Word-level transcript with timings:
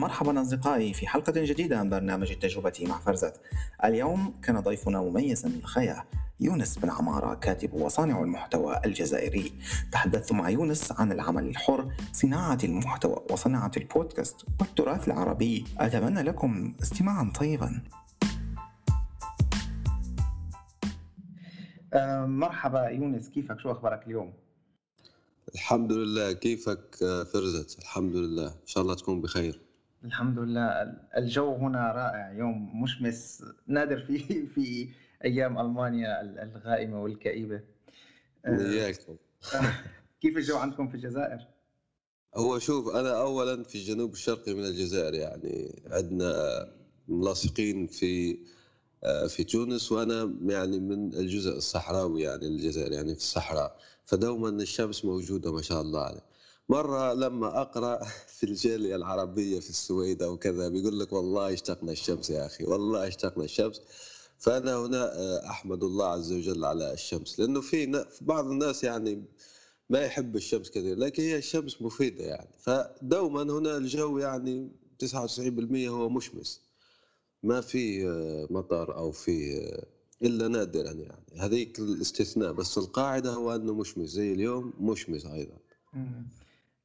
مرحبا 0.00 0.40
أصدقائي 0.40 0.94
في 0.94 1.06
حلقة 1.06 1.32
جديدة 1.36 1.82
من 1.82 1.90
برنامج 1.90 2.30
التجربة 2.30 2.72
مع 2.80 2.98
فرزت. 2.98 3.40
اليوم 3.84 4.34
كان 4.42 4.60
ضيفنا 4.60 5.00
مميزا 5.00 5.48
للغاية 5.48 6.06
يونس 6.40 6.78
بن 6.78 6.90
عمارة 6.90 7.34
كاتب 7.34 7.72
وصانع 7.72 8.22
المحتوى 8.22 8.80
الجزائري. 8.84 9.52
تحدثت 9.92 10.32
مع 10.32 10.50
يونس 10.50 10.92
عن 10.92 11.12
العمل 11.12 11.48
الحر 11.48 11.92
صناعة 12.12 12.58
المحتوى 12.64 13.16
وصناعة 13.30 13.70
البودكاست 13.76 14.36
والتراث 14.60 15.08
العربي. 15.08 15.64
أتمنى 15.78 16.22
لكم 16.22 16.74
استماعا 16.82 17.32
طيبا. 17.40 17.82
آه، 21.94 22.26
مرحبا 22.26 22.88
يونس 22.88 23.28
كيفك؟ 23.28 23.60
شو 23.60 23.70
أخبارك 23.72 24.06
اليوم؟ 24.06 24.32
الحمد 25.54 25.92
لله 25.92 26.32
كيفك 26.32 26.96
فرزت؟ 27.32 27.78
الحمد 27.78 28.16
لله 28.16 28.46
إن 28.46 28.66
شاء 28.66 28.82
الله 28.82 28.94
تكون 28.94 29.20
بخير. 29.20 29.69
الحمد 30.04 30.38
لله. 30.38 30.62
الجو 31.16 31.54
هنا 31.54 31.92
رائع 31.92 32.32
يوم 32.32 32.82
مشمس 32.82 33.44
نادر 33.66 34.00
في 34.00 34.18
في 34.54 34.88
أيام 35.24 35.58
ألمانيا 35.58 36.20
الغائمة 36.20 37.02
والكئيبة. 37.02 37.60
وياكم 38.48 39.16
كيف 40.20 40.36
الجو 40.36 40.56
عندكم 40.56 40.88
في 40.88 40.94
الجزائر؟ 40.94 41.46
هو 42.34 42.58
شوف 42.58 42.94
أنا 42.94 43.20
اولا 43.20 43.62
في 43.62 43.74
الجنوب 43.74 44.12
الشرقي 44.12 44.54
من 44.54 44.64
الجزائر 44.64 45.14
يعني 45.14 45.82
عندنا 45.90 46.32
ملاصقين 47.08 47.86
في 47.86 48.38
في 49.28 49.44
تونس 49.44 49.92
وأنا 49.92 50.34
يعني 50.42 50.78
من 50.78 51.14
الجزء 51.14 51.56
الصحراوي 51.56 52.22
يعني 52.22 52.46
الجزائر 52.46 52.92
يعني 52.92 53.14
في 53.14 53.20
الصحراء. 53.20 53.78
فدوما 54.04 54.48
الشمس 54.48 55.04
موجودة 55.04 55.52
ما 55.52 55.62
شاء 55.62 55.80
الله 55.80 56.00
عليه. 56.00 56.29
مرة 56.68 57.14
لما 57.14 57.60
أقرأ 57.60 58.04
في 58.36 58.44
الجالية 58.46 58.96
العربية 58.96 59.60
في 59.60 59.70
السويد 59.70 60.22
أو 60.22 60.36
كذا 60.36 60.68
بيقول 60.68 61.00
لك 61.00 61.12
والله 61.12 61.52
اشتقنا 61.52 61.92
الشمس 61.92 62.30
يا 62.30 62.46
أخي 62.46 62.64
والله 62.64 63.08
اشتقنا 63.08 63.44
الشمس. 63.44 63.80
فأنا 64.38 64.76
هنا 64.86 65.18
آه، 65.18 65.50
أحمد 65.50 65.84
الله 65.84 66.06
عز 66.06 66.32
وجل 66.32 66.64
على 66.64 66.92
الشمس 66.92 67.40
لأنه 67.40 67.60
في 67.60 68.04
بعض 68.20 68.46
الناس 68.46 68.84
يعني 68.84 69.24
ما 69.90 70.00
يحب 70.00 70.36
الشمس 70.36 70.70
كثير 70.70 70.98
لكن 70.98 71.22
هي 71.22 71.36
الشمس 71.38 71.82
مفيدة 71.82 72.24
يعني. 72.24 72.48
فدوما 72.58 73.42
هنا 73.42 73.76
الجو 73.76 74.18
يعني 74.18 74.70
99% 74.98 75.88
هو 75.88 76.08
مشمس 76.08 76.60
ما 77.42 77.60
في 77.60 78.06
آه، 78.08 78.46
مطر 78.50 78.96
أو 78.96 79.10
في 79.12 79.58
آه، 79.58 79.86
إلا 80.26 80.48
نادرا 80.48 80.90
يعني. 80.92 81.24
هذيك 81.36 81.78
الاستثناء 81.78 82.52
بس 82.52 82.78
القاعدة 82.78 83.32
هو 83.32 83.54
أنه 83.54 83.74
مشمس 83.74 84.08
زي 84.08 84.32
اليوم 84.32 84.72
مشمس 84.80 85.26
أيضا. 85.26 85.58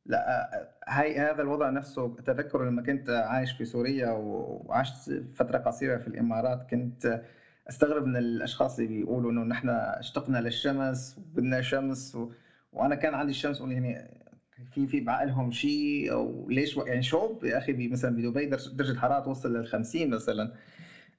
لا 0.05 0.49
هاي 0.87 1.19
هذا 1.19 1.41
الوضع 1.41 1.69
نفسه 1.69 2.15
تذكر 2.25 2.65
لما 2.65 2.81
كنت 2.81 3.09
عايش 3.09 3.51
في 3.51 3.65
سوريا 3.65 4.09
وعشت 4.11 5.23
فترة 5.33 5.57
قصيرة 5.57 5.97
في 5.97 6.07
الإمارات 6.07 6.69
كنت 6.69 7.21
أستغرب 7.69 8.05
من 8.05 8.17
الأشخاص 8.17 8.79
اللي 8.79 8.87
بيقولوا 8.87 9.31
إنه 9.31 9.43
نحن 9.43 9.69
اشتقنا 9.69 10.37
للشمس 10.37 11.17
وبدنا 11.17 11.61
شمس 11.61 12.15
و... 12.15 12.29
وأنا 12.73 12.95
كان 12.95 13.13
عندي 13.13 13.31
الشمس 13.31 13.61
يعني 13.61 14.11
في 14.73 14.87
في 14.87 14.99
بعقلهم 14.99 15.51
شيء 15.51 16.11
أو 16.11 16.49
ليش 16.49 16.77
يعني 16.77 17.03
شوب 17.03 17.43
يا 17.43 17.57
أخي 17.57 17.87
مثلا 17.87 18.15
بدبي 18.15 18.45
درجة 18.45 18.91
الحراره 18.91 19.23
توصل 19.23 19.57
لل 19.57 19.67
50 19.67 20.09
مثلا. 20.09 20.53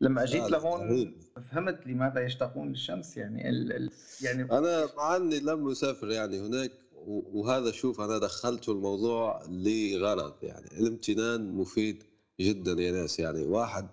لما 0.01 0.23
أجيت 0.23 0.51
لهون 0.51 1.12
فهمت 1.51 1.87
لماذا 1.87 2.20
يشتاقون 2.20 2.69
للشمس 2.69 3.17
يعني 3.17 3.48
ال... 3.48 3.73
ال... 3.73 3.91
يعني 4.23 4.42
أنا 4.42 4.87
مع 4.97 5.17
إني 5.17 5.41
لم 5.41 5.69
أسافر 5.70 6.11
يعني 6.11 6.41
هناك. 6.41 6.70
وهذا 7.06 7.70
شوف 7.70 8.00
أنا 8.00 8.18
دخلت 8.18 8.68
الموضوع 8.68 9.40
لغرض 9.48 10.34
يعني. 10.42 10.66
الامتنان 10.80 11.52
مفيد 11.52 12.02
جدا 12.40 12.82
يا 12.82 12.92
ناس 12.92 13.18
يعني. 13.18 13.44
واحد 13.44 13.89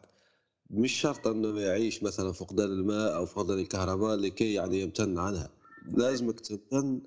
مش 0.69 0.91
شرط 0.91 1.27
إنه 1.27 1.59
يعيش 1.59 2.03
مثلا 2.03 2.31
فقدان 2.31 2.65
الماء 2.71 3.15
أو 3.15 3.25
فقدان 3.25 3.59
الكهرباء 3.59 4.15
لكي 4.15 4.53
يعني 4.53 4.81
يمتن 4.81 5.17
عنها. 5.17 5.49
لازمك 5.97 6.39
تمتن 6.39 7.01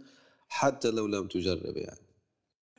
حتى 0.48 0.90
لو 0.90 1.06
لم 1.06 1.26
تجرب 1.26 1.76
يعني. 1.76 2.00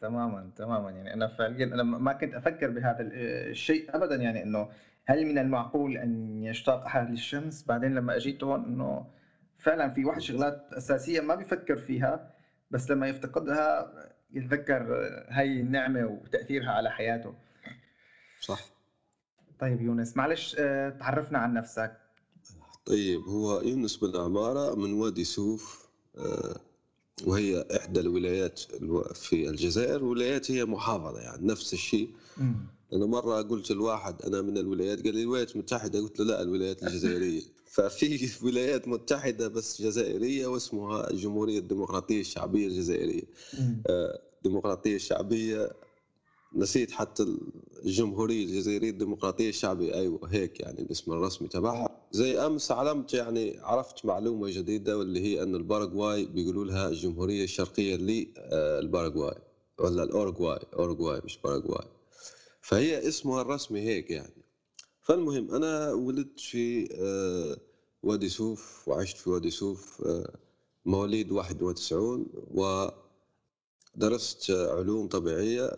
تماما 0.01 0.49
تماما 0.55 0.91
يعني. 0.91 1.13
أنا 1.13 1.27
فعليا 1.27 1.65
أنا 1.65 1.83
ما 1.83 2.13
كنت 2.13 2.33
أفكر 2.33 2.69
بهذا 2.69 2.97
الشيء 3.01 3.95
ابدا 3.95 4.15
يعني 4.15 4.43
إنه 4.43 4.69
هل 5.05 5.25
من 5.25 5.37
المعقول 5.37 5.97
أن 5.97 6.43
يشتاق 6.43 6.83
أحد 6.85 7.09
للشمس؟ 7.09 7.63
بعدين 7.63 7.95
لما 7.95 8.15
أجيت 8.15 8.43
هون 8.43 8.65
إنه 8.65 9.07
فعلا 9.57 9.89
في 9.89 10.05
واحد 10.05 10.21
شغلات 10.21 10.67
أساسية 10.73 11.21
ما 11.21 11.35
بيفكر 11.35 11.77
فيها. 11.77 12.36
بس 12.71 12.91
لما 12.91 13.07
يفتقدها 13.07 13.93
يتذكر 14.33 14.83
هاي 15.29 15.59
النعمة 15.59 16.05
وتأثيرها 16.05 16.71
على 16.71 16.91
حياته. 16.91 17.33
صح. 18.41 18.59
طيب 19.59 19.81
يونس 19.81 20.17
معلش 20.17 20.55
آه، 20.59 20.89
تعرفنا 20.89 21.37
عن 21.39 21.53
نفسك. 21.53 21.97
طيب 22.85 23.21
هو 23.21 23.61
يونس 23.61 23.97
بن 23.97 24.15
عمارة 24.21 24.75
من 24.75 24.93
وادي 24.93 25.23
سوف 25.23 25.87
آه، 26.17 26.55
وهي 27.25 27.65
إحدى 27.77 27.99
الولايات 27.99 28.59
في 29.13 29.49
الجزائر 29.49 30.03
ولايات 30.03 30.51
هي 30.51 30.65
محافظة 30.65 31.19
يعني 31.19 31.47
نفس 31.47 31.73
الشيء. 31.73 32.09
أنا 32.93 33.05
مرة 33.05 33.41
قلت 33.41 33.71
لواحد 33.71 34.21
أنا 34.21 34.41
من 34.41 34.57
الولايات 34.57 35.03
قال 35.03 35.15
لي 35.15 35.21
الولايات 35.21 35.55
المتحدة 35.55 35.99
قلت 35.99 36.19
له 36.19 36.25
لا 36.25 36.41
الولايات 36.41 36.83
الجزائرية. 36.83 37.41
ففي 37.77 38.29
ولايات 38.45 38.87
متحدة 38.87 39.47
بس 39.47 39.81
جزائرية 39.81 40.47
واسمها 40.47 41.09
الجمهورية 41.11 41.59
الديمقراطية 41.59 42.19
الشعبية 42.21 42.67
الجزائرية. 42.67 43.21
آه، 43.89 44.19
الديمقراطية 44.37 44.95
الشعبية 44.95 45.69
نسيت 46.55 46.91
حتى 46.91 47.25
الجمهورية 47.85 48.43
الجزائرية 48.45 48.89
الديمقراطية 48.89 49.49
الشعبية 49.49 49.93
أيوة 49.93 50.19
هيك 50.31 50.59
يعني 50.59 50.81
الاسم 50.81 51.11
الرسمي 51.11 51.47
تبعها. 51.47 52.01
زي 52.11 52.37
أمس 52.39 52.71
علمت 52.71 53.13
يعني 53.13 53.59
عرفت 53.59 54.05
معلومة 54.05 54.49
جديدة 54.49 54.97
واللي 54.97 55.19
هي 55.21 55.43
أن 55.43 55.55
الباراغواي 55.55 56.25
بيقولوا 56.25 56.65
لها 56.65 56.89
الجمهورية 56.89 57.43
الشرقية 57.43 57.95
للباراغواي 57.95 59.37
ولا 59.79 60.03
الأورغواي 60.03 60.59
أورغواي 60.73 61.21
مش 61.25 61.37
باراغواي. 61.43 61.87
فهي 62.61 63.07
اسمها 63.07 63.41
الرسمي 63.41 63.81
هيك 63.81 64.11
يعني. 64.11 64.33
فالمهم 65.01 65.51
أنا 65.51 65.91
ولدت 65.93 66.39
في 66.39 66.87
آه، 66.91 67.66
وادي 68.03 68.29
سوف 68.29 68.87
وعشت 68.87 69.17
في 69.17 69.29
وادي 69.29 69.49
سوف 69.49 70.01
آه، 70.05 70.35
مواليد 70.85 71.31
91 71.31 72.25
ودرست 73.95 74.51
علوم 74.51 75.07
طبيعية 75.07 75.71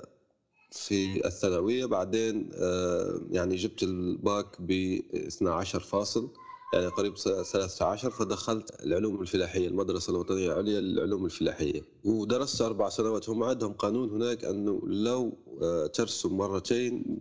في 0.72 1.28
الثانوية. 1.28 1.85
بعدين 1.85 2.50
آه، 2.53 3.22
يعني 3.31 3.56
جبت 3.56 3.84
الباك 3.84 4.62
ب 4.62 4.72
12 5.16 5.80
فاصل 5.80 6.30
يعني 6.74 6.88
قريب 6.88 7.18
13 7.18 8.09
فدخلت 8.12 8.84
العلوم 8.84 9.22
الفلاحية 9.22 9.68
المدرسة 9.68 10.12
الوطنية 10.12 10.47
العليا 10.47 10.81
للعلوم 10.81 11.25
الفلاحية. 11.25 11.81
ودرست 12.03 12.62
أربع 12.62 12.90
سنوات. 12.90 13.30
هم 13.30 13.44
عندهم 13.44 13.74
قانون 13.74 14.09
هناك 14.09 14.46
أنه 14.46 14.81
لو 14.86 15.38
آه، 15.62 15.88
ترسم 15.88 16.38
مرتين 16.38 17.19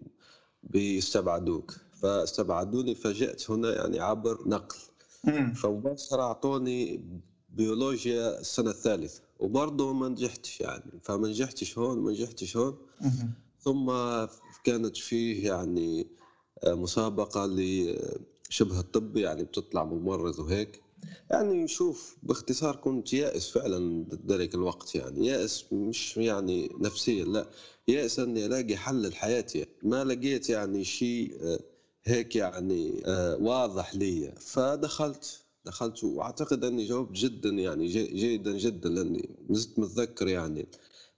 بيستبعدوك. 0.63 1.75
فاستبعدوني 2.03 2.95
فجأت 2.95 3.51
هنا 3.51 3.75
يعني 3.75 4.01
عبر 4.01 4.49
نقل. 4.49 4.77
فمباشرة 5.55 6.23
أعطوني 6.23 7.05
بيولوجيا 7.49 8.41
السنة 8.41 8.71
الثالثة 8.71 9.23
وبرضه 9.39 9.93
ما 9.93 10.09
نجحتش 10.09 10.61
يعني. 10.61 11.01
فما 11.03 11.29
نجحتش 11.29 11.79
هون 11.79 11.99
ما 11.99 12.11
نجحتش 12.11 12.57
هون. 12.57 12.77
ثم 13.61 13.87
كانت 14.65 14.97
فيه 14.97 15.47
يعني 15.49 16.07
آه، 16.65 16.75
مسابقة 16.75 17.47
لشبه 17.47 18.81
الطب 18.81 19.17
يعني 19.17 19.45
بتطلع 19.45 19.85
ممرض 19.85 20.39
وهيك. 20.39 20.83
يعني 21.31 21.65
نشوف 21.65 22.17
باختصار 22.23 22.77
كنت 22.77 23.13
يائس 23.13 23.49
فعلا 23.51 24.05
ذلك 24.27 24.55
الوقت 24.55 24.95
يعني. 24.95 25.27
يائس 25.27 25.65
مش 25.73 26.17
يعني 26.17 26.71
نفسيا 26.81 27.25
لا. 27.25 27.47
يائس 27.89 28.19
إني 28.19 28.47
ألاقي 28.47 28.77
حل 28.77 29.09
لحياتي. 29.09 29.67
ما 29.83 30.05
لقيت 30.05 30.51
يعني 30.51 30.85
شيء 30.85 31.37
آه، 31.43 31.61
هيك 32.05 32.37
يعني 32.37 33.03
آه، 33.07 33.37
واضح 33.37 33.95
لي. 33.95 34.33
فدخلت 34.41 35.41
دخلت 35.65 36.05
وأعتقد 36.05 36.65
أني 36.65 36.85
جاوبت 36.85 37.17
جدا 37.17 37.49
يعني 37.51 37.87
جيدا 37.87 38.53
جدا 38.59 38.89
لأني 38.89 39.29
زلت 39.51 39.79
متذكر 39.79 40.29
يعني 40.29 40.67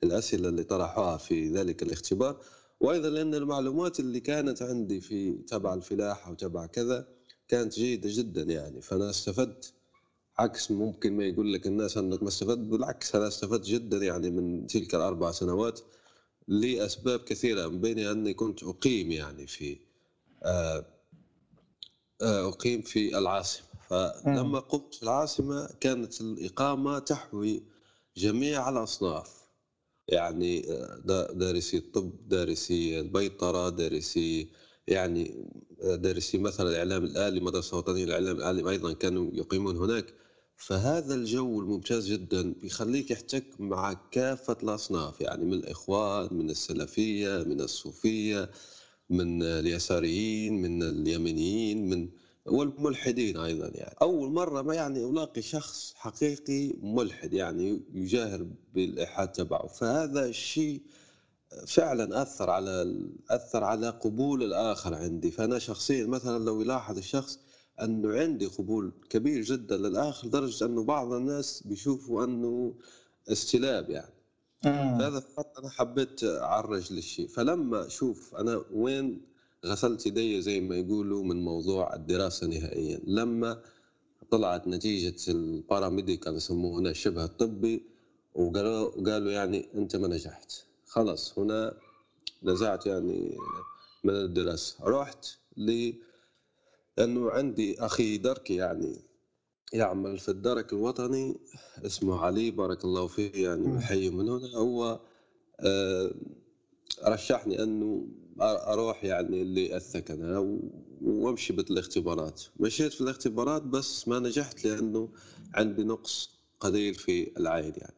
الأسئلة 0.03 0.49
اللي 0.49 0.65
طرحوها 0.65 1.17
في 1.17 1.49
ذلك 1.49 1.83
الاختبار. 1.83 2.41
وأيضا 2.81 3.09
لأن 3.11 3.35
المعلومات 3.35 4.01
اللي 4.01 4.21
كانت 4.21 4.63
عندي 4.63 5.01
في 5.01 5.33
تبع 5.33 5.75
الفلاحة 5.75 6.31
وتبع 6.33 6.67
كذا 6.67 7.09
كانت 7.49 7.75
جيدة 7.75 8.09
جدا 8.13 8.43
يعني. 8.43 8.81
فأنا 8.81 9.11
استفدت 9.11 9.73
عكس 10.39 10.71
ممكن 10.71 11.17
ما 11.17 11.25
يقول 11.25 11.53
لك 11.53 11.67
الناس 11.67 11.97
أنك 11.97 12.23
ما 12.23 12.29
استفدت 12.29 12.59
بالعكس 12.59 13.15
أنا 13.15 13.29
استفدت 13.29 13.67
جدا 13.67 13.97
يعني 13.97 14.31
من 14.31 14.67
تلك 14.67 14.95
الأربع 14.95 15.31
سنوات 15.31 15.81
لأسباب 16.49 17.21
كثيرة 17.21 17.69
من 17.69 17.81
بينها 17.81 18.13
أني 18.13 18.35
كنت 18.35 18.63
أقيم 18.63 19.13
يعني 19.13 19.47
في 19.47 19.77
آه، 20.43 20.85
آه، 22.23 22.49
أقيم 22.49 22.83
في 22.83 23.19
العاصمة. 23.19 23.67
فلما 23.89 24.59
قمت 24.59 24.95
في 24.95 25.03
العاصمة 25.03 25.69
كانت 25.81 26.21
الإقامة 26.21 26.99
تحوي 26.99 27.63
جميع 28.17 28.69
الأصناف. 28.69 29.41
يعني 30.09 30.61
دارسي 31.35 31.77
الطب 31.77 32.29
دارسي 32.29 33.01
البيطرة 33.01 33.69
دارسي 33.69 34.49
يعني 34.89 35.47
دارسي 35.83 36.39
مثلا 36.39 36.71
الإعلام 36.71 37.05
الآلي 37.05 37.41
مدرسة 37.41 37.77
وطنية 37.77 38.05
للإعلام 38.05 38.37
الآلي 38.37 38.71
أيضا 38.71 38.93
كانوا 38.93 39.31
يقيمون 39.35 39.77
هناك. 39.77 40.15
فهذا 40.57 41.15
الجو 41.15 41.61
الممتاز 41.61 42.07
جدا 42.13 42.53
بيخليك 42.53 43.11
يحتك 43.11 43.45
مع 43.59 43.93
كافة 44.11 44.57
الأصناف. 44.63 45.21
يعني 45.21 45.45
من 45.45 45.55
الإخوان 45.55 46.29
من 46.33 46.51
السلفية 46.51 47.43
من 47.47 47.61
الصوفية. 47.61 48.51
من 49.11 49.43
اليساريين 49.43 50.63
من 50.63 50.83
اليمنيين 50.83 51.91
من 51.91 52.09
والملحدين 52.47 53.37
أيضا 53.37 53.71
يعني. 53.75 53.95
أول 54.03 54.33
مرة 54.33 54.75
يعني 54.75 55.05
ألاقي 55.05 55.43
شخص 55.43 55.93
حقيقي 55.97 56.73
ملحد 56.83 57.33
يعني 57.33 57.83
يجاهر 57.95 58.47
بالإلحاد 58.75 59.33
تبعه. 59.33 59.67
فهذا 59.67 60.27
الشيء 60.27 60.83
فعلا 61.67 62.23
أثر 62.23 62.51
على 62.51 62.97
أثر 63.31 63.65
على 63.65 63.91
قبول 63.91 64.43
الآخر 64.43 64.95
عندي. 64.95 65.31
فأنا 65.31 65.59
شخصيا 65.59 66.07
مثلا 66.07 66.45
لو 66.45 66.61
يلاحظ 66.61 66.99
الشخص 66.99 67.39
أنه 67.83 68.19
عندي 68.19 68.47
قبول 68.47 68.93
كبير 69.11 69.43
جدا 69.43 69.77
للآخر 69.77 70.29
لدرجة 70.29 70.65
أنه 70.65 70.85
بعض 70.85 71.13
الناس 71.13 71.63
بيشوفوا 71.63 72.25
أنه 72.25 72.75
استلاب 73.29 73.91
يعني. 73.91 74.20
فهذا 74.63 75.21
فقط 75.21 75.59
أنا 75.59 75.69
حبيت 75.71 76.25
أعرج 76.25 76.93
للشيء. 76.93 77.29
فلما 77.29 77.87
أشوف 77.87 78.35
أنا 78.35 78.65
وين 78.73 79.21
غسلت 79.67 80.07
يدي 80.07 80.43
زي 80.43 80.61
ما 80.61 80.77
يقولوا 80.77 81.25
من 81.25 81.45
موضوع 81.45 81.95
الدراسة 81.95 82.47
نهائيا 82.47 83.01
لما 83.05 83.63
طلعت 84.31 84.69
نتيجة 84.69 85.31
الباراميديكال 85.31 86.37
يسموه 86.37 86.79
هنا 86.81 86.91
الشبه 86.91 87.25
الطبي 87.25 87.83
وقالوا 88.35 88.81
وقالوا 88.99 89.33
يعني 89.33 89.69
أنت 89.75 89.97
ما 89.97 90.09
نجحت. 90.09 90.53
خلاص 90.87 91.39
هنا 91.39 91.75
نزعت 92.43 92.87
يعني 92.87 93.39
من 94.05 94.15
الدراسة. 94.15 94.77
رحت 94.85 95.27
ل 95.57 95.93
لأنه 96.99 97.31
عندي 97.31 97.81
أخي 97.81 98.17
دركي 98.19 98.55
يعني 98.55 98.97
يعمل 99.73 100.19
في 100.19 100.29
الدرك 100.29 100.73
الوطني 100.73 101.37
اسمه 101.87 102.21
علي 102.21 102.51
بارك 102.51 102.85
الله 102.85 103.07
فيه 103.07 103.31
يعني 103.49 103.77
بحيي 103.77 104.11
من 104.11 104.29
هنا. 104.29 104.57
هو 104.57 105.01
آه، 105.61 106.15
رشحني 107.05 107.63
أنه 107.63 108.07
أروح 108.41 109.05
يعني 109.05 109.45
للثكنة 109.45 110.59
وأمشي 111.03 111.53
بالاختبارات. 111.53 112.43
مشيت 112.61 112.93
في 112.93 113.01
الاختبارات 113.01 113.63
بس 113.63 114.09
ما 114.09 114.19
نجحت 114.19 114.65
لأنه 114.65 115.09
عندي 115.55 115.85
نقص 115.85 116.31
قليل 116.61 116.95
في 116.95 117.31
العين 117.39 117.73
يعني. 117.77 117.95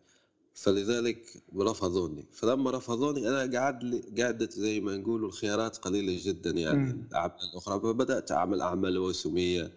فلذلك 0.55 1.43
رفضوني. 1.57 2.25
فلما 2.33 2.71
رفضوني 2.71 3.29
أنا 3.29 3.59
قعد 3.59 3.85
لي 3.85 4.23
قعدت 4.23 4.53
زي 4.53 4.81
ما 4.81 4.97
نقولوا 4.97 5.29
الخيارات 5.29 5.77
قليلة 5.77 6.21
جدا 6.25 6.51
يعني 6.51 6.91
الأعمال 6.91 7.37
الأخرى. 7.53 7.81
فبدأت 7.81 8.33
أعمل 8.33 8.61
أعمال 8.61 9.01
موسمية 9.01 9.63
آه، 9.63 9.71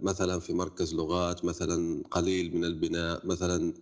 مثلا 0.00 0.40
في 0.40 0.52
مركز 0.52 0.94
لغات 0.94 1.44
مثلا 1.44 2.02
قليل 2.10 2.56
من 2.56 2.64
البناء 2.64 3.26
مثلا 3.26 3.72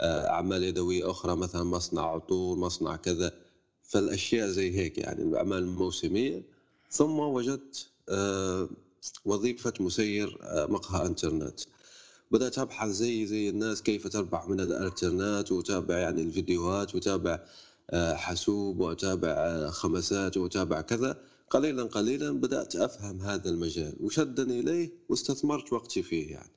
آه، 0.00 0.28
أعمال 0.28 0.64
يدوية 0.64 1.10
أخرى 1.10 1.36
مثلا 1.36 1.64
مصنع 1.64 2.02
عطور 2.02 2.56
مصنع 2.56 2.96
كذا. 2.96 3.32
فالأشياء 3.82 4.48
زي 4.48 4.76
هيك 4.78 4.98
يعني 4.98 5.22
الأعمال 5.22 5.58
الموسمية. 5.58 6.42
ثم 6.90 7.18
وجدت 7.18 7.86
آه، 8.08 8.68
وظيفة 9.24 9.72
مسير 9.80 10.38
مقهى 10.68 11.06
إنترنت. 11.06 11.60
بدأت 12.30 12.58
أبحث 12.58 12.88
زي 12.88 13.26
زي 13.26 13.48
الناس 13.48 13.82
كيف 13.82 14.08
تربح 14.08 14.48
من 14.48 14.60
الإنترنت 14.60 15.52
وتابع 15.52 15.98
يعني 15.98 16.22
الفيديوهات 16.22 16.94
وتابع 16.94 17.38
حاسوب 17.94 18.80
وأتابع 18.80 19.70
خمسات 19.70 20.36
وأتابع 20.36 20.80
كذا. 20.80 21.16
قليلا 21.52 21.82
قليلا 21.82 22.30
بدأت 22.40 22.76
أفهم 22.76 23.20
هذا 23.22 23.50
المجال 23.50 23.96
وشدني 24.00 24.60
إليه 24.60 24.90
واستثمرت 25.08 25.72
وقتي 25.72 26.02
فيه 26.02 26.30
يعني. 26.32 26.50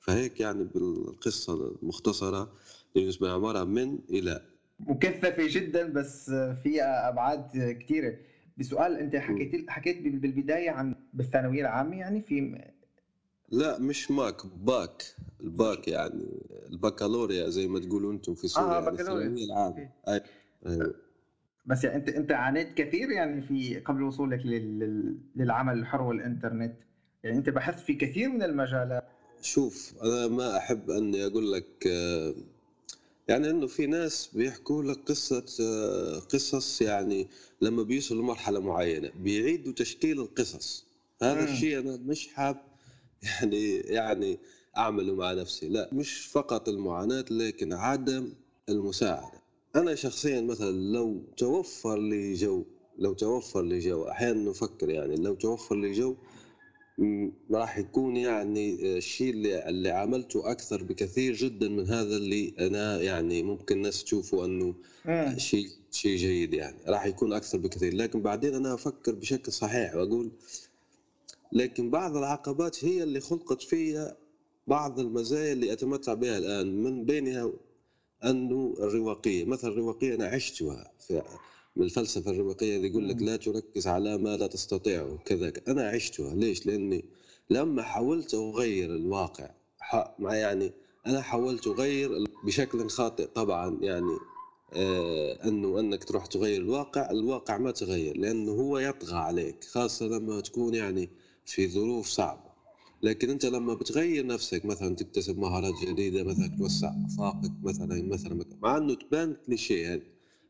فهيك 0.00 0.40
يعني 0.40 0.64
بالقصة 0.64 1.54
المختصرة 1.82 2.52
ليونس 2.96 3.16
بن 3.16 3.28
عمارة 3.28 3.64
من 3.64 3.98
إلى. 4.10 4.40
مكثفة 4.80 5.34
جدا 5.38 5.92
بس 5.92 6.30
فيها 6.62 7.08
أبعاد 7.08 7.76
كثيرة 7.82 8.16
بسؤال 8.58 8.96
أنت 8.96 9.16
حكيت 9.16 9.70
حكيت 9.70 10.02
بالبداية 10.02 10.70
عن 10.70 10.94
بالثانوية 11.12 11.60
العامة 11.60 11.96
يعني 11.98 12.22
في 12.22 12.60
لا 13.48 13.78
مش 13.78 14.10
ماك 14.10 14.46
bac. 14.46 15.02
ال 15.40 15.52
bac 15.52 15.88
يعني 15.88 16.24
البكالوريا 16.70 17.48
زي 17.48 17.68
ما 17.68 17.78
تقولوا 17.78 18.12
أنتم 18.12 18.34
في 18.34 18.48
سوريا 18.48 18.68
آه 18.68 18.80
يعني 18.82 18.90
بكالوريا. 18.90 19.26
الثانوية 19.26 19.44
العامة. 19.44 19.90
أيوة. 20.66 21.05
بس 21.66 21.84
يعني 21.84 21.96
انت 21.96 22.08
انت 22.08 22.32
عانيت 22.32 22.74
كثير 22.74 23.10
يعني 23.10 23.42
في 23.42 23.78
قبل 23.78 24.02
وصولك 24.02 24.46
لل... 24.46 25.16
للعمل 25.36 25.78
الحر 25.78 26.02
والإنترنت. 26.02 26.76
يعني 27.24 27.36
انت 27.36 27.50
بحثت 27.50 27.80
في 27.80 27.94
كثير 27.94 28.28
من 28.28 28.42
المجالات. 28.42 29.02
شوف 29.42 29.94
أنا 30.02 30.28
ما 30.28 30.56
أحب 30.56 30.90
أني 30.90 31.26
أقول 31.26 31.52
لك 31.52 31.86
آه، 31.86 32.34
يعني 33.28 33.50
إنه 33.50 33.66
في 33.66 33.86
ناس 33.86 34.30
بيحكوا 34.34 34.82
لك 34.82 34.98
قصة 35.06 35.44
آه، 35.60 36.18
قصص 36.18 36.82
يعني 36.82 37.28
لما 37.60 37.82
بيوصلوا 37.82 38.22
لمرحلة 38.22 38.60
معينة 38.60 39.10
بيعيدوا 39.20 39.72
تشكيل 39.72 40.20
القصص. 40.20 40.86
هذا 41.22 41.44
الشيء 41.44 41.78
أنا 41.78 41.96
مش 41.96 42.28
حاب 42.28 42.56
يعني 43.22 43.76
يعني 43.76 44.38
أعمله 44.76 45.14
مع 45.14 45.32
نفسي. 45.32 45.68
لا 45.68 45.88
مش 45.92 46.26
فقط 46.26 46.68
المعاناة 46.68 47.24
لكن 47.30 47.72
عدم 47.72 48.32
المساعدة. 48.68 49.45
أنا 49.76 49.94
شخصيا 49.94 50.40
مثلا 50.40 50.70
لو 50.70 51.22
توفر 51.36 51.98
لي 51.98 52.34
جو 52.34 52.64
لو 52.98 53.12
توفر 53.12 53.62
لي 53.62 53.78
جو 53.78 54.08
أحيانا 54.08 54.50
نفكر 54.50 54.90
يعني 54.90 55.16
لو 55.16 55.34
توفر 55.34 55.76
لي 55.76 55.92
جو 55.92 56.16
راح 57.50 57.78
يكون 57.78 58.16
يعني 58.16 58.96
الشيء 58.96 59.30
اللي, 59.30 59.68
اللي 59.68 59.90
عملته 59.90 60.50
أكثر 60.50 60.82
بكثير 60.82 61.34
جدا 61.34 61.68
من 61.68 61.86
هذا 61.88 62.16
اللي 62.16 62.52
أنا 62.58 63.02
يعني 63.02 63.42
ممكن 63.42 63.76
الناس 63.76 64.04
تشوفه 64.04 64.44
إنه 64.44 64.74
شيء 65.36 65.68
شيء 65.90 66.16
جيد 66.16 66.54
يعني. 66.54 66.76
راح 66.86 67.06
يكون 67.06 67.32
أكثر 67.32 67.58
بكثير. 67.58 67.94
لكن 67.94 68.22
بعدين 68.22 68.54
أنا 68.54 68.74
أفكر 68.74 69.14
بشكل 69.14 69.52
صحيح 69.52 69.94
وأقول 69.94 70.30
لكن 71.52 71.90
بعض 71.90 72.16
العقبات 72.16 72.84
هي 72.84 73.02
اللي 73.02 73.20
خلقت 73.20 73.62
فيها 73.62 74.16
بعض 74.66 75.00
المزايا 75.00 75.52
اللي 75.52 75.72
أتمتع 75.72 76.14
بها 76.14 76.38
الآن 76.38 76.82
من 76.82 77.04
بينها 77.04 77.52
أنه 78.26 78.74
الرواقية 78.78 79.44
مثلا 79.44 79.70
الرواقية 79.70 80.14
أنا 80.14 80.26
عشتها 80.26 80.92
في 80.98 81.22
من 81.76 81.82
الفلسفة 81.84 82.30
الرواقية 82.30 82.76
اللي 82.76 82.88
يقول 82.88 83.08
لك 83.08 83.22
لا 83.22 83.36
تركز 83.36 83.86
على 83.86 84.18
ما 84.18 84.36
لا 84.36 84.46
تستطيعه 84.46 85.18
كذا 85.24 85.52
أنا 85.68 85.88
عشتها. 85.88 86.34
ليش؟ 86.34 86.66
لأني 86.66 87.04
لما 87.50 87.82
حاولت 87.82 88.34
أغير 88.34 88.94
الواقع 88.94 89.50
مع 90.18 90.34
يعني 90.34 90.72
أنا 91.06 91.20
حاولت 91.22 91.66
أغير 91.66 92.24
بشكل 92.44 92.88
خاطئ 92.90 93.26
طبعا 93.26 93.78
يعني 93.80 94.16
آه 94.72 95.48
أنه 95.48 95.80
أنك 95.80 96.04
تروح 96.04 96.26
تغير 96.26 96.60
الواقع 96.60 97.10
الواقع 97.10 97.58
ما 97.58 97.70
تغير 97.70 98.16
لأنه 98.16 98.52
هو 98.52 98.78
يطغى 98.78 99.16
عليك 99.16 99.64
خاصة 99.64 100.06
لما 100.06 100.40
تكون 100.40 100.74
يعني 100.74 101.10
في 101.44 101.68
ظروف 101.68 102.06
صعبة. 102.08 102.45
لكن 103.06 103.30
أنت 103.30 103.46
لما 103.46 103.74
بتغير 103.74 104.26
نفسك 104.26 104.64
مثلا 104.64 104.96
تكتسب 104.96 105.38
مهارات 105.38 105.74
جديدة 105.86 106.24
مثلا 106.24 106.56
توسع 106.58 106.92
افاقك 107.06 107.52
مثلا 107.62 108.02
مثلا 108.02 108.44
مع 108.62 108.76
إنه 108.76 108.94
تبان 108.94 109.36
كليشيه 109.46 109.82
يعني. 109.82 110.02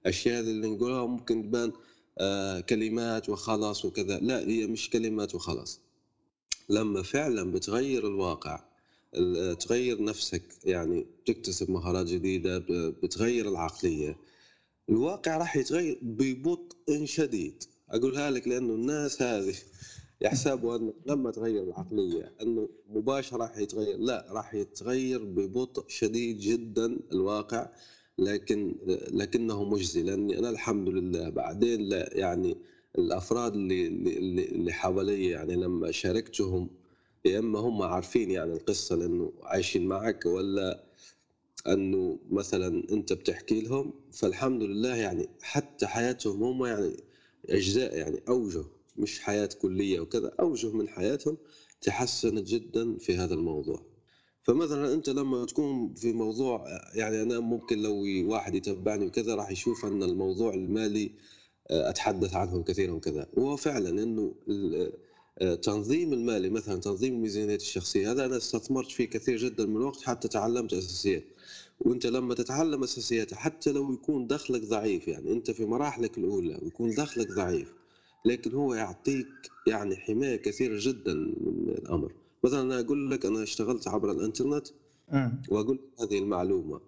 الاشياء 0.03 0.41
اللي 0.41 0.69
نقولها 0.69 1.07
ممكن 1.07 1.43
تبان 1.43 1.73
آه 2.19 2.61
كلمات 2.61 3.29
وخلاص 3.29 3.85
وكذا. 3.85 4.19
لا 4.19 4.39
هي 4.49 4.67
مش 4.67 4.91
كلمات 4.91 5.35
وخلاص. 5.35 5.81
لما 6.69 7.03
فعلا 7.03 7.53
بتغير 7.53 8.07
الواقع 8.07 8.65
تغير 9.61 10.03
نفسك 10.05 10.43
يعني 10.65 11.07
تكتسب 11.27 11.71
مهارات 11.71 12.07
جديدة 12.07 12.59
بتغير 13.03 13.49
العقلية 13.49 14.17
الواقع 14.89 15.37
راح 15.37 15.57
يتغير 15.57 15.99
ببطء 16.03 17.05
شديد. 17.05 17.63
أقولها 17.91 18.31
لك 18.31 18.49
لأنه 18.49 18.75
الناس 18.75 19.23
هذه 19.23 19.55
يحسبوا 20.21 20.77
انه 20.77 20.95
لما 21.07 21.31
تغير 21.31 21.63
العقلية 21.63 22.33
أنه 22.43 22.69
مباشرة 22.89 23.37
راح 23.39 23.59
يتغير. 23.59 23.97
لا 23.99 24.27
راح 24.31 24.55
يتغير 24.55 25.25
ببطء 25.25 25.85
شديد 25.89 26.39
جدا 26.39 26.99
الواقع 27.13 27.69
لكن 28.19 28.75
لكنه 29.13 29.65
مجزي. 29.65 30.03
لأني 30.03 30.39
أنا 30.39 30.51
الحمد 30.51 30.89
لله 30.89 31.29
بعدين 31.31 31.81
لا 31.81 32.09
يعني 32.13 32.59
الأفراد 32.99 33.55
اللي 33.55 33.87
اللي, 33.87 34.45
اللي 34.45 34.73
حوالي 34.73 35.27
يعني 35.31 35.57
لما 35.57 35.91
شاركتهم 35.91 36.71
يا 37.25 37.39
إما 37.39 37.59
هم 37.59 37.83
عارفين 37.83 38.31
يعني 38.31 38.53
القصة 38.53 38.97
لأنه 38.97 39.33
عايشين 39.43 39.87
معك 39.87 40.27
ولا 40.27 40.83
أنه 41.69 42.19
مثلا 42.31 42.83
أنت 42.93 43.13
بتحكي 43.13 43.61
لهم. 43.61 43.93
فالحمد 44.13 44.63
لله 44.63 44.97
يعني 44.97 45.31
حتى 45.43 45.87
حياتهم 45.87 46.43
هم 46.43 46.65
يعني 46.67 46.97
أجزاء 47.51 47.97
يعني 47.99 48.23
أوجه 48.29 48.65
مش 48.99 49.21
حياة 49.21 49.49
كلية 49.63 50.01
وكذا 50.01 50.33
أوجه 50.41 50.73
من 50.73 50.89
حياتهم 50.89 51.37
تحسنت 51.81 52.47
جدا 52.49 52.99
في 52.99 53.17
هذا 53.17 53.35
الموضوع. 53.35 53.83
فمثلا 54.43 54.95
أنت 54.95 55.09
لما 55.11 55.45
تكون 55.47 55.95
في 55.95 56.13
موضوع 56.13 56.65
يعني 56.95 57.23
أنا 57.23 57.41
ممكن 57.41 57.83
لو 57.83 58.05
واحد 58.31 58.55
يتبعني 58.55 59.07
وكذا 59.07 59.35
راح 59.35 59.51
يشوف 59.51 59.85
أن 59.85 60.03
الموضوع 60.03 60.55
المالي 60.55 61.11
آه، 61.71 61.91
أتحدث 61.91 62.35
عنه 62.35 62.63
كثيرا 62.63 62.93
وكذا. 62.93 63.27
وهو 63.35 63.57
فعلا 63.57 64.03
إنه 64.03 64.35
آه، 65.39 65.59
المالي 66.13 66.51
مثلا 66.51 66.81
تنظيم 66.81 67.15
الميزانيات 67.15 67.61
الشخصية 67.61 68.13
هذا 68.13 68.27
أنا 68.27 68.37
استثمرت 68.37 68.91
فيه 68.91 69.05
كثير 69.05 69.37
جدا 69.37 69.67
من 69.67 69.77
الوقت 69.77 70.03
حتى 70.03 70.29
تعلمت 70.29 70.73
أساسيات. 70.73 71.25
وأنت 71.81 72.07
لما 72.07 72.35
تتعلم 72.35 72.83
أساسيات 72.83 73.35
حتى 73.35 73.73
لو 73.73 73.93
يكون 73.93 74.27
دخلك 74.27 74.63
ضعيف 74.63 75.09
يعني 75.09 75.33
أنت 75.33 75.51
في 75.51 75.65
مراحلك 75.65 76.19
الأولى 76.19 76.59
ويكون 76.63 76.91
دخلك 76.95 77.33
ضعيف 77.33 77.75
لكن 78.25 78.53
هو 78.53 78.75
يعطيك 78.75 79.27
يعني 79.67 79.97
حماية 79.97 80.37
كثيرة 80.37 80.79
جدا 80.81 81.15
من 81.15 81.69
الأمر. 81.79 82.13
مثلا 82.45 82.61
أنا 82.63 82.81
أقول 82.81 83.11
لك 83.11 83.27
أنا 83.27 83.43
اشتغلت 83.43 83.89
عبر 83.89 84.11
الإنترنت 84.11 84.67
وأقول 85.49 85.79
هذه 86.01 86.19
المعلومة. 86.19 86.81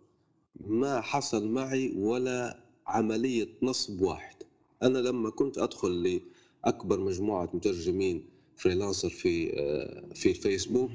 ما 0.66 1.00
حصل 1.00 1.48
معي 1.48 1.92
ولا 1.96 2.60
عملية 2.86 3.48
نصب 3.62 4.00
واحد. 4.02 4.36
أنا 4.82 4.98
لما 4.98 5.30
كنت 5.30 5.58
أدخل 5.58 6.20
لأكبر 6.64 7.00
مجموعة 7.00 7.50
مترجمين 7.54 8.24
freelancer 8.56 9.08
في 9.08 9.52
آه، 9.60 10.14
في 10.14 10.34
فيسبوك 10.34 10.90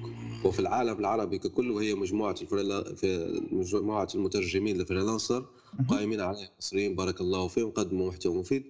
وفي 0.45 0.59
العالم 0.59 0.99
العربي 0.99 1.37
ككل 1.37 1.71
وهي 1.71 1.93
مجموعة 1.95 2.35
في 2.95 3.41
مجموعة 3.51 4.07
المترجمين 4.15 4.81
ال 4.81 4.87
freelancer 4.87 5.45
قائمين 5.87 6.21
عليها 6.21 6.49
مصريين 6.59 6.95
بارك 6.95 7.21
الله 7.21 7.47
فيهم 7.47 7.71
قدموا 7.71 8.07
محتوى 8.09 8.37
مفيد. 8.37 8.63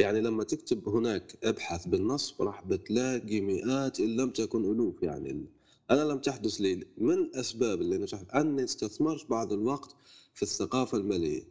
يعني 0.00 0.20
لما 0.20 0.44
تكتب 0.44 0.88
هناك 0.88 1.36
ابحث 1.44 1.86
بالنصب 1.86 2.42
راح 2.42 2.64
بتلاقي 2.64 3.40
مئات 3.40 4.00
إن 4.00 4.16
لم 4.16 4.30
تكن 4.30 4.64
ألوف 4.72 5.02
يعني 5.02 5.46
أنا 5.90 6.00
لم 6.00 6.18
تحدث 6.18 6.60
لي. 6.60 6.86
من 6.98 7.12
الاسباب 7.12 7.80
اللي 7.80 7.98
نجحت 7.98 8.30
أني 8.30 8.64
استثمرت 8.64 9.30
بعض 9.30 9.52
الوقت 9.52 9.94
في 10.34 10.42
الثقافة 10.42 10.98
المالية. 10.98 11.42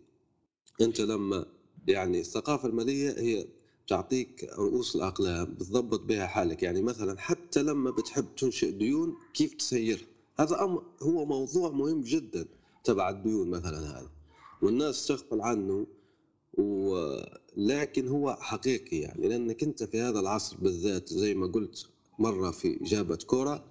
أنت 0.82 1.02
لما 1.02 1.46
يعني 1.88 2.20
الثقافة 2.20 2.68
المالية 2.68 3.10
هي 3.20 3.48
تعطيك 3.88 4.50
رؤوس 4.58 4.96
الأقلام 4.96 5.46
بتضبط 5.46 6.00
بها 6.02 6.28
حالك. 6.28 6.64
يعني 6.64 6.82
مثلا 6.82 7.20
حتى 7.20 7.64
لما 7.64 7.92
بتحب 7.92 8.26
تنشئ 8.38 8.72
ديون 8.72 9.16
كيف 9.34 9.54
تسيرها؟ 9.54 10.06
هذا 10.40 10.64
أمر 10.64 10.84
هو 11.02 11.26
موضوع 11.26 11.72
مهم 11.72 12.02
جدا 12.02 12.46
تبع 12.84 13.10
الديون 13.10 13.50
مثلا 13.50 13.80
هذا. 13.80 14.10
والناس 14.62 15.08
تغفل 15.08 15.42
عنه 15.42 15.88
ولكن 16.60 18.08
هو 18.08 18.38
حقيقي 18.42 18.98
يعني 18.98 19.28
لأنك 19.28 19.64
أنت 19.64 19.84
في 19.84 20.02
هذا 20.02 20.20
العصر 20.20 20.58
بالذات 20.58 21.10
زي 21.14 21.34
ما 21.36 21.48
قلت 21.48 21.86
مرة 22.20 22.52
في 22.52 22.80
إجابة 22.82 23.16
كورة 23.16 23.66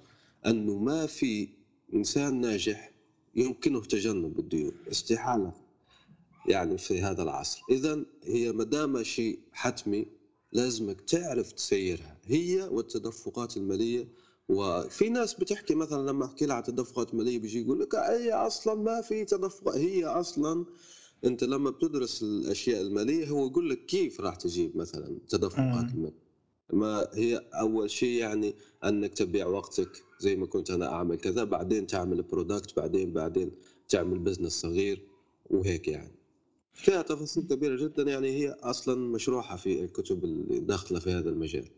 أنه 0.47 0.79
ما 0.79 1.07
في 1.07 1.49
إنسان 1.95 2.41
ناجح 2.41 2.93
يمكنه 3.35 3.81
تجنب 3.81 4.39
الديون 4.39 4.73
استحالة 4.91 5.53
يعني 6.49 6.79
في 6.79 7.03
هذا 7.03 7.23
العصر. 7.23 7.63
اذا 7.71 8.05
هي 8.25 8.53
ما 8.53 8.65
دام 8.65 9.03
شيء 9.03 9.39
حتمي 9.53 10.07
لازمك 10.53 11.01
تعرف 11.01 11.53
تسيرها 11.53 12.17
هي 12.27 12.63
والتدفقات 12.63 13.57
المالية. 13.57 14.09
وفي 14.49 15.09
ناس 15.09 15.35
بتحكي 15.35 15.75
مثلا 15.75 16.11
لما 16.11 16.25
أحكي 16.25 16.47
لها 16.47 16.57
عن 16.57 16.63
تدفقات 16.63 17.15
ماليه 17.15 17.39
بيجي 17.39 17.61
يقول 17.61 17.81
لك 17.81 17.95
هي 17.95 18.33
أصلا 18.33 18.75
ما 18.75 19.01
في 19.01 19.25
تدفق 19.25 19.69
هي 19.75 20.05
أصلا 20.05 20.65
انت 21.25 21.45
لما 21.45 21.71
بتدرس 21.71 22.23
الأشياء 22.23 22.83
المالية 22.83 23.29
هو 23.29 23.47
يقول 23.47 23.71
لك 23.71 23.87
كيف 23.87 24.21
راح 24.21 24.35
تجيب 24.37 24.77
مثلا 24.77 25.19
تدفقات 25.29 25.91
الماليه 25.95 26.29
ما 26.73 27.09
هي 27.15 27.41
أول 27.55 27.91
شيء 27.91 28.21
يعني 28.21 28.55
أنك 28.85 29.15
تبيع 29.15 29.47
وقتك 29.47 30.03
زي 30.21 30.37
ما 30.37 30.47
كنت 30.47 30.71
أنا 30.71 30.93
أعمل 30.93 31.17
كذا 31.17 31.45
بعدين 31.45 31.87
تعمل 31.87 32.23
product 32.23 32.77
بعدين 32.77 33.13
بعدين 33.13 33.51
تعمل 33.89 34.19
business 34.19 34.53
صغير 34.53 35.03
وهيك 35.51 35.89
يعني. 35.89 36.13
فيها 36.73 37.03
تفاصيل 37.03 37.43
كبيرة 37.43 37.77
جدا 37.77 38.03
يعني 38.03 38.31
هي 38.31 38.51
أصلا 38.51 39.09
مشروحة 39.11 39.57
في 39.57 39.85
الكتب 39.85 40.25
اللي 40.25 40.61
داخلة 40.61 40.99
في 40.99 41.13
هذا 41.13 41.31
المجال. 41.31 41.69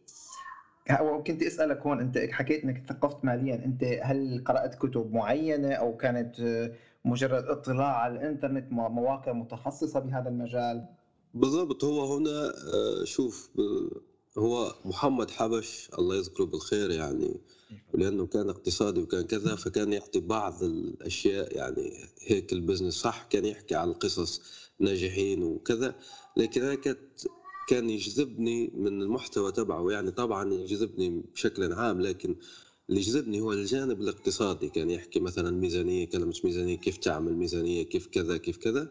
وكنت 1.00 1.42
أسألك 1.42 1.78
هون 1.78 2.00
أنت 2.00 2.18
حكيت 2.18 2.64
إنك 2.64 2.82
ثقفت 2.88 3.24
ماليا 3.24 3.64
أنت 3.64 3.84
هل 4.02 4.44
قرأت 4.44 4.74
كتب 4.74 5.12
معينة 5.12 5.72
أو 5.72 5.96
كانت 5.96 6.40
مجرد 7.04 7.44
اطلاع 7.44 7.96
على 7.96 8.14
الانترنت 8.14 8.72
مواقع 8.72 9.32
متخصصة 9.32 10.00
بهذا 10.00 10.28
المجال. 10.28 10.86
بالضبط 11.34 11.84
هو 11.84 12.16
هنا 12.16 12.52
آه، 12.74 13.04
شوف 13.04 13.50
هو 14.38 14.74
محمد 14.84 15.30
حبش 15.30 15.90
الله 15.98 16.16
يذكره 16.16 16.44
بالخير 16.44 16.90
يعني 16.90 17.40
لأنه 17.94 18.26
كان 18.26 18.48
اقتصادي 18.48 19.00
وكان 19.00 19.22
كذا 19.22 19.54
فكان 19.54 19.92
يعطي 19.92 20.20
بعض 20.20 20.62
الأشياء 20.62 21.56
يعني 21.56 21.92
هيك 22.26 22.52
البزنس. 22.52 22.94
صح 22.94 23.22
كان 23.30 23.44
يحكي 23.44 23.74
عن 23.74 23.88
القصص 23.88 24.42
ناجحين 24.78 25.42
وكذا 25.42 25.94
لكن 26.36 26.62
أنا 26.62 26.74
كانت 26.74 26.98
كان 27.68 27.90
يجذبني 27.90 28.72
من 28.74 29.02
المحتوى 29.02 29.52
تبعه. 29.52 29.90
يعني 29.90 30.10
طبعا 30.10 30.54
يجذبني 30.54 31.22
بشكل 31.34 31.72
عام 31.72 32.00
لكن 32.00 32.36
اللي 32.90 33.00
يجذبني 33.00 33.40
هو 33.40 33.52
الجانب 33.52 34.00
الاقتصادي 34.00 34.68
كان 34.68 34.90
يحكي 34.90 35.20
مثلا 35.20 35.50
ميزانية 35.50 36.06
كلمه 36.06 36.34
ميزانية 36.44 36.76
كيف 36.76 36.96
تعمل 36.96 37.34
ميزانية 37.34 37.82
كيف 37.82 38.06
كذا 38.06 38.36
كيف 38.36 38.56
كذا. 38.56 38.88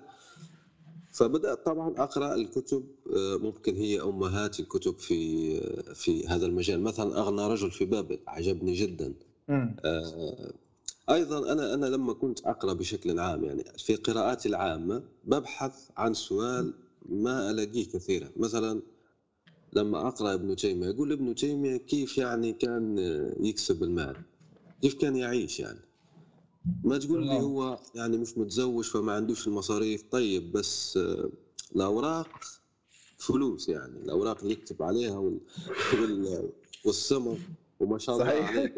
فبدأت 1.14 1.66
طبعا 1.66 1.94
أقرأ 1.98 2.36
الكتب 2.36 2.84
آه، 3.16 3.38
ممكن 3.38 3.76
هي 3.76 4.02
أمهات 4.02 4.60
الكتب 4.60 5.00
في 5.00 5.18
آه، 5.58 5.94
في 5.94 6.28
هذا 6.28 6.46
المجال. 6.46 6.82
مثلا 6.82 7.20
أغنى 7.20 7.48
رجل 7.48 7.72
في 7.72 7.86
بابل 7.86 8.20
عجبني 8.28 8.74
جدا. 8.74 9.14
آه، 9.50 10.54
أيضا 11.10 11.52
أنا 11.52 11.74
أنا 11.74 11.86
لما 11.86 12.14
كنت 12.14 12.40
أقرأ 12.46 12.74
بشكل 12.74 13.20
عام 13.20 13.44
يعني 13.44 13.64
في 13.78 13.96
قراءاتي 13.96 14.50
العامة 14.50 15.04
ببحث 15.24 15.90
عن 15.98 16.14
سؤال 16.14 16.74
ما 17.10 17.52
ألاقيه 17.52 17.86
كثيرا. 17.86 18.30
مثلا 18.38 18.82
لما 19.74 20.08
أقرأ 20.08 20.34
ابن 20.34 20.56
تيمية 20.56 20.88
يقول 20.88 21.12
ابن 21.12 21.36
تيمية 21.36 21.78
كيف 21.78 22.18
يعني 22.18 22.54
كان 22.54 22.98
يكسب 23.40 23.84
المال؟ 23.84 24.16
كيف 24.82 24.94
كان 24.94 25.16
يعيش 25.16 25.60
يعني؟ 25.60 25.80
ما 26.84 26.98
تقول 26.98 27.26
لي 27.28 27.40
هو 27.40 27.80
يعني 27.96 28.18
مش 28.18 28.38
متزوج 28.38 28.86
فما 28.86 29.12
عندوش 29.14 29.48
المصاريف؟ 29.48 30.04
طيب 30.12 30.52
بس 30.52 31.00
الأوراق 31.76 32.30
فلوس 33.18 33.70
يعني 33.70 33.98
الأوراق 34.04 34.40
اللي 34.42 34.54
يكتب 34.54 34.84
عليها 34.84 35.18
وال... 35.18 35.40
وال... 35.94 36.50
والسمر 36.86 37.38
وما 37.80 37.98
شاء 37.98 38.16
الله 38.16 38.26
صحيح. 38.26 38.74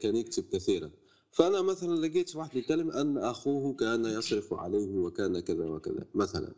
كان 0.00 0.16
يكتب 0.16 0.44
كثيرا. 0.52 0.90
فأنا 1.32 1.62
مثلا 1.62 2.06
لقيت 2.06 2.36
واحد 2.36 2.56
يتكلم 2.56 2.90
أن 2.90 3.18
أخوه 3.18 3.74
كان 3.74 4.04
يصرف 4.04 4.54
عليه 4.54 4.98
وكان 4.98 5.40
كذا 5.40 5.64
وكذا 5.64 6.04
مثلا. 6.14 6.52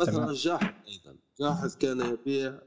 مثلا 0.00 0.32
جاحظ 0.32 0.74
أيضا. 0.88 1.16
جاحظ 1.40 1.76
كان 1.76 2.00
يبيع 2.00 2.58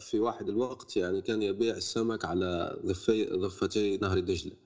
في 0.00 0.18
واحد 0.20 0.48
الوقت 0.48 0.96
يعني 0.96 1.22
كان 1.22 1.42
يبيع 1.42 1.76
السمك 1.76 2.24
على 2.24 2.76
ضفي 2.86 3.24
ضفتي 3.24 3.96
نهر 3.96 4.18
دجلة. 4.20 4.56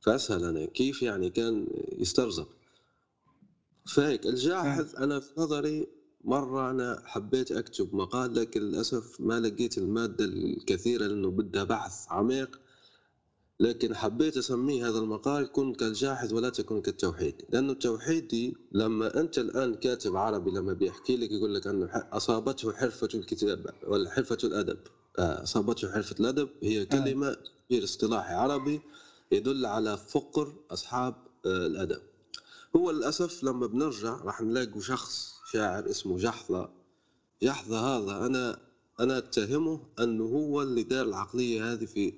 فأسهل 0.00 0.44
أنا 0.44 0.66
كيف 0.66 1.02
يعني 1.02 1.30
كان 1.30 1.66
يسترزق. 1.98 2.48
فهيك 3.94 4.26
الجاحظ 4.26 4.96
أنا 4.96 5.20
في 5.20 5.32
نظري 5.36 5.86
مرة 6.24 6.70
أنا 6.70 7.02
حبيت 7.04 7.52
أكتب 7.52 7.94
مقال 7.94 8.34
لكن 8.34 8.60
للأسف 8.60 9.20
ما 9.20 9.40
لقيت 9.40 9.78
المادة 9.78 10.24
الكثيرة 10.24 11.06
لأنه 11.06 11.30
بدها 11.30 11.64
بحث 11.64 12.06
عميق. 12.08 12.60
لكن 13.60 13.94
حبيت 13.94 14.36
أسميه 14.36 14.88
هذا 14.88 14.98
المقال 14.98 15.52
كن 15.52 15.72
كالجاحظ 15.74 16.32
ولا 16.34 16.48
تكن 16.50 16.80
كالتوحيد. 16.80 17.34
لأنه 17.50 17.72
التوحيدي 17.72 18.56
لما 18.72 19.20
أنت 19.20 19.38
الآن 19.38 19.74
كاتب 19.74 20.16
عربي 20.16 20.50
لما 20.50 20.72
بيحكي 20.72 21.16
لك 21.16 21.30
يقول 21.30 21.54
لك 21.54 21.66
أنه 21.66 21.88
أصابته 22.12 22.72
حرفة 22.72 23.08
الكتابة 23.14 23.72
ولا 23.86 24.10
حرفة 24.10 24.38
الأدب. 24.44 24.78
أصابته 25.18 25.92
حرفة 25.92 26.16
الأدب 26.20 26.48
هي 26.62 26.80
آه. 26.80 26.84
كلمة 26.84 27.36
في 27.68 27.84
اصطلاحي 27.84 28.34
عربي 28.34 28.80
يدل 29.32 29.66
على 29.66 29.96
فقر 29.96 30.54
أصحاب 30.70 31.14
آه، 31.46 31.66
الأدب. 31.66 32.00
هو 32.76 32.90
للأسف 32.90 33.44
لما 33.44 33.66
بنرجع 33.66 34.16
راح 34.16 34.40
نلاقي 34.42 34.80
شخص 34.80 35.34
شاعر 35.52 35.90
اسمه 35.90 36.18
جحظة. 36.18 36.68
جحظة 37.42 37.78
هذا 37.78 38.26
أنا 38.26 38.58
أنا 39.00 39.18
أتهمه 39.18 39.80
أنه 40.00 40.24
هو 40.24 40.62
اللي 40.62 40.82
دار 40.82 41.06
العقلية 41.06 41.72
هذه 41.72 41.84
في 41.84 42.12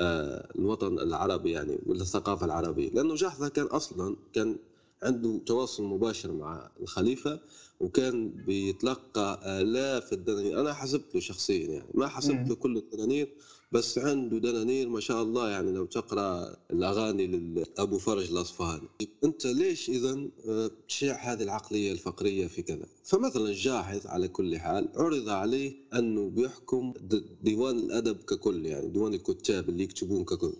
الوطن 0.00 0.98
العربي 0.98 1.50
يعني 1.50 1.78
ولا 1.86 2.02
الثقافة 2.02 2.46
العربية. 2.46 2.90
لأنه 2.90 3.14
جحظة 3.14 3.48
كان 3.48 3.66
أصلا 3.66 4.16
كان 4.32 4.56
عنده 5.02 5.40
تواصل 5.46 5.82
مباشر 5.84 6.32
مع 6.32 6.70
الخليفة 6.80 7.40
وكان 7.80 8.28
بيتلقى 8.28 9.40
آلاف 9.60 10.12
الدنانير. 10.12 10.60
أنا 10.60 10.72
حسبت 10.72 11.14
له 11.14 11.20
شخصيا 11.20 11.66
يعني 11.68 11.88
ما 11.94 12.08
حسبت 12.08 12.48
له 12.48 12.54
كل 12.54 12.76
الدنانير. 12.76 13.28
بس 13.72 13.98
عنده 13.98 14.38
دنانير 14.38 14.88
ما 14.88 15.00
شاء 15.00 15.22
الله 15.22 15.50
يعني 15.50 15.72
لو 15.72 15.84
تقرأ 15.84 16.56
الأغاني 16.70 17.26
لأبو 17.26 17.98
فرج 17.98 18.30
الأصفهاني. 18.30 18.88
أنت 19.24 19.46
ليش 19.46 19.88
اذا 19.88 20.28
آه، 20.48 20.70
تشيع 20.88 21.32
هذه 21.32 21.42
العقلية 21.42 21.92
الفقرية 21.92 22.46
في 22.46 22.62
كذا؟ 22.62 22.86
فمثلا 23.04 23.52
جاحظ 23.52 24.06
على 24.06 24.28
كل 24.28 24.58
حال 24.58 24.88
عرض 24.94 25.28
عليه 25.28 25.72
أنه 25.94 26.28
بيحكم 26.28 26.94
ديوان 27.42 27.78
الأدب 27.78 28.16
ككل 28.16 28.66
يعني 28.66 28.88
ديوان 28.88 29.14
الكتاب 29.14 29.68
اللي 29.68 29.84
يكتبون 29.84 30.24
ككل. 30.24 30.52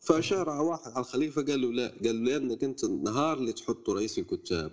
فأشار 0.00 0.48
واحد 0.48 0.92
على 0.92 1.00
الخليفة 1.00 1.42
قال 1.42 1.60
له 1.60 1.72
لا 1.72 1.88
قال 2.04 2.24
له 2.24 2.30
لأنك 2.30 2.64
أنت 2.64 2.84
النهار 2.84 3.38
اللي 3.38 3.52
تحطه 3.52 3.92
رئيس 3.92 4.18
الكتاب 4.18 4.72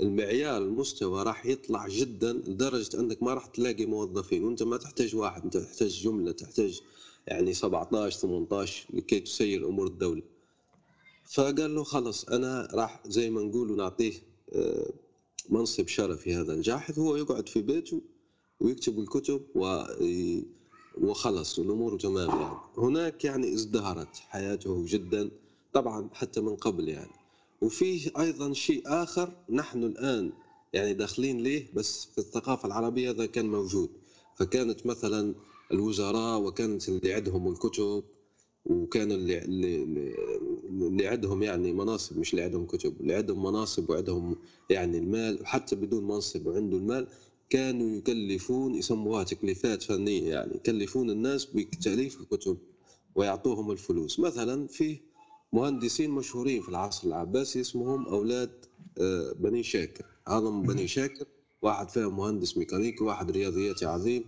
المعيار 0.00 0.62
المستوى 0.62 1.22
راح 1.22 1.46
يطلع 1.46 1.88
جدا 1.88 2.32
لدرجة 2.32 3.00
أنك 3.00 3.22
ما 3.22 3.34
راح 3.34 3.46
تلاقي 3.46 3.86
موظفين 3.86 4.44
وأنت 4.44 4.62
ما 4.62 4.76
تحتاج 4.76 5.16
واحد 5.16 5.44
أنت 5.44 5.56
تحتاج 5.56 6.02
جملة 6.02 6.32
تحتاج 6.32 6.80
يعني 7.26 7.54
17 7.54 8.18
18 8.18 8.86
لكي 8.94 9.20
تسير 9.20 9.68
أمور 9.68 9.86
الدولة. 9.86 10.22
فقال 11.24 11.74
له 11.74 11.84
خلص 11.84 12.24
أنا 12.24 12.68
راح 12.74 13.02
زي 13.06 13.30
ما 13.30 13.42
نقول 13.42 13.76
نعطيه 13.76 14.12
آه، 14.52 14.92
منصب 15.50 15.88
شرفي 15.88 16.34
هذا 16.34 16.52
الجاحظ 16.52 16.98
هو 16.98 17.16
يقعد 17.16 17.48
في 17.48 17.62
بيته 17.62 18.02
ويكتب 18.60 18.98
الكتب 18.98 19.42
و 19.54 19.84
وخلص 20.98 21.58
الأمور 21.58 21.98
تمام 21.98 22.40
يعني. 22.40 22.56
هناك 22.78 23.24
يعني 23.24 23.54
ازدهرت 23.54 24.16
حياته 24.28 24.84
جدا 24.86 25.30
طبعا 25.72 26.08
حتى 26.12 26.40
من 26.40 26.56
قبل 26.56 26.88
يعني. 26.88 27.10
وفيه 27.60 28.10
أيضا 28.18 28.52
شيء 28.52 28.82
آخر 28.86 29.32
نحن 29.50 29.84
الآن 29.84 30.32
يعني 30.72 30.94
داخلين 30.94 31.42
ليه 31.42 31.66
بس 31.74 32.04
في 32.04 32.18
الثقافة 32.18 32.66
العربية 32.66 33.10
هذا 33.10 33.26
كان 33.26 33.46
موجود. 33.46 33.90
فكانت 34.34 34.86
مثلا 34.86 35.34
الوزراء 35.74 36.40
وكانت 36.40 36.88
اللي 36.88 37.12
عندهم 37.14 37.48
الكتب 37.48 38.04
وكانوا 38.66 39.16
اللي 39.16 39.38
اللي, 39.38 39.82
اللي 40.64 41.06
عندهم 41.06 41.42
يعني 41.42 41.72
مناصب 41.72 42.18
مش 42.18 42.32
اللي 42.32 42.42
عندهم 42.44 42.66
كتب 42.66 43.00
اللي 43.00 43.14
عندهم 43.14 43.42
مناصب 43.42 43.90
وعندهم 43.90 44.36
يعني 44.70 44.98
المال 44.98 45.42
وحتى 45.42 45.76
بدون 45.76 46.04
منصب 46.08 46.46
وعنده 46.46 46.76
المال 46.76 47.06
كانوا 47.50 47.96
يكلفون 47.96 48.74
يسموها 48.74 49.24
تكليفات 49.24 49.82
فنية 49.82 50.30
يعني 50.30 50.54
يكلفون 50.56 51.10
الناس 51.10 51.44
بتأليف 51.46 52.20
الكتب 52.20 52.58
ويعطوهم 53.14 53.70
الفلوس. 53.70 54.20
مثلا 54.20 54.66
في 54.66 55.00
مهندسين 55.52 56.10
مشهورين 56.10 56.62
في 56.62 56.68
العصر 56.68 57.08
العباسي 57.08 57.60
اسمهم 57.60 58.06
أولاد 58.08 58.50
آه، 59.00 59.32
بني 59.32 59.62
شاكر. 59.62 60.04
هذا 60.28 60.48
بني 60.50 60.88
شاكر 60.88 61.24
واحد 61.62 61.90
فيهم 61.90 62.16
مهندس 62.16 62.56
ميكانيكي 62.56 63.04
واحد 63.04 63.30
رياضياتي 63.30 63.86
عظيم. 63.86 64.24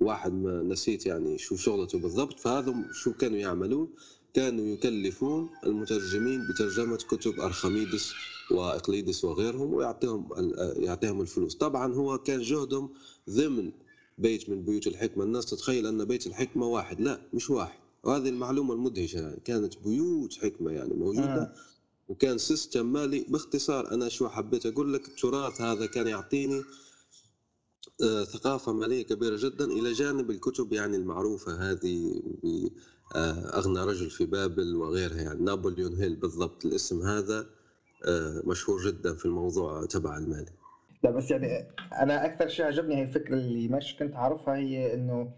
واحد 0.00 0.32
ما 0.32 0.62
نسيت 0.62 1.06
يعني 1.06 1.38
شو 1.38 1.56
شغلته 1.56 1.98
بالضبط 1.98 2.40
فهذا 2.40 2.74
شو 2.92 3.12
كانوا 3.12 3.38
يعملون؟ 3.38 3.88
كانوا 4.34 4.66
يكلفون 4.66 5.48
المترجمين 5.66 6.48
بترجمة 6.48 6.96
كتب 6.96 7.40
أرخميدس 7.40 8.12
وإقليدس 8.50 9.24
وغيرهم 9.24 9.74
ويعطيهم 9.74 10.28
يعطيهم 10.76 11.20
الفلوس. 11.20 11.54
طبعا 11.54 11.94
هو 11.94 12.18
كان 12.18 12.40
جهدهم 12.42 12.90
ضمن 13.30 13.72
بيت 14.18 14.50
من 14.50 14.62
بيوت 14.62 14.86
الحكمة. 14.86 15.24
الناس 15.24 15.46
تتخيل 15.46 15.86
أن 15.86 16.04
بيت 16.04 16.26
الحكمة 16.26 16.66
واحد. 16.66 17.00
لا 17.00 17.20
مش 17.34 17.50
واحد. 17.50 17.78
وهذه 18.04 18.28
المعلومة 18.28 18.74
المدهشة 18.74 19.20
يعني. 19.20 19.40
كانت 19.44 19.78
بيوت 19.84 20.34
حكمة 20.34 20.70
يعني 20.70 20.94
موجودة. 20.94 21.42
آه. 21.42 21.52
وكان 22.08 22.38
system 22.38 22.86
مالي. 22.92 23.24
باختصار 23.28 23.90
أنا 23.90 24.08
شو 24.08 24.28
حبيت 24.28 24.66
أقول 24.66 24.94
لك 24.94 25.08
التراث 25.08 25.60
هذا 25.60 25.86
كان 25.86 26.06
يعطيني 26.06 26.62
ثقافة 28.24 28.72
مالية 28.72 29.02
كبيرة 29.04 29.36
جدا. 29.38 29.64
إلى 29.64 29.92
جانب 29.92 30.30
الكتب 30.30 30.72
يعني 30.72 30.96
المعروفة 30.96 31.70
هذه 31.70 32.22
آه، 33.16 33.58
أغنى 33.58 33.80
رجل 33.80 34.10
في 34.10 34.26
بابل 34.26 34.76
وغيرها 34.76 35.22
يعني. 35.22 35.44
نابليون 35.44 35.94
هيل 35.94 36.16
بالضبط 36.16 36.64
الاسم 36.64 37.02
هذا 37.02 37.46
آه، 38.08 38.42
مشهور 38.44 38.80
جدا 38.86 39.14
في 39.14 39.24
الموضوع 39.26 39.86
تبع 39.86 40.16
المالي 40.16 40.52
لا 41.04 41.10
بس 41.10 41.30
يعني 41.30 41.66
أنا 42.02 42.24
أكثر 42.24 42.48
شيء 42.48 42.66
عجبني 42.66 42.96
هي 42.96 43.02
الفكرة 43.02 43.34
اللي 43.34 43.68
مش 43.68 43.96
كنت 43.96 44.14
أعرفها 44.14 44.56
هي 44.56 44.94
إنه 44.94 45.32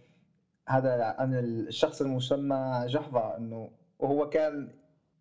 هذا 0.68 1.14
عن 1.18 1.34
الشخص 1.34 2.00
المسمى 2.00 2.84
جحظة 2.88 3.36
إنه 3.36 3.70
وهو 3.98 4.28
كان 4.28 4.68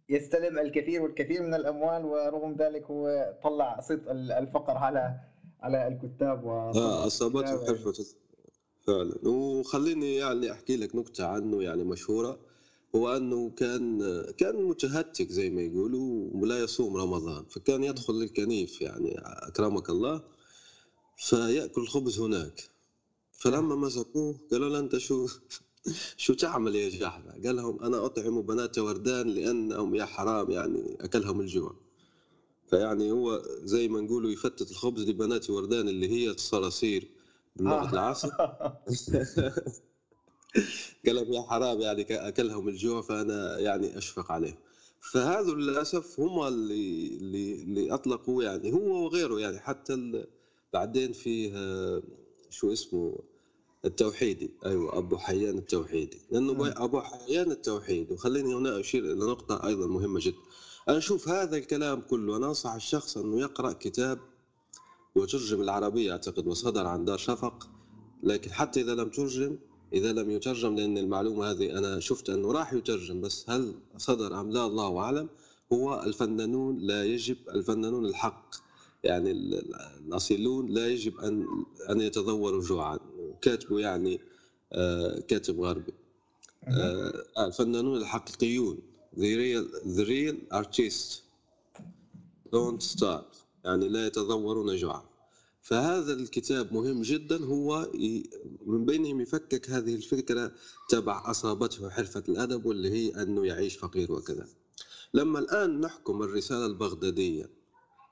يستلم 0.09 0.59
الكثير 0.59 1.01
والكثير 1.01 1.41
من 1.41 1.53
الأموال 1.53 2.05
ورغم 2.05 2.55
ذلك 2.55 2.83
هو 2.83 3.33
طلع 3.43 3.79
صيت 3.79 4.07
الفقر 4.11 4.77
على 4.77 5.19
على 5.63 5.87
الكتاب 5.87 6.43
و 6.43 6.51
آه 6.51 7.07
اصابته 7.07 7.65
حرفه 7.67 7.93
فعلا. 8.87 9.15
وخليني 9.29 10.15
يعني 10.15 10.51
أحكي 10.51 10.75
لك 10.77 10.95
نكتة 10.95 11.25
عنه 11.25 11.63
يعني 11.63 11.83
مشهورة. 11.83 12.39
هو 12.95 13.17
أنه 13.17 13.51
كان 13.51 13.99
كان 14.37 14.55
متهتك 14.63 15.29
زي 15.31 15.49
ما 15.49 15.61
يقولوا 15.61 16.29
ولا 16.33 16.59
يصوم 16.63 16.97
رمضان. 16.97 17.45
فكان 17.45 17.83
يدخل 17.83 18.13
للكنيف 18.13 18.81
يعني 18.81 19.15
أكرمك 19.19 19.89
الله 19.89 20.21
فيأكل 21.17 21.81
الخبز 21.81 22.19
هناك. 22.19 22.69
فلما 23.31 23.75
مسكوه 23.75 24.39
قالوا 24.51 24.69
له 24.69 24.79
أنت 24.79 24.97
شو 24.97 25.27
شو 26.17 26.33
تعمل 26.33 26.75
يا 26.75 26.89
جحفة 26.89 27.31
قال 27.45 27.55
لهم 27.55 27.83
أنا 27.83 28.05
أطعم 28.05 28.41
بنات 28.41 28.77
وردان 28.79 29.27
لأنهم 29.29 29.95
يا 29.95 30.05
حرام 30.05 30.51
يعني 30.51 30.97
أكلهم 31.01 31.41
الجوع. 31.41 31.82
فيعني 32.73 33.11
هو 33.11 33.41
زي 33.63 33.87
ما 33.87 34.01
نقولوا 34.01 34.31
يفتت 34.31 34.71
الخبز 34.71 35.09
لبنات 35.09 35.49
وردان 35.49 35.87
اللي 35.89 36.09
هي 36.09 36.29
الصراصير 36.29 37.07
بلغه 37.55 37.89
آه. 37.89 37.93
العصر. 37.93 38.29
قال 41.05 41.15
لهم 41.15 41.33
يا 41.33 41.41
حرام 41.41 41.81
يعني 41.81 42.05
أكلهم 42.09 42.67
الجوع 42.67 43.01
فأنا 43.01 43.59
يعني 43.59 43.97
أشفق 43.97 44.31
عليهم. 44.31 44.57
فهذا 44.99 45.51
للأسف 45.51 46.19
هم 46.19 46.43
اللي 46.47 47.07
اللي 47.07 47.61
اللي 47.61 47.93
أطلقوا 47.93 48.43
يعني 48.43 48.73
هو 48.73 49.05
وغيره 49.05 49.39
يعني 49.39 49.59
حتى 49.59 50.25
بعدين 50.73 51.11
فيه 51.11 51.53
شو 52.49 52.71
اسمه؟ 52.73 53.15
التوحيدي. 53.85 54.51
أيوه 54.65 54.97
أبو 54.97 55.17
حيان 55.17 55.57
التوحيدي. 55.57 56.21
لأنه 56.31 56.73
أبو 56.77 57.01
حيان 57.01 57.51
التوحيدي. 57.51 58.13
وخليني 58.13 58.55
هنا 58.55 58.79
أشير 58.79 59.11
إلى 59.11 59.25
نقطة 59.25 59.67
أيضا 59.67 59.87
مهمة 59.87 60.19
جدا. 60.23 60.37
أنا 60.89 60.97
أشوف 60.97 61.29
هذا 61.29 61.57
الكلام 61.57 62.01
كله 62.01 62.37
أنا 62.37 62.47
أنصح 62.47 62.73
الشخص 62.73 63.17
أنه 63.17 63.39
يقرأ 63.39 63.73
كتاب 63.73 64.19
وترجم 65.15 65.61
العربية 65.61 66.11
أعتقد 66.11 66.47
وصدر 66.47 66.85
عن 66.85 67.05
دار 67.05 67.17
شفق 67.17 67.69
لكن 68.23 68.51
حتى 68.51 68.81
إذا 68.81 68.95
لم 68.95 69.09
ترجم 69.09 69.57
إذا 69.93 70.13
لم 70.13 70.31
يترجم 70.31 70.75
لأن 70.75 70.97
المعلومة 70.97 71.51
هذه 71.51 71.77
أنا 71.77 71.99
شفت 71.99 72.29
أنه 72.29 72.51
راح 72.51 72.73
يترجم 72.73 73.21
بس 73.21 73.49
هل 73.49 73.73
صدر 73.97 74.39
أم 74.39 74.51
لا 74.51 74.65
الله 74.65 74.97
أعلم. 74.97 75.29
هو 75.73 76.03
الفنانون 76.03 76.77
لا 76.77 77.03
يجب 77.03 77.37
الفنانون 77.49 78.05
الحق 78.05 78.55
يعني 79.03 79.31
الأصيلون 79.31 80.67
لا 80.67 80.87
يجب 80.87 81.17
أن 81.19 81.47
أن 81.89 82.01
يتضوروا 82.01 82.61
جوعا. 82.61 82.99
كاتبه 83.41 83.79
يعني 83.79 84.21
آه، 84.73 85.19
كاتب 85.19 85.59
غربي. 85.59 85.93
آه، 86.67 87.23
الفنانون 87.37 87.97
الحقيقيون. 87.97 88.92
The 89.17 89.35
real 89.41 89.63
the 89.97 90.05
real 90.05 90.35
artists 90.51 91.21
don't 92.51 92.81
starve 92.81 93.33
يعني 93.65 93.89
لا 93.89 94.07
يتضورون 94.07 94.75
جوعا. 94.75 95.03
فهذا 95.61 96.13
الكتاب 96.13 96.73
مهم 96.73 97.01
جدا. 97.01 97.45
هو 97.45 97.91
من 98.65 98.85
بينهم 98.85 99.21
يفكك 99.21 99.69
هذه 99.69 99.95
الفكرة 99.95 100.51
تبع 100.89 101.31
أصابته 101.31 101.89
حرفة 101.89 102.23
الأدب 102.29 102.65
واللي 102.65 102.89
هي 102.89 103.21
أنه 103.23 103.45
يعيش 103.45 103.77
فقير 103.77 104.11
وكذا. 104.11 104.47
لما 105.13 105.39
الآن 105.39 105.79
نحكم 105.81 106.23
الرسالة 106.23 106.65
البغدادية 106.65 107.49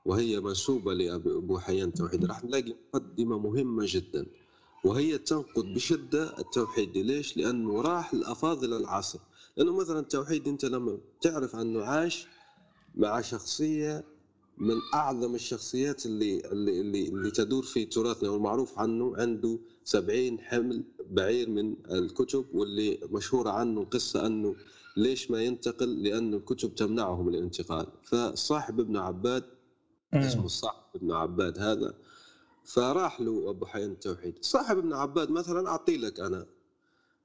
وهي 0.04 0.40
منسوبة 0.40 0.94
لأبو 0.94 1.58
حيان 1.58 1.88
التوحيد 1.88 2.24
راح 2.24 2.44
نلاقي 2.44 2.74
مقدمة 2.94 3.38
مهمة 3.38 3.84
جدا. 3.88 4.26
وهي 4.84 5.18
تنقد 5.18 5.64
بشدة 5.74 6.38
التوحيد. 6.38 6.98
ليش؟ 6.98 7.36
لأنه 7.36 7.80
راح 7.80 8.14
لأفاضل 8.14 8.74
العصر. 8.74 9.18
لأنه 9.56 9.76
مثلا 9.76 10.00
التوحيد 10.00 10.48
أنت 10.48 10.64
لما 10.64 10.98
تعرف 11.20 11.56
انه 11.56 11.84
عاش 11.84 12.26
مع 12.94 13.20
شخصية 13.20 14.04
من 14.58 14.76
أعظم 14.94 15.34
الشخصيات 15.34 16.06
اللي 16.06 16.40
اللي 16.52 16.80
اللي, 16.80 17.08
اللي 17.08 17.30
تدور 17.30 17.62
في 17.62 17.84
تراثنا 17.84 18.30
والمعروف 18.30 18.78
عنه 18.78 19.16
عنده 19.16 19.58
سبعين 19.84 20.40
حمل 20.40 20.84
بعير 21.10 21.50
من 21.50 21.76
الكتب 21.90 22.44
واللي 22.52 22.98
مشهورة 23.10 23.50
عنه 23.50 23.84
قصة 23.84 24.26
أنه 24.26 24.56
ليش 24.96 25.30
ما 25.30 25.42
ينتقل؟ 25.42 26.02
لأن 26.02 26.34
الكتب 26.34 26.74
تمنعه 26.74 27.22
من 27.22 27.34
الانتقال. 27.34 27.86
فصاحب 28.04 28.80
ابن 28.80 28.96
عباد 28.96 29.44
اسمه 30.14 30.48
صاحب 30.48 30.82
ابن 30.94 31.12
عباد 31.12 31.58
هذا. 31.58 31.94
فراح 32.64 33.20
له 33.20 33.50
أبو 33.50 33.66
حيان 33.66 33.90
التوحيد. 33.90 34.34
صاحب 34.40 34.78
ابن 34.78 34.92
عباد 34.92 35.30
مثلا 35.30 35.68
أعطي 35.68 35.96
لك 35.96 36.20
أنا 36.20 36.46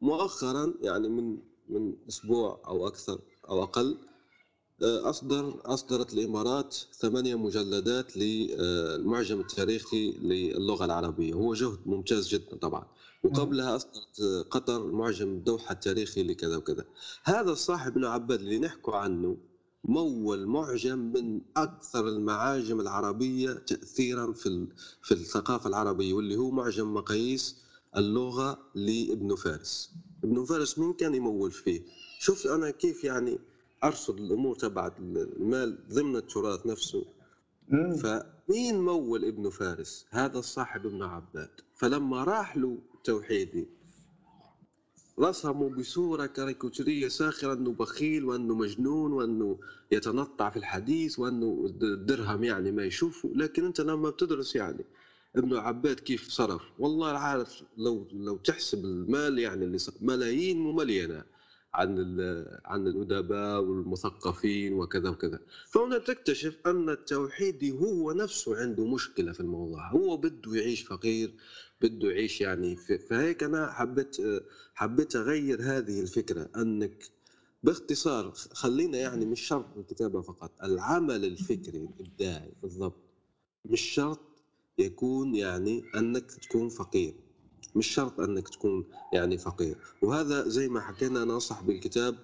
مؤخرا 0.02 0.74
يعني 0.82 1.10
من 1.10 1.38
من 1.70 1.94
أسبوع 2.10 2.62
أو 2.68 2.88
أكثر 2.88 3.20
أو 3.50 3.64
أقل 3.64 3.98
آه، 4.84 5.10
اصدر 5.10 5.62
أصدرت 5.66 6.14
الإمارات 6.14 6.76
ثمانية 7.00 7.36
مجلدات 7.36 8.18
للمعجم 8.18 9.40
التاريخي 9.40 10.12
للغة 10.12 10.86
العربية. 10.86 11.34
هو 11.34 11.54
جهد 11.54 11.80
ممتاز 11.86 12.28
جدا 12.28 12.58
طبعا. 12.58 12.86
وقبلها 13.24 13.76
أصدرت 13.76 14.46
قطر 14.52 14.92
معجم 14.92 15.28
الدوحة 15.28 15.72
التاريخي 15.74 16.24
لكذا 16.24 16.58
وكذا. 16.58 16.86
هذا 17.24 17.52
الصاحب 17.52 17.94
بن 17.94 18.06
عباد 18.06 18.40
اللي 18.40 18.60
نحكوا 18.60 18.96
عنه 18.96 19.38
مول 19.84 20.46
معجم 20.46 21.00
من 21.00 21.42
أكثر 21.58 22.08
المعاجم 22.08 22.80
العربية 22.80 23.54
تاثيرا 23.54 24.34
في 24.34 24.68
في 25.02 25.12
الثقافة 25.12 25.70
العربية 25.70 26.14
واللي 26.14 26.36
هو 26.36 26.52
معجم 26.52 26.94
مقاييس 26.94 27.56
اللغة 27.98 28.60
لابن 28.76 29.36
فارس. 29.36 29.92
ابن 30.24 30.46
فارس 30.46 30.80
مين 30.80 30.94
كان 30.94 31.16
يمول 31.16 31.52
فيه؟ 31.52 31.82
شوف 32.20 32.48
أنا 32.48 32.72
كيف 32.72 33.04
يعني 33.04 33.40
أرصد 33.84 34.20
الأمور 34.20 34.56
تبعت 34.56 35.00
المال 35.00 35.78
ضمن 35.94 36.16
التراث 36.16 36.66
نفسه. 36.66 37.06
مم. 37.70 37.96
فمين 37.96 38.82
مول 38.82 39.26
ابن 39.26 39.50
فارس؟ 39.50 40.06
هذا 40.10 40.40
الصاحب 40.40 40.86
ابن 40.86 41.04
عباد. 41.04 41.50
فلما 41.76 42.24
راح 42.24 42.58
له 42.58 42.78
توحيدي 43.04 43.68
رسموا 45.20 45.70
بصورة 45.70 46.26
كاريكاتورية 46.26 47.08
ساخرة 47.08 47.54
أنه 47.54 47.72
بخيل 47.72 48.26
وأنه 48.26 48.56
مجنون 48.56 49.14
وأنه 49.14 49.60
يتنطع 49.92 50.50
في 50.50 50.58
الحديث 50.58 51.20
وأنه 51.20 51.66
الدرهم 51.82 52.44
يعني 52.44 52.72
ما 52.72 52.84
يشوفه. 52.84 53.32
لكن 53.36 53.66
أنت 53.66 53.82
لما 53.82 54.10
بتدرس 54.10 54.56
يعني 54.56 54.86
ابن 55.36 55.56
عباد 55.56 56.00
كيف 56.00 56.30
صرف؟ 56.30 56.62
والله 56.80 57.08
عارف 57.18 57.64
لو 57.78 58.08
لو 58.12 58.38
تحسب 58.38 58.86
المال 58.86 59.40
يعني 59.40 59.66
اللي 59.66 59.78
ملايين 60.02 60.58
مملينة 60.60 61.24
عن 61.74 61.98
عن 62.66 62.88
الأدباء 62.88 63.62
والمثقفين 63.62 64.74
وكذا 64.74 65.10
وكذا. 65.10 65.40
فهنا 65.68 65.98
تكتشف 65.98 66.58
أن 66.66 66.90
التوحيدي 66.90 67.72
هو 67.72 68.12
نفسه 68.12 68.58
عنده 68.58 68.86
مشكلة 68.86 69.32
في 69.32 69.40
الموضوع. 69.40 69.92
هو 69.92 70.18
بده 70.18 70.56
يعيش 70.56 70.82
فقير 70.82 71.34
بده 71.82 72.10
يعيش 72.12 72.42
يعني 72.42 72.76
فهيك 73.10 73.44
أنا 73.44 73.72
حبيت 73.72 74.18
حبيت 74.74 75.16
أغير 75.16 75.62
هذه 75.62 76.00
الفكرة 76.02 76.50
أنك 76.56 77.04
باختصار 77.64 78.32
خلينا 78.32 78.98
يعني 78.98 79.26
مش 79.26 79.42
شرط 79.42 79.78
الكتابة 79.78 80.22
فقط 80.22 80.52
العمل 80.64 81.26
الفكري 81.26 81.78
الإبداعي 81.78 82.52
بالضبط. 82.62 83.04
مش 83.66 83.82
شرط 83.82 84.20
يكون 84.78 85.36
يعني 85.36 85.84
أنك 85.96 86.32
تكون 86.32 86.70
فقير. 86.70 87.14
مش 87.76 87.88
شرط 87.88 88.20
أنك 88.20 88.50
تكون 88.50 88.86
يعني 89.14 89.38
فقير. 89.38 89.78
وهذا 90.02 90.48
زي 90.48 90.70
ما 90.70 90.82
حكينا 90.82 91.26
ننصح 91.26 91.62
بالكتاب 91.62 92.16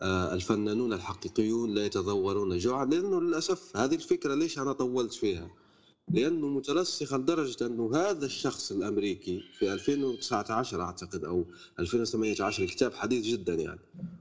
آه، 0.00 0.34
الفنانون 0.34 0.92
الحقيقيون 0.92 1.74
لا 1.74 1.86
يتذورون 1.86 2.58
جوعا 2.58 2.84
لأنه 2.84 3.20
للأسف 3.20 3.76
هذه 3.76 3.94
الفكرة 3.94 4.34
ليش 4.34 4.58
أنا 4.58 4.72
طولت 4.72 5.12
فيها؟ 5.12 5.50
لأنه 6.12 6.48
مترسخة 6.48 7.16
لدرجة 7.16 7.66
أنه 7.66 7.96
هذا 7.96 8.26
الشخص 8.26 8.72
الأمريكي 8.72 9.40
في 9.58 9.72
2019 9.72 10.82
أعتقد 10.82 11.24
أو 11.24 11.44
2018 11.78 12.62
الكتاب 12.62 12.94
حديث 12.94 13.26
جدا 13.26 13.54
يعني. 13.54 13.80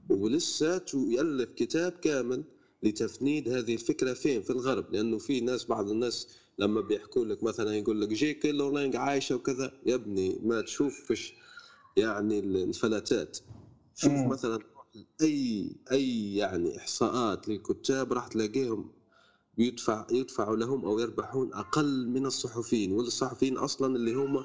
ولساته 0.10 1.08
يألف 1.12 1.50
كتاب 1.56 1.92
كامل 1.92 2.44
لتفنيد 2.84 3.50
هذه 3.50 3.74
الفكرة 3.74 4.14
فين؟ 4.14 4.42
في 4.42 4.50
الغرب 4.50 4.94
لأنه 4.94 5.18
في 5.18 5.42
ناس 5.42 5.66
بعض 5.66 5.90
الناس 5.90 6.28
لما 6.60 6.82
بيحكوا 6.82 7.26
لك 7.26 7.44
مثلا 7.44 7.76
يقول 7.76 8.02
لك 8.02 8.10
جي 8.10 8.34
كي 8.34 8.52
رولينج 8.52 8.96
عايشة 8.96 9.36
وكذا 9.36 9.72
يا 9.86 9.96
ابني 9.96 10.40
ما 10.44 10.62
تشوفش 10.62 11.34
يعني 11.98 12.40
الفلاتات. 12.40 13.38
شوف 13.96 14.12
مم. 14.12 14.30
مثلا 14.30 14.60
أي 15.22 15.72
أي 15.92 16.36
يعني 16.36 16.78
إحصاءات 16.78 17.50
للكتاب 17.50 18.14
راح 18.14 18.28
تلاقيهم 18.28 18.92
يدفع 19.58 20.08
يدفع 20.12 20.52
لهم 20.52 20.86
أو 20.86 21.00
يربحون 21.00 21.54
أقل 21.54 22.08
من 22.08 22.26
الصحفيين 22.26 22.92
والصحفيين 22.92 23.58
أصلا 23.58 23.96
اللي 23.96 24.14
هم 24.14 24.44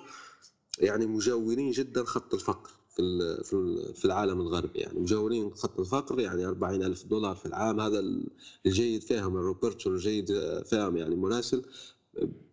يعني 0.79 1.07
مجاورين 1.07 1.70
جدا 1.70 2.05
خط 2.05 2.35
الفقر 2.35 2.70
في 2.96 3.03
في 3.44 3.53
ال- 3.53 3.94
في 3.94 4.05
العالم 4.05 4.40
الغربي. 4.40 4.79
يعني 4.79 5.01
مجاورين 5.01 5.55
خط 5.55 5.81
الفقر 5.81 6.20
يعني 6.20 6.46
40 6.46 6.83
ألف 6.83 7.05
دولار 7.05 7.35
في 7.37 7.46
العام. 7.46 7.81
هذا 7.81 7.98
ال- 7.98 8.29
الجيد 8.66 9.03
فيهم 9.03 9.37
الروبرتو 9.37 9.90
الجيد 9.90 10.27
فيهم 10.64 10.96
يعني 10.96 11.16
مراسل. 11.16 11.62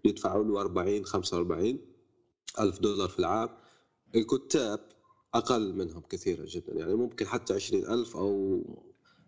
بيدفعوا 0.03 0.43
له 0.43 0.61
40 0.61 1.05
45 1.05 1.79
ألف 2.59 2.79
دولار 2.79 3.07
في 3.07 3.19
العام. 3.19 3.49
الكتاب 4.15 4.79
أقل 5.33 5.73
منهم 5.75 6.03
كثيرا 6.09 6.45
جدا 6.45 6.73
يعني 6.73 6.93
ممكن 6.95 7.27
حتى 7.27 7.53
20 7.53 7.85
ألف 7.85 8.17
أو 8.17 8.61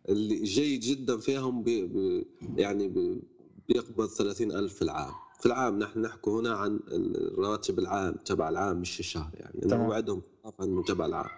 اللي 0.10 0.44
جيد 0.44 0.80
جدا 0.80 1.18
فيهم 1.18 1.64
بي 1.64 1.88
بي 1.88 2.26
يعني 2.56 2.88
بي 2.88 3.22
بيقبض 3.68 4.08
30 4.08 4.52
ألف 4.52 4.74
في 4.74 4.82
العام. 4.82 5.14
في 5.40 5.46
العام 5.46 5.80
نحن 5.80 6.02
نحكي 6.02 6.30
هنا 6.30 6.56
عن 6.56 6.80
الراتب 6.92 7.80
العام 7.80 8.14
تبع 8.14 8.50
العام 8.50 8.82
مش 8.82 9.00
الشهر 9.00 9.32
يعني. 9.34 9.60
لأنه 9.64 9.94
عندهم 9.94 10.22
انه 10.62 10.84
تبع 10.84 11.06
العام. 11.06 11.30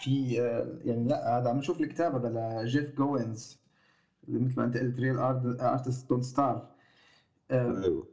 في 0.00 0.32
يعني 0.84 1.08
لا 1.08 1.38
هذا 1.38 1.48
عم 1.48 1.58
نشوف 1.58 1.80
الكتاب 1.80 2.14
هذا 2.14 2.62
لجيف 2.62 2.96
جوينز 2.96 3.58
اللي 4.28 4.38
مثل 4.38 4.54
ما 4.56 4.64
أنت 4.64 4.76
قلت 4.76 5.00
real 5.00 5.18
artists 5.18 6.08
don't 6.08 6.24
starve 6.24 6.62
أيوه. 7.50 8.06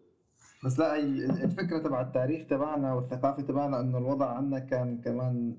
بس 0.64 0.80
لا 0.80 0.96
الفكرة 1.44 1.80
تبع 1.80 2.02
التاريخ 2.02 2.48
تبعنا 2.48 2.94
والثقافة 2.94 3.44
تبعنا 3.44 3.80
إنه 3.80 3.98
الوضع 3.98 4.26
عندنا 4.26 4.60
كان 4.60 5.02
كمان 5.02 5.58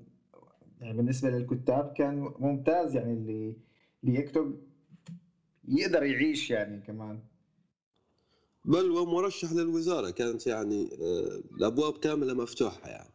يعني 0.81 0.97
بالنسبة 0.97 1.29
للكتاب 1.29 1.93
كان 1.97 2.33
ممتاز 2.39 2.95
يعني 2.95 3.13
اللي 3.13 3.55
اللي 4.03 4.19
يكتب 4.19 4.55
يقدر 5.67 6.03
يعيش 6.03 6.49
يعني 6.51 6.81
كمان. 6.81 7.19
بل 8.65 8.91
ومرشح 8.91 9.51
للوزارة 9.53 10.09
كانت 10.09 10.47
يعني 10.47 10.89
آه، 11.01 11.41
الأبواب 11.57 11.97
كاملة 11.97 12.33
مفتوحة 12.33 12.89
يعني. 12.89 13.13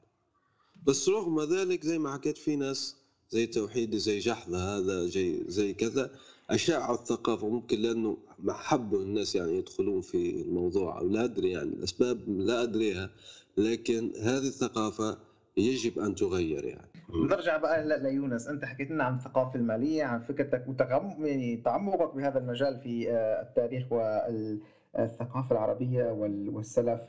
بس 0.87 1.09
رغم 1.09 1.41
ذلك 1.41 1.85
زي 1.85 1.99
ما 1.99 2.13
حكيت 2.15 2.39
في 2.39 2.57
ناس 2.57 2.97
زي 3.31 3.47
توحيدي 3.47 3.99
زي 3.99 4.19
جحظة 4.19 4.77
هذا 4.79 5.07
زي 5.07 5.45
زي 5.47 5.75
كذا 5.75 6.11
أشاعوا 6.51 6.95
الثقافة 6.95 7.49
ممكن 7.49 7.79
لأنه 7.79 8.17
ما 8.39 8.53
حبوا 8.53 8.99
الناس 9.03 9.35
يعني 9.35 9.59
يدخلون 9.59 10.01
في 10.01 10.43
الموضوع 10.43 10.99
أو 11.01 11.09
لا 11.09 11.25
أدري 11.25 11.51
يعني 11.51 11.69
الأسباب 11.69 12.29
لا 12.29 12.63
أدريها 12.63 13.11
لكن 13.57 14.13
هذه 14.23 14.49
الثقافة 14.49 15.19
يجب 15.57 15.99
أن 15.99 16.15
تغير 16.15 16.65
يعني. 16.65 16.89
نرجع 17.15 17.57
بقى 17.57 17.85
ل- 17.85 18.03
ليونس 18.03 18.49
أنت 18.49 18.65
حكيت 18.65 18.91
لنا 18.91 19.05
عن 19.05 19.15
الثقافة 19.15 19.55
المالية 19.59 20.05
عن 20.05 20.21
فكرتك 20.21 20.65
وتغم 20.69 21.27
يعني 21.27 21.57
تعمقك 21.57 22.15
بهذا 22.15 22.39
المجال 22.39 22.81
في 22.81 23.11
آه، 23.11 23.43
التاريخ 23.43 23.93
والثقافة 23.93 25.53
العربية 25.53 26.05
وال- 26.13 26.49
والسلف. 26.49 27.01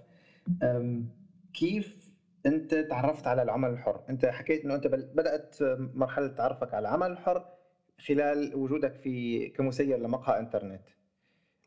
كيف 1.54 2.12
أنت 2.46 2.76
تعرفت 2.76 3.28
على 3.28 3.42
العمل 3.42 3.70
الحر؟ 3.70 4.02
أنت 4.10 4.26
حكيت 4.26 4.66
إنه 4.66 4.76
أنت 4.76 4.88
بدأت 4.88 5.56
مرحلة 5.96 6.28
تعرفك 6.28 6.74
على 6.74 6.88
العمل 6.88 7.12
الحر 7.12 7.46
خلال 8.00 8.56
وجودك 8.56 8.96
في 9.04 9.48
كمسير 9.50 9.98
لمقهى 9.98 10.40
إنترنت. 10.40 10.84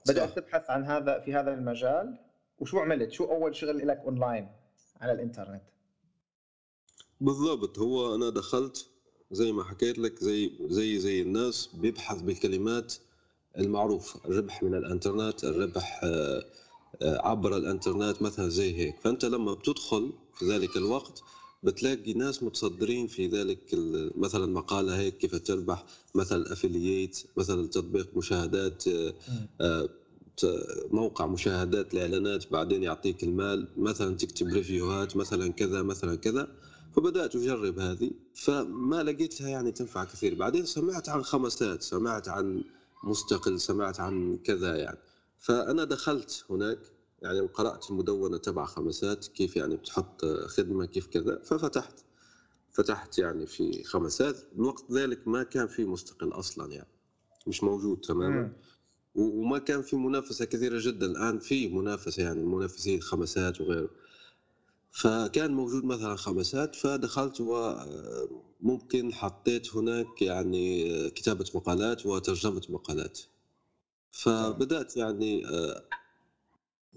بدأت. 0.08 0.38
تبحث 0.38 0.70
عن 0.70 0.84
هذا 0.84 1.20
في 1.20 1.34
هذا 1.34 1.54
المجال. 1.54 2.18
وشو 2.58 2.78
عملت؟ 2.78 3.12
شو 3.12 3.24
أول 3.24 3.56
شغل 3.56 3.88
لك 3.88 3.98
اونلاين 3.98 4.48
على 5.00 5.12
الإنترنت؟ 5.12 5.62
بالضبط. 7.20 7.78
هو 7.78 8.14
أنا 8.14 8.30
دخلت 8.30 8.90
زي 9.30 9.52
ما 9.52 9.64
حكيت 9.64 9.98
لك 9.98 10.18
زي 10.18 10.50
زي 10.60 10.98
زي 10.98 11.22
الناس 11.22 11.66
بيبحث 11.74 12.22
بالكلمات 12.22 12.94
المعروفة 13.58 14.30
الربح 14.30 14.62
من 14.62 14.74
الإنترنت 14.74 15.44
الربح 15.44 16.00
آه، 16.04 16.44
آه، 17.02 17.26
عبر 17.28 17.56
الإنترنت 17.56 18.22
مثلا 18.22 18.48
زي 18.48 18.76
هيك. 18.76 19.00
فأنت 19.00 19.24
لما 19.24 19.54
بتدخل 19.54 20.12
في 20.34 20.44
ذلك 20.44 20.76
الوقت 20.76 21.22
بتلاقي 21.62 22.12
ناس 22.12 22.42
متصدرين 22.42 23.06
في 23.06 23.26
ذلك 23.26 23.58
مثلا 24.16 24.46
مقالة 24.46 24.98
هيك 24.98 25.16
كيف 25.16 25.34
تربح 25.36 25.84
مثلا 26.14 26.52
افلييت 26.52 27.22
مثلا 27.36 27.68
تطبيق 27.68 28.16
مشاهدات 28.16 28.84
آه، 28.88 29.14
آه، 29.60 29.88
موقع 30.90 31.26
مشاهدات 31.26 31.94
الاعلانات 31.94 32.52
بعدين 32.52 32.82
يعطيك 32.82 33.24
المال 33.24 33.68
مثلا 33.76 34.16
تكتب 34.16 34.46
ريفيوهات 34.46 35.16
مثلا 35.16 35.52
كذا 35.52 35.82
مثلا 35.82 36.16
كذا. 36.16 36.48
فبدأت 36.96 37.36
أجرب 37.36 37.78
هذه 37.78 38.10
فما 38.34 39.02
لقيتها 39.02 39.48
يعني 39.48 39.72
تنفع 39.72 40.04
كثير. 40.04 40.34
بعدين 40.34 40.66
سمعت 40.66 41.08
عن 41.08 41.22
خمسات 41.22 41.82
سمعت 41.82 42.28
عن 42.28 42.64
مستقل 43.04 43.60
سمعت 43.60 44.00
عن 44.00 44.38
كذا 44.44 44.76
يعني. 44.76 44.98
فأنا 45.38 45.84
دخلت 45.84 46.44
هناك 46.50 46.78
يعني 47.22 47.40
وقرات 47.40 47.90
المدونة 47.90 48.36
تبع 48.36 48.64
خمسات 48.64 49.26
كيف 49.26 49.56
يعني 49.56 49.76
بتحط 49.76 50.24
خدمة 50.24 50.86
كيف 50.86 51.06
كذا. 51.06 51.38
ففتحت 51.44 52.04
فتحت 52.72 53.18
يعني 53.18 53.46
في 53.46 53.84
خمسات. 53.84 54.36
الوقت 54.52 54.92
ذلك 54.92 55.28
ما 55.28 55.42
كان 55.42 55.66
في 55.66 55.84
مستقل 55.84 56.28
أصلا 56.28 56.72
يعني 56.72 56.88
مش 57.46 57.62
موجود 57.62 58.00
تماما. 58.00 58.52
وما 59.14 59.58
كان 59.58 59.82
في 59.82 59.96
منافسة 59.96 60.44
كثيرة 60.44 60.78
جدا. 60.82 61.06
الآن 61.06 61.38
في 61.38 61.68
منافسة 61.68 62.22
يعني 62.22 62.44
منافسين 62.44 63.02
خمسات 63.02 63.60
وغيره. 63.60 63.90
فكان 64.90 65.52
موجود 65.52 65.84
مثلا 65.84 66.16
خمسات 66.16 66.74
فدخلت 66.74 67.40
وممكن 67.40 69.12
حطيت 69.12 69.76
هناك 69.76 70.22
يعني 70.22 71.10
كتابة 71.10 71.44
مقالات 71.54 72.06
وترجمة 72.06 72.62
مقالات. 72.68 73.18
فبدأت 74.10 74.96
يعني 74.96 75.46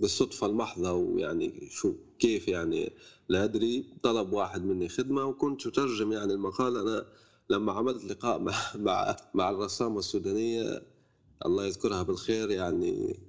بالصدفة 0.01 0.47
المحضة 0.47 0.93
ويعني 0.93 1.67
شو 1.71 1.93
كيف 2.19 2.47
يعني 2.47 2.91
لا 3.29 3.43
أدري 3.43 3.85
طلب 4.03 4.33
واحد 4.33 4.65
مني 4.65 4.89
خدمة 4.89 5.25
وكنت 5.25 5.67
أترجم 5.67 6.11
يعني 6.11 6.33
المقال. 6.33 6.77
أنا 6.77 7.05
لما 7.49 7.71
عملت 7.71 8.03
لقاء 8.03 8.39
مع 8.39 8.53
مع 8.87 9.15
مع 9.33 9.49
الرسامة 9.49 9.99
السودانية 9.99 10.81
الله 11.45 11.65
يذكرها 11.65 12.03
بالخير 12.03 12.49
يعني 12.51 13.19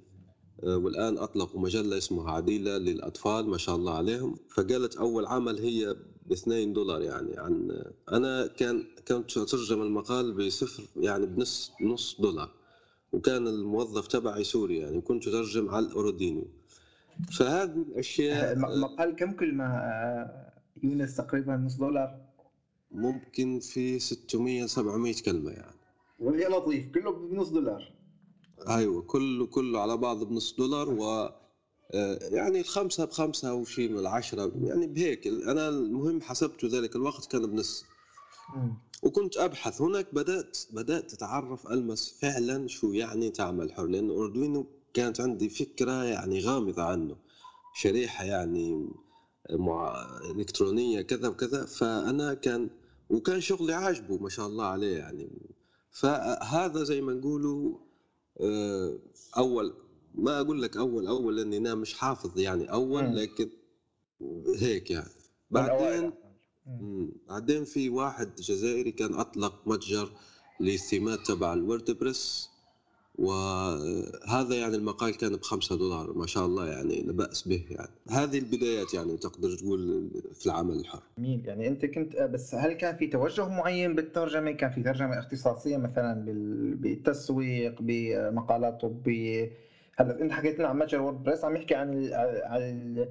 آه، 0.63 0.77
والآن 0.77 1.17
أطلقوا 1.17 1.61
مجلة 1.61 1.97
اسمها 1.97 2.31
عديلة 2.31 2.77
للأطفال 2.77 3.49
ما 3.49 3.57
شاء 3.57 3.75
الله 3.75 3.93
عليهم. 3.93 4.35
فقالت 4.55 4.95
أول 4.95 5.25
عمل 5.25 5.59
هي 5.59 5.95
ب 6.25 6.31
2 6.31 6.73
دولار 6.73 7.01
يعني 7.01 7.37
عن 7.37 7.83
أنا 8.11 8.47
كان 8.47 8.83
كنت 9.07 9.37
أترجم 9.37 9.81
المقال 9.81 10.33
بصفر 10.33 10.83
يعني 10.95 11.25
بنص 11.25 11.71
نص 11.81 12.21
دولار. 12.21 12.49
وكان 13.13 13.47
الموظف 13.47 14.07
تبعي 14.07 14.43
سوري 14.43 14.77
يعني 14.77 15.01
كنت 15.01 15.27
أترجم 15.27 15.69
على 15.69 15.85
الاوردينيو 15.85 16.47
فهذه 17.37 17.71
الأشياء 17.81 18.55
م- 18.55 18.81
مقال 18.81 19.15
كم 19.15 19.31
كلمة؟ 19.31 19.65
آه، 19.65 20.53
يونس 20.83 21.15
تقريبا 21.15 21.55
نص 21.57 21.75
دولار. 21.75 22.19
ممكن 22.91 23.59
في 23.59 23.99
600 23.99 24.65
700 24.65 25.13
كلمة 25.25 25.51
يعني. 25.51 25.75
وهي 26.19 26.45
لطيف 26.45 26.91
كله 26.93 27.11
بنص 27.11 27.49
دولار. 27.49 27.91
أيوه 28.69 29.01
كله 29.01 29.45
كله 29.45 29.79
على 29.81 29.97
بعض 29.97 30.23
بنص 30.23 30.55
دولار 30.57 30.89
و 30.89 31.03
آه، 31.95 32.19
يعني 32.21 32.59
الخمسة 32.59 33.05
بخمسة 33.05 33.49
أو 33.49 33.65
شيء 33.65 33.89
من 33.89 33.99
العشرة 33.99 34.51
يعني 34.63 34.87
بهيك. 34.87 35.27
أنا 35.27 35.69
المهم 35.69 36.21
حسبته 36.21 36.67
ذلك 36.67 36.95
الوقت 36.95 37.31
كان 37.31 37.45
بنص. 37.45 37.85
وكنت 39.03 39.37
أبحث 39.37 39.81
هناك 39.81 40.13
بدأت 40.15 40.57
بدأت 40.71 41.13
اتعرف 41.13 41.67
ألمس 41.67 42.17
فعلا 42.21 42.67
شو 42.67 42.91
يعني 42.91 43.29
تعمل 43.29 43.73
حر 43.73 43.85
لأن 43.85 44.09
أردوينو. 44.09 44.65
كانت 44.93 45.21
عندي 45.21 45.49
فكرة 45.49 46.03
يعني 46.03 46.39
غامضة 46.39 46.83
عنه 46.83 47.15
شريحة 47.75 48.23
يعني 48.23 48.89
مع 49.49 50.05
إلكترونية 50.31 51.01
كذا 51.01 51.27
وكذا 51.27 51.65
فأنا 51.65 52.33
كان 52.33 52.69
وكان 53.09 53.41
شغلي 53.41 53.73
عاجبه 53.73 54.17
ما 54.17 54.29
شاء 54.29 54.47
الله 54.47 54.65
عليه 54.65 54.97
يعني 54.97 55.29
فهذا 55.91 56.83
زي 56.83 57.01
ما 57.01 57.13
نقولوا 57.13 57.77
آه، 58.41 58.99
أول 59.37 59.73
ما 60.15 60.39
أقول 60.39 60.61
لك 60.61 60.77
أول 60.77 61.07
أول 61.07 61.37
لاني 61.37 61.57
أنا 61.57 61.75
مش 61.75 61.93
حافظ 61.93 62.39
يعني 62.39 62.71
أول 62.71 63.03
مم. 63.03 63.13
لكن 63.13 63.49
هيك 64.59 64.91
يعني 64.91 65.09
بعدين. 65.51 66.13
مم. 66.65 67.11
بعدين 67.27 67.65
في 67.65 67.89
واحد 67.89 68.35
جزائري 68.35 68.91
كان 68.91 69.13
أطلق 69.13 69.61
متجر 69.65 70.11
للثيمات 70.59 71.19
تبع 71.27 71.53
الووردبريس 71.53 72.49
وهذا 73.15 74.55
يعني 74.55 74.75
المقال 74.75 75.17
كان 75.17 75.35
بخمسة 75.35 75.77
دولار 75.77 76.13
ما 76.13 76.25
شاء 76.27 76.45
الله 76.45 76.67
يعني 76.67 77.01
لا 77.01 77.11
بأس 77.13 77.47
به 77.47 77.63
يعني. 77.69 77.89
هذه 78.09 78.37
البدايات 78.37 78.93
يعني 78.93 79.17
تقدر 79.17 79.55
تقول 79.55 80.09
في 80.33 80.45
العمل 80.45 80.75
الحر. 80.79 81.03
جميل 81.17 81.41
يعني 81.45 81.67
أنت 81.67 81.85
كنت 81.85 82.15
بس 82.17 82.55
هل 82.55 82.73
كان 82.73 82.95
في 82.95 83.07
توجه 83.07 83.47
معين 83.47 83.95
بالترجمة؟ 83.95 84.51
كان 84.51 84.69
في 84.71 84.83
ترجمة 84.83 85.19
اختصاصية 85.19 85.77
مثلا 85.77 86.25
بال- 86.25 86.75
بالتسويق 86.75 87.75
بمقالات 87.81 88.81
طبية؟ 88.81 89.51
هلا 89.97 90.21
أنت 90.21 90.31
حكيت 90.31 90.59
لنا 90.59 90.67
عن 90.67 90.77
متجر 90.79 91.01
ووردبريس 91.01 91.43
عم 91.43 91.55
يحكي 91.55 91.75
عن 91.75 91.93
ال 91.93 92.13
عن 92.43 92.61
ال- 92.61 93.09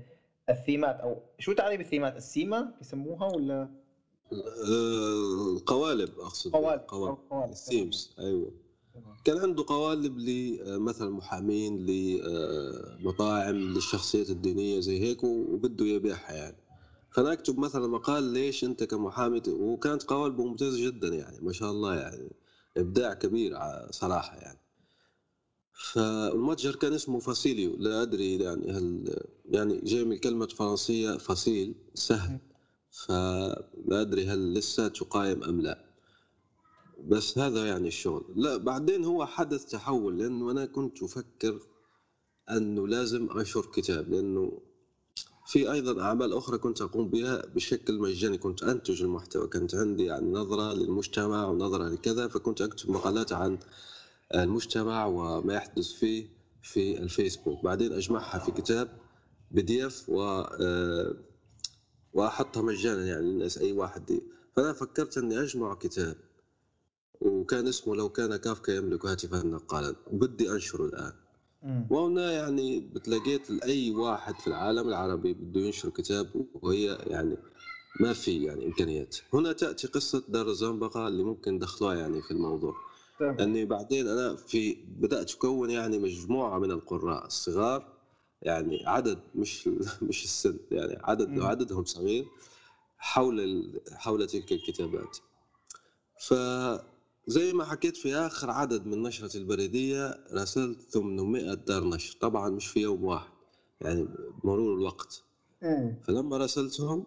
الثيمات 0.48 1.00
أو 1.00 1.16
شو 1.38 1.52
تعريف 1.52 1.80
الثيمات؟ 1.80 2.16
الثيمة 2.16 2.74
بيسموها 2.78 3.26
ولا؟ 3.36 3.68
آه، 4.32 5.52
القوالب 5.56 6.10
أقصد. 6.18 6.52
قوالب 6.52 6.80
قوالب. 6.88 7.16
قوالب 7.30 7.50
ال 7.52 7.60
themes 7.60 8.10
أيوه. 8.18 8.50
كان 9.24 9.38
عنده 9.38 9.64
قوالب 9.66 10.18
لمثلا 10.18 11.10
محامين 11.10 11.86
لمطاعم 11.86 13.54
للشخصيات 13.56 14.30
الدينية 14.30 14.80
زي 14.80 15.00
هيك 15.00 15.24
وبده 15.24 15.86
يبيعها 15.86 16.32
يعني. 16.32 16.56
فأنا 17.10 17.32
أكتب 17.32 17.58
مثلا 17.58 17.86
مقال 17.86 18.22
ليش 18.22 18.64
أنت 18.64 18.84
كمحامي 18.84 19.42
وكانت 19.48 20.02
قوالبه 20.02 20.44
ممتازة 20.44 20.86
جدا 20.86 21.08
يعني 21.08 21.38
ما 21.40 21.52
شاء 21.52 21.70
الله 21.70 21.94
يعني 21.94 22.32
إبداع 22.76 23.14
كبير 23.14 23.58
صراحة 23.90 24.36
يعني. 24.36 24.58
فالمتجر 25.92 26.74
كان 26.76 26.92
اسمه 26.92 27.18
فاسيليو 27.18 27.76
لا 27.76 28.02
أدري 28.02 28.36
يعني 28.36 28.70
هل 28.72 29.16
يعني 29.50 29.80
جاي 29.84 30.04
من 30.04 30.18
كلمة 30.18 30.46
فرنسية 30.46 31.16
فصيل 31.16 31.74
سهل. 31.94 32.38
فلا 32.90 33.66
أدري 33.90 34.26
هل 34.26 34.54
لساته 34.54 35.04
قائم 35.06 35.44
أم 35.44 35.60
لا. 35.60 35.91
بس 37.08 37.38
هذا 37.38 37.66
يعني 37.66 37.88
الشغل. 37.88 38.24
لا 38.36 38.56
بعدين 38.56 39.04
هو 39.04 39.26
حدث 39.26 39.64
تحول 39.64 40.18
لأنه 40.18 40.50
أنا 40.50 40.66
كنت 40.66 41.02
أفكر 41.02 41.58
أنه 42.50 42.88
لازم 42.88 43.30
أنشر 43.30 43.66
كتاب 43.66 44.08
لأنه 44.10 44.62
في 45.46 45.72
أيضا 45.72 46.02
أعمال 46.02 46.32
أخرى 46.32 46.58
كنت 46.58 46.82
أقوم 46.82 47.08
بها 47.08 47.46
بشكل 47.46 47.98
مجاني. 47.98 48.38
كنت 48.38 48.62
أنتج 48.62 49.02
المحتوى 49.02 49.48
كانت 49.48 49.74
عندي 49.74 50.04
يعني 50.04 50.30
نظرة 50.32 50.72
للمجتمع 50.72 51.46
ونظرة 51.46 51.88
لكذا 51.88 52.28
فكنت 52.28 52.60
أكتب 52.62 52.90
مقالات 52.90 53.32
عن 53.32 53.58
المجتمع 54.34 55.06
وما 55.06 55.54
يحدث 55.54 55.92
فيه 55.92 56.26
في 56.62 56.98
الفيسبوك. 56.98 57.64
بعدين 57.64 57.92
أجمعها 57.92 58.38
في 58.38 58.52
كتاب 58.52 58.88
بي 59.50 59.62
دي 59.62 59.86
إف 59.86 60.08
و 60.08 60.22
آه، 60.60 61.14
وأحطها 62.12 62.62
مجانا 62.62 63.06
يعني 63.06 63.26
للناس 63.26 63.58
أي 63.58 63.72
واحد 63.72 64.10
ي- 64.10 64.22
فأنا 64.56 64.72
فكرت 64.72 65.18
أني 65.18 65.42
أجمع 65.42 65.74
كتاب. 65.74 66.16
وكان 67.24 67.68
اسمه 67.68 67.96
لو 67.96 68.08
كان 68.08 68.36
كافكا 68.36 68.72
يملك 68.72 69.06
هاتفا 69.06 69.42
نقالا 69.46 69.94
وبدي 70.12 70.50
أنشره 70.50 70.84
الآن. 70.84 71.12
وهنا 71.90 72.32
يعني 72.32 72.80
بتلاقيت 72.80 73.50
لأي 73.50 73.90
واحد 73.90 74.34
في 74.40 74.46
العالم 74.46 74.88
العربي 74.88 75.32
بده 75.34 75.60
ينشر 75.60 75.88
كتاب 75.90 76.26
وهي 76.62 76.98
يعني 77.06 77.36
ما 78.00 78.12
في 78.12 78.44
يعني 78.44 78.66
إمكانيات 78.66 79.16
هنا 79.34 79.52
تأتي 79.52 79.86
قصة 79.86 80.22
دار 80.28 80.48
الزنبقة 80.48 81.08
اللي 81.08 81.22
ممكن 81.22 81.58
دخلوها 81.58 81.94
يعني 81.94 82.22
في 82.22 82.30
الموضوع. 82.30 82.74
اني 83.40 83.64
بعدين 83.64 84.08
أنا 84.08 84.36
في 84.36 84.76
بدأت 85.00 85.32
اكون 85.34 85.70
يعني 85.70 85.98
مجموعة 85.98 86.58
من 86.58 86.70
القراء 86.70 87.26
الصغار 87.26 87.84
يعني 88.42 88.86
عدد 88.86 89.18
مش 89.34 89.68
مش 90.08 90.24
السن 90.24 90.58
يعني 90.70 90.98
عدد 91.04 91.28
مم. 91.28 91.42
عددهم 91.42 91.84
صغير 91.84 92.26
حول 92.98 93.40
ال- 93.40 93.80
حول 93.92 94.26
تلك 94.26 94.52
الكتابات 94.52 95.16
فزي 97.26 97.52
ما 97.52 97.64
حكيت 97.64 97.96
في 97.96 98.14
آخر 98.14 98.50
عدد 98.50 98.86
من 98.86 99.02
نشرة 99.02 99.36
البريدية 99.36 100.24
راسلت 100.32 100.80
800 100.80 101.54
دار 101.54 101.84
نشر 101.84 102.16
طبعا 102.20 102.48
مش 102.48 102.66
في 102.66 102.80
يوم 102.80 103.04
واحد 103.04 103.32
يعني 103.80 104.08
مرور 104.44 104.74
الوقت. 104.74 105.22
مم. 105.62 105.94
فلما 106.04 106.36
راسلتهم 106.36 107.04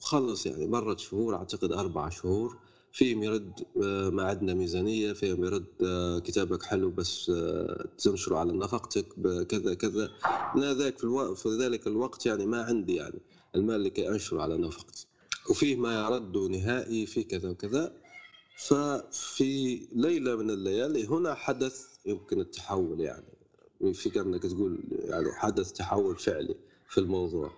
خلص 0.00 0.46
يعني 0.46 0.66
مرت 0.66 0.98
شهور 0.98 1.36
أعتقد 1.36 1.72
أربع 1.72 2.08
شهور 2.08 2.56
فيهم 2.92 3.22
يرد 3.22 3.52
آه، 3.82 4.10
ما 4.10 4.22
عندنا 4.22 4.54
ميزانية 4.54 5.12
فيهم 5.12 5.44
يرد 5.44 5.66
آه، 5.84 6.18
كتابك 6.18 6.62
حلو 6.62 6.90
بس 6.90 7.30
آه، 7.34 7.86
تنشره 7.98 8.36
على 8.36 8.52
نفقتك 8.52 9.06
بكذا 9.18 9.74
كذا 9.74 10.10
أنا 10.56 10.74
ذاك 10.74 10.98
في, 10.98 11.04
الوقت 11.04 11.38
في 11.38 11.48
ذلك 11.48 11.86
الوقت 11.86 12.26
يعني 12.26 12.46
ما 12.46 12.62
عندي 12.62 12.94
يعني 12.94 13.18
المال 13.54 13.84
لكي 13.84 14.08
أنشره 14.08 14.42
على 14.42 14.56
نفقتي. 14.56 15.06
وفيه 15.50 15.76
ما 15.76 15.94
يرد 15.94 16.36
نهائي 16.36 17.06
في 17.06 17.22
كذا 17.22 17.50
وكذا. 17.50 17.92
ففي 18.58 19.86
ليلة 19.92 20.36
من 20.36 20.50
الليالي 20.50 21.06
هنا 21.06 21.34
حدث 21.34 21.86
يمكن 22.06 22.40
التحول 22.40 23.00
يعني. 23.00 23.24
في 23.94 24.10
كانك 24.10 24.42
تقول 24.42 24.78
يعني 24.90 25.32
حدث 25.32 25.72
تحول 25.72 26.16
فعلي 26.16 26.54
في 26.88 26.98
الموضوع. 26.98 27.50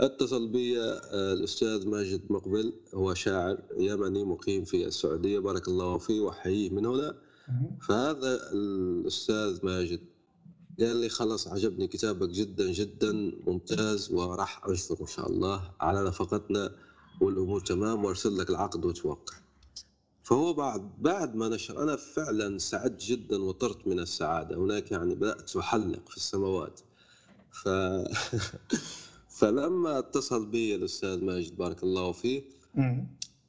اتصل 0.00 0.48
بي 0.48 0.80
آه، 0.82 1.32
الأستاذ 1.32 1.88
ماجد 1.88 2.20
مقبل 2.32 2.72
هو 2.94 3.14
شاعر 3.14 3.58
يمني 3.78 4.24
مقيم 4.24 4.64
في 4.64 4.86
السعودية. 4.86 5.38
بارك 5.38 5.68
الله 5.68 5.98
فيه 5.98 6.20
وأحييه 6.20 6.70
من 6.70 6.86
هنا. 6.86 7.14
فهذا 7.88 8.52
الأستاذ 8.52 9.66
ماجد 9.66 10.00
قال 10.80 10.96
لي 10.96 11.08
خلاص 11.08 11.48
عجبني 11.48 11.86
كتابك 11.88 12.28
جدا 12.28 12.72
جدا 12.72 13.32
ممتاز 13.46 14.12
وراح 14.12 14.64
أنشره 14.66 15.00
إن 15.00 15.06
شاء 15.06 15.30
الله. 15.30 15.70
على 15.80 16.04
نفقتنا 16.04 16.74
والأمور 17.20 17.60
تمام 17.60 18.04
وأرسل 18.04 18.38
لك 18.38 18.50
العقد 18.50 18.84
وتوقع. 18.84 19.34
فهو 20.28 20.52
بعد 20.52 20.92
بعد 20.98 21.34
ما 21.36 21.48
نشر 21.48 21.82
أنا 21.82 21.96
فعلا 21.96 22.58
سعدت 22.58 23.00
جدا 23.02 23.42
وطرت 23.42 23.86
من 23.86 24.00
السعادة. 24.00 24.56
هناك 24.56 24.90
يعني 24.90 25.14
بدأت 25.14 25.56
أحلق 25.56 26.08
في 26.08 26.16
السماوات. 26.16 26.80
ف 27.50 27.68
فلما 29.38 29.98
اتصل 29.98 30.46
بي 30.46 30.74
الأستاذ 30.74 31.24
ماجد 31.24 31.56
بارك 31.56 31.82
الله 31.82 32.12
فيه. 32.12 32.42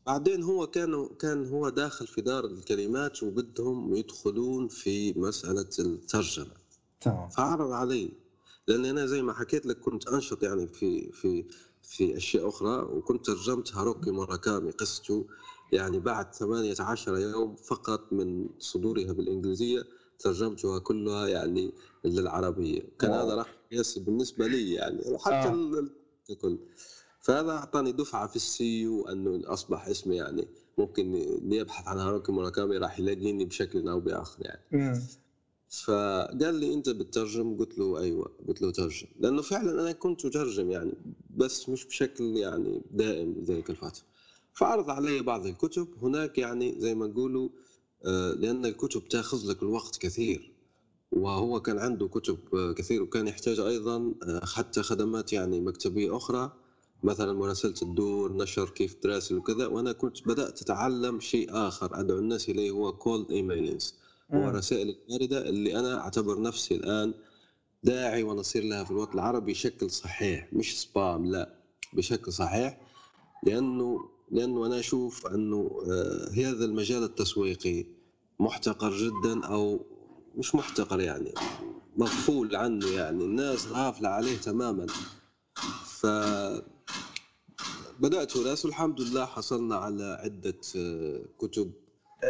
بعدين 0.06 0.44
هو 0.44 0.68
كان 0.68 1.08
كان 1.20 1.48
هو 1.48 1.70
داخل 1.70 2.08
في 2.08 2.22
دار 2.22 2.46
الكلمات 2.46 3.24
وبدهم 3.24 3.96
يدخلون 3.96 4.68
في 4.68 5.14
مسألة 5.14 5.70
الترجمة. 5.80 6.56
تمام. 7.02 7.30
فعرض 7.30 7.72
علي. 7.72 8.12
لأن 8.68 8.86
أنا 8.86 9.06
زي 9.06 9.22
ما 9.22 9.34
حكيت 9.34 9.66
لك 9.66 9.80
كنت 9.80 10.08
أنشط 10.08 10.44
يعني 10.44 10.68
في 10.68 11.12
في 11.12 11.46
في 11.84 12.18
أشياء 12.18 12.50
أخرى 12.50 12.82
وكنت 12.82 13.26
ترجمت 13.26 13.76
هاروكي 13.76 14.12
موراكامي 14.12 14.72
قصته. 14.72 15.28
يعني 15.72 16.00
بعد 16.00 16.34
18 16.34 17.18
يوم 17.18 17.56
فقط 17.56 18.14
من 18.14 18.50
صدورها 18.60 19.12
بالإنجليزية 19.14 19.84
ترجمتها 20.20 20.80
كلها 20.80 21.28
يعني 21.28 21.74
للعربية 22.06 22.82
كان. 23.00 23.12
هذا 23.12 23.36
راح 23.36 23.58
ياسر 23.72 24.02
بالنسبة 24.02 24.48
لي 24.48 24.72
يعني 24.74 25.02
وحتى 25.12 25.36
آه. 25.36 25.54
ال- 25.54 25.90
الكل 26.30 26.60
فهذا 27.20 27.52
أعطاني 27.52 27.92
دفعة 27.92 28.28
في 28.28 28.36
ال 28.36 28.54
SEO 28.54 29.08
إنه 29.08 29.42
أصبح 29.46 29.88
اسمي 29.88 30.16
يعني 30.16 30.48
ممكن 30.78 31.16
اللي 31.16 31.58
يبحث 31.58 31.88
عن 31.88 31.98
هاروكي 31.98 32.32
موراكامي 32.32 32.78
راح 32.78 33.00
يلاقيني 33.00 33.46
بشكل 33.46 33.88
أو 33.88 34.00
بآخر 34.00 34.42
يعني 34.46 34.62
مم. 34.72 35.02
فقال 35.70 36.56
لي 36.56 36.74
أنت 36.74 36.90
بتترجم 36.90 37.58
قلت 37.58 37.78
له 37.78 38.00
أيوه 38.00 38.32
قلت 38.48 38.62
له 38.62 38.72
ترجم 38.72 39.08
لأنه 39.20 39.42
فعلا 39.42 39.72
أنا 39.72 39.92
كنت 39.92 40.26
أترجم 40.26 40.72
يعني 40.72 40.94
بس 41.30 41.70
مش 41.70 41.86
بشكل 41.86 42.24
يعني 42.38 42.82
دائم 42.92 43.44
ذلك 43.44 43.70
الفترة 43.70 44.04
فعرض 44.54 44.90
علي 44.90 45.22
بعض 45.22 45.46
الكتب. 45.46 45.88
هناك 46.02 46.38
يعني 46.38 46.76
زي 46.80 46.96
ما 46.96 47.08
نقولوا 47.08 47.50
آه، 48.06 48.32
لأن 48.34 48.66
الكتب 48.66 49.08
تأخذ 49.08 49.50
لك 49.52 49.64
الوقت 49.64 49.98
كثير 49.98 50.52
وهو 51.12 51.60
كان 51.62 51.80
عنده 51.80 52.08
كتب 52.08 52.40
آه، 52.54 52.72
كثير 52.74 53.04
وكان 53.04 53.28
يحتاج 53.28 53.60
أيضا 53.60 54.14
آه، 54.24 54.46
حتى 54.46 54.84
خدمات 54.84 55.34
يعني 55.34 55.60
مكتبية 55.60 56.18
أخرى. 56.18 56.52
مثلا 57.04 57.34
مراسلة 57.34 57.74
الدور 57.82 58.34
نشر 58.38 58.70
كيف 58.70 58.94
تراسل 58.94 59.38
وكذا. 59.38 59.68
وأنا 59.68 59.92
كنت 59.92 60.28
بدأت 60.28 60.62
أتعلم 60.62 61.20
شيء 61.20 61.48
آخر 61.68 62.00
أدعو 62.00 62.18
الناس 62.20 62.50
إليه 62.50 62.72
هو 62.72 62.92
cold 62.94 63.32
emailing 63.32 63.96
هو 64.34 64.38
مم. 64.40 64.48
الرسائل 64.50 64.90
البارده 65.10 65.50
اللي 65.50 65.80
أنا 65.80 66.00
أعتبر 66.00 66.42
نفسي 66.42 66.76
الآن 66.76 67.14
داعي 67.84 68.24
ونصير 68.24 68.64
لها 68.64 68.84
في 68.84 68.92
الوطن 68.92 69.14
العربي 69.14 69.52
بشكل 69.52 69.90
صحيح 69.90 70.54
مش 70.54 70.82
spam 70.82 71.26
لا 71.26 71.50
بشكل 71.94 72.34
صحيح. 72.34 72.78
لأنه 73.44 74.10
لأنه 74.32 74.66
أنا 74.66 74.80
أشوف 74.80 75.28
أنه 75.28 75.82
آه، 75.92 76.30
هذا 76.36 76.66
المجال 76.66 77.04
التسويقي 77.04 77.86
محتقر 78.40 78.92
جدا 78.92 79.46
أو 79.46 79.80
مش 80.36 80.56
محتقر 80.56 81.00
يعني 81.00 81.34
مغفول 81.98 82.56
عنه 82.56 82.88
يعني 82.88 83.24
الناس 83.24 83.68
غافلة 83.68 84.10
عليه 84.10 84.38
تماما. 84.38 84.88
ف 85.86 86.06
بدأت 88.00 88.36
وراسه 88.36 88.68
والحمد 88.68 89.02
لله 89.02 89.26
حصلنا 89.26 89.76
على 89.76 90.04
عدة 90.24 90.60
آه، 90.78 91.22
كتب. 91.38 91.72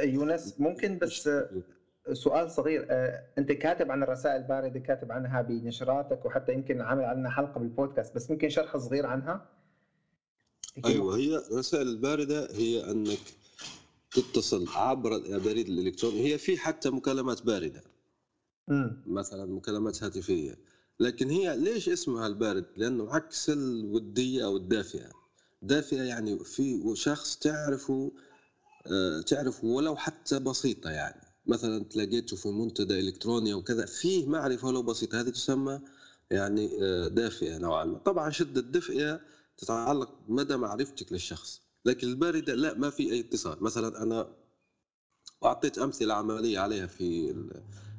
يونس 0.03 0.55
ممكن 0.59 0.97
بس 0.97 1.29
سؤال 2.13 2.51
صغير 2.51 2.87
آه، 2.89 3.23
أنت 3.37 3.51
كاتب 3.51 3.91
عن 3.91 4.03
الرسائل 4.03 4.41
الباردة 4.41 4.79
كاتب 4.79 5.11
عنها 5.11 5.41
بنشراتك 5.41 6.25
وحتى 6.25 6.53
يمكن 6.53 6.81
عامل 6.81 7.03
عنها 7.03 7.31
حلقة 7.31 7.59
بالبودكاست 7.59 8.15
بس 8.15 8.31
ممكن 8.31 8.49
شرح 8.49 8.77
صغير 8.77 9.05
عنها؟ 9.05 9.45
أيوه 10.85 11.17
هي 11.17 11.37
الرسائل 11.37 11.87
الباردة 11.87 12.47
هي 12.51 12.91
أنك 12.91 13.19
تتصل 14.11 14.67
عبر 14.67 15.15
البريد 15.15 15.69
الالكتروني 15.69 16.33
هي 16.33 16.37
في 16.37 16.57
حتى 16.57 16.89
مكالمات 16.89 17.43
باردة. 17.43 17.83
امم 18.69 19.01
مثلا 19.07 19.45
مكالمات 19.45 20.03
هاتفية. 20.03 20.57
لكن 20.99 21.29
هي 21.29 21.57
ليش 21.57 21.89
اسمها 21.89 22.27
البارد؟ 22.27 22.65
لأنه 22.77 23.13
عكس 23.15 23.49
الودية 23.49 24.45
أو 24.45 24.57
الدافئة. 24.57 25.09
دافئة 25.61 26.01
يعني 26.03 26.39
في 26.43 26.93
شخص 26.95 27.37
تعرفه 27.37 28.11
آه، 28.87 29.21
تعرفه 29.21 29.67
ولو 29.67 29.95
حتى 29.95 30.39
بسيطة 30.39 30.89
يعني. 30.89 31.21
مثلا 31.45 31.83
تلاقيته 31.83 32.35
في 32.35 32.47
منتدى 32.49 32.99
إلكتروني 32.99 33.53
أو 33.53 33.61
كذا 33.63 33.85
فيه 33.85 34.25
معرفة 34.25 34.67
ولو 34.67 34.83
بسيطة. 34.83 35.21
هذه 35.21 35.29
تسمى 35.29 35.79
يعني 36.31 36.69
آه، 36.83 37.07
دافئة 37.07 37.57
نوعا 37.57 37.85
ما. 37.85 37.97
طبعا 37.97 38.29
شدة 38.29 38.61
الدفئه 38.61 39.21
تتعلق 39.59 40.09
بمدى 40.27 40.57
معرفتك 40.57 41.11
للشخص. 41.11 41.61
لكن 41.85 42.07
البارده 42.07 42.55
لا 42.55 42.73
ما 42.73 42.89
في 42.89 43.11
أي 43.13 43.19
اتصال. 43.19 43.63
مثلا 43.63 44.03
أنا 44.03 44.35
واعطيت 45.41 45.77
أمثلة 45.77 46.13
عملية 46.13 46.59
عليها 46.59 46.87
في 46.87 47.33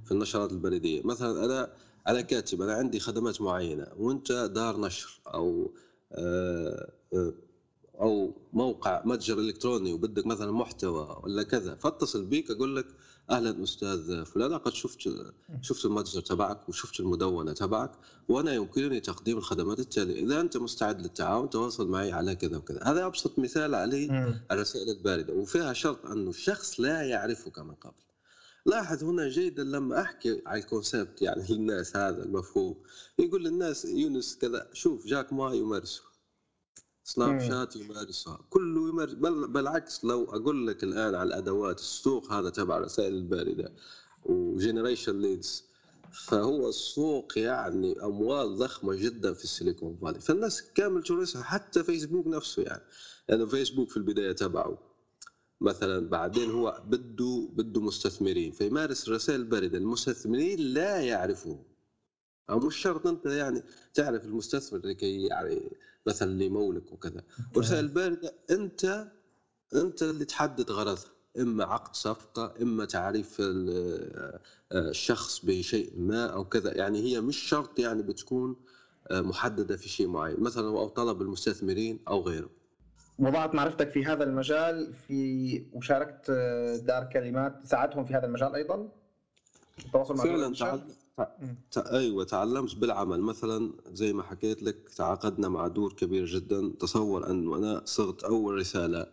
في 0.04 0.12
النشرات 0.12 0.52
البريدية. 0.52 1.02
مثلا 1.02 1.44
أنا 1.44 1.72
أنا 2.08 2.20
كاتب 2.20 2.62
أنا 2.62 2.74
عندي 2.74 3.00
خدمات 3.00 3.40
معينة 3.40 3.86
وأنت 3.96 4.32
دار 4.32 4.80
نشر 4.80 5.20
أو 5.26 5.74
آه، 6.12 6.92
آه، 7.14 7.34
أو 8.00 8.34
موقع 8.52 9.02
متجر 9.04 9.38
إلكتروني 9.38 9.92
وبدك 9.92 10.26
مثلا 10.26 10.52
محتوى 10.52 11.20
ولا 11.24 11.42
كذا 11.42 11.74
فاتصل 11.74 12.24
بيك 12.24 12.50
أقول 12.50 12.76
لك 12.76 12.86
أهلا 13.30 13.62
أستاذ 13.62 14.24
فلان 14.24 14.58
قد 14.58 14.72
شفت 14.72 15.08
شفت 15.62 15.84
المتجر 15.84 16.20
تبعك 16.20 16.68
وشفت 16.68 17.00
المدونة 17.00 17.52
تبعك 17.52 17.92
وأنا 18.28 18.54
يمكنني 18.54 19.00
تقديم 19.00 19.38
الخدمات 19.38 19.78
التالية. 19.78 20.24
إذا 20.24 20.40
أنت 20.40 20.56
مستعد 20.56 21.00
للتعاون 21.00 21.50
تواصل 21.50 21.88
معي 21.88 22.12
على 22.12 22.36
كذا 22.36 22.56
وكذا. 22.56 22.80
هذا 22.84 23.06
أبسط 23.06 23.38
مثال 23.38 23.74
عليه 23.74 24.34
الرسائل 24.50 24.90
الباردة 24.90 25.34
وفيها 25.34 25.72
شرط 25.72 26.06
أنه 26.06 26.30
الشخص 26.30 26.80
لا 26.80 27.02
يعرفك 27.02 27.58
من 27.58 27.74
قبل. 27.74 27.94
لاحظ 28.66 29.04
هنا 29.04 29.28
جيدا 29.28 29.64
لما 29.64 30.00
أحكي 30.00 30.42
على 30.46 30.60
الكونسبت 30.60 31.22
يعني 31.22 31.44
للناس 31.50 31.96
هذا 31.96 32.22
المفهوم. 32.22 32.76
يقول 33.18 33.44
للناس 33.44 33.84
يونس 33.84 34.36
كذا 34.36 34.68
شوف 34.72 35.06
جاك 35.06 35.32
ما 35.32 35.54
يمارسه. 35.54 36.09
سناب 37.10 37.40
شات 37.40 37.76
يمارسها 37.76 38.38
كله 38.50 38.88
يمارس 38.88 39.12
بل 39.12 39.48
بالعكس 39.48 40.04
لو 40.04 40.24
أقول 40.24 40.66
لك 40.66 40.84
الآن 40.84 41.14
على 41.14 41.22
الأدوات 41.22 41.78
السوق 41.78 42.32
هذا 42.32 42.50
تبع 42.50 42.76
الرسائل 42.76 43.14
الباردة 43.14 43.72
و 44.24 44.33
generation 44.33 45.20
leads 45.20 45.64
فهو 46.12 46.68
السوق 46.68 47.38
يعني 47.38 48.02
أموال 48.02 48.56
ضخمة 48.56 48.94
جدا 48.94 49.32
في 49.32 49.44
السيليكون 49.44 49.96
فالي. 50.02 50.20
فالناس 50.20 50.62
كامل 50.74 51.02
تورسها 51.02 51.42
حتى 51.42 51.84
فيسبوك 51.84 52.26
نفسه 52.26 52.62
يعني. 52.62 52.82
لأنه 53.28 53.46
فيسبوك 53.46 53.90
في 53.90 53.96
البداية 53.96 54.32
تبعه. 54.32 54.78
مثلا 55.60 56.08
بعدين 56.08 56.50
هو 56.50 56.82
بده 56.86 57.48
بده 57.52 57.80
مستثمرين 57.80 58.52
فيمارس 58.52 59.08
الرسائل 59.08 59.40
الباردة 59.40 59.78
المستثمرين 59.78 60.58
لا 60.60 61.00
يعرفوه. 61.00 61.64
أو 62.50 62.58
مش 62.58 62.76
شرط 62.76 63.06
أنت 63.06 63.26
يعني 63.26 63.62
تعرف 63.94 64.24
المستثمر 64.24 64.80
لكي 64.86 65.22
يعني 65.26 65.72
مثلا 66.06 66.30
اللي 66.32 66.46
يمولك 66.46 66.92
وكذا 66.92 67.22
والرسائل 67.54 67.84
الباردة 67.84 68.34
أنت 68.50 69.08
أنت 69.74 70.02
اللي 70.02 70.24
تحدد 70.24 70.70
غرضها. 70.70 71.04
إما 71.38 71.64
عقد 71.64 71.94
صفقة 71.96 72.54
إما 72.62 72.84
تعريف 72.84 73.36
ال- 73.40 74.38
الشخص 74.72 75.44
بشيء 75.44 75.92
ما 75.96 76.26
أو 76.26 76.44
كذا. 76.44 76.76
يعني 76.76 76.98
هي 77.02 77.20
مش 77.20 77.36
شرط 77.36 77.78
يعني 77.78 78.02
بتكون 78.02 78.56
محددة 79.10 79.76
في 79.76 79.88
شيء 79.88 80.08
معين. 80.08 80.40
مثلا 80.40 80.66
أو 80.68 80.88
طلب 80.88 81.22
المستثمرين 81.22 81.98
أو 82.08 82.20
غيره. 82.20 82.50
وضعت 83.18 83.54
معرفتك 83.54 83.90
في 83.90 84.04
هذا 84.04 84.24
المجال 84.24 84.94
في 84.94 85.62
وشاركت 85.72 86.26
آه، 86.30 86.76
دار 86.76 87.04
كلمات 87.12 87.66
ساعدهم 87.66 88.04
في 88.04 88.14
هذا 88.14 88.26
المجال 88.26 88.54
أيضا؟ 88.54 88.88
التواصل 89.86 90.14
مع 90.16 90.24
فعلا 90.24 90.84
أيوه 91.76 92.24
تعلمت 92.24 92.74
بالعمل. 92.76 93.20
مثلا 93.20 93.72
زي 93.92 94.12
ما 94.12 94.22
حكيت 94.22 94.62
لك 94.62 94.88
تعاقدنا 94.96 95.48
مع 95.48 95.66
دور 95.68 95.92
كبير 95.92 96.24
جدا. 96.26 96.72
تصور 96.80 97.30
انه 97.30 97.56
أنا 97.56 97.82
صرت 97.84 98.24
أول 98.24 98.54
رسالة 98.54 99.06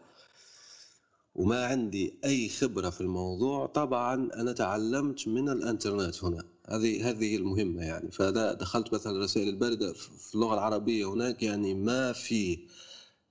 وما 1.35 1.65
عندي 1.65 2.13
أي 2.25 2.49
خبرة 2.49 2.89
في 2.89 3.01
الموضوع 3.01 3.65
طبعا 3.65 4.29
أنا 4.35 4.51
تعلمت 4.51 5.27
من 5.27 5.49
الإنترنت 5.49 6.23
هنا. 6.23 6.43
هذه 6.69 7.09
هذه 7.09 7.35
المهمة 7.35 7.83
يعني. 7.83 8.11
فانا 8.11 8.53
دخلت 8.53 8.93
مثلا 8.93 9.15
الرسائل 9.17 9.47
البارده 9.49 9.93
في 9.93 10.35
اللغة 10.35 10.53
العربية 10.53 11.13
هناك 11.13 11.43
يعني 11.43 11.73
ما 11.73 12.11
في 12.13 12.59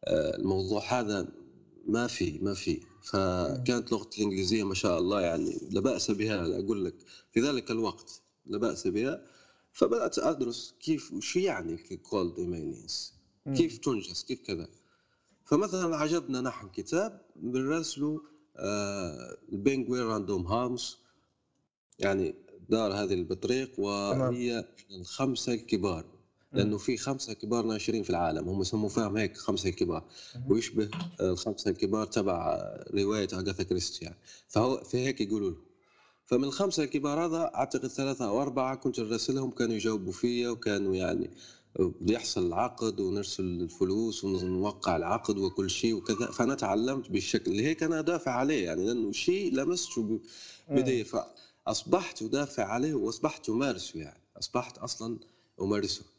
آه، 0.05 0.37
الموضوع 0.37 0.83
هذا 1.01 1.29
ما 1.87 2.07
في 2.07 2.39
ما 2.43 2.55
في. 2.55 2.81
فكانت 3.03 3.93
لغتي 3.93 4.23
الإنجليزية 4.23 4.65
ما 4.65 4.75
شاء 4.75 4.99
الله 4.99 5.21
يعني 5.21 5.59
لا 5.71 5.81
بأس 5.81 6.11
بها 6.11 6.59
أقول 6.59 6.85
لك. 6.85 6.95
في 7.33 7.41
ذلك 7.41 7.71
الوقت. 7.71 8.23
لا 8.47 8.59
بأس 8.59 8.87
بها 8.87 9.23
فبدأت 9.73 10.19
أدرس 10.19 10.75
كيف 10.81 11.13
وش 11.13 11.37
يعني 11.37 11.77
كولد 12.03 12.41
مم. 13.47 13.55
كيف 13.55 13.79
تنجز؟ 13.79 14.25
كيف 14.25 14.41
كذا؟ 14.43 14.69
فمثلا 15.45 15.97
عجبنا 15.97 16.41
نحن 16.41 16.69
كتاب 16.69 17.21
بنرسله 17.37 18.21
آه 18.57 19.37
البنجوين 19.53 20.03
راندوم 20.03 20.47
هاوس 20.47 20.97
يعني 21.99 22.35
دار 22.69 22.93
هذه 22.93 23.15
البطريق 23.15 23.81
وهي 23.81 24.65
الخمسة 24.91 25.55
الكبار 25.55 26.05
لأنه 26.53 26.79
في 26.79 26.97
خمسة 26.97 27.33
كبار 27.33 27.65
ناشرين 27.65 28.03
في 28.03 28.11
العالم 28.11 28.49
هم 28.49 28.61
يسموا 28.61 28.89
فيهم 28.89 29.17
هيك 29.17 29.37
خمسة 29.37 29.69
الكبار. 29.69 30.05
ويشبه 30.49 30.91
الخمسة 31.21 31.71
الكبار 31.71 32.07
تبع 32.07 32.57
رواية 32.95 33.29
أغاثا 33.33 33.63
كريستي 33.63 34.05
يعني 34.05 34.17
فهو 34.49 34.85
في 34.85 34.99
هيك 34.99 35.21
يقولوا 35.21 35.51
له 35.51 35.57
فمن 36.27 36.45
الخمسة 36.45 36.85
الكبار 36.85 37.25
هذا 37.27 37.51
أعتقد 37.55 37.87
ثلاثة 37.87 38.29
أو 38.29 38.43
أربعة 38.43 38.75
كنت 38.77 38.99
أرسلهم 38.99 39.51
كانوا 39.51 39.75
يجاوبوا 39.75 40.13
فيا 40.13 40.49
وكانوا 40.51 40.95
يعني 40.95 41.31
بيحصل 42.01 42.47
العقد 42.47 43.01
ونرسل 43.01 43.45
الفلوس 43.45 44.25
ونوقع 44.25 44.97
العقد 44.97 45.39
وكل 45.39 45.71
شيء 45.71 45.95
وكذا. 45.95 46.27
فأنا 46.31 46.55
تعلمت 46.55 47.11
بالشكل 47.11 47.51
اللي 47.51 47.65
هيك 47.65 47.83
أنا 47.83 47.99
أدافع 47.99 48.31
عليه 48.31 48.65
يعني 48.65 48.87
لأنه 48.87 49.13
شيء 49.13 49.55
لمسته 49.55 50.03
ب- 50.03 50.21
بداية. 50.71 51.05
فأصبحت 51.67 52.23
أدافع 52.23 52.65
عليه 52.65 52.95
وأصبحت 52.95 53.49
أمارسه 53.49 54.01
يعني 54.01 54.23
أصبحت 54.39 54.79
أصلا 54.79 55.19
أمارسه. 55.61 56.01
آه، 56.03 56.16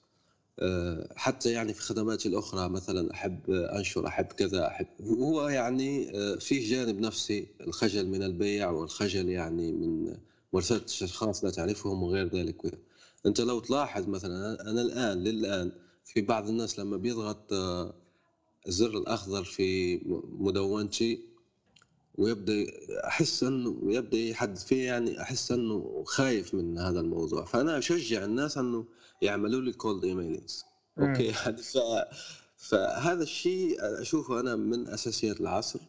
حتى 1.16 1.52
يعني 1.52 1.74
في 1.74 1.82
خدماتي 1.82 2.30
الأخرى 2.30 2.70
مثلا 2.70 3.14
أحب 3.14 3.52
أنشر 3.52 4.08
أحب 4.08 4.26
كذا 4.26 4.68
أحب 4.68 4.88
هو 5.02 5.48
يعني 5.48 6.18
آه، 6.18 6.36
فيه 6.36 6.70
جانب 6.70 7.00
نفسي 7.00 7.48
الخجل 7.62 8.08
من 8.08 8.24
البيع 8.24 8.70
والخجل 8.70 9.30
يعني 9.30 9.72
من 9.72 10.18
مرسلة 10.54 10.82
أشخاص 10.86 11.44
لا 11.44 11.50
تعرفهم 11.50 12.04
وغير 12.04 12.28
ذلك. 12.28 12.80
أنت 13.26 13.42
لو 13.42 13.60
تلاحظ 13.60 14.08
مثلا 14.08 14.70
أنا 14.70 14.82
الآن 14.82 15.24
للآن 15.24 15.72
في 16.06 16.22
بعض 16.22 16.50
الناس 16.50 16.80
لما 16.80 16.98
بيضغط 16.98 17.54
آه، 17.54 17.94
الزر 18.68 18.98
الأخضر 18.98 19.44
في 19.44 20.00
مدونتي 20.40 21.20
ويبدأ 22.18 22.66
أحس 23.08 23.44
إنه 23.44 23.80
يبدأ 23.84 24.18
يحدث 24.18 24.66
فيه 24.66 24.86
يعني 24.86 25.22
أحس 25.22 25.52
إنه 25.52 26.04
خايف 26.06 26.54
من 26.54 26.78
هذا 26.78 27.00
الموضوع 27.00 27.46
فأنا 27.46 27.78
أشجع 27.78 28.26
الناس 28.26 28.58
إنه 28.58 28.86
يعملوا 29.22 29.62
لي 29.62 29.74
cold 29.74 30.04
emails 30.04 30.66
okay؟ 31.00 31.26
يعني 31.46 31.58
ف... 31.58 31.78
فهذا 32.58 33.24
الشيء 33.24 33.78
أشوفه 34.02 34.40
أنا 34.40 34.56
من 34.56 34.88
أساسيات 34.88 35.42
العصر. 35.42 35.80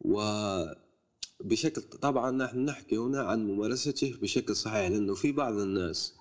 وبشكل 0.00 1.82
طبعا 1.82 2.30
نحن 2.30 2.64
نحكي 2.64 2.96
هنا 2.96 3.20
عن 3.22 3.46
ممارسته 3.46 4.14
بشكل 4.22 4.56
صحيح 4.56 4.90
لأنه 4.90 5.14
في 5.14 5.32
بعض 5.32 5.54
الناس 5.58 6.14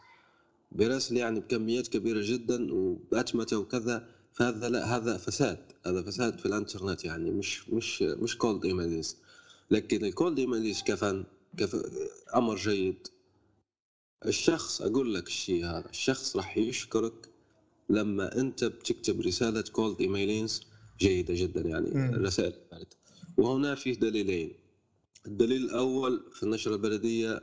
بيراسل 0.71 1.17
يعني 1.17 1.39
بكميات 1.39 1.87
كبيرة 1.87 2.21
جدا 2.23 2.73
وبأتمتة 2.73 3.57
وكذا 3.57 4.07
فهذا 4.33 4.69
لا 4.69 4.95
هذا 4.95 5.17
فساد. 5.17 5.71
هذا 5.85 6.01
فساد 6.01 6.39
في 6.39 6.45
الإنترنت 6.45 7.05
يعني 7.05 7.31
مش 7.31 7.69
مش 7.69 8.01
مش 8.01 8.37
cold 8.37 8.65
emails 8.65 9.17
لكن 9.71 10.05
ال 10.05 10.12
cold 10.12 10.39
emails 10.39 10.81
كفن 10.83 11.23
كف 11.57 11.85
أمر 12.35 12.55
جيد. 12.55 13.07
الشخص 14.25 14.81
أقول 14.81 15.13
لك 15.13 15.27
الشيء 15.27 15.65
هذا 15.65 15.89
الشخص 15.89 16.35
راح 16.35 16.57
يشكرك 16.57 17.29
لما 17.89 18.39
أنت 18.39 18.63
بتكتب 18.63 19.21
رسالة 19.21 19.61
cold 19.61 20.01
emailing 20.01 20.61
جيدة 20.99 21.33
جدا 21.33 21.61
يعني 21.61 22.09
الرسائل 22.09 22.53
وهنا 23.37 23.75
فيه 23.75 23.93
دليلين. 23.93 24.53
الدليل 25.27 25.61
الأول 25.65 26.23
في 26.33 26.43
النشرة 26.43 26.73
البريدية 26.75 27.41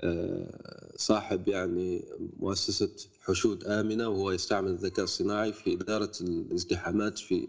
آه، 0.00 0.92
صاحب 0.96 1.48
يعني 1.48 2.04
مؤسسة 2.40 2.90
حشود 3.22 3.64
آمنة 3.64 4.08
وهو 4.08 4.30
يستعمل 4.30 4.70
الذكاء 4.70 5.04
الصناعي 5.04 5.52
في 5.52 5.74
إدارة 5.74 6.12
الازدحامات 6.20 7.18
في 7.18 7.48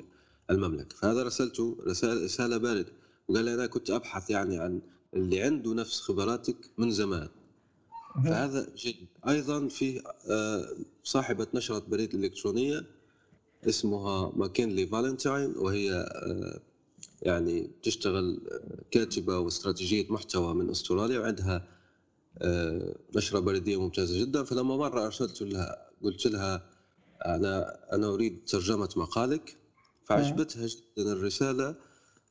المملكة. 0.49 0.95
فهذا 0.95 1.23
رسلته 1.23 1.77
رسالة, 1.87 2.23
رسالة 2.25 2.57
باردة. 2.57 2.91
وقال 3.27 3.45
لي 3.45 3.53
أنا 3.53 3.67
كنت 3.67 3.89
أبحث 3.89 4.29
يعني 4.29 4.57
عن 4.57 4.81
اللي 5.13 5.41
عنده 5.41 5.73
نفس 5.73 6.01
خبراتك 6.01 6.57
من 6.77 6.91
زمان. 6.91 7.27
فهذا 8.15 8.67
جيد 8.75 9.07
أيضا 9.27 9.67
في 9.67 10.01
آه، 10.29 10.65
صاحبة 11.03 11.47
نشرة 11.53 11.79
بريد 11.87 12.15
إلكترونية 12.15 12.85
اسمها 13.69 14.31
ماكينلي 14.35 14.87
فالنتاين 14.87 15.53
وهي 15.57 15.91
آه، 15.93 16.59
يعني 17.21 17.69
تشتغل 17.83 18.41
كاتبة 18.91 19.39
واستراتيجية 19.39 20.05
محتوى 20.09 20.53
من 20.53 20.69
أستراليا 20.69 21.19
وعندها 21.19 21.67
آه، 22.41 22.95
نشرة 23.15 23.39
بريدية 23.39 23.81
ممتازة 23.81 24.19
جدا. 24.21 24.43
فلما 24.43 24.77
مرة 24.77 25.05
أرسلت 25.05 25.41
لها 25.41 25.89
قلت 26.03 26.27
لها 26.27 26.69
أنا 27.25 27.79
أنا 27.95 28.07
أريد 28.07 28.45
ترجمة 28.47 28.89
مقالك. 28.95 29.57
فعجبتها 30.05 30.67
جدا 30.67 31.11
الرسالة 31.11 31.75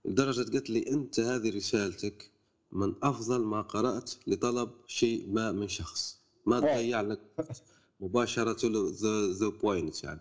لدرجة 0.04 0.50
قالت 0.52 0.70
لي 0.70 0.90
أنت 0.90 1.20
هذه 1.20 1.56
رسالتك 1.56 2.30
من 2.72 2.94
أفضل 3.02 3.40
ما 3.44 3.62
قرأت 3.62 4.10
لطلب 4.26 4.70
شيء 4.86 5.26
ما 5.28 5.52
من 5.52 5.68
شخص. 5.68 6.18
ما 6.46 6.60
تضيع 6.60 7.00
لك 7.00 7.20
مباشرة 8.00 8.56
to 9.32 9.38
the 9.38 9.48
point 9.48 10.04
يعني. 10.04 10.20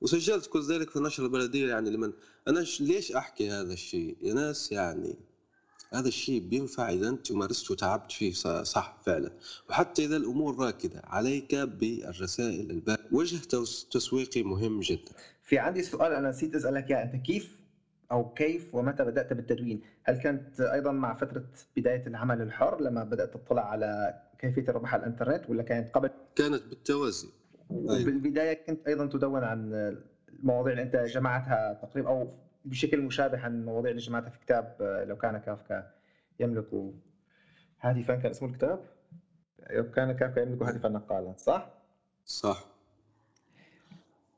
وسجلت 0.00 0.46
كل 0.46 0.62
ذلك 0.62 0.90
في 0.90 0.96
النشرة 0.96 1.24
البريدية 1.24 1.68
يعني 1.68 1.90
لمن 1.90 2.12
أنا 2.48 2.64
ليش 2.80 3.12
أحكي 3.12 3.50
هذا 3.50 3.72
الشيء؟ 3.72 4.16
يا 4.22 4.34
ناس 4.34 4.72
يعني 4.72 5.16
هذا 5.92 6.08
الشيء 6.08 6.40
بينفع 6.40 6.90
إذا 6.90 7.08
أنت 7.08 7.32
مارسته 7.32 7.72
وتعبت 7.72 8.12
فيه 8.12 8.32
صح 8.62 8.98
فعلا. 9.06 9.32
وحتى 9.70 10.04
إذا 10.04 10.16
الأمور 10.16 10.58
راكدة 10.58 11.02
عليك 11.04 11.54
بالرسائل 11.54 12.70
الباقية 12.70 13.08
وجه 13.12 13.38
تسويقي 13.90 14.42
مهم 14.42 14.80
جدا. 14.80 15.12
في 15.42 15.58
عندي 15.58 15.82
سؤال 15.82 16.12
أنا 16.12 16.30
نسيت 16.30 16.54
أسألك 16.54 16.90
إياه. 16.90 17.04
أنت 17.04 17.26
كيف 17.26 17.57
أو 18.12 18.34
كيف 18.34 18.74
ومتى 18.74 19.04
بدأت 19.04 19.32
بالتدوين؟ 19.32 19.82
هل 20.04 20.16
كانت 20.18 20.60
أيضا 20.60 20.92
مع 20.92 21.14
فترة 21.14 21.44
بداية 21.76 22.06
العمل 22.06 22.42
الحر 22.42 22.80
لما 22.80 23.04
بدأت 23.04 23.34
تطلع 23.34 23.70
على 23.70 24.20
كيفية 24.38 24.62
الربح 24.68 24.94
على 24.94 25.00
الإنترنت 25.00 25.50
ولا 25.50 25.62
كانت 25.62 25.94
قبل؟ 25.94 26.10
كانت 26.36 26.62
بالتوازي 26.62 27.28
وبالبدايه 27.70 28.54
كنت 28.66 28.86
أيضا 28.86 29.06
تدون 29.06 29.44
عن 29.44 29.72
المواضيع 30.28 30.72
اللي 30.72 30.82
أنت 30.82 30.96
جمعتها 30.96 31.72
تقريبا 31.82 32.08
أو 32.08 32.28
بشكل 32.64 33.00
مشابه 33.00 33.38
عن 33.38 33.54
المواضيع 33.54 33.90
اللي 33.90 34.02
جمعتها 34.02 34.30
في 34.30 34.38
كتاب 34.38 34.76
لو 35.08 35.16
كان 35.16 35.38
كافكا 35.38 35.90
يملك 36.40 36.92
هاتفا 37.80 38.14
كان 38.14 38.30
اسمه 38.30 38.48
الكتاب 38.48 38.84
لو 39.70 39.90
كان 39.90 40.12
كافكا 40.12 40.40
يملك 40.40 40.62
هاتفا 40.62 40.88
نقالا 40.88 41.34
صح؟ 41.36 41.70
صح 42.26 42.64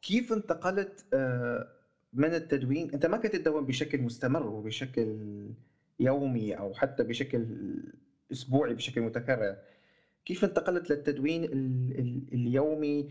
كيف 0.03 0.33
انتقلت 0.33 1.05
آه، 1.14 1.68
من 2.12 2.34
التدوين 2.34 2.90
أنت 2.94 3.06
ما 3.06 3.16
كنت 3.16 3.36
تدون 3.36 3.66
بشكل 3.66 4.02
مستمر 4.02 4.46
وبشكل 4.46 5.16
يومي 6.00 6.54
أو 6.58 6.74
حتى 6.74 7.02
بشكل 7.02 7.46
أسبوعي 8.32 8.74
بشكل 8.74 9.00
متكرر. 9.00 9.56
كيف 10.24 10.44
انتقلت 10.44 10.90
للتدوين 10.90 11.44
اليومي 12.32 13.11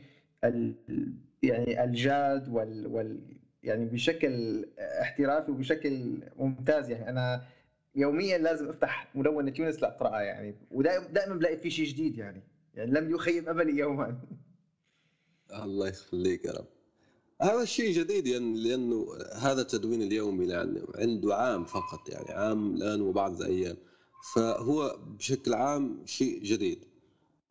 يعني 1.44 1.84
الجاد 1.84 2.50
وال, 2.50 2.88
وال 2.88 3.20
يعني 3.64 3.86
بشكل 3.86 4.66
احترافي 4.80 5.52
وبشكل 5.52 6.20
ممتاز؟ 6.36 6.90
يعني 6.90 7.10
أنا 7.10 7.46
يوميا 7.96 8.38
لازم 8.38 8.70
أفتح 8.70 9.16
مدونة 9.16 9.54
يونس 9.60 9.82
لأقرأها 9.82 10.22
يعني 10.22 10.56
ودائما 10.72 11.08
دائما 11.08 11.36
بلاقي 11.36 11.58
في 11.58 11.70
شيء 11.70 11.86
جديد 11.86 12.18
يعني 12.18 12.44
يعني 12.74 12.92
لم 12.92 13.12
يخيب 13.12 13.50
أملي 13.50 13.78
يوما. 13.78 14.22
الله 15.64 15.88
يخليك 15.88 16.46
يا 16.46 16.52
رب. 16.52 16.79
هذا 17.42 17.62
الشيء 17.62 17.94
جديد 17.94 18.28
يعني 18.28 18.60
لأنه 18.60 19.08
هذا 19.36 19.62
التدوين 19.62 20.02
اليومي 20.02 20.46
يعني 20.46 20.82
عنده 20.96 21.36
عام 21.36 21.66
فقط 21.66 22.10
يعني 22.10 22.32
عام 22.32 22.76
الآن 22.76 23.02
وبعض 23.02 23.42
الأيام. 23.42 23.78
فهو 24.34 25.00
بشكل 25.18 25.54
عام 25.54 26.04
شيء 26.06 26.44
جديد. 26.44 26.80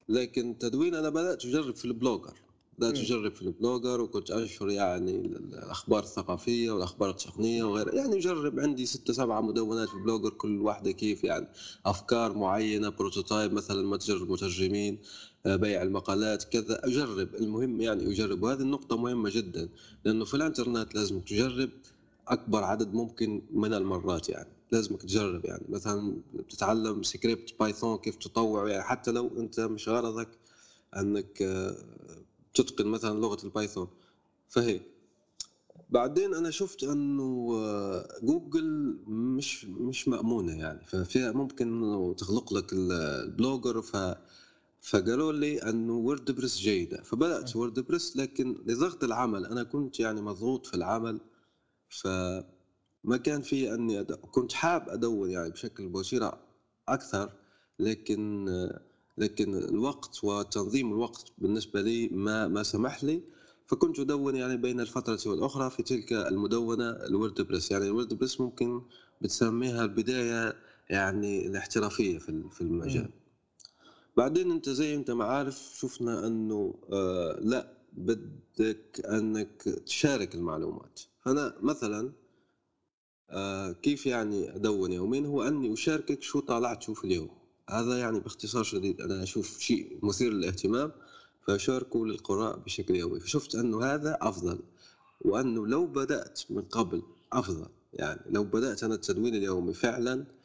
لكن 0.09 0.59
تدوين 0.59 0.95
أنا 0.95 1.09
بدأت 1.09 1.45
أجرب 1.45 1.74
في 1.74 1.84
ال 1.85 1.90
Blogger. 1.90 2.35
بدأت 2.78 2.99
أجرب 2.99 3.32
في 3.34 3.43
ال 3.43 3.50
Blogger 3.50 4.01
وكنت 4.01 4.30
أنشر 4.30 4.70
يعني 4.70 5.16
الأخبار 5.16 6.03
الثقافية 6.03 6.70
والأخبار 6.70 7.11
التقنية 7.11 7.64
وغيرها. 7.64 7.95
يعني 7.95 8.16
أجرب 8.16 8.61
عندي 8.61 8.86
ستة 8.86 9.12
سبعة 9.12 9.41
مدونات 9.41 9.89
في 9.89 9.95
ال 9.95 9.99
Blogger 9.99 10.31
كل 10.30 10.61
واحدة 10.61 10.91
كيف 10.91 11.24
يعني 11.24 11.49
أفكار 11.86 12.32
معينة 12.34 12.89
prototype 12.89 13.53
مثلا 13.53 13.89
متجر 13.89 14.16
المترجمين. 14.16 14.99
بيع 15.57 15.82
المقالات 15.82 16.44
كذا 16.44 16.86
أجرب. 16.86 17.34
المهم 17.34 17.80
يعني 17.80 18.11
أجرب 18.12 18.42
وهذه 18.42 18.61
النقطة 18.61 18.96
مهمة 18.96 19.30
جدا 19.30 19.68
لأنه 20.05 20.24
في 20.24 20.34
الإنترنت 20.34 20.94
لازم 20.94 21.20
تجرب 21.20 21.70
أكبر 22.28 22.64
عدد 22.64 22.94
ممكن 22.94 23.42
من 23.51 23.74
المرات 23.74 24.28
يعني 24.28 24.49
لازمك 24.72 25.03
تجرب 25.03 25.44
يعني. 25.44 25.64
مثلا 25.68 26.16
بتتعلم 26.34 27.03
script 27.03 27.55
Python 27.61 27.99
كيف 27.99 28.16
تطوع 28.16 28.68
يعني 28.68 28.82
حتى 28.82 29.11
لو 29.11 29.30
أنت 29.38 29.61
مش 29.61 29.88
غرضك 29.88 30.28
أنك 30.96 31.42
آه، 31.42 31.76
تتقن 32.55 32.86
مثلا 32.86 33.20
لغة 33.20 33.44
ال 33.45 33.51
Python 33.51 33.89
فهيك 34.49 34.82
بعدين 35.90 36.34
أنا 36.34 36.51
شفت 36.51 36.84
أنه 36.84 37.51
آه، 37.55 38.09
جوجل 38.22 38.99
مش 39.07 39.64
مش 39.64 40.09
مأمونة 40.09 40.59
يعني 40.59 40.80
ففيها 40.86 41.32
ممكن 41.32 42.14
تغلق 42.18 42.53
لك 42.53 42.72
ال 42.72 42.86
Blogger 42.86 43.83
ف 43.82 43.96
فقالوا 44.81 45.33
لي 45.33 45.59
أنه 45.59 45.93
WordPress 45.93 46.57
جيدة. 46.59 47.03
فبدأت 47.03 47.57
WordPress 47.57 48.16
لكن 48.16 48.55
لضغط 48.66 49.05
العمل. 49.05 49.47
أنا 49.47 49.62
كنت 49.62 50.01
يعني 50.01 50.20
مضغوط 50.20 50.66
في 50.66 50.74
العمل 50.74 51.20
فما 51.89 53.16
كان 53.24 53.43
في 53.43 53.74
أني 53.74 54.01
أدو... 54.01 54.16
كنت 54.16 54.53
حاب 54.53 54.89
ادون 54.89 55.31
يعني 55.31 55.51
بشكل 55.51 55.89
بوشيره 55.89 56.33
أكثر 56.89 57.33
لكن 57.79 58.47
لكن 59.18 59.55
الوقت 59.55 60.24
وتنظيم 60.24 60.93
الوقت 60.93 61.33
بالنسبة 61.39 61.81
لي 61.83 62.09
ما 62.09 62.49
ما 62.49 62.62
سمح 62.62 63.05
لي. 63.05 63.22
فكنت 63.66 63.99
أدون 64.01 64.37
يعني 64.37 64.57
بين 64.57 64.81
الفترة 64.81 65.18
والأخرى 65.26 65.70
في 65.70 65.83
تلك 65.83 66.12
المدونة 66.12 66.91
الوردبريس 66.91 67.70
يعني 67.70 67.87
الوردبريس 67.87 68.41
ممكن 68.41 68.83
بتسميها 69.20 69.85
البداية 69.85 70.55
يعني 70.91 71.47
الاحترافية 71.47 72.18
في 72.18 72.49
في 72.51 72.61
المجال. 72.61 73.11
بعدين 74.19 74.51
انت 74.51 74.69
زي 74.69 74.95
انت 74.95 75.11
ما 75.11 75.25
عارف 75.25 75.71
شفنا 75.81 76.27
انه 76.27 76.75
آه 76.93 77.39
لا 77.41 77.73
بدك 77.93 79.01
انك 79.07 79.62
تشارك 79.62 80.35
المعلومات. 80.35 81.01
فانا 81.25 81.55
مثلا 81.62 82.12
آه 83.31 83.73
كيف 83.73 84.07
يعني 84.07 84.55
ادون 84.57 84.93
يومين؟ 84.93 85.27
هو 85.27 85.43
اني 85.43 85.73
اشاركك 85.73 86.23
شو 86.23 86.41
طالعته 86.41 86.95
في 86.95 87.05
اليوم. 87.05 87.31
هذا 87.71 87.99
يعني 87.99 88.21
باختصار 88.21 88.62
شديد 88.64 89.01
أنا 89.01 89.23
أشوف 89.23 89.59
شيء 89.59 89.99
مثير 90.03 90.33
للاهتمام 90.33 90.93
فأشاركه 91.47 92.07
للقراء 92.07 92.57
بشكل 92.59 92.97
يومي. 92.97 93.21
فشفت 93.21 93.55
أنه 93.55 93.85
هذا 93.85 94.19
أفضل 94.21 94.59
وأنه 95.21 95.66
لو 95.66 95.87
بدأت 95.87 96.41
من 96.51 96.62
قبل 96.62 97.03
أفضل. 97.33 97.69
يعني 97.93 98.21
لو 98.31 98.45
بدأت 98.45 98.85
أنا 98.85 98.95
التدوين 98.95 99.35
اليومي 99.35 99.75
فعلا 99.75 100.38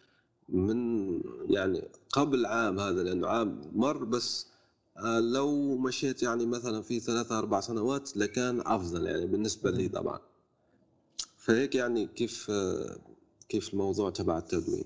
من 0.49 1.19
يعني 1.49 1.87
قبل 2.13 2.45
عام 2.45 2.79
هذا 2.79 3.03
لأنه 3.03 3.27
عام 3.27 3.61
مر 3.75 4.03
بس 4.03 4.47
آه، 4.97 5.19
لو 5.19 5.77
مشيت 5.77 6.23
يعني 6.23 6.45
مثلا 6.45 6.81
في 6.81 6.99
ثلاثة 6.99 7.39
أربع 7.39 7.59
سنوات 7.59 8.17
لكان 8.17 8.61
أفضل 8.65 9.07
يعني 9.07 9.25
بالنسبة 9.25 9.71
لي 9.71 9.87
طبعا 9.89 10.19
فهيك 11.37 11.75
يعني 11.75 12.07
كيف 12.07 12.47
آه، 12.49 12.97
كيف 13.49 13.73
الموضوع 13.73 14.09
تبع 14.09 14.37
التدوين 14.37 14.85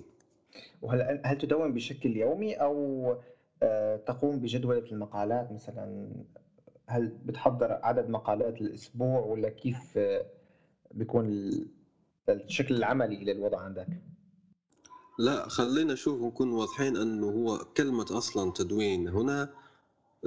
وهل 0.81 1.21
هل 1.25 1.37
تدوّن 1.37 1.73
بشكل 1.73 2.17
يومي 2.17 2.53
أو 2.53 3.15
آآ 3.63 3.97
تقوم 3.97 4.39
بجدول 4.39 4.81
في 4.81 4.91
المقالات 4.91 5.51
مثلًا؟ 5.51 6.09
هل 6.87 7.07
بتحضّر 7.25 7.71
عدد 7.83 8.09
مقالات 8.09 8.61
للأسبوع 8.61 9.19
والّا 9.19 9.49
كيف 9.49 9.97
آه، 9.97 10.25
بيكون 10.91 11.25
ال 11.25 11.67
الشكل 12.29 12.75
العملي 12.75 13.17
للوضع 13.33 13.59
عندك؟ 13.59 13.87
لا 15.17 15.49
خلينا 15.49 15.93
نشوف 15.93 16.21
نكون 16.21 16.51
واضحين 16.51 16.97
أنه 16.97 17.27
هو 17.27 17.57
كلمة 17.77 18.05
أصلا 18.11 18.51
تدوين. 18.51 19.07
هنا 19.07 19.49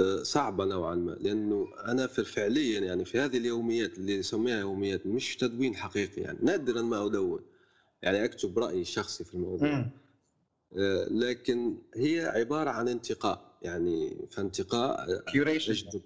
آه، 0.00 0.22
صعبة 0.22 0.64
نوعا 0.64 0.94
ما 0.94 1.10
لأنه 1.10 1.68
أنا 1.88 2.06
في 2.06 2.24
فعليا 2.24 2.80
يعني 2.80 3.04
في 3.04 3.18
هذه 3.18 3.36
اليوميات 3.36 3.98
اللي 3.98 4.18
نسميها 4.18 4.60
يوميات 4.60 5.06
مش 5.06 5.36
تدوين 5.36 5.76
حقيقي 5.76 6.22
يعني 6.22 6.38
نادرا 6.42 6.82
ما 6.82 7.06
أدون 7.06 7.40
يعني 8.02 8.24
أكتب 8.24 8.58
رأيي 8.58 8.80
الشخصي 8.80 9.24
في 9.24 9.34
الموضوع. 9.34 9.68
إمم، 9.68 9.90
آه، 10.78 11.08
لكن 11.10 11.78
هي 11.94 12.20
عبارة 12.26 12.70
عن 12.70 12.88
انتقاء 12.88 13.40
يعني 13.62 14.26
فانتقاء 14.30 15.22
أجد 15.70 16.02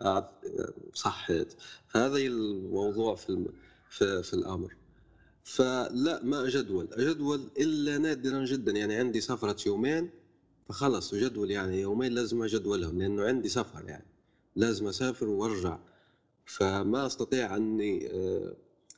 آه، 0.00 0.28
صحيت. 0.94 1.54
هذا 1.94 2.16
الموضوع 2.16 3.14
في. 3.14 3.46
في, 3.90 4.22
في 4.22 4.34
الأمر. 4.34 4.76
فلا 5.44 6.22
ما 6.24 6.46
أجدول 6.46 6.88
أجدول 6.92 7.50
إلا 7.58 7.98
نادرا 7.98 8.44
جدا. 8.44 8.72
يعني 8.72 8.94
عندي 8.94 9.20
سفرة 9.20 9.56
يومين 9.66 10.10
فخلص. 10.68 11.14
أجدول 11.14 11.50
يعني 11.50 11.80
يومين 11.80 12.12
لازم 12.12 12.42
أجدولهم 12.42 12.98
لأنه 12.98 13.24
عندي 13.24 13.48
سفر 13.48 13.84
يعني. 13.88 14.06
لازم 14.56 14.86
أسافر 14.86 15.28
وأرجع. 15.28 15.78
فما 16.46 17.06
أستطيع 17.06 17.56
أني 17.56 18.10
آه، 18.12 18.56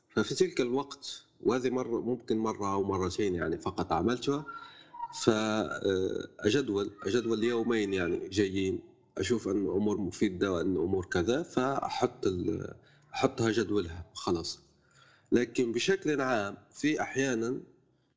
ففي 0.09 0.35
تلك 0.35 0.61
الوقت 0.61 1.23
وهذه 1.43 1.69
مرة 1.69 2.01
ممكن 2.01 2.37
مرة 2.37 2.73
أو 2.73 2.83
مرتين 2.83 3.35
يعني 3.35 3.57
فقط 3.57 3.91
عملتها. 3.91 4.45
فأجدول 5.23 6.91
أجدول 7.05 7.43
يومين 7.43 7.93
يعني 7.93 8.29
جايين. 8.29 8.79
أشوف 9.17 9.47
أن 9.47 9.67
أمور 9.67 9.97
مفيدة 9.97 10.51
وأن 10.53 10.75
أمور 10.77 11.05
كذا 11.05 11.43
فأحط 11.43 12.27
ال- 12.27 12.73
أحطها 13.13 13.51
جدولها. 13.51 14.05
خلاص. 14.13 14.59
لكن 15.33 15.71
بشكل 15.71 16.21
عام 16.21 16.57
في 16.71 17.01
أحيانا 17.01 17.59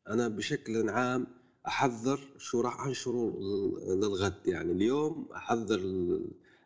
أنا 0.09 0.29
بشكل 0.29 0.89
عام 0.91 1.27
أحذر 1.67 2.21
شو 2.39 2.61
راح 2.61 2.87
أنشره 2.87 3.33
للغد. 3.89 4.35
يعني 4.47 4.73
اليوم 4.73 5.27
أحذر 5.37 5.81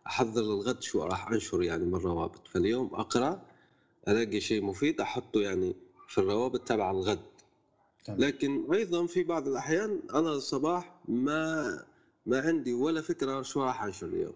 أحضر 0.07 0.43
للغد 0.43 0.83
شو 0.83 1.03
راح 1.03 1.31
أنشر 1.33 1.63
يعني 1.63 1.85
من 1.85 1.95
روابط. 1.95 2.49
فاليوم 2.49 2.91
أقرأ 2.95 3.43
ألاقي 4.09 4.41
شيء 4.41 4.63
مفيد 4.63 5.01
أحطه 5.01 5.41
يعني 5.41 5.77
في 6.09 6.19
الروابط 6.19 6.61
تبع 6.69 6.91
الغد. 6.91 7.21
لكن 8.09 8.73
أيضا 8.75 9.07
في 9.07 9.23
بعض 9.23 9.49
الأحيان 9.49 10.01
أنا 10.15 10.33
الصباح 10.33 10.95
ما 11.09 11.85
ما 12.27 12.41
عندي 12.41 12.73
ولا 12.73 13.01
فكرة 13.01 13.43
شو 13.43 13.63
راح 13.65 13.83
أنشر 13.85 14.07
اليوم. 14.07 14.35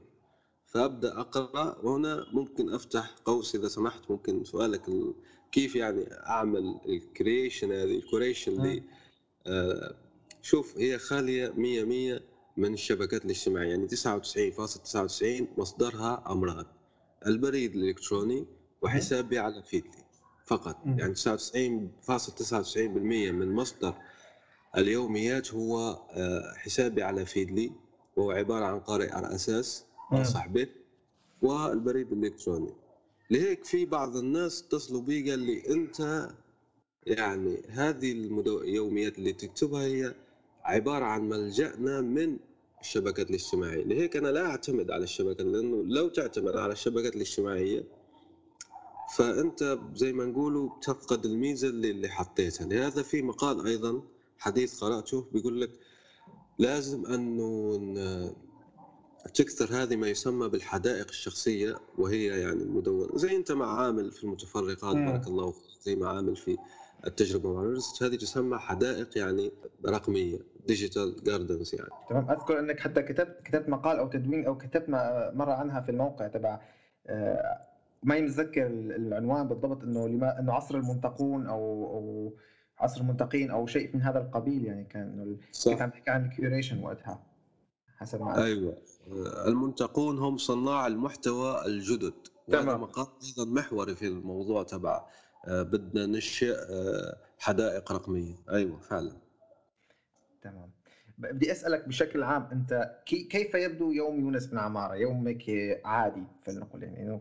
فأبدأ 0.66 1.20
أقرأ 1.20 1.78
وهنا 1.82 2.26
ممكن 2.32 2.72
أفتح 2.74 3.14
قوس 3.24 3.54
إذا 3.54 3.68
سمحت 3.68 4.10
ممكن 4.10 4.44
سؤالك 4.44 4.88
ال- 4.88 5.14
كيف 5.54 5.76
يعني 5.76 6.04
أعمل 6.12 6.80
ال 6.88 6.97
creation 6.97 7.72
هذه 7.72 7.96
ال 7.96 8.02
curation 8.02 8.52
مم. 8.56 8.66
لي 8.66 8.82
آه، 9.46 9.94
شوف 10.42 10.78
هي 10.78 10.98
خالية 10.98 11.52
100 11.56 11.84
100 11.84 12.20
من 12.56 12.74
الشبكات 12.74 13.24
الاجتماعية 13.24 13.68
يعني 13.70 13.88
99.99 13.88 15.58
مصدرها 15.58 16.24
امران 16.26 16.64
البريد 17.26 17.74
الإلكتروني 17.74 18.46
وحسابي 18.82 19.38
على 19.38 19.62
فيدلي 19.62 20.04
فقط. 20.46 20.76
يعني 20.86 21.14
99.99% 21.14 22.76
من 23.32 23.52
مصدر 23.52 23.94
اليوميات 24.76 25.54
هو 25.54 25.98
آه، 26.10 26.54
حسابي 26.56 27.02
على 27.02 27.26
فيدلي 27.26 27.72
وهو 28.16 28.30
عبارة 28.30 28.64
عن 28.64 28.80
قارئ 28.80 29.12
على 29.12 29.34
أساس 29.34 29.84
مم. 30.12 30.18
أنصح 30.18 30.46
به 30.46 30.66
والبريد 31.42 32.12
الإلكتروني 32.12 32.83
لهيك 33.30 33.64
في 33.64 33.84
بعض 33.84 34.16
الناس 34.16 34.62
اتصلوا 34.62 35.02
بي 35.02 35.30
قال 35.30 35.38
لي 35.38 35.68
أنت 35.68 36.28
يعني 37.06 37.62
هذه. 37.68 38.12
اليوميات 38.12 39.18
اللي 39.18 39.32
تكتبها 39.32 39.82
هي 39.84 40.14
عبارة 40.64 41.04
عن 41.04 41.28
ملجأنا 41.28 42.00
من 42.00 42.38
الشبكات 42.80 43.30
الاجتماعية 43.30 43.84
لهيك 43.84 44.16
أنا 44.16 44.28
لا 44.28 44.46
أعتمد 44.46 44.90
على 44.90 45.04
الشبكة 45.04 45.44
لأنه 45.44 45.84
لو 45.84 46.08
تعتمد 46.08 46.56
على 46.56 46.72
الشبكات 46.72 47.16
الاجتماعية 47.16 47.84
فأنت 49.16 49.78
زي 49.94 50.12
ما 50.12 50.24
نقولوا 50.24 50.70
بتفقد 50.76 51.24
الميزة 51.24 51.68
اللي, 51.68 51.90
اللي 51.90 52.08
حطيتها 52.08 52.66
لهذا 52.66 53.02
في 53.02 53.22
مقال 53.22 53.66
أيضا 53.66 54.02
حديث 54.38 54.80
قرأته 54.84 55.24
بيقول 55.32 55.60
لك 55.60 55.70
لازم 56.58 57.06
انه 57.06 57.76
ن- 57.76 58.32
تكثر 59.34 59.82
هذه 59.82 59.96
ما 59.96 60.08
يسمى 60.08 60.48
بالحدائق 60.48 61.06
الشخصية 61.08 61.74
وهي 61.98 62.26
يعني 62.26 62.62
المدونة. 62.62 63.18
زي 63.18 63.36
أنت 63.36 63.52
مع 63.52 63.80
عامل 63.80 64.10
في 64.10 64.24
المتفرقات 64.24 64.96
مم. 64.96 65.06
بارك 65.06 65.26
الله 65.26 65.50
فيك. 65.50 65.64
زي 65.80 65.96
ما 65.96 66.08
عامل 66.08 66.36
في 66.36 66.56
التجربة 67.06 67.52
مع 67.54 67.78
هذه 68.02 68.14
تسمى 68.16 68.58
حدائق 68.58 69.18
يعني 69.18 69.52
رقمية 69.86 70.38
digital 70.66 71.16
gardens 71.24 71.74
يعني. 71.74 71.90
تمام. 72.10 72.30
أذكر 72.30 72.58
أنك 72.58 72.80
حتى 72.80 73.02
كتبت 73.02 73.42
كتبت 73.44 73.68
مقال 73.68 73.98
أو 73.98 74.08
تدوين 74.08 74.46
أو 74.46 74.58
كتبت 74.58 74.88
مره 75.34 75.52
عنها 75.52 75.80
في 75.80 75.90
الموقع 75.90 76.26
تبع 76.28 76.60
آه، 77.06 77.58
ما 78.02 78.20
متذكر 78.20 78.66
العنوان 78.66 79.48
بالضبط 79.48 79.82
إنه 79.82 80.08
لما 80.08 80.40
إنه 80.40 80.52
عصر 80.52 80.74
المنتقون 80.74 81.46
أو 81.46 81.84
أو 81.86 82.32
عصر 82.78 83.00
المنتقين 83.00 83.50
أو 83.50 83.66
شيء 83.66 83.90
من 83.94 84.02
هذا 84.02 84.18
القبيل 84.18 84.64
يعني 84.64 84.84
كان 84.84 85.36
كنت 85.36 85.54
صح. 85.54 85.82
عم 85.82 85.90
تحكي 85.90 86.10
عن 86.10 86.24
ال 86.24 86.30
curation 86.30 86.82
وقتها 86.82 87.22
حسب 87.96 88.22
ما. 88.22 88.44
أيوه. 88.44 88.76
المنتقون 89.46 90.18
هم 90.18 90.36
صناع 90.36 90.86
المحتوى 90.86 91.66
الجدد. 91.66 92.14
تمام. 92.48 92.80
مقال 92.80 93.06
أيضا 93.24 93.50
محوري 93.50 93.94
في 93.94 94.06
الموضوع 94.06 94.62
تبع 94.62 95.06
آه، 95.46 95.62
بدنا 95.62 96.06
ننشئ 96.06 96.54
آه، 96.70 97.16
حدائق 97.38 97.92
رقمية. 97.92 98.34
أيوه 98.50 98.80
فعلا. 98.80 99.16
تمام. 100.42 100.70
بدي 101.18 101.52
أسألك 101.52 101.88
بشكل 101.88 102.22
عام 102.22 102.48
أنت 102.52 103.00
كي 103.06 103.24
كيف 103.24 103.54
يبدو 103.54 103.92
يوم 103.92 104.20
يونس 104.20 104.46
بن 104.46 104.58
عمارة؟ 104.58 104.94
يومك 104.94 105.44
عادي 105.84 106.22
فلنقل 106.42 106.82
يعني 106.82 107.20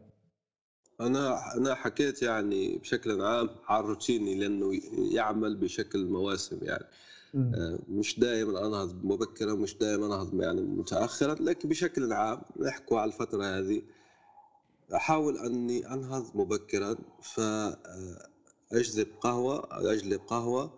أنا 1.06 1.56
أنا 1.58 1.76
حكيت 1.76 2.22
يعني 2.22 2.78
بشكل 2.78 3.22
عام 3.22 3.49
عن 3.68 3.84
روتيني 3.84 4.36
لأنه 4.36 4.80
يعمل 5.12 5.56
بشكل 5.56 6.06
مواسم 6.06 6.58
يعني. 6.62 6.86
آه، 7.56 7.80
مش 7.89 8.20
دائما 8.20 8.68
انهض 8.68 9.06
مبكرا 9.06 9.54
مش 9.54 9.78
دائما 9.78 10.06
انهض 10.06 10.41
يعني 10.41 10.62
متاخرا 10.62 11.36
لكن 11.39 11.70
بشكل 11.70 12.14
عام 12.14 12.41
نحكوا 12.60 12.99
على 12.99 13.08
الفترة 13.12 13.43
هذه. 13.43 13.82
أحاول 14.95 15.38
أني 15.38 15.93
انهض 15.93 16.26
مبكرا 16.36 16.95
فاجذب 17.22 19.08
قهوة 19.22 19.68
أجلب 19.72 20.22
قهوة 20.28 20.72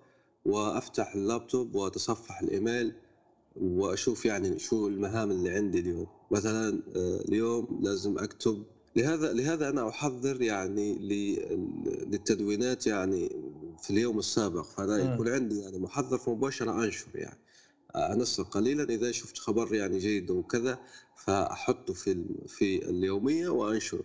وأفتح 0.45 1.15
اللابتوب 1.15 1.75
وأتصفح 1.75 2.41
الإيميل 2.41 2.93
وأشوف 3.61 4.25
يعني 4.25 4.59
شو 4.59 4.87
المهام 4.87 5.31
اللي 5.31 5.49
عندي 5.49 5.79
اليوم. 5.79 6.07
مثلا 6.31 6.81
آه، 6.95 7.19
اليوم 7.29 7.79
لازم 7.83 8.17
أكتب 8.19 8.63
لهذا 8.95 9.33
لهذا 9.33 9.69
أنا 9.69 9.89
أحضر 9.89 10.41
يعني 10.41 10.95
لل- 10.95 12.07
للتدوينات 12.11 12.87
يعني 12.87 13.29
في 13.83 13.89
اليوم 13.89 14.19
السابق. 14.19 14.61
فأنا 14.65 15.03
مم. 15.03 15.13
يكون 15.13 15.29
عندي 15.29 15.59
يعني 15.59 15.79
محضر 15.79 16.17
فمباشره 16.17 16.83
أنشر 16.85 17.07
يعني. 17.15 17.39
أنسق 17.95 18.47
قليلا 18.49 18.83
إذا 18.83 19.11
شفت 19.11 19.37
خبر 19.37 19.75
يعني 19.75 19.97
جيد 19.97 20.31
وكذا 20.31 20.79
فأحطه 21.15 21.93
في 21.93 22.25
في 22.47 22.89
اليومية 22.89 23.49
وأنشره. 23.49 24.03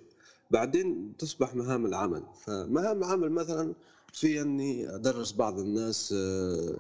بعدين 0.51 1.13
تصبح 1.19 1.55
مهام 1.55 1.87
العمل. 1.87 2.23
فمهام 2.47 2.99
العمل 2.99 3.31
مثلا 3.33 3.75
في 4.13 4.41
أني 4.41 4.95
أدرس 4.95 5.33
بعض 5.33 5.59
الناس 5.59 6.15
آه، 6.17 6.77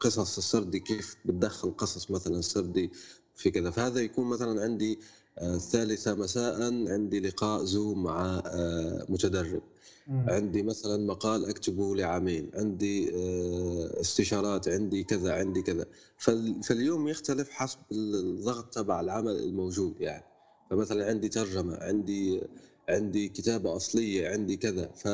قصص 0.00 0.38
السردي 0.38 0.80
كيف 0.80 1.16
بتدخل 1.24 1.70
قصص 1.76 2.10
مثلا 2.10 2.40
سردي 2.40 2.90
في 3.34 3.50
كذا. 3.50 3.70
فهذا 3.70 4.00
يكون 4.00 4.26
مثلا 4.28 4.62
عندي 4.62 4.98
الثالثة 5.42 6.14
مساء 6.14 6.62
عندي 6.92 7.20
لقاء 7.20 7.64
زوم 7.64 8.02
مع 8.02 8.42
آه، 8.46 9.06
متدرب. 9.08 9.62
عندي 10.08 10.62
مثلا 10.62 11.06
مقال 11.06 11.48
أكتبه 11.48 11.96
لعامين 11.96 12.50
عندي 12.54 13.10
آه، 13.16 14.00
استشارات. 14.00 14.68
عندي 14.68 15.04
كذا 15.04 15.32
عندي 15.34 15.62
كذا. 15.62 15.86
فال- 16.16 16.62
فاليوم 16.62 17.08
يختلف 17.08 17.50
حسب 17.50 17.78
الضغط 17.92 18.74
تبع 18.74 19.00
العمل 19.00 19.36
الموجود 19.36 20.00
يعني. 20.00 20.24
فمثلا 20.70 21.06
عندي 21.08 21.28
ترجمة 21.28 21.76
عندي 21.76 22.42
عندي 22.88 23.28
كتابة 23.28 23.76
أصلية 23.76 24.28
عندي 24.28 24.56
كذا. 24.56 24.86
ف 24.86 25.08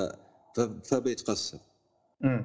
فبيتقسم. 0.84 1.58
امم 2.24 2.44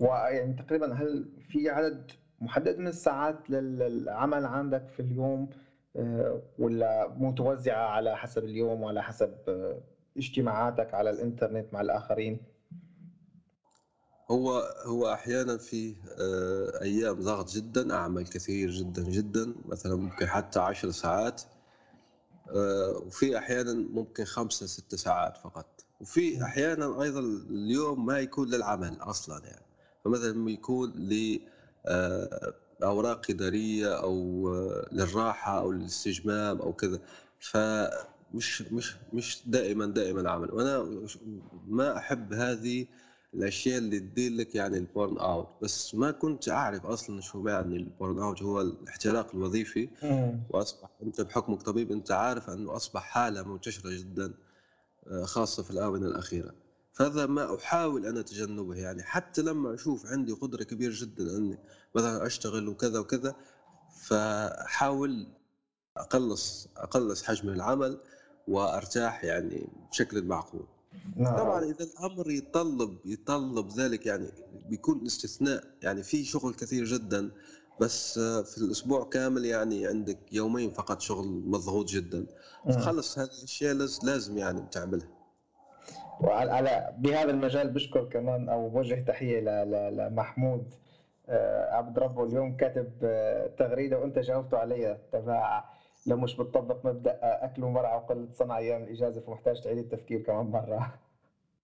ويعني 0.00 0.52
تقريبا 0.62 0.94
هل 0.94 1.28
في 1.52 1.68
عدد 1.68 2.10
محدد 2.40 2.78
من 2.78 2.86
الساعات 2.86 3.50
لل- 3.50 3.78
للعمل 3.78 4.46
عندك 4.46 4.88
في 4.96 5.00
اليوم؟ 5.00 5.50
ولا 6.58 7.08
متوزعة 7.08 7.86
على 7.88 8.16
حسب 8.16 8.44
اليوم 8.44 8.82
وعلى 8.82 9.02
حسب 9.02 9.36
آه، 9.48 9.80
اجتماعاتك 10.16 10.94
على 10.94 11.10
الإنترنت 11.10 11.72
مع 11.72 11.80
الآخرين؟ 11.80 12.40
هو 14.30 14.74
هو 14.86 15.12
أحيانًا 15.12 15.56
في 15.58 15.94
آآ 16.18 16.82
أيام 16.82 17.20
ضغط 17.20 17.50
جدًا، 17.50 17.94
أعمل 17.94 18.26
كثير 18.26 18.70
جدًا، 18.70 19.02
جدًا، 19.02 19.54
مثلًا 19.64 19.96
ممكن 19.96 20.26
حتى 20.26 20.58
10 20.58 20.90
ساعات، 20.90 21.42
آآ 22.48 22.88
وفي 22.88 23.38
أحيانًا 23.38 23.72
ممكن 23.74 24.24
5، 24.24 24.66
6 24.66 24.94
ساعات 24.96 25.36
فقط، 25.36 25.66
وفي 26.00 26.36
إمم. 26.36 26.42
أحيانًا 26.44 27.02
أيضًا 27.02 27.20
اليوم 27.20 28.06
ما 28.06 28.18
يكون 28.20 28.48
للعمل 28.50 28.96
أصلًا 29.00 29.44
يعني، 29.46 29.66
فمثلًا 30.04 30.50
يكون 30.50 30.90
ل 30.96 31.38
آآ 31.86 32.52
أوراق 32.82 33.20
إدارية 33.30 33.94
أو 34.02 34.48
آه، 34.54 34.86
للراحة 34.92 35.58
أو 35.60 35.72
للاستجمام 35.72 36.60
أو 36.62 36.72
كذا، 36.72 37.00
فمش 37.38 38.62
مش 38.62 38.96
مش 39.12 39.42
دائمًا، 39.46 39.86
دائمًا 39.86 40.30
عمل، 40.30 40.54
وأنا 40.54 41.06
ش 41.06 41.18
ما 41.66 41.96
أحب 41.98 42.32
هذه 42.32 42.86
الأشياء 43.34 43.78
اللي 43.78 44.00
تدير 44.00 44.32
لك 44.32 44.54
يعني 44.54 44.86
الburn 44.86 45.18
out 45.20 45.46
بس 45.60 45.94
ما 45.94 46.10
كنت 46.10 46.48
أعرف 46.48 46.86
أصلًا 46.86 47.20
شو 47.20 47.48
يعني 47.48 47.78
الburn 47.78 48.16
out 48.38 48.42
هو 48.42 48.60
الاحتراق 48.60 49.34
الوظيفي، 49.34 49.90
إمم. 50.02 50.44
وأصبح 50.48 50.88
أنت 51.02 51.20
بحكمك 51.20 51.62
طبيب 51.62 51.92
أنت 51.92 52.10
عارف 52.12 52.50
أنه 52.50 52.76
أصبح 52.76 53.02
حالة 53.02 53.42
منتشرة 53.42 53.90
جدًا 54.00 54.34
آآ 55.06 55.24
خاصة 55.26 55.62
في 55.62 55.70
الآونة 55.70 56.06
الأخيرة، 56.06 56.52
فهذا 56.92 57.26
ما 57.26 57.56
أحاول 57.56 58.06
أنا 58.06 58.22
تجنبه 58.22 58.74
يعني 58.74 59.02
حتى 59.02 59.42
لمّا 59.42 59.74
أشوف 59.74 60.06
عندي 60.06 60.32
قدرة 60.32 60.64
كبيرة 60.64 60.92
جدًا 60.96 61.36
إني 61.36 61.60
مثلًا 61.94 62.26
أشتغل 62.26 62.68
وكذا، 62.68 62.98
وكذا، 62.98 63.34
فأحاول 63.88 65.32
أقلّص 65.96 66.68
أقلّص 66.76 67.22
حجم 67.22 67.50
العمل 67.50 68.00
وأرتاح 68.46 69.24
يعني 69.24 69.72
بشكل 69.92 70.22
معقول. 70.22 70.68
طبعًا 71.34 71.60
نعم. 71.60 71.64
إذا 71.64 71.84
الأمر 71.84 72.30
يتطلب 72.30 72.98
يتطلب 73.06 73.70
ذلك 73.72 74.06
يعني 74.06 74.32
بيكون 74.52 75.06
استثناء، 75.06 75.64
يعني 75.82 76.02
في 76.02 76.24
شغل 76.24 76.54
كثير 76.54 76.84
جدًا، 76.84 77.32
بس 77.78 78.18
في 78.20 78.58
الأسبوع 78.58 79.04
كامل 79.04 79.44
يعني 79.44 79.86
عندك 79.86 80.32
يومين 80.32 80.72
فقط 80.72 81.00
شغل 81.00 81.28
مضغوط 81.28 81.88
جدًا، 81.88 82.26
إمم. 82.66 82.68
فخلص 82.68 83.18
هذه 83.18 83.28
الأشياء 83.38 83.74
لاز 83.74 84.00
لازم 84.04 84.38
يعني 84.38 84.68
تعملها. 84.72 85.11
وعلى 86.20 86.52
على 86.52 86.94
بهذا 86.98 87.30
المجال 87.30 87.68
بشكر 87.68 88.04
كمان 88.04 88.48
أو 88.48 88.68
بوجه 88.68 89.04
تحية 89.08 89.40
ل- 89.40 89.70
ل- 89.70 89.96
لمحمود. 89.96 90.74
آه، 91.28 91.74
عبد 91.74 91.98
ربه 91.98 92.24
اليوم 92.24 92.56
كاتب 92.56 92.92
آه، 93.02 93.46
تغريدة 93.46 93.98
وأنت 93.98 94.18
جاوبته 94.18 94.58
عليها. 94.58 94.98
تبع 95.12 95.64
لو 96.06 96.16
مش 96.16 96.36
بتطبق 96.36 96.86
مبدأ 96.86 97.10
آه، 97.22 97.44
أكل 97.44 97.64
ومرعى 97.64 97.96
وقله 97.96 98.28
صنع 98.32 98.58
أيام 98.58 98.82
الإجازة 98.82 99.20
فمحتاج 99.20 99.60
تعيد 99.60 99.78
التفكير 99.78 100.20
كمان 100.22 100.46
مرة. 100.46 100.94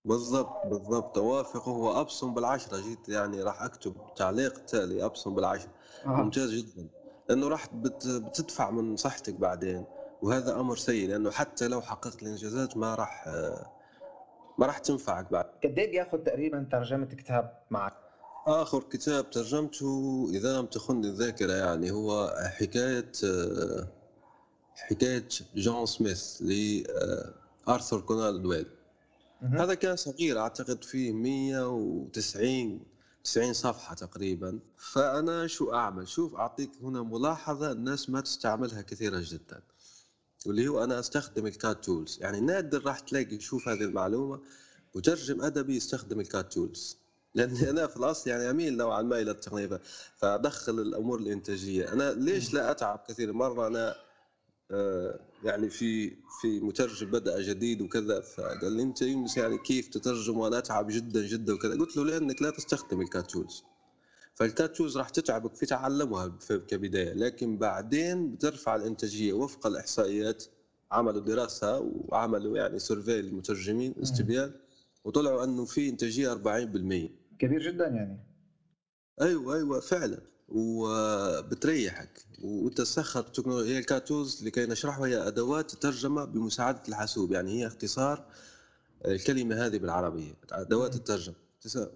بالضبط، 0.05 0.67
بالضبط، 0.67 1.19
أوافقه 1.19 1.71
وأبصم 1.73 2.35
بالعشرة 2.35 2.77
جيت 2.81 3.09
يعني 3.09 3.43
راح 3.43 3.63
أكتب 3.63 3.95
تعليق 4.17 4.65
تالي 4.65 5.05
أبصم 5.05 5.35
بالعشرة، 5.35 5.71
آه. 6.07 6.09
ممتاز 6.09 6.55
جدًا، 6.55 6.89
لأنه 7.29 7.49
راح 7.49 7.75
بت 7.75 8.07
بتدفع 8.09 8.71
من 8.71 8.97
صحتك 8.97 9.35
بعدين، 9.35 9.85
وهذا 10.23 10.61
أمر 10.61 10.77
سيء 10.77 11.09
لأنه 11.09 11.31
حتى 11.31 11.69
لو 11.69 11.81
حققت 11.81 12.23
الإنجازات 12.23 12.77
ما 12.77 12.95
راح 12.95 13.29
ما 14.59 14.67
راح 14.67 14.79
تنفعك 14.79 15.33
بعد. 15.33 15.45
قد 15.65 15.79
إيه 15.79 15.91
بياخذ 15.91 16.19
تقريبا 16.19 16.69
ترجمة 16.73 17.07
كتاب 17.07 17.59
معك؟ 17.71 17.93
آخر 18.47 18.83
كتاب 18.83 19.31
ترجمته 19.31 20.27
إذا 20.35 20.59
لم 20.59 20.67
تخنّي 20.67 21.09
الذاكرة 21.09 21.53
يعني 21.53 21.91
هو 21.91 22.35
حكاية 22.59 23.13
آه، 23.25 23.89
حكاية 24.75 25.29
جون 25.55 25.87
سميث 25.87 26.43
لآرثر 26.43 28.01
كونان 28.01 28.43
دويل 28.43 28.67
مهم. 29.43 29.59
هذا 29.59 29.75
كان 29.75 29.97
صغير 29.97 30.39
أعتقد 30.41 30.85
فيه 30.85 31.13
190 31.13 32.81
90 33.25 33.53
صفحة 33.53 33.95
تقريبا 33.95 34.59
فأنا 34.77 35.47
شو 35.47 35.73
أعمل 35.75 36.09
شوف 36.09 36.35
أعطيك 36.35 36.71
هنا 36.83 37.03
ملاحظة 37.03 37.73
الناس 37.73 38.11
ما 38.11 38.21
تستعملها 38.21 38.83
كثيرا 38.83 39.21
جدا 39.21 39.63
واللي 40.47 40.69
هو 40.69 40.85
أنا 40.85 40.99
أستخدم 41.01 41.47
ال 41.47 41.56
CAT 41.56 41.85
tools. 41.85 42.19
يعني 42.21 42.41
نادر 42.41 42.85
راح 42.87 42.99
تلاقي 43.01 43.41
شوف 43.41 43.69
هذه 43.69 43.83
المعلومة 43.83 44.41
مترجم 44.95 45.43
أدبي 45.43 45.77
يستخدم 45.77 46.21
ال 46.21 46.29
CAT 46.29 46.53
tools. 46.53 46.97
لأني 47.35 47.71
أنا 47.71 47.87
في 47.87 47.97
الأصل 47.97 48.31
يعني 48.31 48.51
أميل 48.51 48.77
نوعا 48.77 49.03
ما 49.03 49.21
إلى 49.21 49.31
التقنية 49.31 49.67
ف- 49.67 49.81
فأدخل 50.17 50.81
الأمور 50.81 51.19
الإنتاجية. 51.19 51.93
أنا 51.93 52.13
ليش 52.13 52.55
لا 52.55 52.71
أتعب 52.71 53.05
كثير؟ 53.09 53.33
مرة 53.33 53.67
أنا 53.67 53.95
آه، 54.71 55.21
يعني 55.45 55.71
في 55.71 56.11
في 56.41 56.61
مترجم 56.61 57.11
بدأ 57.11 57.41
جديد 57.43 57.81
وكذا 57.83 58.21
فقال 58.21 58.73
لي 58.73 58.83
أنت 58.83 59.03
يونس 59.03 59.37
يعني 59.37 59.59
كيف 59.59 59.89
تترجم 59.89 60.39
وأنا 60.39 60.59
أتعب 60.59 60.87
جدا 60.91 61.27
جدا 61.27 61.55
وكذا؟ 61.55 61.75
قلت 61.79 61.97
له 61.97 62.05
لأنك 62.05 62.43
لا 62.43 62.51
تستخدم 62.51 63.01
ال 63.01 63.08
CAT 63.08 63.31
tools. 63.31 63.65
فال 64.39 64.54
CAT 64.54 64.77
tools 64.77 64.97
راح 64.99 65.09
تتعبك 65.09 65.55
في 65.55 65.67
تعلمها 65.67 66.33
كبداية 66.49 67.13
لكن 67.13 67.59
بعدين 67.59 68.31
بترفع 68.33 68.77
الإنتاجية 68.77 69.33
وفق 69.33 69.67
الإحصائيات 69.67 70.45
عملوا 70.93 71.21
دراسة 71.21 71.79
وعملوا 71.79 72.59
يعني 72.59 72.79
survey 72.79 73.23
للمترجمين 73.23 73.95
استبيان 74.03 74.53
وطلعوا 75.05 75.45
إنه 75.45 75.65
في 75.65 75.89
إنتاجية 75.89 76.35
40% 76.35 76.39
كبير 77.39 77.71
جدا 77.71 77.87
يعني. 77.87 78.19
أيوه 79.21 79.55
أيوه 79.57 79.81
فعلا. 79.81 80.21
وبتريحك. 80.49 82.27
وتسخر 82.43 83.21
التكنولوجيا 83.21 83.75
هي 83.75 83.79
الكاتوز 83.79 84.45
لكي 84.45 84.67
نشرحها 84.67 85.07
هي 85.07 85.17
أدوات 85.29 85.71
ترجمه 85.71 86.25
بمساعدة 86.25 86.83
الحاسوب. 86.89 87.33
يعني 87.33 87.61
هي 87.61 87.67
اختصار 87.67 88.25
الكلمة 89.05 89.67
هذه 89.67 89.79
بالعربية 89.79 90.35
أدوات. 90.53 90.95
الترجمة. 90.95 91.35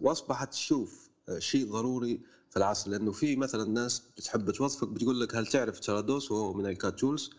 وأصبحت 0.00 0.52
تشوف 0.52 1.11
شيء 1.38 1.66
ضروري 1.66 2.20
في 2.50 2.56
العصر 2.56 2.90
لأنه 2.90 3.12
في 3.12 3.36
مثلا 3.36 3.64
ناس 3.64 4.02
بتحب 4.16 4.50
توظفك 4.50 4.88
بتقول 4.88 5.20
لك 5.20 5.34
هل 5.36 5.46
تعرف 5.46 5.80
ترادوس 5.80 6.30
وهو 6.30 6.52
من 6.52 6.66
الكاتولز؟ 6.66 7.30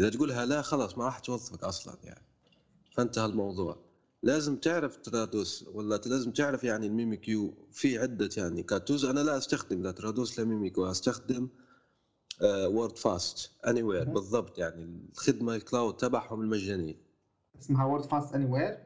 إذا 0.00 0.10
تقولها 0.10 0.44
لا 0.46 0.62
خلاص 0.62 0.98
ما 0.98 1.04
راح 1.04 1.18
توظفك 1.18 1.64
أصلا 1.64 1.96
يعني. 2.04 2.22
فانتهى 2.94 3.24
الموضوع. 3.26 3.76
لازم 4.22 4.56
تعرف 4.56 4.96
Trados 4.96 5.64
ولا 5.72 6.00
لازم 6.06 6.30
تعرف 6.30 6.64
يعني 6.64 6.86
ال 6.86 6.97
memoQ 6.97 7.54
في 7.72 7.98
عدة 7.98 8.30
يعني 8.36 8.62
CAT 8.62 8.78
tools 8.78 9.04
أنا 9.04 9.20
لا 9.20 9.36
أستخدم 9.38 9.82
لا 9.82 9.90
Trados 9.90 10.38
لا 10.38 10.44
memoQ 10.44 10.90
استخدم 10.90 11.48
Wordfast 12.42 13.50
Anywhere. 13.66 14.04
بالضبط 14.04 14.58
يعني. 14.58 15.00
الخدمة 15.12 15.54
ال 15.54 15.61
cloud 15.61 15.96
تبعهم 15.96 16.40
المجانية. 16.40 16.94
اسمها 17.60 17.84
Wordfast 17.84 18.34
Anywhere 18.34 18.85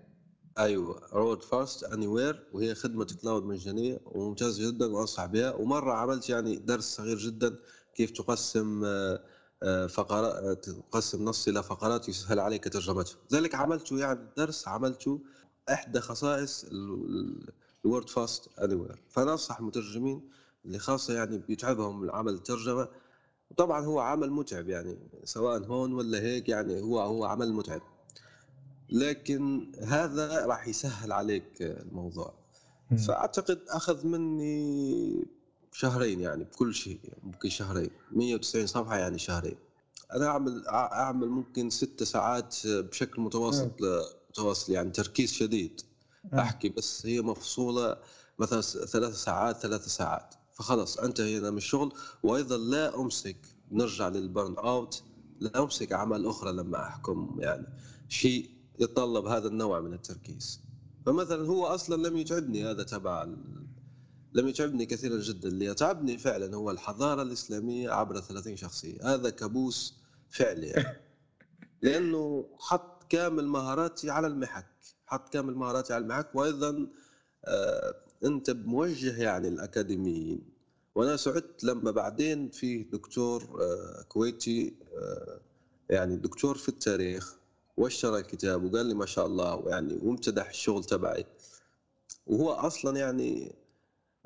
أيوه. 0.60 1.00
Wordfast 1.12 1.84
Anywhere 1.84 2.42
وهي 2.52 2.74
خدمة 2.74 3.06
cloud 3.22 3.44
مجانيه 3.44 4.00
وممتازه 4.06 4.70
جدا 4.70 4.86
وأنصح 4.94 5.26
بها. 5.26 5.52
ومرة 5.54 5.92
عملت 5.92 6.28
يعني 6.28 6.56
درس 6.56 6.84
صغير 6.96 7.18
جدا 7.18 7.56
كيف 7.94 8.10
تقسم 8.10 8.84
آه، 8.84 9.20
آه، 9.62 9.86
فقرات 9.86 10.64
تقسم 10.70 11.24
نص 11.24 11.48
إلى 11.48 11.62
فقرات 11.62 12.08
يسهل 12.08 12.40
عليك 12.40 12.64
ترجمته 12.68 13.12
ذلك 13.32 13.54
عملته 13.54 13.98
يعني 13.98 14.20
درس 14.36 14.68
عملته 14.68 15.20
إحدى 15.72 16.00
خصائص 16.00 16.64
ال 17.84 18.08
Wordfast 18.08 18.58
Anywhere 18.58 19.02
فانا 19.08 19.32
انصح 19.32 19.58
المترجمين 19.58 20.30
اللي 20.64 20.78
خاصة 20.78 21.14
يعني 21.14 21.38
بيتعبهم 21.38 22.10
عمل 22.10 22.32
الترجمة. 22.34 22.88
وطبعا 23.50 23.84
هو 23.84 24.00
عمل 24.00 24.30
متعب 24.30 24.68
يعني 24.68 24.98
سواء 25.24 25.64
هون 25.64 25.92
ولا 25.92 26.20
هيك 26.20 26.48
يعني 26.48 26.80
هو 26.82 27.00
هو 27.00 27.24
عمل 27.24 27.52
متعب. 27.52 27.82
لكن 28.92 29.72
هذا 29.84 30.46
راح 30.46 30.68
يسهل 30.68 31.12
عليك 31.12 31.62
الموضوع. 31.62 32.34
مم. 32.90 32.96
فأعتقد 32.96 33.60
أخذ 33.68 34.06
مني 34.06 35.24
شهرين 35.72 36.20
يعني 36.20 36.44
بكل 36.44 36.74
شيء 36.74 37.00
ممكن 37.22 37.48
شهرين 37.48 37.90
190 38.12 38.66
صفحة 38.66 38.96
يعني 38.98 39.18
شهرين. 39.18 39.56
أنا 40.12 40.26
أعمل 40.26 40.66
أعمل 40.68 41.28
ممكن 41.28 41.70
ست 41.70 42.02
ساعات 42.02 42.56
بشكل 42.66 43.22
متواصل 43.22 43.70
متواصل 44.30 44.72
يعني 44.72 44.90
تركيز 44.90 45.32
شديد. 45.32 45.80
مم. 46.32 46.38
أحكي 46.38 46.68
بس 46.68 47.06
هي 47.06 47.20
مفصولة 47.20 47.96
مثلا 48.38 48.60
ثلاث 48.60 49.14
ساعات 49.14 49.56
ثلاث 49.56 49.86
ساعات. 49.86 50.34
فخلص 50.52 50.98
انتهينا 50.98 51.50
من 51.50 51.56
الشغل 51.56 51.92
وأيضا 52.22 52.56
لا 52.56 53.00
أمسك 53.00 53.36
نرجع 53.72 54.08
للبرن 54.08 54.58
اوت 54.58 55.02
لا 55.40 55.62
أمسك 55.62 55.92
أعمال 55.92 56.26
أخرى 56.26 56.52
لما 56.52 56.86
أحكم 56.86 57.36
يعني. 57.38 57.66
شيء 58.08 58.50
يتطلب 58.80 59.26
هذا 59.26 59.48
النوع 59.48 59.80
من 59.80 59.92
التركيز. 59.92 60.60
فمثلا 61.06 61.46
هو 61.46 61.66
أصلا 61.66 62.08
لم 62.08 62.16
يتعبني 62.16 62.64
هذا 62.64 62.82
تبع. 62.82 63.24
لم 64.34 64.48
يتعبني 64.48 64.86
كثيرا 64.86 65.16
جدا. 65.16 65.48
اللي 65.48 65.64
يتعبني 65.64 66.18
فعلا 66.18 66.56
هو 66.56 66.70
الحضارة 66.70 67.22
الإسلامية 67.22 67.90
عبر 67.90 68.20
30 68.20 68.56
شخصية. 68.56 69.14
هذا 69.14 69.30
كابوس 69.30 69.94
فعلي 70.28 70.66
يعني. 70.66 71.00
لأنه 71.82 72.48
حط 72.58 73.04
كامل 73.08 73.46
مهاراتي 73.46 74.10
على 74.10 74.26
المحك. 74.26 74.66
حط 75.06 75.32
كامل 75.32 75.54
مهاراتي 75.54 75.92
على 75.92 76.02
المحك. 76.02 76.34
وأيضا 76.34 76.86
آه 77.44 77.94
أنت 78.24 78.50
موجه 78.50 79.22
يعني 79.22 79.48
الأكاديميين. 79.48 80.40
وأنا 80.94 81.16
سعدت 81.16 81.64
لما 81.64 81.90
بعدين 81.90 82.50
في 82.50 82.82
دكتور 82.82 83.62
آه 83.62 84.02
كويتي 84.02 84.74
آه 84.94 85.40
يعني 85.90 86.16
دكتور 86.16 86.56
في 86.56 86.68
التاريخ. 86.68 87.39
واشترى 87.80 88.18
الكتاب 88.18 88.64
وقال 88.64 88.86
لي 88.86 88.94
ما 88.94 89.06
شاء 89.06 89.26
الله 89.26 89.64
يعني 89.68 89.98
وامتدح 90.02 90.48
الشغل 90.48 90.84
تبعي. 90.84 91.24
وهو 92.26 92.50
أصلا 92.52 92.98
يعني 92.98 93.54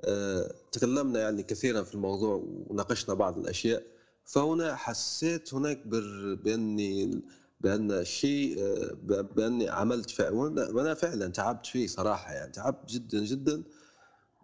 آه، 0.05 0.55
تكلمنا 0.73 1.21
يعني 1.21 1.43
كثيرا 1.43 1.83
في 1.83 1.95
الموضوع 1.95 2.43
وناقشنا 2.71 3.15
بعض 3.15 3.39
الأشياء. 3.39 3.83
فهنا 4.25 4.75
حسيت 4.75 5.55
هناك 5.55 5.87
بر- 5.87 6.35
بأني 6.45 7.23
بأن 7.61 7.91
الشيء 7.91 8.57
آه، 8.61 8.93
بأني 9.37 9.69
عملت 9.69 10.11
فعلا. 10.11 10.31
وأنا 10.75 10.95
فعلا 10.95 11.27
تعبت 11.29 11.67
فيه 11.67 11.87
صراحة 11.87 12.33
يعني 12.33 12.53
تعبت 12.53 12.91
جدا 12.91 13.25
جدا. 13.25 13.63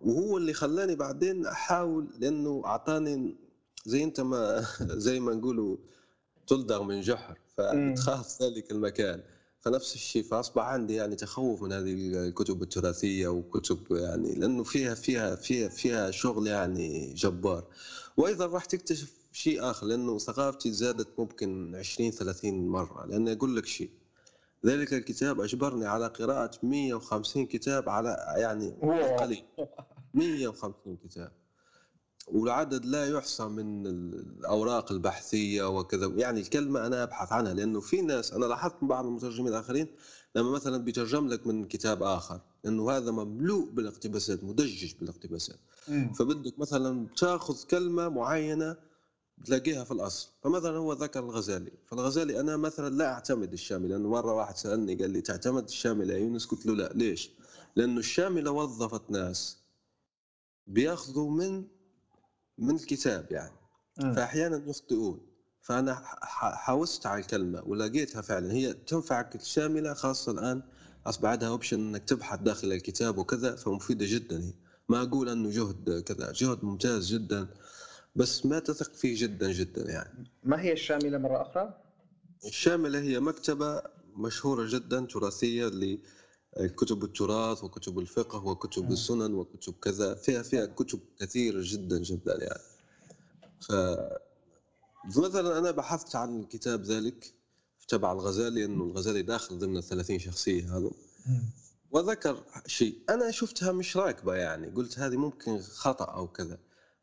وهو 0.01 0.37
اللي 0.39 0.53
خلاني 0.53 0.97
بعدين 0.97 1.47
أحاول 1.47 2.09
لأنه 2.19 2.63
أعطاني 2.65 3.37
زي 3.87 4.05
أنت 4.05 4.21
ما 4.21 4.65
زي 5.07 5.21
ما 5.21 5.35
نقولوا 5.35 5.77
تلدغ 6.47 6.83
من 6.83 7.01
جحر. 7.01 7.39
مم. 7.75 7.95
فبتخاف 7.95 8.43
ذلك 8.43 8.71
المكان. 8.71 9.23
فنفس 9.61 9.95
الشيء 9.95 10.23
فأصبح 10.23 10.63
عندي 10.63 10.95
يعني 10.95 11.17
تخوف 11.17 11.63
من 11.63 11.73
هذه 11.73 11.93
الكتب 12.29 12.63
التراثية 12.63 13.29
وكتب 13.29 13.79
يعني 13.91 14.35
لأنه 14.35 14.63
فيها 14.63 14.95
فيها 14.95 15.35
فيها 15.37 15.69
فيها 15.69 16.11
شغل 16.11 16.47
يعني 16.47 17.13
جبار. 17.15 17.65
وأيضا 18.17 18.47
راح 18.47 18.65
تكتشف 18.65 19.13
شيء 19.33 19.71
آخر 19.71 19.87
لأنه 19.87 20.19
ثقافتي 20.19 20.73
زادت 20.73 21.09
ممكن 21.19 21.77
20 21.77 22.11
30 22.11 22.69
مرة 22.69 23.07
لأن 23.07 23.29
أقول 23.29 23.57
لك 23.57 23.67
شيء. 23.67 23.91
ذلك 24.67 24.95
الكتاب 24.95 25.41
أجبرني 25.41 25.87
على 25.87 26.07
قراءة 26.07 26.51
150 26.63 27.47
كتاب 27.47 27.89
على 27.89 28.17
يعني. 28.37 28.71
قليل. 29.17 29.45
150 30.15 30.97
كتاب. 30.97 31.33
والعدد 32.29 32.85
لا 32.87 33.09
يحصى 33.09 33.45
من 33.45 33.87
الأوراق 33.87 34.93
البحثية 34.93 35.79
وكذا. 35.79 36.07
يعني 36.07 36.41
الكلمة 36.41 36.87
أنا 36.87 37.03
أبحث 37.03 37.33
عنها 37.33 37.55
لأنه 37.55 37.81
في 37.81 38.01
ناس 38.01 38.33
أنا 38.33 38.45
لاحظت 38.47 38.75
من 38.83 38.89
بعض 38.89 39.07
المترجمين 39.07 39.49
الآخرين 39.49 39.87
لما 40.37 40.51
مثلا 40.51 40.77
بيترجم 40.77 41.29
لك 41.29 41.47
من 41.47 41.65
كتاب 41.65 42.03
آخر 42.03 42.41
إنه 42.67 42.91
هذا 42.91 43.11
مملوء 43.11 43.71
بالاقتباسات 43.71 44.45
مدجج 44.45 44.93
بالاقتباسات. 45.01 45.59
فبدك 46.15 46.59
مثلا 46.59 47.07
تأخذ 47.17 47.65
كلمة 47.65 48.09
معينة 48.09 48.77
تلاقيها 49.45 49.85
في 49.85 49.91
الأصل. 49.91 50.29
فمثلا 50.43 50.77
هو 50.77 50.93
ذكر 50.93 51.21
الغزالي. 51.21 51.73
فالغزالي 51.87 52.41
أنا 52.41 52.57
مثلا 52.57 52.95
لا 52.95 53.13
أعتمد 53.13 53.53
الشاملة 53.53 53.89
لأنه 53.89 54.09
مرة 54.09 54.35
واحد 54.35 54.57
سألني 54.57 54.95
قال 54.95 55.11
لي 55.11 55.21
تعتمد 55.21 55.65
الشاملة 55.65 56.15
يا 56.15 56.19
يونس 56.19 56.47
قلت 56.47 56.67
له 56.67 56.75
لا. 56.75 56.93
ليش؟ 56.95 57.31
لأنه 57.77 57.99
الشاملة 57.99 58.51
وظفت 58.51 59.11
ناس 59.11 59.57
بيأخذوا 60.67 61.31
من 61.31 61.65
من 62.61 62.75
الكتاب 62.75 63.27
يعني. 63.31 63.53
مم. 64.03 64.15
فأحيانا 64.15 64.63
يخطئون. 64.67 65.21
فأنا 65.63 65.95
ح- 65.95 66.55
حاوزت 66.55 67.07
على 67.07 67.21
الكلمة 67.21 67.63
ولقيتها 67.67 68.23
فعلا. 68.23 68.53
هي 68.53 68.73
تنفعك 68.73 69.35
الشامله 69.35 69.95
خاصة 69.95 70.33
الآن 70.33 70.63
أصبح 71.07 71.29
عندها 71.31 71.49
اوبشن 71.49 71.81
إنك 71.81 72.05
تبحث 72.05 72.39
داخل 72.41 72.73
الكتاب 72.73 73.19
وكذا 73.19 73.57
فمفيده 73.57 74.07
جدا. 74.09 74.39
هي 74.39 74.53
ما 74.89 75.03
أقول 75.03 75.29
إنه 75.29 75.51
جهد 75.51 76.03
كذا 76.07 76.33
جهد 76.33 76.65
ممتاز 76.65 77.07
جدا 77.13 77.47
بس 78.17 78.47
ما 78.47 78.59
تثق 78.59 78.95
فيه 78.95 79.15
جدا 79.23 79.53
جدا 79.53 79.91
يعني. 79.91 80.25
ما 80.45 80.61
هي 80.61 80.73
الشاملة 80.73 81.19
مرة 81.19 81.43
أخرى؟ 81.43 81.75
الشاملة 82.47 82.99
هي 83.01 83.21
مكتبة 83.21 83.83
مشهورة 84.17 84.67
جدا 84.69 85.01
تراثية 85.07 85.69
لكتب 86.57 87.05
التراث 87.05 87.65
وكتب 87.65 87.99
الفقه 87.99 88.45
وكتب. 88.45 88.91
السنن 88.93 89.35
وكتب 89.35 89.75
كذا 89.83 90.15
فيها 90.15 90.43
فيها 90.43 90.67
كتب 90.67 91.01
كثيرة 91.21 91.61
جدا 91.65 91.99
جدا 91.99 92.37
يعني. 92.45 92.63
ف 93.61 93.73
مثلا 95.19 95.59
أنا 95.59 95.71
بحثت 95.71 96.17
عن 96.17 96.45
كتاب 96.45 96.83
ذلك 96.83 97.35
تبع 97.89 98.13
الغزالي 98.13 98.65
إنه 98.65 98.85
الغزالي 98.85 99.23
داخل 99.23 99.59
ضمن 99.59 99.77
ال 99.77 99.83
30 99.85 100.19
شخصية 100.19 100.77
هذا. 100.77 100.91
وذكر 101.91 102.45
شيء 102.67 102.99
أنا 103.11 103.31
شفتها 103.31 103.73
مش 103.73 103.97
راكبة 103.97 104.35
يعني 104.35 104.67
قلت 104.69 104.99
هذه 104.99 105.17
ممكن 105.17 105.59
خطأ 105.59 106.05
أو 106.05 106.29
كذا. 106.29 106.59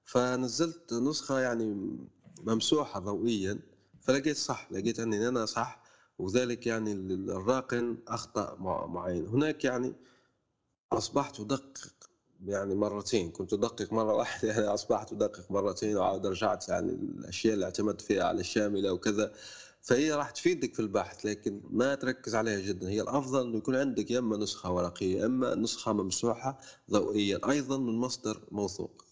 فنزلت 0.05 0.93
نسخة 0.93 1.39
يعني 1.39 1.97
ممسوحة 2.43 2.99
ضوئيا 2.99 3.59
فلقيت 4.01 4.37
صح 4.37 4.71
لقيت 4.71 4.99
أني 4.99 5.27
أنا 5.27 5.45
صح 5.45 5.86
وذلك 6.19 6.67
يعني 6.67 6.91
الراقن 6.91 7.97
مع- 8.59 8.85
معين. 8.85 9.27
هناك 9.27 9.63
يعني 9.65 9.93
أصبحت 10.91 11.39
أدقق 11.39 11.87
يعني 12.45 12.75
مرتين. 12.75 13.31
كنت 13.31 13.53
أدقق 13.53 13.93
مرة 13.93 14.13
واحدة 14.13 14.49
يعني 14.51 14.65
أصبحت 14.65 15.13
أدقق 15.13 15.51
مرتين 15.51 15.97
وعاد 15.97 16.25
رجعت 16.25 16.69
يعني 16.69 16.91
الأشياء 16.91 17.53
اللي 17.53 17.65
اعتمدت 17.65 18.01
فيها 18.01 18.23
على 18.23 18.39
الشامله 18.39 18.93
وكذا 18.93 19.31
فهي 19.81 20.11
راح 20.11 20.29
تفيدك 20.31 20.73
في 20.73 20.79
البحث 20.79 21.25
لكن 21.25 21.61
ما 21.69 21.95
تركز 21.95 22.35
عليها 22.35 22.59
جدا. 22.59 22.89
هي 22.89 23.01
الأفضل 23.01 23.47
إنه 23.47 23.57
يكون 23.57 23.75
عندك 23.75 24.11
يا 24.11 24.19
إما 24.19 24.37
نسخة 24.37 24.71
ورقية 24.71 25.25
إما 25.25 25.55
نسخة 25.55 25.93
ممسوحة 25.93 26.57
ضوئيا 26.91 27.39
أيضا 27.49 27.77
من 27.77 27.93
مصدر 27.97 28.41
موثوق. 28.51 29.05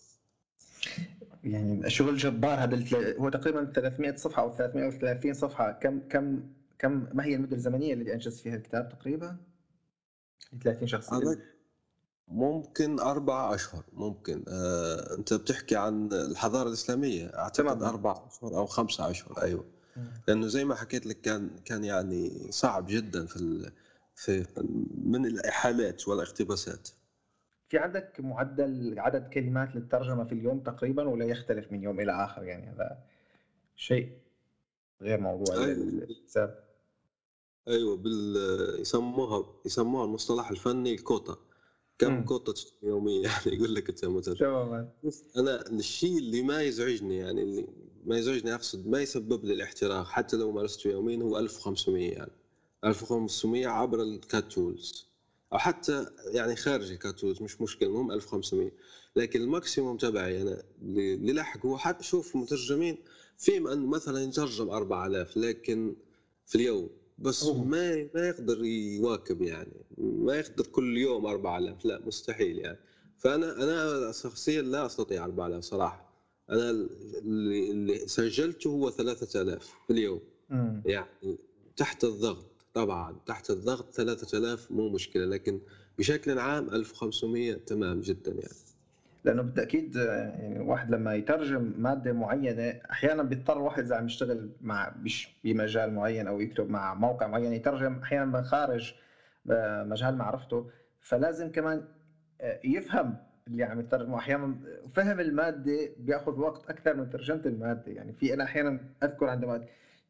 يعني 1.43 1.89
شغل 1.89 2.17
جبار 2.17 2.59
هذا 2.63 2.85
هو 3.19 3.29
تقريبا 3.29 3.71
300 3.75 4.15
صفحة 4.15 4.41
أو 4.43 4.51
330 4.57 5.33
صفحة. 5.33 5.71
كم 5.71 5.99
كم 6.09 6.43
كم 6.79 7.07
ما 7.13 7.25
هي 7.25 7.35
المدة 7.35 7.55
الزمنية 7.55 7.93
التي 7.93 8.13
انجزت 8.13 8.39
فيها 8.41 8.55
الكتاب 8.55 8.89
تقريبا؟ 8.89 9.37
30 10.63 10.87
شخصيه 10.87 11.55
ممكن 12.27 12.99
أربع 12.99 13.53
أشهر 13.53 13.83
ممكن. 13.93 14.43
آه، 14.47 15.15
أنت 15.17 15.33
بتحكي 15.33 15.75
عن 15.75 16.13
الحضارة 16.13 16.67
الإسلامية 16.67 17.25
أعتقد. 17.25 17.83
أربع 17.83 18.25
أشهر 18.27 18.57
أو 18.57 18.65
خمسة 18.65 19.09
أشهر 19.09 19.41
أيوة. 19.41 19.65
لأنه 20.27 20.47
زي 20.47 20.65
ما 20.65 20.75
حكيت 20.75 21.05
لك 21.05 21.21
كان 21.21 21.49
كان 21.65 21.83
يعني 21.83 22.47
صعب 22.49 22.85
جدا 22.85 23.25
في 23.25 23.35
ال... 23.37 23.71
في 24.15 24.45
من 25.03 25.25
الإحالات 25.25 26.07
والاقتباسات. 26.07 26.89
في 27.69 27.77
عندك 27.77 28.19
معدل 28.19 28.99
عدد 28.99 29.29
كلمات 29.29 29.75
للترجمة 29.75 30.23
في 30.23 30.31
اليوم 30.31 30.59
تقريبا 30.59 31.09
ولا 31.09 31.25
يختلف 31.25 31.71
من 31.71 31.83
يوم 31.83 31.99
إلى 31.99 32.11
آخر؟ 32.11 32.43
يعني 32.43 32.69
هذا 32.69 32.97
شيء 33.75 34.17
غير 35.01 35.19
موضوع 35.19 35.55
أيوة. 35.55 36.07
أيوة 37.67 37.95
بال 37.97 38.35
يسموها 38.81 39.45
يسموها 39.65 40.05
المصطلح 40.05 40.49
الفني 40.49 40.91
الكوتا 40.93 41.37
كم 41.99 42.21
مم. 42.21 42.23
كوتا 42.23 42.53
يومية 42.83 43.21
يعني 43.27 43.55
يقول 43.57 43.75
لك 43.75 43.89
أنت 43.89 44.05
مترجم 44.05 44.39
تماما. 44.39 44.91
أنا 45.37 45.61
الشيء 45.71 46.17
اللي 46.17 46.41
ما 46.43 46.63
يزعجني 46.63 47.17
يعني 47.17 47.43
اللي 47.43 47.67
ما 48.05 48.17
يزعجني 48.17 48.55
أقصد 48.55 48.87
ما 48.87 49.01
يسبب 49.01 49.45
لي 49.45 49.53
الاحتراق 49.53 50.05
حتى 50.07 50.37
لو 50.37 50.51
مارسته 50.51 50.89
يوميا 50.89 51.23
هو 51.23 51.39
1500 51.39 52.11
يعني. 52.13 52.31
1500 52.85 53.67
عبر 53.67 54.01
ال 54.03 54.15
CAT 54.15 54.51
tools 54.51 55.09
أو 55.53 55.57
حتى 55.59 56.05
يعني 56.33 56.55
خارج 56.55 56.91
ال 56.91 56.98
CAT 56.98 57.19
tools 57.19 57.41
مش 57.41 57.61
مشكلة 57.61 57.89
المهم 57.89 58.11
1500 58.11 58.71
لكن 59.15 59.41
ال 59.41 59.48
maximum 59.48 59.97
تبعي 59.97 60.41
أنا 60.41 60.63
اللي 60.81 61.13
اللي 61.15 61.33
لحق 61.33 61.65
هو 61.65 61.77
حتى 61.77 62.03
شوف 62.03 62.35
مترجمين 62.35 62.97
في 63.37 63.59
من 63.59 63.85
مثلا 63.87 64.21
يترجم 64.23 64.69
4000 64.69 65.37
لكن 65.37 65.95
في 66.45 66.55
اليوم 66.55 66.89
بس 67.17 67.43
أوه. 67.43 67.63
ما 67.63 68.09
ما 68.15 68.27
يقدر 68.27 68.63
يواكب 68.65 69.41
يعني. 69.41 69.85
ما 69.97 70.35
يقدر 70.35 70.67
كل 70.67 70.97
يوم 70.97 71.25
4000 71.25 71.85
لا 71.85 71.99
مستحيل 72.05 72.59
يعني. 72.59 72.79
فأنا 73.17 73.63
أنا 73.63 74.11
شخصيا 74.11 74.61
لا 74.61 74.85
أستطيع 74.85 75.25
4000 75.25 75.63
صراحة. 75.63 76.05
أنا 76.49 76.69
اللي, 76.69 77.71
اللي 77.71 78.07
سجلته 78.07 78.69
هو 78.69 78.89
3000 78.89 79.63
في 79.87 79.93
اليوم 79.93 80.21
مم. 80.49 80.81
يعني 80.85 81.37
تحت 81.75 82.03
الضغط 82.03 82.67
طبعا 82.73 83.19
تحت 83.25 83.49
الضغط 83.49 83.93
3000 83.93 84.71
مو 84.71 84.89
مشكلة 84.89 85.25
لكن 85.25 85.61
بشكل 85.97 86.39
عام 86.39 86.69
1500 86.69 87.53
تمام 87.55 88.01
جدا 88.01 88.31
يعني. 88.31 88.64
لأنه 89.25 89.41
بالتأكيد 89.41 89.95
يعني 89.95 90.55
الواحد 90.57 90.91
لما 90.91 91.15
يترجم 91.15 91.73
مادة 91.77 92.13
معينة 92.13 92.75
أحيانا 92.91 93.23
بيضطر 93.23 93.57
الواحد 93.57 93.83
إذا 93.83 93.95
عم 93.95 94.05
يشتغل 94.05 94.49
مع 94.61 94.93
بمجال 95.43 95.91
معين 95.93 96.27
أو 96.27 96.39
يكتب 96.41 96.69
مع 96.69 96.93
موقع 96.93 97.27
معين 97.27 97.53
يترجم 97.53 97.97
أحيانا 98.03 98.25
من 98.25 98.41
خارج 98.43 98.93
مجال 99.85 100.15
معرفته. 100.17 100.67
فلازم 101.01 101.49
كمان 101.49 101.83
آه، 102.41 102.59
يفهم 102.63 103.17
اللي 103.47 103.63
عم 103.63 103.79
يترجمه 103.79 104.17
أحيانا 104.17 104.57
فهم 104.93 105.19
المادة 105.19 105.89
بيأخذ 105.97 106.39
وقت 106.39 106.69
أكثر 106.69 106.93
من 106.93 107.09
ترجمة 107.09 107.41
المادة. 107.45 107.91
يعني 107.91 108.13
في 108.13 108.33
أنا 108.33 108.43
أحيانا 108.43 108.79
أذكر 109.03 109.29
عندما 109.29 109.61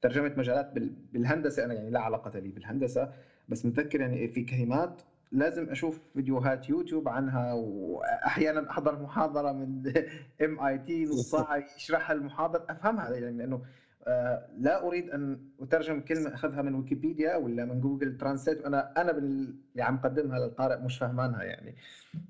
ترجمت 0.02 0.38
مجالات 0.38 0.74
بال- 0.74 0.94
بالهندسة 1.14 1.66
أنا 1.66 1.74
يعني 1.74 1.90
لا 1.90 2.00
علاقة 2.02 2.40
لي 2.40 2.52
بالهندسة 2.52 3.10
بس 3.50 3.66
متذكر 3.66 4.02
يعني 4.02 4.28
في 4.28 4.44
كلمات 4.44 5.02
لازم 5.32 5.70
أشوف 5.70 6.00
فيديوهات 6.14 6.70
يوتيوب 6.70 7.08
عنها 7.10 7.54
وأحيانا 7.54 8.70
أحضر 8.70 9.00
محاضرة 9.02 9.52
من 9.52 9.94
MIT 10.42 11.06
نص 11.06 11.32
ساعة 11.32 11.64
يشرحها 11.78 12.14
المحاضر 12.14 12.66
أفهمها 12.70 13.10
يعني 13.10 13.38
لأنه 13.38 13.62
آه، 14.08 14.48
لا 14.58 14.88
أريد 14.88 15.10
أن 15.10 15.40
أترجم 15.62 16.02
كلمة 16.02 16.34
أخذها 16.34 16.62
من 16.62 16.76
ويكيبيديا 16.76 17.36
ولا 17.36 17.66
من 17.66 17.82
Google 17.82 18.18
Translate 18.18 18.62
وأنا 18.62 19.02
أنا 19.02 19.12
اللي 19.12 19.84
عم 19.84 19.98
قدمها 19.98 20.40
للقارئ 20.40 20.78
مش 20.78 20.98
فهمانها 20.98 21.44
يعني 21.44 21.76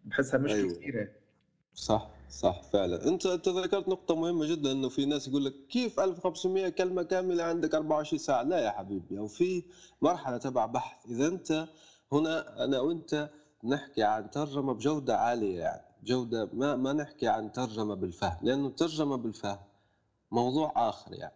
بحسها 0.06 0.38
مشكله 0.40 0.60
أيوة. 0.60 0.76
كبيره 0.76 1.08
صح 1.74 2.10
صح 2.30 2.62
فعلا. 2.64 3.08
أنت 3.08 3.26
أنت 3.26 3.50
ذكرت 3.50 3.88
نقطة 3.88 4.16
مهمة 4.16 4.52
جدا 4.52 4.72
إنه 4.72 4.90
في 4.90 5.06
ناس 5.06 5.28
يقول 5.28 5.46
لك 5.46 5.54
كيف 5.70 6.00
1500 6.00 6.70
كلمة 6.70 7.04
كاملة 7.04 7.44
عندك 7.44 7.76
24 7.76 8.18
ساعة؟ 8.20 8.44
لا 8.44 8.60
يا 8.60 8.70
حبيبي 8.72 9.20
أو 9.20 9.28
في 9.28 9.64
مرحلة 10.02 10.38
تبع 10.38 10.66
بحث. 10.66 11.06
إذا 11.12 11.28
أنت 11.28 11.68
هنا 12.12 12.64
أنا 12.64 12.80
وأنت 12.80 13.30
نحكي 13.64 14.04
عن 14.04 14.32
ترجمة 14.32 14.74
بجودة 14.74 15.18
عالية 15.18 15.60
يعني 15.60 15.82
جودة 16.04 16.50
ما 16.54 16.76
ما 16.76 16.94
نحكي 16.94 17.28
عن 17.28 17.52
ترجمة 17.52 17.96
بالفهم 17.96 18.38
لأنه 18.42 18.68
الترجمة 18.68 19.16
بالفهم 19.16 19.60
موضوع 20.32 20.90
آخر 20.90 21.14
يعني. 21.14 21.34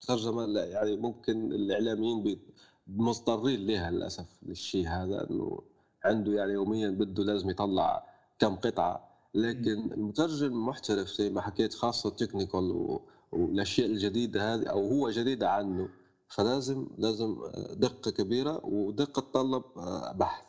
ترجمة 0.00 0.60
يعني 0.60 0.96
ممكن 0.96 1.52
الإعلاميين 1.52 2.40
مضطرين 2.86 3.66
لها 3.66 3.90
للأسف 3.90 4.26
للشيء 4.42 4.88
هذا 4.88 5.30
إنه 5.30 5.62
عنده 6.04 6.32
يعني 6.32 6.52
يوميا 6.52 6.88
بده 6.88 7.24
لازم 7.24 7.50
يطلع 7.50 8.06
كم 8.38 8.56
قطعة. 8.56 9.14
لكن 9.34 9.92
المترجم 9.92 10.46
المحترف 10.46 11.08
زي 11.08 11.30
ما 11.30 11.40
حكيت 11.40 11.74
خاصة 11.74 12.08
التكنيكال 12.08 12.98
والاشياء 13.32 13.86
الجديدة 13.90 14.54
هذه 14.54 14.66
أو 14.66 14.88
هو 14.88 15.10
جديده 15.10 15.50
عنه 15.50 15.88
فلازم 16.28 16.86
لازم 16.98 17.36
دقة 17.72 18.10
كبيرة 18.10 18.60
ودقة 18.66 19.20
تطلب 19.20 19.62
آه، 19.76 20.12
بحث. 20.12 20.44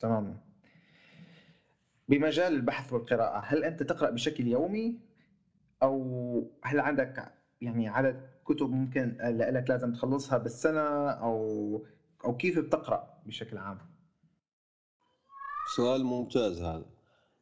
تمام. 0.00 0.40
بمجال 2.08 2.52
البحث 2.52 2.92
والقراءة 2.92 3.38
هل 3.44 3.64
أنت 3.64 3.82
تقرأ 3.82 4.10
بشكل 4.10 4.46
يومي؟ 4.46 4.98
أو 5.82 6.50
هل 6.62 6.80
عندك 6.80 7.32
يعني 7.60 7.88
عدد 7.88 8.28
كتب 8.44 8.70
ممكن 8.70 9.16
لك 9.50 9.70
لازم 9.70 9.92
تخلصها 9.92 10.38
بالسنة؟ 10.38 11.10
أو 11.10 11.86
أو 12.24 12.36
كيف 12.36 12.58
بتقرأ 12.58 13.20
بشكل 13.26 13.58
عام؟ 13.58 13.78
سؤال 15.76 16.04
ممتاز 16.04 16.62
هذا. 16.62 16.86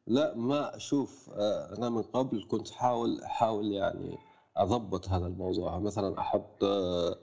لا 0.07 0.35
ما 0.35 0.77
شوف 0.77 1.29
آه، 1.29 1.77
أنا 1.77 1.89
من 1.89 2.01
قبل 2.01 2.45
كنت 2.47 2.69
حاول 2.71 3.21
أحاول 3.21 3.71
يعني 3.71 4.17
أضبط 4.57 5.09
هذا 5.09 5.27
الموضوع. 5.27 5.79
مثلا 5.79 6.19
أحط 6.19 6.63
آه، 6.63 7.15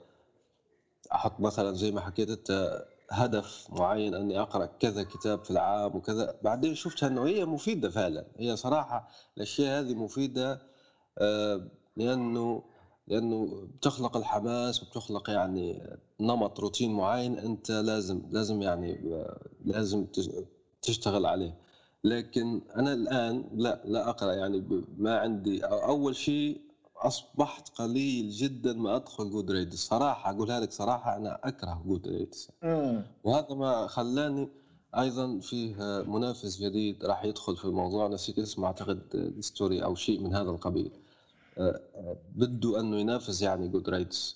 أحط 1.13 1.39
مثلا 1.39 1.73
زي 1.73 1.91
ما 1.91 2.01
حكيت 2.01 2.29
أنت 2.29 2.83
هدف 3.11 3.67
معين 3.69 4.15
أني 4.15 4.39
أقرأ 4.41 4.65
كذا 4.65 5.03
كتاب 5.03 5.43
في 5.43 5.51
العام 5.51 5.95
وكذا. 5.95 6.35
بعدين 6.43 6.75
شفتها 6.75 7.07
إنه 7.07 7.27
هي 7.27 7.45
مفيدة 7.45 7.89
فعلا. 7.89 8.25
هي 8.37 8.55
صراحة 8.55 9.07
الأشياء 9.37 9.79
هذه 9.79 9.93
مفيدة 9.93 10.61
آه، 11.17 11.67
لأنه 11.97 12.63
لأنه 13.07 13.67
بتخلق 13.77 14.17
الحماس 14.17 14.83
وبتخلق 14.83 15.29
يعني 15.29 15.97
نمط 16.19 16.59
روتين 16.59 16.93
معين 16.93 17.39
أنت 17.39 17.71
لازم 17.71 18.21
لازم 18.31 18.61
يعني 18.61 19.13
آه، 19.13 19.47
لازم 19.65 20.07
تشتغل 20.81 21.25
عليه. 21.25 21.57
لكن 22.03 22.61
أنا 22.75 22.93
الآن 22.93 23.49
لا 23.53 23.81
لا 23.85 24.09
أقرأ 24.09 24.33
يعني 24.33 24.85
ما 24.97 25.19
عندي 25.19 25.65
أول 25.65 26.15
شيء 26.15 26.68
أصبحت 26.99 27.69
قليل 27.69 28.29
جدا 28.29 28.73
ما 28.73 28.95
أدخل 28.95 29.29
Goodreads 29.29 29.77
صراحة 29.77 30.31
أقولها 30.31 30.59
لك 30.59 30.71
صراحة 30.71 31.15
أنا 31.17 31.39
أكره 31.43 31.81
Goodreads 31.85 32.49
وهذا 33.23 33.55
ما 33.55 33.87
خلاني 33.87 34.49
أيضا 34.97 35.39
فيه 35.39 36.03
منافس 36.07 36.57
جديد 36.57 37.05
راح 37.05 37.25
يدخل 37.25 37.57
في 37.57 37.65
الموضوع. 37.65 38.07
نسيت 38.07 38.39
اسمه 38.39 38.67
أعتقد 38.67 39.33
Story 39.39 39.83
أو 39.83 39.95
شيء 39.95 40.19
من 40.21 40.35
هذا 40.35 40.49
القبيل. 40.49 40.91
آه، 41.57 41.81
آه، 41.95 42.17
بده 42.35 42.79
أنه 42.79 42.97
ينافس 42.99 43.41
يعني 43.41 43.67
Goodreads 43.67 44.35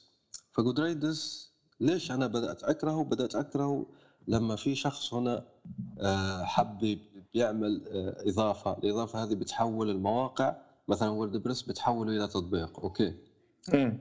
ف 0.51 0.79
Goodreads 0.79 1.49
ليش 1.79 2.11
أنا 2.11 2.27
بدأت 2.27 2.63
أكرهه؟ 2.63 3.03
بدأت 3.03 3.35
أكرهه 3.35 3.85
لما 4.27 4.55
في 4.55 4.75
شخص 4.75 5.13
هنا 5.13 5.43
آه، 5.99 6.43
حب 6.43 6.99
يعمل 7.33 7.81
إضافة. 8.27 8.77
الإضافة 8.77 9.23
هذه 9.23 9.33
بتحول 9.35 9.89
المواقع 9.89 10.55
مثلا 10.87 11.09
WordPress 11.09 11.61
بتحوله 11.63 12.11
إلى 12.17 12.27
تطبيق 12.27 12.79
okay. 12.79 13.13
امم 13.73 13.97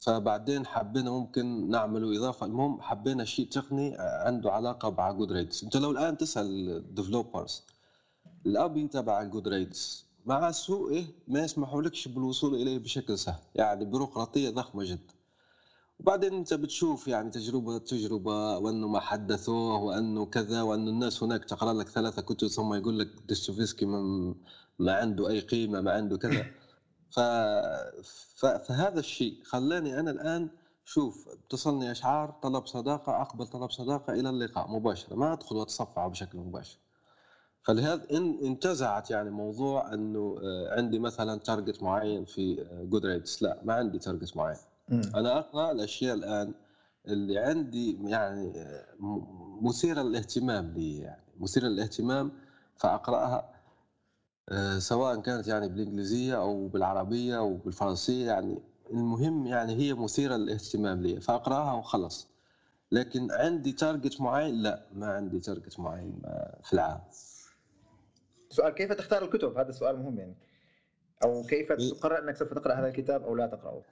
فبعدين 0.00 0.66
حبينا 0.66 1.10
ممكن 1.10 1.70
نعمله 1.70 2.16
إضافة. 2.18 2.46
المهم 2.46 2.80
حبينا 2.80 3.24
شيء 3.24 3.46
تقني 3.48 3.96
عنده 3.98 4.52
علاقة 4.52 4.90
مع 4.90 5.12
Goodreads 5.12 5.60
أنت 5.64 5.76
لو 5.76 5.90
الآن 5.90 6.16
تسأل 6.16 6.70
ال 6.70 6.78
developers 6.78 7.62
ال 8.46 8.57
API 8.57 8.88
تبع 8.88 9.22
Goodreads 9.22 10.06
مع 10.26 10.50
سوءه 10.50 11.04
ما 11.28 11.40
يسمحوا 11.40 11.82
لكش 11.82 12.08
بالوصول 12.08 12.54
إليه 12.54 12.78
بشكل 12.78 13.18
سهل 13.18 13.40
يعني 13.54 13.84
بيروقراطيه 13.84 14.50
ضخمة 14.50 14.84
جدا. 14.84 15.13
وبعدين 16.00 16.34
انت 16.34 16.54
بتشوف 16.54 17.08
يعني 17.08 17.30
تجربة 17.30 17.78
تجربة 17.78 18.58
وأنه 18.58 18.88
ما 18.88 19.00
حدثوه 19.00 19.78
وأنه 19.82 20.26
كذا 20.26 20.62
وأنه 20.62 20.90
الناس 20.90 21.22
هناك 21.22 21.44
تقرأ 21.44 21.72
لك 21.72 21.88
ثلاثة 21.88 22.22
كتب 22.22 22.48
ثم 22.48 22.74
يقول 22.74 22.98
لك 22.98 23.08
ديستوفسكي 23.28 23.86
ما, 23.86 24.34
ما 24.78 24.92
عنده 24.94 25.28
أي 25.28 25.40
قيمة 25.40 25.80
ما 25.80 25.92
عنده 25.92 26.18
كذا. 26.18 26.46
ف... 27.10 27.20
ف... 28.36 28.46
فهذا 28.46 29.00
الشيء 29.00 29.42
خلاني 29.44 30.00
أنا 30.00 30.10
الآن 30.10 30.50
شوف 30.84 31.28
توصلني 31.28 31.90
إشعار 31.90 32.30
طلب 32.42 32.66
صداقة 32.66 33.22
أقبل 33.22 33.46
طلب 33.46 33.70
صداقة 33.70 34.12
إلى 34.12 34.30
اللقاء 34.30 34.70
مباشرة 34.70 35.16
ما 35.16 35.32
أدخل 35.32 35.56
واتصفح 35.56 36.06
بشكل 36.06 36.38
مباشر. 36.38 36.78
فلهذا 37.62 38.06
إن 38.12 38.38
انتزعت 38.44 39.10
يعني 39.10 39.30
موضوع 39.30 39.94
أنه 39.94 40.38
آه، 40.42 40.76
عندي 40.76 40.98
مثلا 40.98 41.38
target 41.40 41.82
معين 41.82 42.24
في 42.24 42.66
Good 42.90 43.06
آه، 43.06 43.22
لا 43.40 43.60
ما 43.64 43.74
عندي 43.74 43.98
target 43.98 44.36
معين. 44.36 44.58
أنا 44.92 45.38
أقرأ 45.38 45.72
الأشياء 45.72 46.14
الآن 46.14 46.54
اللي 47.08 47.38
عندي 47.38 47.98
يعني 48.04 48.52
مثيرة 49.62 50.02
للاهتمام 50.02 50.72
لي 50.72 50.98
يعني 50.98 51.22
مثيرة 51.40 51.66
للاهتمام 51.66 52.32
فأقرأها 52.76 53.54
آه، 54.48 54.78
سواء 54.78 55.20
كانت 55.20 55.46
يعني 55.48 55.68
بالإنجليزية 55.68 56.36
أو 56.36 56.68
بالعربية 56.68 57.38
أو 57.38 57.54
بالفرنسية 57.54 58.26
يعني. 58.26 58.58
المهم 58.90 59.46
يعني 59.46 59.74
هي 59.76 59.94
مثيرة 59.94 60.36
للاهتمام 60.36 61.02
لي 61.02 61.20
فأقرأها 61.20 61.72
وخلص 61.72 62.28
لكن 62.92 63.30
عندي 63.30 63.72
target 63.72 64.20
معين؟ 64.20 64.54
لا 64.54 64.86
ما 64.92 65.06
عندي 65.06 65.40
target 65.40 65.80
معين 65.80 66.22
في 66.62 66.72
العام. 66.72 67.00
سؤال 68.50 68.74
كيف 68.74 68.92
تختار 68.92 69.24
الكتب؟ 69.24 69.58
هذا 69.58 69.70
سؤال 69.70 69.96
مهم 69.96 70.18
يعني. 70.18 70.34
أو 71.24 71.42
كيف 71.42 71.72
تقرر 71.72 72.18
إنك 72.18 72.36
سوف 72.36 72.54
تقرأ 72.54 72.74
هذا 72.74 72.88
الكتاب 72.88 73.22
أو 73.22 73.34
لا 73.34 73.46
تقرأه؟ 73.46 73.82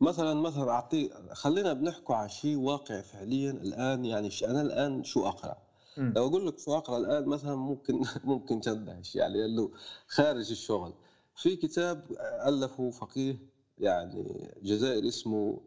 مثلا 0.00 0.34
مثلا 0.34 0.70
أعطي 0.70 1.10
خلينا 1.32 1.72
بنحكوا 1.72 2.14
على 2.14 2.28
شيء 2.28 2.56
واقع 2.56 3.00
فعليا 3.00 3.50
الآن 3.50 4.04
يعني 4.04 4.30
أنا 4.44 4.62
الآن 4.62 5.04
شو 5.04 5.26
أقرأ؟ 5.28 5.56
م. 5.96 6.12
لو 6.16 6.26
أقول 6.26 6.46
لك 6.46 6.58
شو 6.58 6.76
أقرأ 6.76 6.96
الآن 6.98 7.24
مثلا 7.24 7.56
ممكن 7.56 8.02
ممكن 8.24 8.60
تندهش 8.60 9.16
يعني 9.16 9.38
لأنه 9.38 9.70
خارج 10.08 10.50
الشغل. 10.50 10.94
في 11.36 11.56
كتاب 11.56 12.04
ألفه 12.46 12.90
فقيه 12.90 13.38
يعني 13.78 14.50
جزائري 14.62 15.08
اسمه 15.08 15.60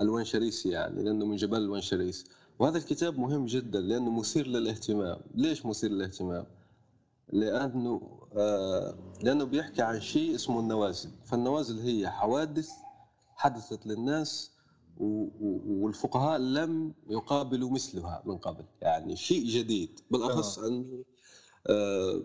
الونشريسي 0.00 0.68
يعني 0.68 1.02
لأنه 1.02 1.26
من 1.26 1.36
جبال 1.36 1.58
الونشريس 1.58 2.24
وهذا 2.58 2.78
الكتاب 2.78 3.18
مهم 3.18 3.46
جدا 3.46 3.80
لأنه 3.80 4.10
مثير 4.10 4.46
للاهتمام. 4.46 5.20
ليش 5.34 5.66
مثير 5.66 5.90
للاهتمام؟ 5.90 6.46
لأنه 7.32 8.20
آه 8.36 8.94
لأنه 9.22 9.44
بيحكي 9.44 9.82
عن 9.82 10.00
شيء 10.00 10.34
اسمه 10.34 10.60
النوازل. 10.60 11.10
فالنوازل 11.24 11.78
هي 11.78 12.10
حوادث 12.10 12.70
حدثت 13.42 13.86
للناس 13.86 14.50
والفقهاء 14.98 16.38
لم 16.38 16.92
يقابلوا 17.10 17.70
مثلها 17.70 18.22
من 18.26 18.38
قبل. 18.38 18.64
يعني 18.82 19.16
شيء 19.16 19.44
جديد. 19.46 20.00
بالأخص 20.10 20.58
انه 20.58 21.04
آه 21.66 22.22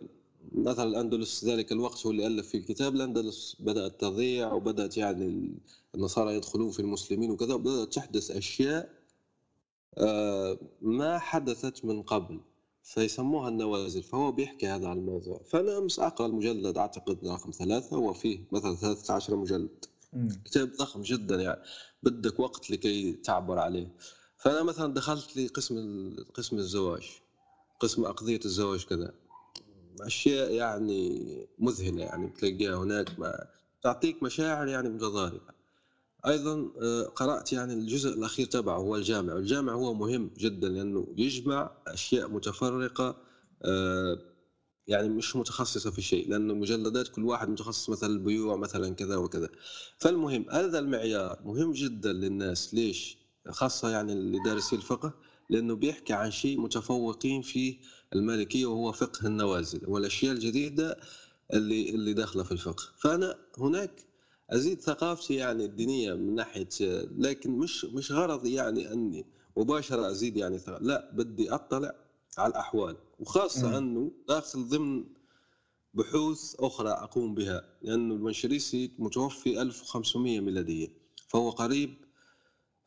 مثلا 0.51 0.83
الأندلس 0.83 1.45
ذلك 1.45 1.71
الوقت 1.71 2.05
هو 2.05 2.11
اللي 2.11 2.27
ألف 2.27 2.47
في 2.47 2.57
الكتاب. 2.57 2.95
الأندلس 2.95 3.55
بدأت 3.59 4.01
تضيع 4.01 4.53
وبدأت 4.53 4.97
يعني 4.97 5.51
النصارى 5.95 6.35
يدخلون 6.35 6.71
في 6.71 6.79
المسلمين 6.79 7.31
وكذا 7.31 7.53
وبدأت 7.53 7.93
تحدث 7.93 8.31
أشياء 8.31 8.89
آه 9.97 10.57
ما 10.81 11.19
حدثت 11.19 11.85
من 11.85 12.01
قبل 12.01 12.39
فيسموها 12.83 13.49
النوازل. 13.49 14.03
فهو 14.03 14.31
بيحكي 14.31 14.67
هذا 14.67 14.87
عن 14.87 14.97
الموضوع. 14.97 15.41
فأنا 15.45 15.77
أمس 15.77 15.99
أقرأ 15.99 16.27
المجلد 16.27 16.77
أعتقد 16.77 17.27
رقم 17.27 17.51
ثلاثة 17.51 17.97
وفيه 17.97 18.39
مثلا 18.51 18.75
13 18.75 19.35
مجلد. 19.35 19.85
كتاب 20.45 20.71
ضخم 20.71 21.01
جدا 21.01 21.35
يعني. 21.41 21.61
بدك 22.03 22.39
وقت 22.39 22.69
لكي 22.69 23.13
تعبر 23.13 23.59
عليه. 23.59 23.95
فأنا 24.37 24.63
مثلا 24.63 24.93
دخلت 24.93 25.35
لي 25.35 25.47
قسم 26.33 26.57
الزواج 26.57 27.09
قسم 27.79 28.05
أقضية 28.05 28.39
الزواج 28.45 28.83
كذا. 28.83 29.11
أشياء 30.01 30.51
يعني 30.51 31.47
مذهلة 31.59 32.01
يعني 32.01 32.27
بتلاقيها 32.27 32.75
هناك 32.75 33.19
ما 33.19 33.47
تعطيك 33.81 34.23
مشاعر 34.23 34.67
يعني 34.67 34.89
متضاربة. 34.89 35.57
أيضا 36.27 36.71
آه، 36.81 37.03
قرأت 37.03 37.53
يعني 37.53 37.73
الجزء 37.73 38.13
الأخير 38.13 38.45
تبعه 38.45 38.77
هو 38.77 38.95
الجامع. 38.95 39.33
والجامع 39.33 39.73
هو 39.73 39.93
مهم 39.93 40.31
جدا 40.37 40.69
لأنه 40.69 41.07
يجمع 41.17 41.71
أشياء 41.87 42.29
متفرقة 42.29 43.15
آه، 43.63 44.17
يعني 44.87 45.09
مش 45.09 45.35
متخصصة 45.35 45.91
في 45.91 46.01
شيء 46.01 46.29
لأنه 46.29 46.53
المجلدات 46.53 47.07
كل 47.07 47.25
واحد 47.25 47.49
متخصص 47.49 47.89
مثلا 47.89 48.09
البيوع 48.09 48.55
مثلا 48.55 48.95
كذا 48.95 49.15
وكذا. 49.15 49.49
فالمهم 49.97 50.45
هذا 50.51 50.79
المعيار 50.79 51.39
مهم 51.45 51.71
جدا 51.71 52.13
للناس. 52.13 52.73
ليش؟ 52.73 53.17
خاصة 53.49 53.89
يعني 53.89 54.13
اللي 54.13 54.39
دارسين 54.45 54.79
الفقه 54.79 55.13
لأنه 55.49 55.75
بيحكي 55.75 56.13
عن 56.13 56.31
شيء 56.31 56.61
متفوقين 56.61 57.41
فيه 57.41 57.79
المالكية 58.15 58.65
وهو 58.65 58.91
فقه 58.91 59.27
النوازل 59.27 59.81
والأشياء 59.87 60.33
الجديدة 60.33 60.97
اللي 61.53 61.89
اللي 61.89 62.13
داخلة 62.13 62.43
في 62.43 62.51
الفقه. 62.51 62.83
فأنا 62.97 63.35
هناك 63.57 64.05
أزيد 64.49 64.81
ثقافتي 64.81 65.35
يعني 65.35 65.65
الدينية 65.65 66.13
من 66.13 66.35
ناحية 66.35 66.69
لكن 67.17 67.51
مش 67.51 67.85
مش 67.85 68.11
غرضي 68.11 68.53
يعني 68.53 68.93
أني 68.93 69.25
مباشرة 69.57 70.11
أزيد 70.11 70.37
يعني 70.37 70.59
لا 70.81 71.11
بدي 71.13 71.51
أطلع 71.51 72.06
على 72.39 72.51
الأحوال 72.51 72.97
وخاصة 73.19 73.69
م. 73.69 73.73
إنه 73.73 74.11
داخل 74.27 74.69
ضمن 74.69 75.03
بحوث 75.93 76.55
أخرى 76.59 76.89
أقوم 76.89 77.35
بها 77.35 77.61
لأن 77.81 78.11
المنشريسي 78.11 78.91
متوفي 78.99 79.61
1500 79.61 80.39
ميلادية 80.39 80.87
فهو 81.27 81.49
قريب 81.49 81.93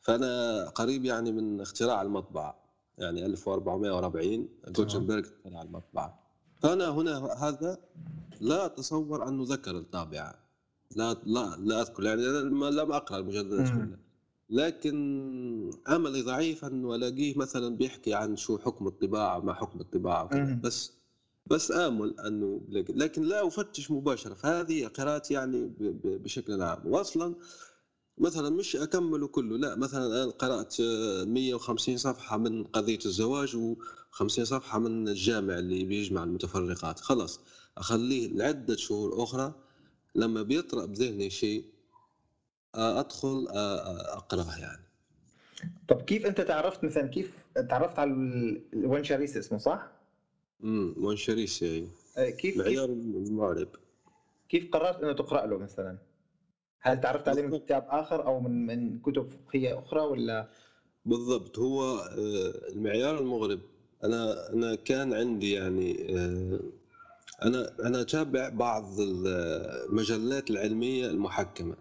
فأنا 0.01 0.65
قريب 0.69 1.05
يعني 1.05 1.31
من 1.31 1.61
اختراع 1.61 2.01
المطبعة 2.01 2.63
يعني 2.97 3.25
1440 3.25 4.49
جوتنبرغ 4.67 5.19
اخترع 5.19 5.61
المطبعة. 5.61 6.19
فأنا 6.61 6.89
هنا 6.89 7.17
هذا 7.33 7.77
لا 8.41 8.65
أتصور 8.65 9.27
أنه 9.27 9.43
ذكر 9.47 9.77
الطابعة 9.77 10.35
لا 10.95 11.13
لا 11.25 11.55
لا 11.59 11.81
أذكر 11.81 12.03
يعني 12.03 12.21
لم 12.21 12.91
أقرأ 12.91 13.17
المجلدات 13.17 13.69
كلها 13.69 13.99
لكن 14.51 15.71
أملي 15.89 16.21
ضعيف 16.21 16.65
انه 16.65 16.95
الاقيه 16.95 17.37
مثلا 17.37 17.75
بيحكي 17.77 18.13
عن 18.13 18.35
شو 18.35 18.57
حكم 18.57 18.87
الطباعة 18.87 19.39
ما 19.39 19.53
حكم 19.53 19.79
الطباعة 19.79 20.25
وكذا. 20.25 20.59
بس 20.63 20.91
بس 21.47 21.71
آمل 21.71 22.19
أنه 22.19 22.61
لكن 22.69 23.21
لا 23.21 23.47
أفتش 23.47 23.91
مباشرة. 23.91 24.33
فهذه 24.33 24.87
قراءتي 24.87 25.33
يعني 25.33 25.71
بشكل 26.03 26.61
عام. 26.61 26.79
واصلا 26.85 27.35
مثلا 28.17 28.49
مش 28.49 28.75
أكمله 28.75 29.27
كله 29.27 29.57
لا 29.57 29.75
مثلا 29.75 30.23
أنا 30.23 30.31
قرأت 30.31 30.81
150 31.27 31.97
صفحة 31.97 32.37
من 32.37 32.63
قضية 32.63 32.99
الزواج 33.05 33.57
و50 33.57 34.27
صفحة 34.27 34.79
من 34.79 35.07
الجامع 35.07 35.59
اللي 35.59 35.83
بيجمع 35.83 36.23
المتفرقات. 36.23 36.99
خلاص 36.99 37.39
أخليه 37.77 38.27
لعدة 38.27 38.75
شهور 38.75 39.23
أخرى 39.23 39.53
لما 40.15 40.41
بيطرأ 40.41 40.85
بذهني 40.85 41.29
شيء 41.29 41.65
أدخل 42.75 43.47
اقراه 43.49 44.57
يعني 44.59 44.81
طب 45.87 46.01
كيف 46.01 46.25
أنت 46.25 46.41
تعرفت 46.41 46.83
مثلا 46.83 47.07
كيف 47.07 47.37
تعرفت 47.69 47.99
على 47.99 48.11
الونشاريس 48.73 49.37
اسمه 49.37 49.57
صح؟ 49.57 49.91
امم 50.63 50.93
ونشاريس 50.97 51.61
يعني 51.61 51.87
كيف 52.37 52.57
معيار 52.57 52.85
المغرب 52.89 53.67
كيف 54.49 54.69
قررت 54.71 55.03
إنه 55.03 55.13
تقرأ 55.13 55.45
له 55.45 55.57
مثلا؟ 55.57 55.97
هل 56.81 57.01
تعرفت 57.01 57.27
عليه 57.27 57.41
من 57.41 57.59
كتاب 57.59 57.85
آخر 57.89 58.25
أو 58.25 58.39
من 58.39 58.65
من 58.65 58.99
كتب 58.99 59.29
فقهية 59.31 59.79
أخرى 59.79 60.01
ولا؟ 60.01 60.47
بالضبط 61.05 61.59
هو 61.59 62.09
المعيار 62.69 63.19
المغرب 63.19 63.59
أنا 64.03 64.53
أنا 64.53 64.75
كان 64.75 65.13
عندي 65.13 65.51
يعني 65.51 66.15
أنا 67.43 67.71
أنا 67.79 68.01
أتابع 68.01 68.49
بعض 68.49 68.85
المجلات 68.99 70.49
العلمية 70.49 71.07
المحكمة 71.07 71.75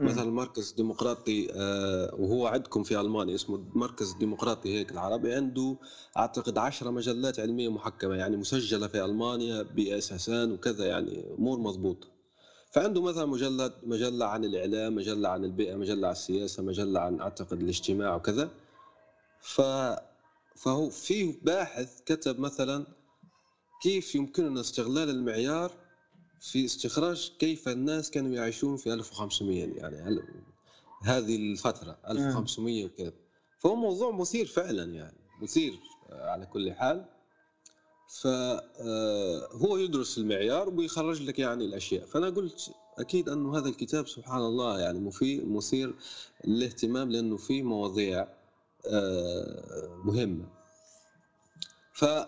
مثلا 0.00 0.22
المركز 0.24 0.70
الديمقراطي 0.70 1.48
آه، 1.52 2.14
وهو 2.18 2.46
عندكم 2.46 2.82
في 2.82 3.00
ألمانيا 3.00 3.34
اسمه 3.34 3.56
المركز 3.56 4.12
الديمقراطي 4.12 4.78
هيك 4.78 4.92
العربي 4.92 5.34
عنده 5.34 5.76
أعتقد 6.16 6.58
10 6.58 6.90
مجلات 6.90 7.40
علمية 7.40 7.68
محكمة 7.68 8.14
يعني 8.14 8.36
مسجلة 8.36 8.86
في 8.86 9.04
ألمانيا 9.04 9.62
باساسان 9.62 10.52
وكذا 10.52 10.86
يعني 10.86 11.24
أمور 11.38 11.58
مضبوطة. 11.58 12.08
فعنده 12.70 13.02
مثلا 13.02 13.26
مجلة 13.26 13.72
مجلة 13.82 14.26
عن 14.26 14.44
الإعلام 14.44 14.94
مجلة 14.94 15.28
عن 15.28 15.44
البيئة 15.44 15.74
مجلة 15.74 16.06
عن 16.06 16.12
السياسة 16.12 16.62
مجلة 16.62 17.00
عن 17.00 17.20
أعتقد 17.20 17.60
الاجتماع 17.60 18.14
وكذا. 18.14 18.50
ف 19.40 19.60
فهو 20.56 20.90
في 20.90 21.32
باحث 21.42 22.00
كتب 22.06 22.40
مثلا 22.40 22.86
كيف 23.82 24.14
يمكننا 24.14 24.60
استغلال 24.60 25.10
المعيار 25.10 25.72
في 26.40 26.64
استخراج 26.64 27.32
كيف 27.38 27.68
الناس 27.68 28.10
كانوا 28.10 28.30
يعيشون 28.30 28.76
في 28.76 28.92
1500 28.92 29.64
يعني 29.76 30.20
هذه 31.02 31.36
الفترة 31.36 31.98
1500 32.08 32.84
وكذا. 32.84 33.12
فهو 33.58 33.74
موضوع 33.76 34.10
مثير 34.10 34.46
فعلا 34.46 34.94
يعني 34.94 35.18
مثير 35.42 35.78
على 36.10 36.46
كل 36.46 36.72
حال. 36.72 37.04
فهو 38.20 39.76
آه، 39.76 39.78
يدرس 39.78 40.18
المعيار 40.18 40.68
ويخرج 40.68 41.22
لك 41.22 41.38
يعني 41.38 41.64
الأشياء. 41.64 42.06
فأنا 42.06 42.30
قلت 42.30 42.70
أكيد 42.98 43.28
انه 43.28 43.58
هذا 43.58 43.68
الكتاب 43.68 44.08
سبحان 44.08 44.40
الله 44.40 44.80
يعني 44.80 44.98
مفيد 44.98 45.48
مثير 45.48 45.94
للاهتمام 46.44 47.10
لأنه 47.10 47.36
فيه 47.36 47.62
مواضيع 47.62 48.28
آه، 48.86 50.02
مهمة. 50.04 50.59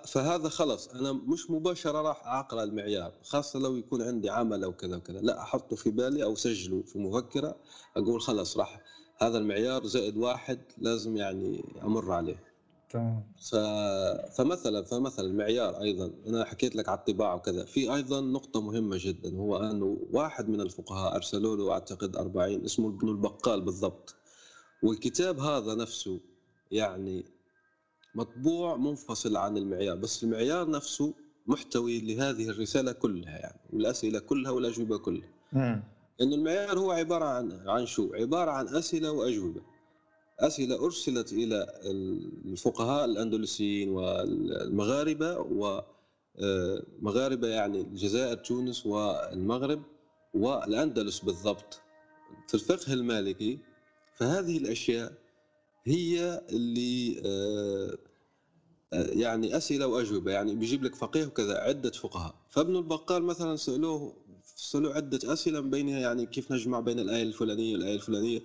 فهذا 0.07 0.49
خلص 0.49 0.89
أنا 0.89 1.13
مش 1.13 1.51
مباشرة 1.51 2.03
راح 2.03 2.27
اقرا 2.27 2.63
المعيار 2.63 3.13
خاصة 3.23 3.59
لو 3.59 3.77
يكون 3.77 4.03
عندي 4.03 4.31
عمل 4.31 4.65
أو 4.65 4.73
كذا 4.73 4.97
وكذا 4.97 5.21
لا 5.21 5.43
أحطه 5.43 5.77
في 5.77 5.91
بالي 5.91 6.25
أو 6.25 6.35
سجله 6.35 6.83
في 6.83 6.99
مذكره 6.99 7.57
أقول 7.97 8.21
خلاص 8.21 8.57
راح 8.57 8.81
هذا 9.19 9.39
المعيار 9.39 9.87
زائد 9.87 10.17
واحد 10.17 10.59
لازم 10.79 11.17
يعني 11.17 11.65
أمر 11.83 12.13
عليه. 12.13 12.53
تمام. 12.91 13.23
ف... 13.51 13.57
فمثلا 14.37 14.83
فمثلا 14.83 15.27
المعيار 15.27 15.81
أيضا 15.81 16.13
أنا 16.27 16.45
حكيت 16.45 16.77
لك 16.77 16.89
على 16.89 16.99
الطباعة 16.99 17.35
وكذا 17.35 17.65
في 17.65 17.95
أيضا 17.95 18.21
نقطة 18.21 18.61
مهمة 18.61 18.97
جدا 19.01 19.37
هو 19.37 19.57
أنه 19.57 19.99
واحد 20.13 20.49
من 20.49 20.61
الفقهاء 20.61 21.17
ارسلوا 21.17 21.57
له 21.57 21.73
أعتقد 21.73 22.17
40 22.17 22.65
اسمه 22.65 22.89
ابن 22.89 23.09
البقال 23.09 23.61
بالضبط 23.61 24.15
والكتاب 24.83 25.41
هذا 25.41 25.75
نفسه 25.75 26.21
يعني 26.71 27.25
مطبوع 28.15 28.77
منفصل 28.77 29.37
عن 29.37 29.57
المعيار 29.57 29.97
بس 29.97 30.25
المعيار 30.25 30.71
نفسه 30.71 31.15
محتوي 31.47 32.01
لهذه 32.01 32.49
الرسالة 32.49 32.93
كلها 32.93 33.39
يعني 33.39 33.61
والأسئلة 33.73 34.19
كلها 34.19 34.51
والأجوبة 34.51 34.99
كلها. 34.99 35.29
لأن 36.21 36.33
المعيار 36.33 36.79
هو 36.79 36.91
عبارة 36.93 37.25
عن 37.25 37.69
عن 37.69 37.87
شو؟ 37.87 38.15
عبارة 38.15 38.51
عن 38.51 38.69
أسئلة 38.69 39.13
وأجوبة. 39.13 39.61
أسئلة 40.41 40.85
أرسلت 40.85 41.33
إلى 41.33 41.67
الفقهاء 42.47 43.05
الأندلسيين 43.05 43.89
والمغاربة 43.89 45.39
ومغاربة 46.99 47.49
يعني 47.49 47.81
الجزائر 47.81 48.37
تونس 48.37 48.87
والمغرب 48.87 49.83
والأندلس 50.35 51.19
بالضبط. 51.21 51.81
في 52.49 52.55
الفقه 52.55 52.93
المالكي 52.93 53.59
فهذه 54.15 54.59
الأشياء 54.59 55.13
هي 55.85 56.45
اللي 56.51 57.23
آه، 57.27 57.99
آه، 58.93 59.11
يعني 59.11 59.57
أسئلة 59.57 59.87
وأجوبة 59.87 60.33
يعني 60.33 60.55
بيجيب 60.55 60.85
لك 60.85 60.95
فقيه 60.95 61.27
وكذا 61.27 61.59
عدة 61.59 61.91
فقهاء. 61.91 62.35
فابن 62.51 62.77
البقال 62.77 63.23
مثلا 63.23 63.57
سألوه 63.57 64.17
سألوه 64.57 64.95
عدة 64.95 65.33
أسئلة 65.33 65.61
من 65.61 65.71
بينها 65.71 65.99
يعني 65.99 66.27
كيف 66.27 66.53
نجمع 66.53 66.81
بين 66.81 66.99
الآية 66.99 67.23
الفلانية 67.23 67.73
والآية 67.73 67.95
الفلانية 67.95 68.43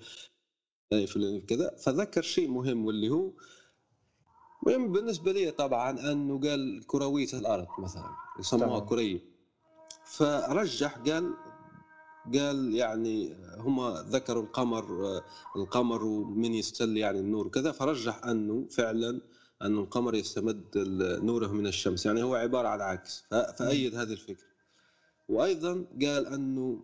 الآية 0.92 1.04
الفلانية 1.04 1.42
كذا. 1.42 1.76
فذكر 1.76 2.22
شيء 2.22 2.48
مهم 2.48 2.86
واللي 2.86 3.10
هو 3.10 3.32
مهم 4.68 4.92
بالنسبة 4.92 5.32
لي 5.32 5.52
طبعا 5.52 6.12
أنه 6.12 6.40
قال 6.40 6.84
كروية 6.88 7.28
الأرض 7.34 7.68
مثلا 7.80 8.10
يسموها 8.40 8.80
كريه 8.80 9.20
فرجح 10.06 10.98
قال 10.98 11.34
قال 12.36 12.76
يعني 12.76 13.36
هم 13.58 13.88
ذكروا 13.98 14.44
القمر 14.44 15.22
القمر 15.56 16.04
ومن 16.04 16.54
يستل 16.54 16.98
يعني 16.98 17.20
النور 17.20 17.48
وكذا 17.48 17.72
فرجح 17.72 18.26
أنه 18.26 18.68
فعلا 18.72 19.22
أن 19.62 19.78
القمر 19.78 20.16
يستمد 20.16 20.64
نوره 21.24 21.48
من 21.48 21.68
الشمس. 21.68 22.06
يعني 22.06 22.24
هو 22.24 22.36
عبارة 22.36 22.68
عن 22.68 22.82
عكس 22.82 23.24
فأيد 23.32 23.96
هذه 23.96 24.12
الفكرة. 24.12 24.48
وأيضا 25.30 25.86
قال 26.02 26.28
أنه 26.28 26.84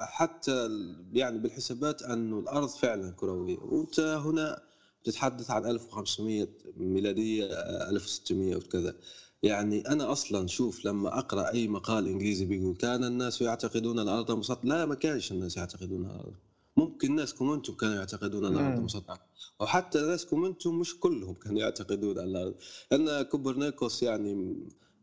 حتى 0.00 0.68
يعني 1.12 1.38
بالحسابات 1.38 2.02
أنه 2.02 2.38
الأرض 2.38 2.68
فعلا 2.68 3.10
كروية. 3.12 3.58
وأنت 3.58 4.00
هنا 4.00 4.62
تتحدث 5.04 5.50
عن 5.50 5.66
1500 5.66 6.48
ميلادية 6.76 7.46
1600 7.90 8.56
وكذا. 8.56 8.94
يعني 9.42 9.88
أنا 9.88 10.12
أصلا 10.12 10.46
شوف 10.46 10.84
لما 10.84 11.18
أقرأ 11.18 11.52
أي 11.52 11.68
مقال 11.68 12.06
إنجليزي 12.06 12.44
بيقول 12.44 12.76
كان 12.76 13.04
الناس 13.04 13.40
يعتقدون 13.40 13.98
الأرض 13.98 14.30
مسطحه 14.32 14.64
لا 14.64 14.86
ما 14.86 14.94
كانش 14.94 15.32
الناس 15.32 15.56
يعتقدون 15.56 16.04
الأرض. 16.04 16.34
ممكن 16.76 17.14
ناسكم 17.16 17.50
أنتم 17.50 17.72
كانوا 17.74 17.94
يعتقدون 17.94 18.44
ان 18.44 18.52
الأرض 18.52 18.80
مسطحه 18.80 19.26
وحتى 19.60 20.00
ناسكم 20.00 20.44
أنتم 20.44 20.74
مش 20.78 21.00
كلهم 21.00 21.34
كانوا 21.34 21.58
يعتقدون 21.60 22.18
ان 22.18 22.28
الأرض. 22.28 22.54
ان 22.92 23.22
كوبرنيكوس 23.22 24.02
يعني 24.02 24.56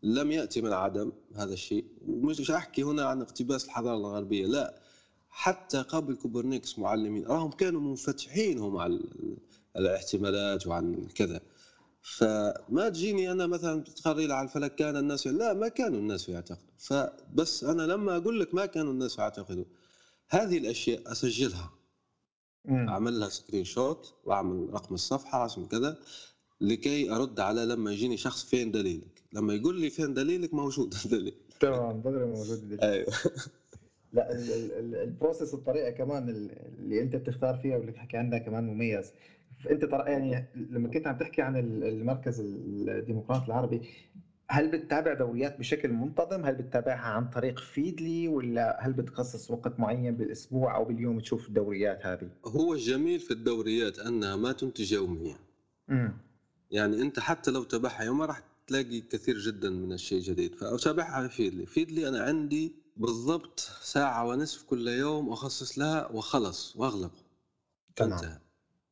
لم 0.04 0.32
يأتي 0.32 0.62
من 0.62 0.74
عدم 0.74 1.12
هذا 1.36 1.54
الشيء 1.54 1.86
ومش 2.08 2.52
أحكي 2.52 2.84
هنا 2.84 3.06
عن 3.06 3.22
اقتباس 3.22 3.66
الحضارة 3.66 3.98
الغربية 3.98 4.46
لا. 4.48 4.82
حتى 5.30 5.82
قبل 5.82 6.16
كوبرنيكوس 6.16 6.80
المسلمين 6.80 7.26
راهم 7.26 7.52
كانوا 7.52 7.82
منفتحين 7.82 8.60
هم 8.60 8.78
على 8.78 9.00
الاحتمالات 9.78 10.68
وعن 10.68 11.08
كذا. 11.16 11.42
فما 12.06 12.90
تجيني 12.90 13.32
أنا 13.32 13.48
مثلا 13.48 13.84
تقري 13.84 14.34
على 14.34 14.44
الفلك 14.48 14.76
كان 14.76 14.98
الناس 14.98 15.28
لا 15.28 15.54
ما 15.54 15.68
كانوا 15.68 16.00
الناس 16.00 16.30
يعتقدوا. 16.30 16.74
فبس 16.78 17.64
أنا 17.64 17.82
لما 17.82 18.18
أقول 18.18 18.40
لك 18.40 18.54
ما 18.56 18.66
كانوا 18.66 18.92
الناس 18.94 19.20
يعتقدوا 19.20 19.66
هذه 20.30 20.58
الأشياء 20.58 21.12
أسجلها. 21.12 21.72
مم. 22.66 22.90
اعمل 22.90 23.20
لها 23.20 23.30
screenshot 23.30 24.16
وأعمل 24.24 24.74
رقم 24.74 24.96
الصفحة 24.96 25.46
اسم 25.46 25.66
كذا 25.66 25.98
لكي 26.62 27.12
أرد 27.12 27.40
على 27.40 27.66
لما 27.66 27.92
يجيني 27.92 28.18
شخص 28.18 28.44
فين 28.46 28.72
دليلك. 28.72 29.24
لما 29.34 29.54
يقول 29.54 29.82
لي 29.82 29.90
فين 29.90 30.14
دليلك 30.14 30.54
موجود 30.54 30.94
الدليل 31.06 31.36
تمام 31.60 32.02
دغري 32.02 32.26
موجود 32.26 32.58
الدليل 32.58 32.82
أيوه. 32.82 33.14
لا 34.14 34.32
البروسيس 35.04 35.54
الطريقة 35.54 35.92
كمان 35.92 36.30
اللي 36.30 37.02
أنت 37.02 37.16
بتختار 37.16 37.58
فيها 37.58 37.78
واللي 37.78 37.92
تحكي 37.92 38.18
عنها 38.18 38.40
كمان 38.40 38.64
مميز. 38.68 39.14
انت 39.68 39.86
ترى 39.86 40.12
يعني 40.12 40.46
لما 40.56 40.90
كنت 40.90 41.08
عم 41.08 41.18
تحكي 41.18 41.42
عن 41.42 41.58
المركز 41.84 42.40
الديمقراطي 42.40 43.48
العربي 43.48 43.82
هل 44.50 44.72
بتتابع 44.72 45.14
دوريات 45.14 45.60
بشكل 45.60 45.90
منتظم؟ 45.90 46.46
هل 46.46 46.56
بتتابعها 46.56 47.08
عن 47.08 47.30
طريق 47.30 47.60
فيدلي 47.60 48.28
ولا 48.28 48.78
هل 48.82 48.94
بتخصص 48.94 49.52
وقت 49.52 49.80
معين 49.80 50.16
بالأسبوع 50.18 50.76
أو 50.76 50.86
باليوم 50.86 51.20
تشوف 51.20 51.48
الدوريات 51.48 52.06
هذه؟ 52.06 52.30
هو 52.46 52.74
الجميل 52.74 53.20
في 53.20 53.32
الدوريات 53.32 54.00
أنها 54.00 54.36
ما 54.36 54.52
تنتج 54.52 54.94
يوميا. 54.94 55.38
امم 55.90 56.14
يعني 56.72 57.02
أنت 57.02 57.20
حتى 57.20 57.52
لو 57.52 57.64
تابعها 57.64 58.04
يوم 58.04 58.22
راح 58.22 58.42
تلاقي 58.68 59.02
كثير 59.02 59.38
جدا 59.38 59.70
من 59.70 59.94
الشيء 59.94 60.20
جديد. 60.22 60.56
فأتابعها 60.56 61.28
في 61.28 61.36
فيدلي 61.36 61.66
فيدلي 61.66 62.08
أنا 62.08 62.20
عندي 62.24 62.76
بالضبط 62.98 63.60
ساعة 63.82 64.26
ونصف 64.28 64.64
كل 64.64 64.88
يوم 64.88 65.30
أخصص 65.30 65.80
لها 65.80 66.12
وخلص 66.12 66.76
واغلق 66.76 67.12
تمام. 67.96 68.12
انتهى. 68.14 68.45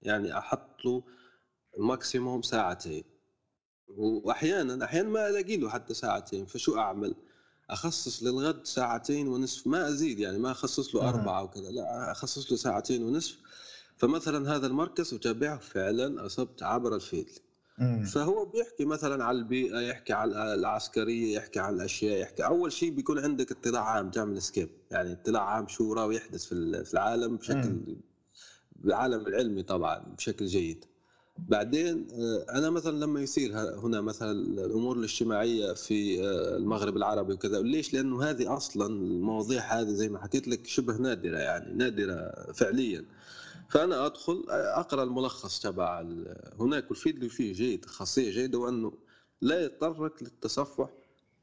يعني 0.04 0.38
أحط 0.38 0.86
له 0.86 1.04
maximum 1.78 2.42
ساعتين. 2.42 3.04
واحيانا 3.98 4.86
أحيانا 4.86 5.10
ما 5.10 5.30
ألاقي 5.30 5.58
له 5.58 5.70
حتى 5.70 5.94
ساعتين 5.94 6.46
فشو 6.46 6.78
أعمل؟ 6.80 7.16
أخصص 7.70 8.24
للغد 8.24 8.66
ساعتين 8.66 9.28
ونصف. 9.28 9.68
ما 9.68 9.88
أزيد 9.88 10.20
يعني 10.20 10.38
ما 10.38 10.52
أخصص 10.52 10.96
له. 10.96 11.10
أربعة 11.10 11.44
وكذا 11.44 11.72
لا 11.72 12.12
أخصص 12.12 12.52
له 12.52 12.58
ساعتين 12.58 13.04
ونصف. 13.04 13.38
فمثلا 13.98 14.56
هذا 14.56 14.68
المركز 14.68 15.14
أتابعه 15.14 15.58
فعلا 15.60 16.26
أصبت 16.26 16.64
عبر 16.64 16.96
الفيل. 16.96 17.32
امم. 17.80 18.04
فهو 18.04 18.46
بيحكي 18.46 18.86
مثلا 18.86 19.24
على 19.24 19.38
البيئة 19.38 19.80
يحكي 19.80 20.14
على 20.14 20.54
العسكرية 20.54 21.36
يحكي 21.38 21.60
على 21.60 21.76
الأشياء 21.76 22.22
يحكي 22.22 22.46
أول 22.46 22.72
شيء 22.72 22.92
بيكون 22.92 23.20
عندك 23.20 23.52
اطلاع 23.52 23.84
عام 23.90 24.12
تعمل 24.12 24.42
skip 24.42 24.70
يعني 24.92 25.12
اطلاع 25.14 25.44
عام 25.44 25.68
شو 25.68 25.94
راهو 25.94 26.16
يحدث 26.16 26.46
في 26.46 26.52
ال- 26.52 26.86
في 26.86 26.94
العالم 26.94 27.38
بشكل 27.38 27.96
مم. 28.84 28.90
بالعالم 28.90 29.28
العلمي 29.28 29.64
طبعا 29.64 30.00
بشكل 30.18 30.46
جيد. 30.46 30.86
بعدين 31.38 32.08
آه، 32.12 32.46
أنا 32.58 32.70
مثلا 32.70 32.98
لما 33.06 33.22
يصير 33.22 33.52
هنا 33.58 34.02
مثلا 34.02 34.32
الأمور 34.66 34.98
الاجتماعية 34.98 35.74
في 35.74 36.22
آه، 36.28 36.58
المغرب 36.58 36.98
العربي 36.98 37.34
وكذا 37.34 37.62
ليش؟ 37.62 37.94
لأنه 37.94 38.24
هذه 38.24 38.58
أصلا 38.58 38.86
المواضيع 38.88 39.62
هذه 39.62 39.90
زي 39.90 40.10
ما 40.10 40.20
حكيت 40.20 40.48
لك 40.48 40.68
شبه 40.68 40.98
نادرة 40.98 41.38
يعني 41.38 41.74
نادرة 41.74 42.32
فعليا. 42.54 43.06
فأنا 43.70 44.06
أدخل 44.06 44.44
أقرأ 44.50 45.04
الملخص 45.04 45.60
تبع 45.60 46.06
هناك 46.60 46.92
الفيد 46.92 47.16
اللي 47.16 47.30
فيه 47.30 47.54
جيد 47.54 47.86
خاصية 47.86 48.32
جيدة 48.32 48.58
وأنه 48.60 48.94
لا 49.42 49.64
يضطرك 49.64 50.24
للتصفح 50.24 50.90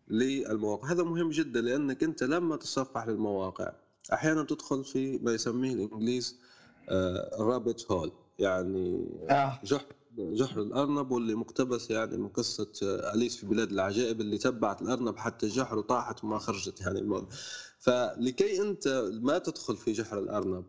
للمواقع. 0.08 0.92
هذا 0.92 1.02
مهم 1.02 1.30
جدا 1.30 1.60
لأنك 1.60 2.02
أنت 2.04 2.22
لما 2.22 2.56
تصفح 2.56 3.08
للمواقع 3.08 3.72
أحيانا 4.12 4.42
تدخل 4.44 4.84
في 4.84 5.18
ما 5.18 5.34
يسميه 5.34 5.72
الانجليز 5.72 6.36
رابت 7.38 7.86
هول 7.90 8.12
يعني 8.38 9.08
آه. 9.30 9.60
جحر 9.64 9.86
جحر 10.18 10.62
الأرنب 10.62 11.10
واللي 11.10 11.34
مقتبس 11.34 11.90
يعني 11.90 12.16
من 12.16 12.28
قصة 12.28 12.72
آه، 12.82 13.14
أليس 13.14 13.36
في 13.36 13.46
بلاد 13.46 13.70
العجائب 13.72 14.20
اللي 14.20 14.38
تبعت 14.38 14.82
الأرنب 14.82 15.16
حتى 15.16 15.46
الجحر 15.46 15.78
وطاحت 15.78 16.24
وما 16.24 16.38
خرجت 16.38 16.80
يعني 16.80 16.98
الموضوع. 16.98 17.28
فلكي 17.78 18.62
أنت 18.62 19.10
ما 19.22 19.38
تدخل 19.38 19.76
في 19.76 19.92
جحر 19.92 20.18
الأرنب 20.18 20.64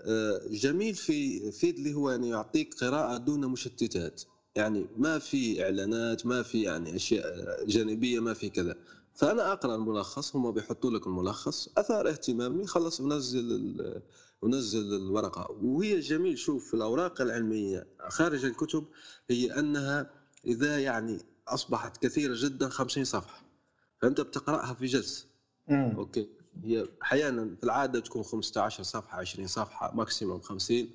آه، 0.00 0.40
جميل 0.50 0.94
في 0.94 1.52
فيد 1.52 1.76
اللي 1.76 1.94
هو 1.94 2.10
يعني 2.10 2.28
يعطيك 2.28 2.74
قراءة 2.74 3.16
دون 3.16 3.46
مشتتات. 3.46 4.22
يعني 4.56 4.86
ما 4.96 5.18
في 5.18 5.64
إعلانات 5.64 6.26
ما 6.26 6.42
في 6.42 6.62
يعني 6.62 6.96
أشياء 6.96 7.64
جانبية 7.66 8.20
ما 8.20 8.34
في 8.34 8.50
كذا. 8.50 8.74
فأنا 9.14 9.52
أقرأ 9.52 9.74
الملخص 9.74 10.36
هم 10.36 10.50
بيحطوا 10.50 10.90
لك 10.90 11.06
الملخص 11.06 11.68
أثار 11.78 12.08
اهتمامي 12.08 12.66
خلص 12.66 13.00
أنزل 13.00 13.52
ال- 13.52 14.02
ونزل 14.42 14.94
الورقة. 14.94 15.50
وهي 15.62 16.00
جميل. 16.00 16.38
شوف 16.38 16.68
في 16.68 16.74
الأوراق 16.74 17.20
العلمية 17.20 17.86
خارج 18.08 18.44
الكتب 18.44 18.84
هي 19.30 19.58
أنها 19.58 20.10
إذا 20.46 20.78
يعني 20.78 21.18
أصبحت 21.48 22.02
كثيرة 22.02 22.34
جدا 22.36 22.68
50 22.68 23.04
صفحة. 23.04 23.42
فأنت 24.02 24.20
بتقرأها 24.20 24.74
في 24.74 24.86
جلسه 24.86 25.26
okay. 25.70 26.28
هي 26.64 26.86
أحيانا 27.02 27.56
في 27.56 27.64
العادة 27.64 28.00
تكون 28.00 28.22
15 28.22 28.82
صفحة 28.82 29.18
20 29.18 29.46
صفحة 29.46 29.94
maximum 29.94 30.40
50 30.40 30.90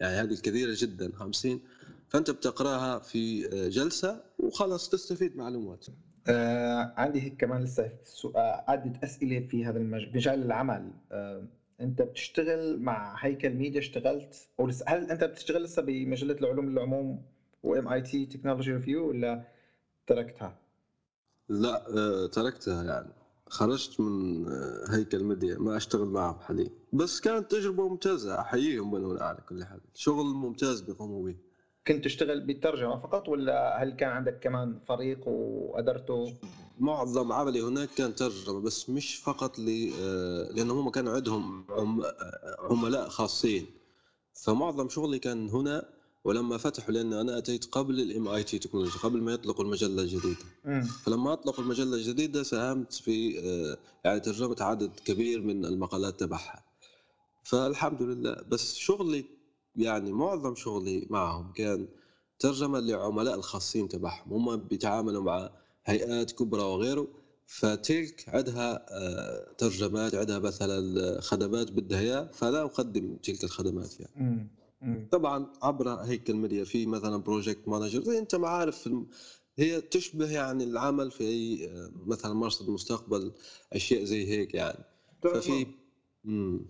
يعني 0.00 0.14
هذه 0.14 0.32
الكثيرة 0.32 0.74
جدا 0.76 1.12
50 1.12 1.60
فأنت 2.08 2.30
بتقرأها 2.30 2.98
في 2.98 3.48
جلسة 3.68 4.20
وخلاص 4.38 4.88
تستفيد 4.88 5.36
معلومات. 5.36 5.86
آه 6.26 6.94
عندي 6.96 7.22
هيك 7.22 7.36
كمان 7.40 7.64
لسه 7.64 7.92
سؤال. 8.04 8.64
عدة 8.68 9.00
أسئلة 9.04 9.46
في 9.50 9.66
هذا 9.66 9.78
المجال 9.78 10.12
مجال 10.14 10.42
العمل. 10.42 10.92
آه 11.12 11.46
أنت 11.80 12.02
بتشتغل 12.02 12.78
مع 12.80 13.14
هيكل 13.18 13.50
ميديا 13.50 13.80
اشتغلت 13.80 14.48
لسه 14.60 14.84
هل 14.88 15.10
أنت 15.10 15.24
بتشتغل 15.24 15.62
لسه 15.62 15.82
بمجلة 15.82 16.34
العلوم 16.40 16.68
للعموم 16.68 17.14
و 17.14 17.22
MIT 17.62 18.26
Technology 18.26 18.72
Review 18.72 19.08
ولا 19.08 19.44
تركتها؟ 20.06 20.58
لا 21.48 21.84
آه، 21.96 22.26
تركتها 22.26 22.84
يعني 22.84 23.12
خرجت 23.48 24.00
من 24.00 24.46
آه، 24.48 24.84
هيكل 24.90 25.24
ميديا 25.24 25.58
ما 25.58 25.76
أشتغل 25.76 26.08
معهم 26.08 26.38
حاليا 26.40 26.70
بس 26.92 27.20
كانت 27.20 27.50
تجربة 27.50 27.88
ممتازة 27.88 28.40
أحييهم 28.40 28.90
من 28.90 29.04
هنا 29.04 29.22
على 29.24 29.38
كل 29.48 29.64
حال 29.64 29.80
شغل 29.94 30.26
ممتاز 30.26 30.80
بيقوموا 30.80 31.24
به 31.26 31.36
كنت 31.86 32.04
تشتغل 32.04 32.40
بالترجمة 32.40 32.96
فقط 32.96 33.28
ولا 33.28 33.82
هل 33.82 33.92
كان 33.92 34.08
عندك 34.10 34.38
كمان 34.38 34.78
فريق 34.78 35.28
وأدرته؟ 35.28 36.38
معظم 36.80 37.32
عملي 37.32 37.60
هناك 37.62 37.88
كان 37.96 38.14
ترجمة 38.14 38.60
بس 38.60 38.90
مش 38.90 39.16
فقط 39.16 39.58
ل 39.58 39.92
آه، 40.00 40.52
لأن 40.52 40.70
هم 40.70 40.90
كانوا 40.90 41.12
عندهم 41.12 41.64
عم- 41.70 42.02
عملاء 42.58 43.08
خاصين. 43.08 43.66
فمعظم 44.44 44.88
شغلي 44.88 45.18
كان 45.18 45.48
هنا 45.50 45.88
ولما 46.24 46.56
فتحوا 46.58 46.94
لأن 46.94 47.12
أنا 47.12 47.38
أتيت 47.38 47.64
قبل 47.64 48.00
ال 48.00 48.07
MIT 48.07 48.28
Technology 48.28 48.98
قبل 48.98 49.22
ما 49.22 49.32
يطلقوا 49.32 49.64
المجلة 49.64 50.02
الجديدة. 50.02 50.44
امم 50.66 50.82
فلما 50.84 51.32
أطلقوا 51.32 51.64
المجلة 51.64 51.96
الجديدة 51.96 52.42
ساهمت 52.42 52.92
في 52.92 53.38
آه، 53.40 53.78
يعني 54.04 54.20
ترجمة 54.20 54.56
عدد 54.60 54.90
كبير 55.04 55.42
من 55.42 55.64
المقالات 55.64 56.20
تبعها. 56.20 56.64
فالحمد 57.44 58.02
لله. 58.02 58.36
بس 58.48 58.74
شغلي 58.74 59.24
يعني 59.76 60.12
معظم 60.12 60.54
شغلي 60.54 61.06
معهم 61.10 61.52
كان 61.52 61.88
ترجمة 62.38 62.78
لعملاء 62.80 63.34
الخاصين 63.34 63.88
تبعهم. 63.88 64.32
هم 64.32 64.56
بيتعاملوا 64.56 65.22
مع 65.22 65.50
هيئات 65.88 66.30
كبرى 66.30 66.62
وغيره 66.62 67.08
فتلك 67.46 68.24
عندها 68.28 68.80
آه، 68.90 69.52
ترجمات 69.58 70.14
عندها 70.14 70.38
مثلا 70.38 71.20
خدمات 71.20 71.72
بدها 71.72 72.00
اياه 72.00 72.30
فلا 72.32 72.62
أقدم 72.62 73.16
تلك 73.16 73.44
الخدمات 73.44 74.00
يعني. 74.00 74.12
طبعا 75.10 75.46
عبر 75.62 75.88
هيكل 75.88 76.34
ميديا 76.34 76.64
في 76.64 76.86
مثلا 76.86 77.16
project 77.16 77.68
manager 77.68 78.02
زي 78.02 78.18
أنت 78.18 78.34
ما 78.34 78.48
عارف 78.48 78.88
هي 79.58 79.80
تشبه 79.80 80.30
يعني 80.30 80.64
العمل 80.64 81.10
في 81.10 81.24
أي 81.24 81.68
آه، 81.70 81.90
مثلا 82.06 82.34
مرصد 82.34 82.70
مستقبل 82.70 83.32
أشياء 83.72 84.04
زي 84.04 84.26
هيك 84.26 84.54
يعني. 84.54 84.84
ففي 85.22 85.66
مم. 86.24 86.60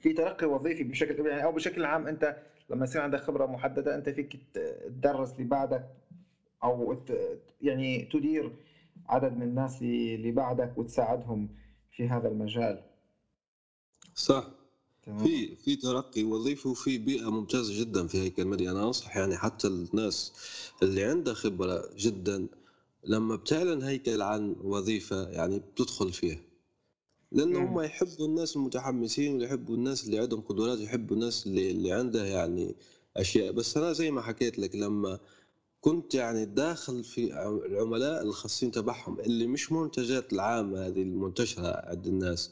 في 0.00 0.12
ترقي 0.12 0.46
وظيفي 0.46 0.84
بشكل 0.84 1.26
يعني 1.26 1.44
أو 1.44 1.52
بشكل 1.52 1.84
عام 1.84 2.06
أنت 2.06 2.36
لما 2.70 2.84
يصير 2.84 3.02
عندك 3.02 3.20
خبرة 3.20 3.46
محددة 3.46 3.94
أنت 3.94 4.08
فيك 4.08 4.40
تدرس 4.54 5.32
اللي 5.32 5.44
بعدك 5.44 5.84
أو 6.64 6.96
يعني 7.60 8.08
تدير 8.12 8.52
عدد 9.06 9.36
من 9.36 9.42
الناس 9.42 9.82
اللي 9.82 10.30
بعدك 10.32 10.78
وتساعدهم 10.78 11.48
في 11.96 12.08
هذا 12.08 12.28
المجال. 12.28 12.82
صح. 14.14 14.50
تمام. 15.02 15.18
في 15.18 15.56
في 15.56 15.76
ترقي 15.76 16.24
وظيفي 16.24 16.68
وفي 16.68 16.98
بيئة 16.98 17.30
ممتازة 17.30 17.80
جدا 17.80 18.06
في 18.06 18.18
هيكل 18.18 18.44
ميديا 18.44 18.70
أنا 18.70 18.82
أنصح 18.86 19.16
يعني 19.16 19.36
حتى 19.36 19.66
الناس 19.66 20.32
اللي 20.82 21.04
عندها 21.04 21.34
خبرة 21.34 21.84
جدا 21.96 22.48
لما 23.04 23.36
بتعلن 23.36 23.82
هيكل 23.82 24.22
عن 24.22 24.56
وظيفة 24.62 25.28
يعني 25.28 25.58
بتدخل 25.58 26.12
فيها. 26.12 26.38
لأن 27.32 27.48
مم. 27.48 27.56
هم 27.56 27.80
يحبوا 27.80 28.26
الناس 28.26 28.56
المتحمسين 28.56 29.36
ويحبوا 29.36 29.74
الناس 29.76 30.04
اللي 30.06 30.18
عندهم 30.18 30.40
قدرات 30.40 30.78
يحبوا 30.78 31.16
الناس 31.16 31.46
اللي, 31.46 31.70
اللي 31.70 31.92
عندها 31.92 32.26
يعني 32.26 32.74
أشياء. 33.16 33.52
بس 33.52 33.76
أنا 33.76 33.92
زي 33.92 34.10
ما 34.10 34.22
حكيت 34.22 34.58
لك 34.58 34.74
لما 34.76 35.18
كنت 35.80 36.14
يعني 36.14 36.44
داخل 36.44 37.04
في 37.04 37.46
العملاء 37.66 38.22
الخاصين 38.22 38.70
تبعهم 38.70 39.20
اللي 39.20 39.46
مش 39.46 39.72
منتجات 39.72 40.32
العامة 40.32 40.86
هذه 40.86 41.02
المنتشرة 41.02 41.80
عند 41.90 42.06
الناس 42.06 42.50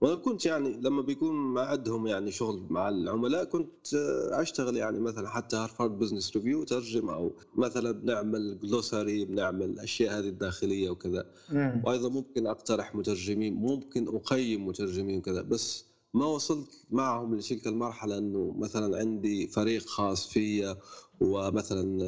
وأنا 0.00 0.14
كنت 0.14 0.46
يعني 0.46 0.76
لما 0.76 1.02
بيكون 1.02 1.34
ما 1.34 1.60
عندهم 1.60 2.06
يعني 2.06 2.30
شغل 2.30 2.66
مع 2.70 2.88
العملاء 2.88 3.44
كنت 3.44 3.94
أشتغل 4.32 4.76
يعني 4.76 5.00
مثلا 5.00 5.28
حتى 5.28 5.56
Harvard 5.56 5.98
Business 5.98 6.36
Review 6.36 6.64
ترجم 6.64 7.08
أو 7.08 7.32
مثلا 7.56 7.90
بنعمل 7.92 8.58
glossary 8.62 9.24
بنعمل 9.24 9.64
الاشياء 9.70 10.18
هذه 10.18 10.28
الداخلية 10.28 10.90
وكذا 10.90 11.26
مم. 11.50 11.82
وأيضا 11.86 12.08
ممكن 12.08 12.46
أقترح 12.46 12.94
مترجمين 12.94 13.54
ممكن 13.54 14.08
أقيم 14.16 14.66
مترجمين 14.66 15.18
وكذا 15.18 15.42
بس 15.42 15.84
ما 16.14 16.26
وصلت 16.26 16.86
معهم 16.90 17.34
لتلك 17.34 17.66
المرحلة 17.66 18.18
إنه 18.18 18.54
مثلا 18.58 18.98
عندي 18.98 19.46
فريق 19.46 19.82
خاص 19.86 20.28
فيا 20.28 20.76
ومثلا 21.20 21.98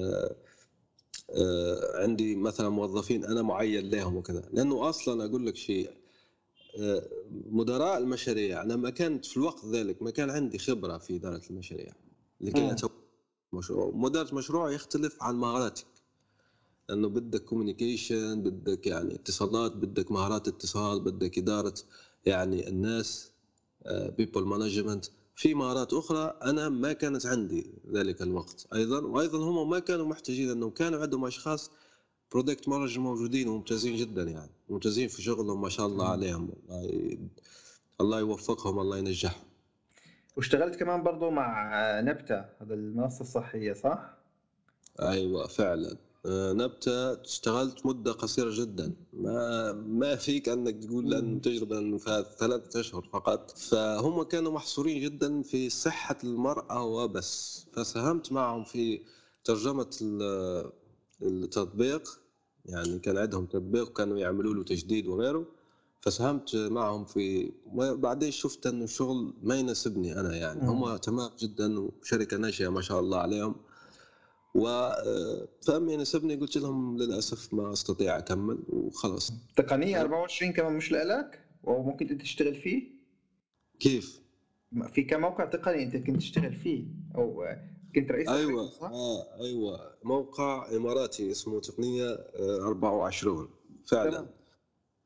عندي 1.95 2.37
مثلا 2.37 2.69
موظفين 2.69 3.25
أنا 3.25 3.43
معين 3.43 3.91
لهم 3.91 4.17
وكذا. 4.17 4.49
لأنه 4.53 4.89
أصلا 4.89 5.25
أقول 5.25 5.47
لك 5.47 5.57
شيء 5.57 5.91
آه، 6.81 7.09
مدراء 7.31 7.99
المشاريع 7.99 8.63
أنا 8.63 8.77
ما 8.77 8.91
كنت 8.91 9.25
في 9.25 9.37
الوقت 9.37 9.67
ذلك 9.67 10.03
ما 10.03 10.11
كان 10.11 10.31
عندي 10.31 10.59
خبرة 10.59 10.99
في 10.99 11.17
إدارة 11.17 11.43
المشاريع. 11.51 11.93
اتولى 12.73 12.77
مشروع 13.53 13.91
مدير 13.95 14.35
مشروع 14.35 14.73
يختلف 14.73 15.23
عن 15.23 15.37
مهاراتك. 15.37 15.87
لأنه 16.89 17.09
بدك 17.09 17.45
كوميونيكيشن 17.45 18.43
بدك 18.43 18.87
يعني 18.87 19.15
اتصالات 19.15 19.73
بدك 19.73 20.13
مهارات 20.13 20.49
اتصال 20.49 21.01
بدك 21.01 21.39
إدارة 21.39 21.75
يعني 22.27 22.69
الناس 22.69 23.33
people 23.91 24.45
management 24.45 25.07
في 25.37 25.55
مهارات 25.55 25.93
أخرى 25.93 26.39
أنا 26.43 26.69
ما 26.69 26.93
كانت 26.93 27.27
عندي 27.27 27.71
ذلك 27.93 28.23
الوقت. 28.23 28.67
أيضا 28.75 29.01
وأيضا 29.01 29.39
هم 29.39 29.71
ما 29.71 29.79
كانوا 29.79 30.07
محتاجين 30.07 30.51
انه 30.51 30.71
كانوا 30.71 31.03
عندهم 31.03 31.25
أشخاص 31.25 31.71
product 32.33 32.69
manager 32.69 33.01
موجودين 33.01 33.49
وممتازين 33.49 33.97
جدا 33.97 34.23
يعني. 34.23 34.51
ممتازين 34.69 35.09
في 35.09 35.23
شغلهم 35.23 35.61
ما 35.61 35.69
شاء 35.69 35.87
الله 35.87 36.09
عليهم. 36.09 36.53
الله, 36.71 37.19
الله 38.01 38.19
يوفقهم 38.19 38.79
الله 38.79 38.99
ينجحهم. 38.99 39.45
واشتغلت 40.37 40.77
كمان 40.77 41.03
برضو 41.03 41.31
مع 41.31 41.71
نبتة 42.01 42.45
هذا 42.61 42.75
المنصة 42.75 43.21
الصحية 43.21 43.73
صح؟ 43.73 44.17
أيوه 45.01 45.47
فعلا. 45.47 45.97
آه، 46.29 46.53
نبتة 46.53 47.13
اشتغلت 47.13 47.87
مدة 47.87 48.13
قصيرة 48.13 48.51
جدا. 48.55 48.93
ما 49.13 49.73
ما 49.73 50.17
فيك 50.17 50.49
أنك 50.49 50.85
تقول 50.85 51.11
لأن 51.11 51.41
تجربة 51.41 51.79
انه 51.79 51.99
ثلاثة 52.39 52.81
أشهر 52.81 53.09
فقط. 53.13 53.51
فهم 53.59 54.23
كانوا 54.23 54.53
محصورين 54.53 55.03
جدا 55.03 55.43
في 55.43 55.71
صحة 55.71 56.19
المرأة 56.25 56.85
وبس. 56.85 57.67
فساهمت 57.73 58.33
معهم 58.33 58.65
في 58.65 59.01
ترجمة 59.45 59.91
التطبيق. 61.23 62.21
يعني 62.65 62.99
كان 62.99 63.19
عندهم 63.19 63.47
تطبيق 63.47 63.93
كانوا 63.93 64.19
يعملوا 64.19 64.55
له 64.55 64.65
تجديد 64.65 65.07
وغيره. 65.07 65.47
فساهمت 66.01 66.57
معهم 66.57 67.05
في 67.05 67.53
بعدين 67.77 68.31
شفت 68.31 68.67
إنه 68.67 68.85
الشغل 68.85 69.33
ما 69.43 69.57
يناسبني 69.57 70.21
أنا 70.21 70.37
يعني. 70.37 70.69
هم 70.69 70.97
تمام 70.97 71.31
جدا 71.39 71.81
وشركة 71.81 72.37
ناشئة 72.37 72.69
ما 72.69 72.81
شاء 72.81 73.01
الله 73.01 73.19
عليهم. 73.19 73.55
و 74.57 74.91
فهم 75.67 75.89
يناسبني 75.89 76.35
قلت 76.35 76.57
لهم 76.57 76.99
للأسف 76.99 77.55
ما 77.55 77.73
أستطيع 77.73 78.19
أكمل 78.19 78.59
وخلاص 78.69 79.33
تقنية 79.57 80.01
24 80.01 80.53
كمان 80.53 80.73
مش 80.73 80.93
لك 80.93 81.41
وممكن 81.65 82.19
تشتغل 82.19 82.55
فيه؟ 82.55 82.97
كيف؟ 83.81 84.21
في 84.93 85.03
كم 85.03 85.21
موقع 85.21 85.45
تقني 85.45 85.83
أنت 85.83 85.97
كنت 85.97 86.17
تشتغل 86.17 86.53
فيه 86.53 86.85
أو 87.15 87.45
كنت 87.95 88.11
رئيس 88.11 88.29
أيوه 88.29 88.67
صح؟ 88.71 88.91
آه 88.91 89.41
أيوه 89.41 89.95
موقع 90.05 90.77
إماراتي 90.77 91.31
اسمه 91.31 91.61
تقنية 91.61 92.19
24 92.61 93.43
آه، 93.43 93.49
فعلا 93.87 94.11
تمام. 94.11 94.29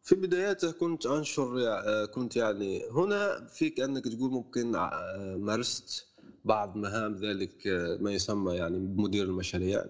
في 0.03 0.15
بداياته 0.15 0.73
كنت 0.73 1.07
أنشر 1.07 1.69
آه، 1.69 2.05
كنت 2.05 2.37
يعني 2.37 2.83
هنا 2.91 3.47
فيك 3.47 3.81
أنك 3.81 4.05
تقول 4.09 4.31
ممكن 4.31 4.75
آه، 4.75 5.37
مارست 5.41 6.07
بعض 6.45 6.77
مهام 6.77 7.15
ذلك 7.15 7.67
ما 8.01 8.13
يسمى 8.13 8.53
يعني 8.55 8.79
مدير 8.79 9.25
المشاريع. 9.25 9.85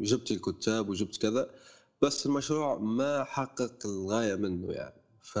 جبت 0.00 0.30
الكتاب 0.30 0.88
وجبت 0.88 1.16
كذا 1.16 1.50
بس 2.02 2.26
المشروع 2.26 2.78
ما 2.78 3.24
حقق 3.24 3.74
الغاية 3.84 4.34
منه 4.34 4.72
يعني. 4.72 5.02
ف 5.20 5.38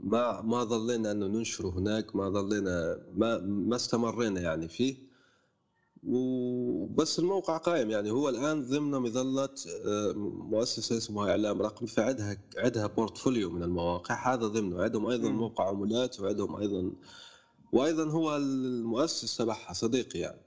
ما 0.00 0.40
ما 0.42 0.64
ظلينا 0.64 1.10
أنه 1.12 1.26
ننشره 1.26 1.68
هناك 1.68 2.16
ما 2.16 2.30
ظلينا 2.30 2.98
ما 3.14 3.38
ما 3.38 3.76
استمرينا 3.76 4.40
يعني 4.40 4.68
فيه. 4.68 5.06
وبس 6.08 7.18
الموقع 7.18 7.56
قائم 7.56 7.90
يعني. 7.90 8.10
هو 8.10 8.28
الآن 8.28 8.62
ضمن 8.62 8.90
مظلة 8.90 9.48
آه، 9.86 10.12
مؤسسة 10.52 10.96
اسمها 10.96 11.30
إعلام 11.30 11.62
رقمي 11.62 11.88
فعندها 11.88 12.36
عندها 12.56 12.86
بورتفوليو 12.86 13.50
من 13.50 13.62
المواقع. 13.62 14.34
هذا 14.34 14.46
ضمنه. 14.46 14.82
عندهم 14.82 15.06
أيضا 15.06 15.28
موقع 15.28 15.68
عملات 15.68 16.20
وعندهم 16.20 16.56
أيضا 16.56 16.92
وأيضا 17.72 18.10
هو 18.10 18.36
المؤسس 18.36 19.36
تبعها 19.36 19.72
صديقي 19.72 20.18
يعني. 20.18 20.40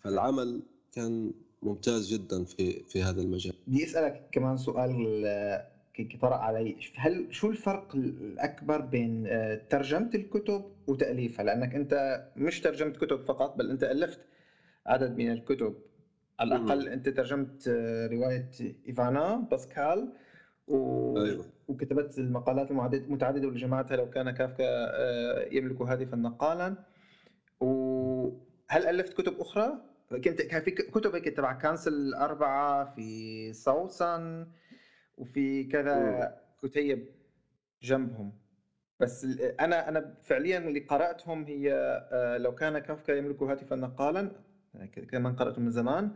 فالعمل 0.00 0.62
كان 0.92 1.32
ممتاز 1.62 2.12
جدا 2.14 2.44
في 2.44 2.82
في 2.88 3.02
هذا 3.02 3.22
المجال. 3.22 3.52
بدي 3.66 3.84
أسألك 3.84 4.28
كمان 4.32 4.56
سؤال 4.56 5.22
آه، 5.26 5.66
طرأ 6.20 6.36
علي. 6.36 6.76
هل 6.96 7.26
شو 7.30 7.50
الفرق 7.50 7.94
الأكبر 7.94 8.80
بين 8.80 9.26
آه، 9.26 9.60
ترجمة 9.70 10.10
الكتب 10.14 10.64
وتأليفها؟ 10.86 11.44
لأنك 11.44 11.74
أنت 11.74 12.24
مش 12.36 12.60
ترجمت 12.60 12.96
كتب 12.96 13.24
فقط 13.24 13.56
بل 13.56 13.70
أنت 13.70 13.84
ألفت 13.84 14.20
عدد 14.86 15.16
من 15.16 15.32
الكتب. 15.32 15.74
على 16.40 16.56
الأقل 16.56 16.88
أنت 16.88 17.08
ترجمت 17.08 17.68
آه، 17.68 18.06
رواية 18.06 18.50
إيفانا 18.88 19.36
باسكال 19.50 20.12
و... 20.68 21.18
أيوة. 21.18 21.44
وكتبت 21.68 22.18
المقالات 22.18 22.70
المتعدده 22.70 23.46
واللي 23.46 23.60
جمعتها 23.60 23.96
لو 23.96 24.10
كان 24.10 24.30
كافكا 24.30 24.64
آه، 24.68 25.48
يملك 25.52 25.82
هاتفا 25.82 26.16
نقالا 26.16 26.76
وهل 27.60 28.86
ألفت 28.86 29.12
كتب 29.12 29.40
أخرى؟ 29.40 29.78
كنت 30.10 30.42
كان 30.42 30.62
في 30.62 30.70
كتب 30.70 31.14
هيك 31.14 31.24
تبع 31.28 31.52
كانسل 31.52 31.92
الأربعة 31.92 32.84
في 32.84 33.52
سوسن 33.52 34.46
وفي 35.18 35.64
كذا 35.64 36.34
كتيب 36.62 37.08
جنبهم. 37.82 38.32
بس 39.00 39.24
أنا 39.60 39.88
أنا 39.88 40.14
فعليا 40.22 40.58
اللي 40.58 40.80
قرأتهم 40.80 41.44
هي 41.44 41.72
آه، 42.12 42.36
لو 42.38 42.54
كان 42.54 42.78
كافكا 42.78 43.12
يملك 43.12 43.42
هاتفا 43.42 43.76
نقالا 43.76 44.32
كمان 45.10 45.36
قرأته 45.36 45.60
من 45.60 45.70
زمان 45.70 46.10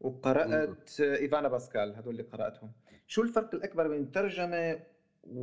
وقرأت 0.00 1.00
إيفانا 1.00 1.48
باسكال 1.48 1.94
هذول 1.96 2.12
اللي 2.12 2.22
قرأتهم. 2.22 2.72
شو 3.06 3.22
الفرق 3.22 3.54
الأكبر 3.54 3.88
بين 3.88 4.02
الترجمة 4.02 4.80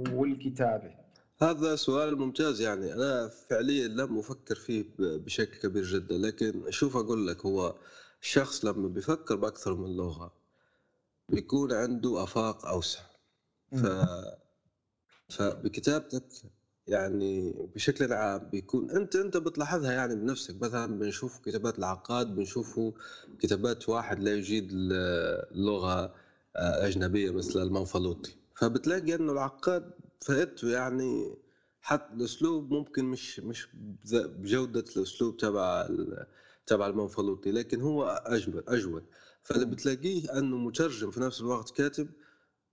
والكتابة؟ 0.09 0.95
هذا 1.41 1.75
سؤال 1.75 2.17
ممتاز 2.17 2.61
يعني. 2.61 2.93
أنا 2.93 3.27
فعليا 3.27 3.87
لم 3.87 4.17
أفكر 4.19 4.55
فيه 4.55 4.85
بشكل 4.99 5.59
كبير 5.69 5.83
جدا 5.83 6.17
لكن 6.17 6.63
شوف 6.71 6.97
أقول 6.97 7.27
لك 7.27 7.45
هو 7.45 7.75
الشخص 8.21 8.65
لما 8.65 8.87
بيفكر 8.87 9.35
بأكثر 9.35 9.75
من 9.75 9.97
لغة 9.97 10.33
بيكون 11.29 11.73
عنده 11.73 12.23
آفاق 12.23 12.65
أوسع. 12.65 12.99
ف... 13.71 13.85
فبكتابتك 15.29 16.23
يعني 16.87 17.53
بشكل 17.75 18.13
عام 18.13 18.49
بيكون 18.49 18.91
أنت 18.91 19.15
أنت 19.15 19.37
بتلاحظها 19.37 19.91
يعني 19.91 20.15
بنفسك. 20.15 20.61
مثلا 20.61 20.99
بنشوف 20.99 21.39
كتابات 21.39 21.79
العقاد 21.79 22.35
بنشوفوا 22.35 22.91
كتابات 23.39 23.89
واحد 23.89 24.19
لا 24.19 24.33
يجيد 24.33 24.69
اللغة 24.71 26.22
أجنبية 26.55 27.31
مثل 27.31 27.61
المنفلوطي. 27.61 28.35
فبتلاقي 28.55 29.15
إنه 29.15 29.31
العقاد 29.31 29.91
فائدته 30.21 30.69
يعني 30.69 31.35
حتى 31.81 32.13
الأسلوب 32.13 32.71
ممكن 32.71 33.05
مش 33.05 33.39
مش 33.39 33.67
بجودة 34.13 34.85
الأسلوب 34.97 35.37
تبع 35.37 35.89
تبع 36.65 36.87
المنفلوطي 36.87 37.51
لكن 37.51 37.81
هو 37.81 38.23
أجمل 38.25 38.63
أجود. 38.67 39.03
فاللي 39.43 39.65
بتلاقيه 39.65 40.39
إنه 40.39 40.57
مترجم 40.57 41.11
في 41.11 41.19
نفس 41.19 41.41
الوقت 41.41 41.71
كاتب 41.71 42.09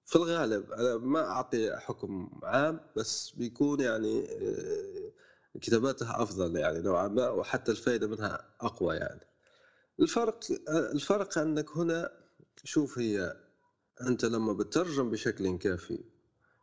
في 0.04 0.16
الغالب. 0.16 0.72
أنا 0.72 0.96
ما 0.96 1.20
أعطي 1.20 1.76
حكم 1.76 2.30
عام 2.42 2.80
بس 2.96 3.30
بيكون 3.30 3.80
يعني 3.80 4.24
آه، 4.30 5.12
كتاباتها 5.60 6.22
أفضل 6.22 6.56
يعني 6.56 6.78
نوعا 6.80 7.08
ما 7.08 7.28
وحتى 7.30 7.70
الفائده 7.72 8.06
منها 8.08 8.54
أقوى 8.60 8.96
يعني. 8.96 9.20
الفرق 10.00 10.40
الفرق 10.68 11.38
انك 11.38 11.76
هنا 11.76 12.10
شوف 12.64 12.98
هي 12.98 13.36
أنت 14.06 14.24
لما 14.24 14.52
بتترجم 14.52 15.10
بشكل 15.10 15.58
كافي 15.58 15.98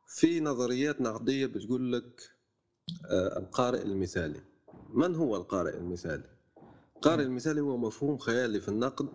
في 0.08 0.40
نظريات 0.40 1.02
نقدية 1.02 1.46
بتقول 1.46 1.94
لك 1.94 2.32
آه، 3.06 3.40
القارئ 3.40 3.82
المثالي. 3.82 4.42
من 4.94 5.16
هو 5.16 5.36
القارئ 5.36 5.78
المثالي؟ 5.78 6.24
القارئ 6.96 7.24
المثالي 7.24 7.62
هو 7.62 7.78
مفهوم 7.78 8.18
خيالي 8.18 8.60
في 8.60 8.70
النقد 8.70 9.08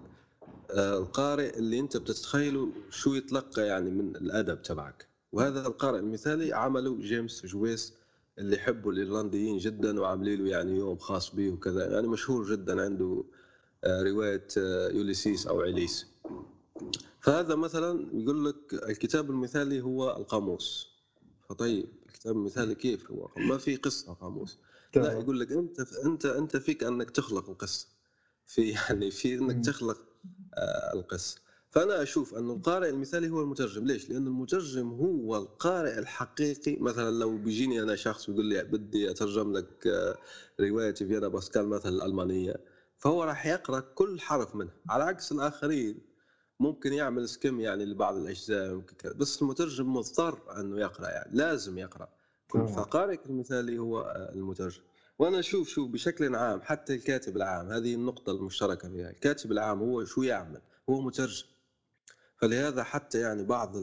آه، 0.70 0.98
القارئ 0.98 1.58
اللي 1.58 1.80
أنت 1.80 1.96
بتتخيله 1.96 2.72
شو 2.90 3.14
يتلقى 3.14 3.66
يعني 3.66 3.90
من 3.90 4.16
الأدب 4.16 4.62
تبعك. 4.62 5.06
وهذا 5.32 5.66
القارئ 5.66 5.98
المثالي 5.98 6.52
عمله 6.52 6.98
جيمس 7.00 7.46
جويس 7.46 7.94
اللي 8.38 8.56
يحبوا 8.56 8.92
الإيرلنديين 8.92 9.58
جدا 9.58 10.00
وعاملين 10.00 10.44
له 10.44 10.50
يعني 10.50 10.76
يوم 10.78 10.98
خاص 10.98 11.34
به 11.34 11.50
وكذا. 11.50 11.92
يعني 11.92 12.08
مشهور 12.08 12.50
جدا 12.52 12.82
عنده 12.82 13.24
آه، 13.84 14.02
رواية 14.02 14.46
يوليسيس 14.96 15.46
أو 15.46 15.60
عليس 15.60 16.11
فهذا 17.20 17.54
مثلا 17.54 18.08
يقول 18.12 18.44
لك 18.44 18.74
الكتاب 18.74 19.30
المثالي 19.30 19.80
هو 19.80 20.16
القاموس. 20.16 20.92
فطيب 21.48 21.86
الكتاب 22.06 22.36
المثالي 22.36 22.74
كيف 22.74 23.10
هو؟ 23.10 23.28
ما 23.36 23.58
في 23.58 23.76
قصة 23.76 24.12
قاموس. 24.12 24.58
لا 24.96 25.12
يقول 25.12 25.40
لك 25.40 25.52
أنت 25.52 25.80
أنت 25.80 26.26
أنت 26.26 26.56
فيك 26.56 26.84
أنك 26.84 27.10
تخلق 27.10 27.50
القصة. 27.50 27.86
في 28.46 28.70
يعني 28.76 29.10
في 29.10 29.34
أنك 29.34 29.64
تخلق 29.64 30.00
آه، 30.54 30.92
القصة. 30.94 31.36
فأنا 31.70 32.02
أشوف 32.02 32.34
انه 32.34 32.52
القارئ 32.52 32.90
المثالي 32.90 33.30
هو 33.30 33.40
المترجم. 33.42 33.86
ليش؟ 33.86 34.10
لأن 34.10 34.26
المترجم 34.26 34.88
هو 34.88 35.36
القارئ 35.36 35.98
الحقيقي. 35.98 36.76
مثلا 36.76 37.10
لو 37.10 37.36
بيجيني 37.38 37.82
أنا 37.82 37.96
شخص 37.96 38.28
ويقول 38.28 38.44
لي 38.44 38.64
بدي 38.64 39.10
أترجم 39.10 39.52
لك 39.52 39.86
آه، 39.86 40.18
روايه 40.60 40.94
فيانا 40.94 41.28
بأسكال 41.28 41.68
مثلا 41.68 41.92
الألمانية 41.92 42.54
فهو 42.98 43.24
راح 43.24 43.46
يقرأ 43.46 43.80
كل 43.80 44.20
حرف 44.20 44.56
منها. 44.56 44.74
على 44.88 45.04
عكس 45.04 45.32
الآخرين 45.32 46.11
ممكن 46.62 46.93
يعمل 46.93 47.28
سكيم 47.28 47.60
يعني 47.60 47.84
لبعض 47.84 48.16
الأجزاء 48.16 48.74
ممكن 48.74 48.97
كذا 48.97 49.12
بس 49.12 49.43
المترجم 49.43 49.97
مضطر 49.97 50.60
أنه 50.60 50.80
يقرأ 50.80 51.09
يعني 51.09 51.30
لازم 51.32 51.78
يقرأ. 51.78 52.09
فقارئك 52.48 53.26
المثالي 53.26 53.78
هو 53.78 54.01
آه، 54.01 54.32
المترجم. 54.32 54.82
وأنا 55.18 55.39
أشوف 55.39 55.68
شوف 55.68 55.90
بشكل 55.90 56.34
عام 56.34 56.60
حتى 56.62 56.94
الكاتب 56.94 57.36
العام 57.36 57.68
هذه 57.72 57.94
النقطة 57.94 58.32
المشتركة 58.32 58.89
فيها 58.89 59.10
الكاتب 59.10 59.52
العام 59.52 59.78
هو 59.80 60.05
شو 60.05 60.22
يعمل؟ 60.22 60.60
هو 60.90 61.01
مترجم. 61.01 61.47
فلهذا 62.36 62.82
حتى 62.82 63.20
يعني 63.20 63.43
بعض 63.43 63.76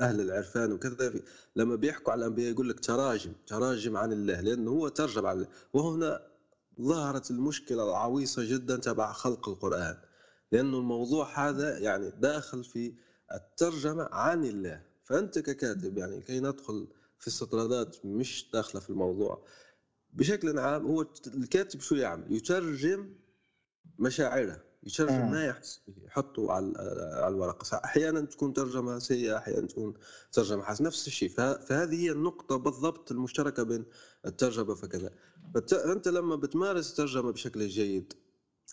أهل 0.00 0.20
العرفان 0.20 0.72
وكذا 0.72 1.12
لما 1.56 1.74
بيحكوا 1.74 2.12
على 2.12 2.18
الأنبياء 2.18 2.52
يقول 2.52 2.68
لك 2.68 2.80
تراجم 2.80 3.32
تراجم 3.46 3.96
عن 3.96 4.12
الله 4.12 4.40
لأنه 4.40 4.70
هو 4.70 4.88
ترجم 4.88 5.26
عن 5.26 5.36
الله. 5.36 5.48
وهنا 5.72 6.20
ظهرت 6.80 7.30
المشكلة 7.30 7.84
العويصة 7.84 8.44
جدا 8.44 8.76
تبع 8.76 9.12
خلق 9.12 9.48
القرآن. 9.48 9.96
لأنه 10.54 10.78
الموضوع 10.78 11.48
هذا 11.48 11.78
يعني 11.78 12.10
داخل 12.10 12.64
في 12.64 12.94
الترجمة 13.32 14.08
عن 14.12 14.44
الله. 14.44 14.82
فأنت 15.04 15.38
ككاتب 15.38 15.98
يعني 15.98 16.20
كي 16.20 16.40
ندخل 16.40 16.88
في 17.18 17.28
استطرادات 17.28 17.96
مش 18.06 18.50
داخلة 18.52 18.80
في 18.80 18.90
الموضوع 18.90 19.44
بشكل 20.12 20.58
عام 20.58 20.86
هو 20.86 21.06
الكاتب 21.26 21.80
شو 21.80 21.94
يعمل؟ 21.94 22.32
يترجم 22.32 23.14
مشاعره 23.98 24.64
يترجم 24.82 25.30
ما 25.30 25.44
يحس 25.46 25.80
يحطه 26.04 26.52
على 26.52 26.72
على 27.12 27.34
الورقه 27.34 27.80
أحيانا 27.84 28.20
تكون 28.20 28.52
ترجمة 28.52 28.98
سيئة 28.98 29.36
أحيانا 29.36 29.66
تكون 29.66 29.94
ترجمة 30.32 30.62
حسنة 30.62 30.86
نفس 30.86 31.06
الشيء. 31.06 31.28
فهذه 31.28 31.94
هي 32.02 32.10
النقطة 32.10 32.56
بالضبط 32.56 33.12
المشتركة 33.12 33.62
بين 33.62 33.84
الترجمة 34.26 34.74
فكذا 34.74 35.10
فأنت 35.70 36.08
لما 36.08 36.36
بتمارس 36.36 36.90
الترجمة 36.90 37.30
بشكل 37.30 37.66
جيد 37.66 38.12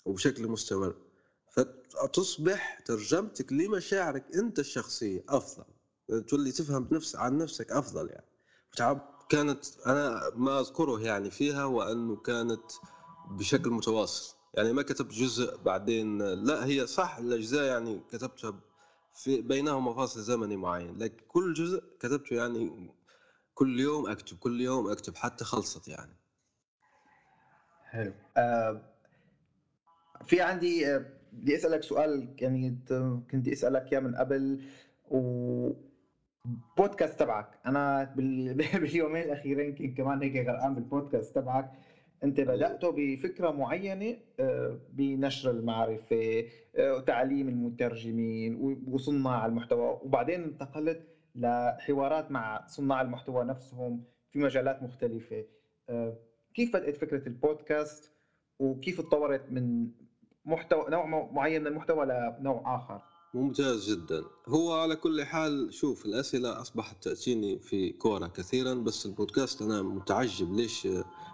وبشكل 0.06 0.48
مستمر 0.48 0.95
فتصبح 1.52 2.80
ترجمتك 2.80 3.53
لمشاعرك 3.53 4.36
أنت 4.36 4.60
الشخصية 4.60 5.23
أفضل. 5.30 5.65
تولي 6.28 6.52
تفهم 6.52 6.88
نفس 6.91 7.15
عن 7.15 7.38
نفسك 7.38 7.72
أفضل 7.72 8.10
يعني. 8.10 8.26
كانت 9.30 9.65
أنا 9.86 10.32
ما 10.36 10.60
أذكره 10.60 11.02
يعني 11.02 11.32
فيها 11.32 11.65
وأنه 11.65 12.15
كانت 12.15 12.72
بشكل 13.30 13.69
متواصل. 13.69 14.36
يعني 14.53 14.73
ما 14.73 14.82
كتبت 14.82 15.14
جزء 15.14 15.57
بعدين 15.57 16.22
لا 16.22 16.65
هي 16.65 16.88
صح 16.88 17.18
الأجزاء 17.18 17.64
يعني 17.64 18.02
كتبتها 18.11 18.60
في 19.14 19.41
بينهما 19.41 19.94
فاصل 19.94 20.19
زمني 20.19 20.57
معين 20.57 20.98
لكن 20.98 21.23
كل 21.28 21.53
جزء 21.53 21.84
كتبته 21.99 22.36
يعني 22.36 22.91
كل 23.53 23.80
يوم 23.80 24.10
أكتب 24.10 24.38
كل 24.38 24.61
يوم 24.61 24.91
أكتب 24.91 25.15
حتى 25.15 25.45
خلصت 25.45 25.88
يعني. 25.88 26.15
حلو. 27.84 28.14
آه 28.38 28.82
في 30.26 30.41
عندي 30.41 30.88
آه، 30.95 31.20
بدي 31.32 31.56
أسألك 31.56 31.84
سؤال 31.84 32.28
يعني 32.41 32.78
كنت 33.32 33.48
أسألك 33.48 33.91
إياه 33.94 33.99
من 33.99 34.16
قبل 34.16 34.60
و 35.12 35.72
بودكاست 36.78 37.20
تبعك. 37.20 37.60
أنا 37.66 38.03
باليومين 38.82 39.24
الأخيرين 39.24 39.76
كنت 39.76 39.98
كمان 39.98 40.22
هيك 40.22 40.48
غرقان 40.48 40.76
بالبودكاست 40.76 41.36
تبعك. 41.36 41.72
أنت 42.24 42.41
بدأته 42.41 42.91
بفكرة 42.91 43.52
معينة 43.52 44.18
آه، 44.40 44.80
بنشر 44.90 45.52
المعرفة 45.52 46.44
آه، 46.76 46.94
وتعليم 46.95 47.49
المترجمين 47.49 48.56
وصناع 48.88 49.45
المحتوى 49.45 49.99
وبعدين 50.02 50.44
انتقلت 50.44 51.08
لحوارات 51.36 52.32
مع 52.32 52.66
صناع 52.68 53.02
المحتوى 53.02 53.45
نفسهم 53.45 54.03
في 54.32 54.40
مجالات 54.40 54.84
مختلفة. 54.84 55.45
آه، 55.90 56.18
كيف 56.53 56.74
بدأت 56.74 56.95
فكرة 56.98 57.28
البودكاست 57.28 58.12
وكيف 58.60 59.02
تطورت 59.02 59.52
من 59.52 59.88
محتوى 60.46 60.86
نوع 60.90 61.06
معين 61.32 61.62
من 61.62 61.68
المحتوى 61.68 62.06
لنوع 62.06 62.76
آخر. 62.76 63.02
ممتاز 63.34 63.90
جدا. 63.90 64.24
هو 64.48 64.74
على 64.74 64.96
كل 64.96 65.24
حال 65.24 65.74
شوف 65.74 66.06
الأسئلة 66.06 66.62
أصبحت 66.62 67.04
تأتيني 67.04 67.60
في 67.60 67.92
كورة 67.92 68.28
كثيرا 68.28 68.74
بس 68.74 69.06
البودكاست 69.06 69.62
أنا 69.62 69.82
متعجب 69.82 70.54
ليش 70.54 70.88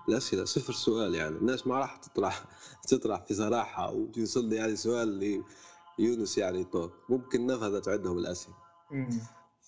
الأسئلة 0.10 0.46
صفر 0.46 0.74
سؤال 0.74 1.16
يعني. 1.16 1.36
الناس 1.38 1.68
ما 1.68 1.80
راح 1.80 1.96
تطرح 1.98 2.44
تطرح 2.90 3.22
في 3.26 3.34
صراحة 3.34 3.92
ويوصل 3.92 4.46
لي 4.46 4.56
يعني 4.56 4.76
سؤال 4.76 5.44
ليونس 6.00 6.38
يعني 6.38 6.64
توك 6.64 6.92
ممكن 7.10 7.46
نفذت 7.46 7.88
عندهم 7.88 8.18
الأسئلة. 8.18 8.56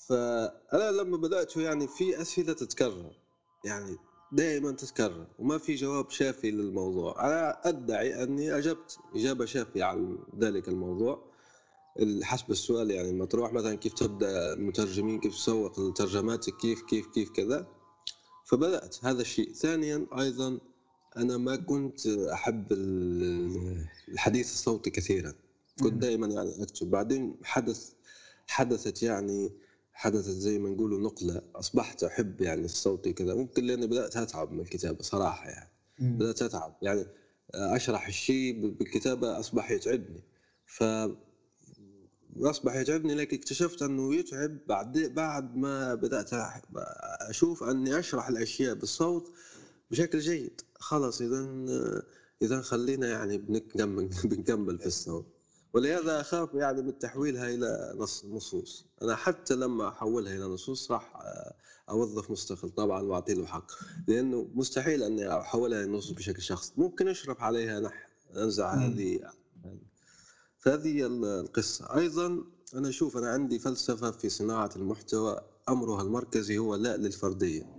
فأنا 0.08 0.92
لما 0.92 1.18
بدأت 1.18 1.58
يعني 1.58 1.88
في 1.88 2.22
أسئلة 2.22 2.54
تتكرر. 2.54 3.12
يعني 3.66 3.98
دائما 4.32 4.72
تتكرر 4.72 5.28
وما 5.40 5.58
في 5.58 5.76
جواب 5.76 6.10
شافي 6.10 6.52
للموضوع. 6.52 7.26
أنا 7.26 7.70
أدعي 7.70 8.24
أني 8.24 8.58
أجبت 8.58 8.98
إجابة 9.16 9.46
شافية 9.46 9.84
عن 9.84 10.18
ذلك 10.40 10.68
الموضوع. 10.68 11.30
حسب 12.22 12.52
السؤال 12.52 12.92
يعني 12.92 13.12
لما 13.12 13.26
تروح 13.26 13.54
مثلا 13.54 13.76
كيف 13.76 13.94
تبدأ 13.94 14.54
المترجمين 14.54 15.20
كيف 15.20 15.34
تسوق 15.34 15.80
لترجماتك 15.80 16.58
كيف 16.58 16.82
كيف 16.82 17.08
كيف 17.08 17.30
كذا. 17.30 17.68
فبدأت 18.46 18.98
هذا 19.06 19.22
الشيء. 19.22 19.54
ثانيا 19.54 20.08
أيضا 20.20 20.60
أنا 21.18 21.38
ما 21.38 21.56
كنت 21.56 22.08
أحب 22.08 22.68
الحديث 24.08 24.52
الصوتي 24.52 24.90
كثيرا. 24.90 25.34
كنت 25.84 25.94
دائما 25.94 26.28
يعني 26.28 26.64
أكتب. 26.64 26.92
بعدين 26.92 27.36
حدث 27.44 27.92
حدثت 28.48 29.04
يعني 29.04 29.52
حدثت 30.00 30.30
زي 30.30 30.60
ما 30.60 30.70
نقولوا 30.70 31.00
نقلة 31.00 31.42
أصبحت 31.56 32.04
أحب 32.04 32.42
يعني 32.42 32.66
الصوتي 32.66 33.14
كذا 33.14 33.34
ممكن 33.36 33.64
لأني 33.64 33.88
بدأت 33.88 34.18
أتعب 34.18 34.52
من 34.52 34.60
الكتابة 34.60 35.04
صراحة 35.04 35.50
يعني. 35.50 35.70
بدأت 36.00 36.42
أتعب 36.42 36.76
يعني 36.82 37.06
أشرح 37.54 38.08
الشيء 38.08 38.70
بالكتابة 38.70 39.40
أصبح 39.40 39.72
يتعبني. 39.72 40.24
ف 40.66 40.84
أصبح 42.38 42.76
يتعبني 42.76 43.16
لكن 43.16 43.38
اكتشفت 43.38 43.82
أنه 43.82 44.16
يتعب 44.16 44.58
بعد 44.68 44.98
بعد 44.98 45.56
ما 45.56 45.96
بدأت 45.96 46.30
أشوف 47.30 47.64
أني 47.64 48.00
أشرح 48.00 48.28
الأشياء 48.28 48.76
بالصوت 48.76 49.32
بشكل 49.92 50.20
جيد. 50.20 50.62
خلاص 50.76 51.22
اذا 51.22 51.48
اذا 52.42 52.62
خلينا 52.62 53.08
يعني 53.08 53.38
بنكمل 53.38 54.10
بنكمل 54.24 54.80
في 54.80 54.86
الصوت. 54.86 55.26
ولهذا 55.74 56.22
أخاف 56.22 56.54
يعني 56.54 56.82
من 56.82 57.00
تحويلها 57.00 57.50
إلى 57.50 57.94
نص 57.98 58.26
نصوص. 58.26 58.86
أنا 59.02 59.16
حتى 59.16 59.56
لما 59.56 59.88
أحولها 59.88 60.36
إلى 60.36 60.46
نصوص 60.46 60.92
راح 60.92 61.14
أوظف 61.90 62.32
مستقل. 62.32 62.70
طبعا 62.70 63.02
واعطي 63.02 63.34
له 63.34 63.46
حق. 63.46 63.72
لأنه 64.08 64.50
مستحيل 64.54 65.04
أني 65.04 65.38
أحولها 65.40 65.84
إلى 65.84 65.92
نصوص 65.92 66.12
بشكل 66.12 66.42
شخصي. 66.42 66.74
ممكن 66.78 67.08
اشرف 67.08 67.42
عليها 67.42 67.80
نح 67.80 68.10
أنزع 68.36 68.74
هذه 68.74 69.20
فهذه 70.60 71.06
القصة. 71.06 71.98
أيضا 71.98 72.44
أنا 72.76 72.90
أشوف 72.90 73.18
أنا 73.18 73.30
عندي 73.30 73.60
فلسفة 73.60 74.12
في 74.12 74.30
صناعة 74.30 74.70
المحتوى. 74.76 75.42
أمرها 75.70 76.02
المركزي 76.02 76.58
هو 76.58 76.76
لا 76.76 76.98
للفردية. 76.98 77.79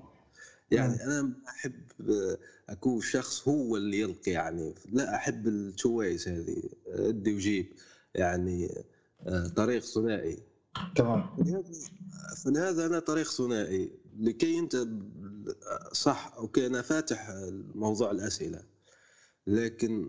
يعني 0.70 0.96
نعم. 0.96 1.10
أنا 1.10 1.32
أحب 1.48 1.74
أكون 2.68 3.00
شخص 3.00 3.48
هو 3.48 3.76
اللي 3.76 4.00
يلقي 4.00 4.30
يعني 4.30 4.74
لا 4.92 5.14
أحب 5.14 5.48
الشويس 5.48 6.28
هذه 6.28 6.62
أدي 6.86 7.34
وجيب 7.34 7.72
يعني 8.14 8.84
آه، 9.26 9.46
طريق 9.46 9.82
ثنائي. 9.82 10.38
تمام. 10.96 11.26
فلهذا 12.44 12.86
أنا 12.86 12.98
طريق 12.98 13.30
ثنائي. 13.30 13.92
لكي 14.18 14.58
أنت 14.58 14.86
صح 15.92 16.34
أوكي 16.36 16.66
أنا 16.66 16.82
فاتح 16.82 17.30
موضوع 17.74 18.10
الأسئلة 18.10 18.62
لكن 19.46 20.08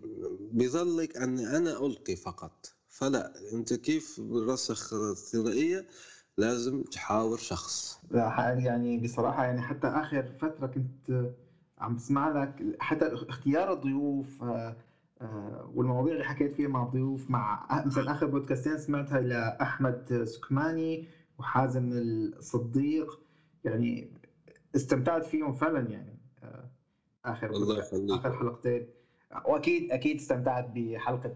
بظلك 0.52 1.16
أني 1.16 1.56
أنا 1.56 1.86
ألقي 1.86 2.16
فقط. 2.16 2.72
فلا 2.88 3.32
أنت 3.52 3.74
كيف 3.74 4.20
بالرسخ 4.20 4.94
الثنائية؟ 4.94 5.86
لازم 6.38 6.82
تحاور 6.82 7.36
شخص. 7.38 8.00
يعني 8.64 8.98
بصراحة 8.98 9.44
يعني 9.44 9.62
حتى 9.62 9.86
آخر 9.86 10.22
فترة 10.40 10.66
كنت 10.66 11.30
عم 11.78 11.94
بسمع 11.94 12.28
لك 12.28 12.76
حتى 12.80 13.06
اختيار 13.06 13.72
الضيوف 13.72 14.42
آه، 14.42 14.76
آه، 15.20 15.70
والمواضيع 15.74 16.12
اللي 16.12 16.24
حكيت 16.24 16.52
فيها 16.52 16.68
مع 16.68 16.82
الضيوف 16.82 17.30
مع 17.30 17.66
مثلا 17.86 18.12
آخر 18.12 18.26
بودكاستين 18.26 18.78
سمعتها 18.78 19.20
لاحمد 19.20 20.22
سكماني 20.24 21.06
وحازم 21.38 21.92
الصديق 21.92 23.20
يعني 23.64 24.10
استمتعت 24.76 25.24
فيهم 25.24 25.52
فعلا 25.52 25.90
يعني 25.90 26.18
آه، 26.42 26.70
آخر 27.24 27.50
آخر 28.10 28.32
حلقتين. 28.38 28.86
وأكيد 29.44 29.92
أكيد 29.92 30.16
استمتعت 30.16 30.66
بحلقة 30.74 31.32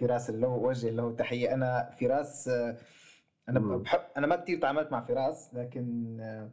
فراس 0.00 0.30
اللي 0.30 0.46
هو 0.46 0.68
وجه 0.68 0.90
له 0.90 1.12
تحيه 1.12 1.54
أنا 1.54 1.90
فراس 2.00 2.50
آه، 3.48 3.50
أنا 3.50 3.76
بحب 3.76 4.00
أنا 4.16 4.26
ما 4.26 4.36
كثير 4.36 4.60
تعاملت 4.60 4.92
مع 4.92 5.00
فراس 5.00 5.54
لكن 5.54 6.16
آه، 6.20 6.50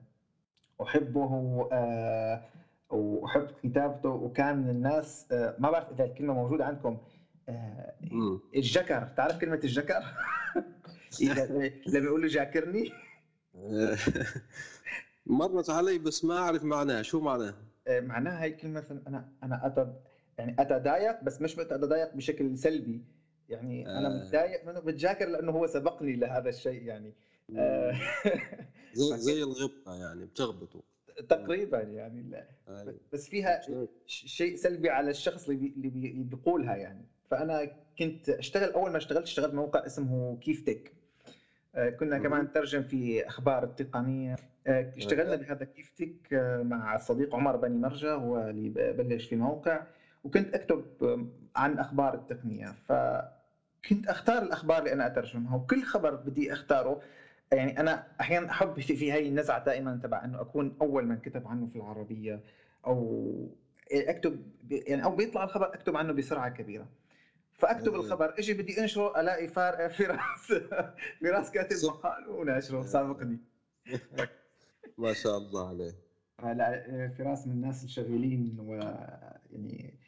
أحبه 0.81 1.31
وأحب 2.89 3.47
كتابته 3.63 4.09
وكان 4.09 4.57
من 4.57 4.69
الناس 4.69 5.27
ما 5.31 5.69
بعرف 5.71 5.91
إذا 5.91 6.03
الكلمة 6.03 6.33
موجودة 6.33 6.65
عندكم. 6.65 6.97
الجكر 8.55 9.03
تعرف 9.17 9.37
كلمة 9.37 9.59
الجكر؟ 9.63 10.03
لما 11.87 12.05
يقول 12.05 12.21
له 12.21 12.27
جاكرني. 12.27 12.91
مرت 15.25 15.69
علي 15.69 15.97
بس 15.97 16.25
ما 16.25 16.37
أعرف 16.37 16.63
معناها 16.63 17.01
شو 17.01 17.19
معناها؟ 17.19 17.55
معناها 17.89 18.43
هي 18.43 18.51
كلمة 18.51 19.01
أنا 19.07 19.29
أنا 19.43 19.93
يعني 20.37 20.55
اتضايق 20.59 21.23
بس 21.23 21.41
مش 21.41 21.59
اتضايق 21.59 22.15
بشكل 22.15 22.57
سلبي. 22.57 23.01
يعني 23.49 23.87
أنا 23.87 24.07
آه. 24.07 24.25
متضايق 24.25 24.65
منه 24.65 24.79
بتجاكر 24.79 25.29
لأنه 25.29 25.51
هو 25.51 25.67
سبقني 25.67 26.15
لهذا 26.15 26.49
الشيء 26.49 26.83
يعني. 26.83 27.13
آه. 27.57 27.93
زي 28.93 29.17
زي 29.17 29.43
الغبطة 29.43 29.95
يعني 29.95 30.25
بتغبطه. 30.25 30.81
تقريبا 31.29 31.81
يعني 31.81 32.45
آه. 32.67 32.93
بس 33.13 33.29
فيها 33.29 33.61
شيء 34.05 34.55
سلبي 34.55 34.89
على 34.89 35.09
الشخص 35.09 35.49
اللي 35.49 36.23
بيقولها 36.23 36.75
يعني. 36.75 37.05
فأنا 37.31 37.71
كنت 37.99 38.29
أشتغل 38.29 38.71
أول 38.71 38.91
ما 38.91 38.97
اشتغلت 38.97 39.23
اشتغلت 39.23 39.53
موقع 39.53 39.85
اسمه 39.85 40.37
كيف 40.37 40.61
تك. 40.61 40.93
آه، 41.75 41.89
كنا. 41.89 42.17
كمان 42.17 42.41
نترجم 42.41 42.83
في 42.83 43.27
أخبار 43.27 43.63
التقنيه 43.63 44.35
اشتغلنا 44.67 45.35
بهذا 45.35 45.65
كيف 45.65 45.89
تك 45.89 46.33
مع 46.63 46.95
الصديق 46.95 47.35
عمر 47.35 47.55
بني 47.55 47.77
مرجة 47.77 48.13
هو 48.13 48.49
اللي 48.49 48.69
بلش 48.93 49.25
في 49.25 49.35
موقع. 49.35 49.83
وكنت 50.23 50.53
أكتب 50.53 50.85
عن 51.55 51.79
أخبار 51.79 52.13
التقنية. 52.13 52.75
فكنت 53.83 54.07
أختار 54.07 54.41
الأخبار 54.43 54.79
اللي 54.79 54.93
أنا 54.93 55.07
أترجمها 55.07 55.55
وكل 55.55 55.83
خبر 55.83 56.15
بدي 56.15 56.53
أختاره 56.53 57.01
يعني 57.51 57.79
أنا 57.79 58.07
أحيانا 58.21 58.49
أحب 58.51 58.79
في, 58.79 58.95
في 58.95 59.13
هي 59.13 59.27
النزعة 59.27 59.63
دائما 59.65 59.99
تبع 60.03 60.23
إنه 60.23 60.41
أكون 60.41 60.77
أول 60.81 61.05
من 61.07 61.17
كتب 61.17 61.47
عنه 61.47 61.67
في 61.67 61.75
العربية 61.75 62.43
أو 62.85 63.49
أكتب 63.91 64.51
يعني 64.71 65.03
أو 65.03 65.15
بيطلع 65.15 65.43
الخبر 65.43 65.73
أكتب 65.73 65.97
عنه 65.97 66.13
بسرعة 66.13 66.49
كبيرة 66.49 66.89
فأكتب 67.53 67.93
إيه. 67.93 67.99
الخبر 67.99 68.33
إجي 68.39 68.53
بدي 68.53 68.81
أنشره 68.81 69.19
ألاقي 69.19 69.47
فارق 69.47 69.87
فراس 69.87 70.53
فراس 71.21 71.51
كاتب 71.51 71.75
صح. 71.75 71.93
مقال 71.93 72.29
وناشره 72.29 72.81
سابقني 72.81 73.39
ما 74.97 75.13
شاء 75.13 75.37
الله 75.37 75.67
عليه 75.67 75.91
لا 76.43 77.09
فراس 77.17 77.47
من 77.47 77.53
الناس 77.53 77.83
الشغيلين 77.83 78.59
ويعني 78.59 79.99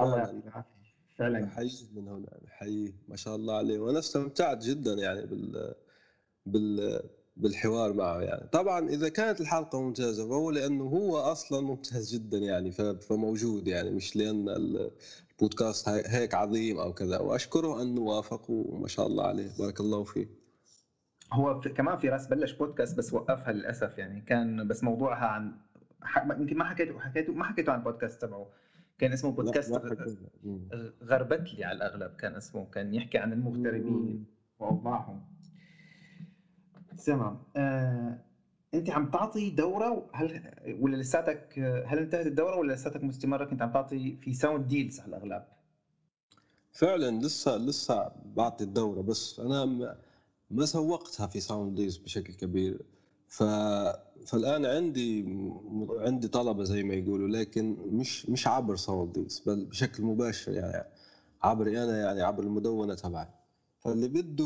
الله 0.00 0.10
فعلاً. 0.16 0.18
يعطيه 0.18 0.48
العافية 0.48 0.73
فعلا. 1.14 1.46
حي 1.46 1.70
من 1.94 2.08
هنا 2.08 2.26
حي 2.48 2.92
ما 3.08 3.16
شاء 3.16 3.36
الله 3.36 3.56
عليه. 3.56 3.78
وأنا 3.78 3.98
استمتعت 3.98 4.64
جدا 4.64 4.92
يعني 4.92 5.26
بال 5.26 5.74
بال 6.46 7.00
بالحوار 7.36 7.92
معه 7.92 8.20
يعني. 8.20 8.48
طبعا 8.52 8.88
إذا 8.88 9.08
كانت 9.08 9.40
الحلقة 9.40 9.80
ممتازة 9.80 10.28
فهو 10.28 10.50
لأنه 10.50 10.84
هو 10.84 11.18
أصلا 11.18 11.60
ممتاز 11.60 12.14
جدا 12.14 12.38
يعني 12.38 12.70
فموجود 13.00 13.68
يعني. 13.68 13.90
مش 13.90 14.16
لأن 14.16 14.48
البودكاست 14.48 15.88
هيك 15.88 16.34
عظيم 16.34 16.78
أو 16.78 16.92
كذا. 16.92 17.18
وأشكره 17.18 17.82
أنه 17.82 18.00
وافق 18.00 18.50
وما 18.50 18.88
شاء 18.88 19.06
الله 19.06 19.26
عليه. 19.26 19.50
بارك 19.58 19.80
الله 19.80 20.04
فيه 20.04 20.28
هو 21.32 21.60
في 21.60 21.68
كمان 21.68 21.98
فراس 21.98 22.26
بلش 22.26 22.52
بودكاست 22.52 22.98
بس 22.98 23.12
وقفها 23.12 23.52
للأسف 23.52 23.98
يعني. 23.98 24.20
كان 24.20 24.68
بس 24.68 24.84
موضوعها 24.84 25.26
عن 25.26 25.52
يمكن 26.40 26.56
ما 26.56 26.64
حكيته 26.64 27.00
حكيته 27.00 27.32
ما 27.32 27.44
حكيته 27.44 27.72
عن 27.72 27.78
البودكاست 27.78 28.22
تبعه. 28.22 28.48
كان 28.98 29.12
اسمه 29.12 29.30
بودكاست. 29.30 29.72
غربتلي 31.02 31.64
على 31.64 31.76
الأغلب 31.76 32.16
كان 32.16 32.34
اسمه 32.34 32.66
كان 32.66 32.94
يحكي 32.94 33.18
عن 33.18 33.32
المغتربين 33.32 34.26
وأوضاعهم. 34.58 35.22
تمام. 37.06 37.38
آه، 37.56 38.18
أنت 38.74 38.90
عم 38.90 39.10
تعطي 39.10 39.50
دورة 39.50 40.10
هل 40.12 40.50
ولا 40.80 40.96
لساتك 40.96 41.58
هل 41.86 41.98
انتهت 41.98 42.26
الدورة 42.26 42.56
ولا 42.56 42.72
لساتك 42.72 43.04
مستمرة؟ 43.04 43.44
كنت 43.44 43.62
عم 43.62 43.72
تعطي 43.72 44.16
في 44.16 44.34
ساوند 44.34 44.66
ديلز 44.68 45.00
على 45.00 45.16
الأغلب. 45.16 45.44
فعلا 46.72 47.10
لسه 47.20 47.56
لسه 47.56 48.10
بعطي 48.24 48.64
الدورة 48.64 49.00
بس 49.00 49.40
أنا 49.40 49.64
ما- 50.50 50.64
سوقتها 50.64 51.26
في 51.26 51.40
ساوند 51.40 51.74
ديز 51.74 51.96
بشكل 51.96 52.34
كبير. 52.34 52.78
ف 53.28 53.42
فالآن 54.26 54.66
عندي 54.66 55.24
عندي 55.98 56.28
طلبة 56.28 56.64
زي 56.64 56.82
ما 56.82 56.94
يقولوا 56.94 57.28
لكن 57.28 57.76
مش 57.92 58.28
مش 58.28 58.46
عبر 58.46 58.76
ساوند 58.76 59.12
ديز 59.18 59.42
بل 59.46 59.64
بشكل 59.64 60.02
مباشر 60.02 60.52
يعني 60.52 60.84
عبري 61.42 61.82
أنا 61.84 61.98
يعني 61.98 62.22
عبر 62.22 62.42
المدونة 62.42 62.94
تبعي. 62.94 63.28
فاللي 63.78 64.08
بده 64.08 64.44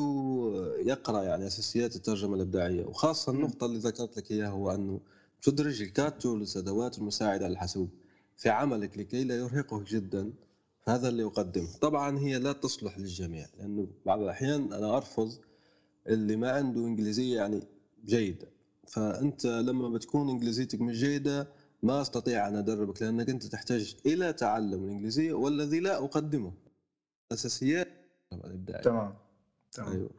يقرأ 0.86 1.22
يعني 1.22 1.46
أساسيات 1.46 1.96
الترجمة 1.96 2.34
الإبداعية 2.34 2.84
وخاصة 2.84 3.32
النقطة 3.32 3.66
اللي 3.66 3.78
ذكرت 3.78 4.16
لك 4.16 4.30
إياها 4.30 4.48
هو 4.48 4.70
أنه 4.74 5.00
تدرج 5.42 5.82
ال 5.82 5.92
CAT 5.92 6.22
tools 6.22 6.56
الادوات 6.56 6.98
المساعدة 6.98 7.44
على 7.44 7.52
الحاسوب 7.52 7.88
في 8.36 8.48
عملك 8.48 8.98
لكي 8.98 9.24
لا 9.24 9.36
يرهقه 9.36 9.84
جدا 9.88 10.32
فهذا 10.80 11.08
اللي 11.08 11.24
أقدمه. 11.24 11.68
طبعا 11.80 12.18
هي 12.18 12.38
لا 12.38 12.52
تصلح 12.52 12.98
للجميع 12.98 13.46
لأنه 13.58 13.86
بعض 14.06 14.20
الأحيان 14.22 14.72
أنا 14.72 14.96
أرفض 14.96 15.32
اللي 16.08 16.36
ما 16.36 16.50
عنده 16.50 16.80
إنجليزية 16.80 17.36
يعني 17.36 17.62
جيدة. 18.04 18.48
فأنت 18.88 19.46
لما 19.46 19.88
بتكون 19.88 20.28
إنجليزيتك 20.30 20.80
مش 20.80 20.96
جيدة 21.00 21.48
ما 21.82 22.00
أستطيع 22.00 22.48
أن 22.48 22.56
أدربك 22.56 23.02
لأنك 23.02 23.30
أنت 23.30 23.46
تحتاج 23.46 23.96
إلى 24.06 24.32
تعلم 24.32 24.84
الإنجليزية 24.84 25.32
والذي 25.32 25.80
لا 25.80 26.04
أقدمه. 26.04 26.52
أساسيات 27.32 27.86
الإبداع. 28.32 28.80
تمام 28.80 29.14
تمام. 29.72 29.92
أيوه. 29.92 30.10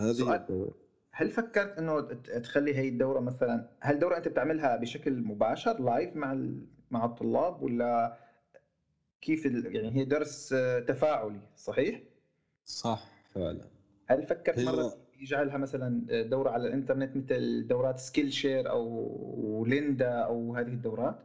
هذه 0.00 0.12
سؤال. 0.12 0.70
هل 1.12 1.30
فكرت 1.30 1.78
إنه 1.78 2.00
تخلي 2.40 2.74
هي 2.74 2.88
الدورة 2.88 3.20
مثلا 3.20 3.68
هل 3.80 3.94
الدورة 3.94 4.16
أنت 4.16 4.28
بتعملها 4.28 4.76
بشكل 4.76 5.12
مباشر 5.22 5.82
لايف 5.82 6.16
مع 6.16 6.32
ال- 6.32 6.66
مع 6.90 7.04
الطلاب 7.04 7.62
ولا 7.62 8.18
كيف 9.20 9.46
ال- 9.46 9.76
يعني 9.76 9.96
هي 10.00 10.04
درس 10.04 10.48
تفاعلي 10.88 11.40
صحيح؟ 11.56 12.02
صح 12.64 13.08
فعلا. 13.34 13.68
هل 14.06 14.22
فكرت 14.26 14.58
هي- 14.58 14.64
مرة 14.64 14.96
يجعلها 15.20 15.56
مثلا 15.56 16.22
دورة 16.22 16.50
على 16.50 16.68
الإنترنت 16.68 17.16
مثل 17.16 17.66
دورات 17.66 17.98
Skillshare 17.98 18.70
أو 18.70 19.64
Lynda 19.68 20.10
أو 20.10 20.56
هذه 20.56 20.66
الدورات؟ 20.66 21.18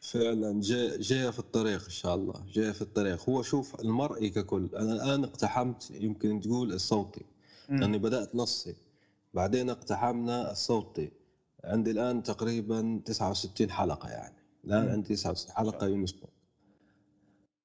فعلا 0.00 0.60
جاي 0.60 0.98
جاية 0.98 1.30
في 1.30 1.38
الطريق 1.38 1.84
إن 1.84 1.90
شاء 1.90 2.14
الله 2.14 2.34
جاية 2.52 2.72
في 2.72 2.82
الطريق. 2.82 3.28
هو 3.28 3.42
شوف 3.42 3.80
المرئي 3.80 4.30
ككل. 4.30 4.68
أنا 4.76 4.92
الآن 4.92 5.24
اقتحمت 5.24 5.90
يمكن 5.90 6.40
تقول 6.40 6.72
الصوتي 6.72 7.24
لأني 7.68 7.98
بدأت 7.98 8.34
نصي. 8.34 8.74
بعدين 9.34 9.70
اقتحمنا 9.70 10.52
الصوتي. 10.52 11.10
عندي 11.64 11.90
الآن 11.90 12.22
تقريبا 12.22 13.00
69 13.04 13.70
حلقة 13.70 14.08
يعني. 14.08 14.34
الآن. 14.64 14.88
عندي 14.88 15.14
69 15.14 15.56
حلقة 15.56 15.86
يونسكو 15.86 16.26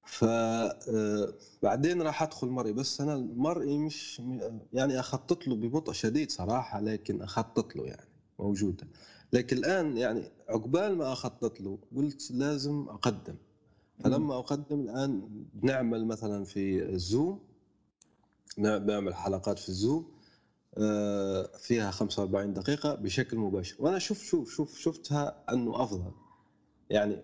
ف 0.09 0.23
آه، 0.23 1.33
بعدين 1.63 2.01
راح 2.01 2.23
أدخل 2.23 2.47
مرئي. 2.47 2.73
بس 2.73 3.01
أنا 3.01 3.13
المرئي 3.15 3.77
مش 3.77 4.21
يعني 4.73 4.99
أخطط 4.99 5.47
له 5.47 5.55
ببطء 5.55 5.91
شديد 5.91 6.31
صراحة 6.31 6.79
لكن 6.81 7.21
أخطط 7.21 7.75
له 7.75 7.85
يعني 7.85 8.07
موجودة. 8.39 8.87
لكن 9.33 9.57
الآن 9.57 9.97
يعني 9.97 10.31
عقبال 10.49 10.95
ما 10.97 11.11
أخطط 11.13 11.61
له 11.61 11.79
قلت 11.95 12.31
لازم 12.31 12.85
أقدم. 12.89 13.35
فلما 14.03 14.39
أقدم 14.39 14.79
الآن 14.79 15.21
بنعمل 15.53 16.05
مثلا 16.05 16.43
في 16.45 16.83
الزوم 16.89 17.39
نع- 18.57 18.77
بنعمل 18.77 19.15
حلقات 19.15 19.59
في 19.59 19.69
الزوم 19.69 20.05
آه، 20.77 21.49
فيها 21.57 21.91
45 21.91 22.53
دقيقة 22.53 22.95
بشكل 22.95 23.37
مباشر. 23.37 23.75
وأنا 23.79 23.99
شوف 23.99 24.23
شوف 24.23 24.49
شوف 24.51 24.77
شفتها 24.77 25.43
أنه 25.51 25.83
أفضل. 25.83 26.11
يعني 26.89 27.23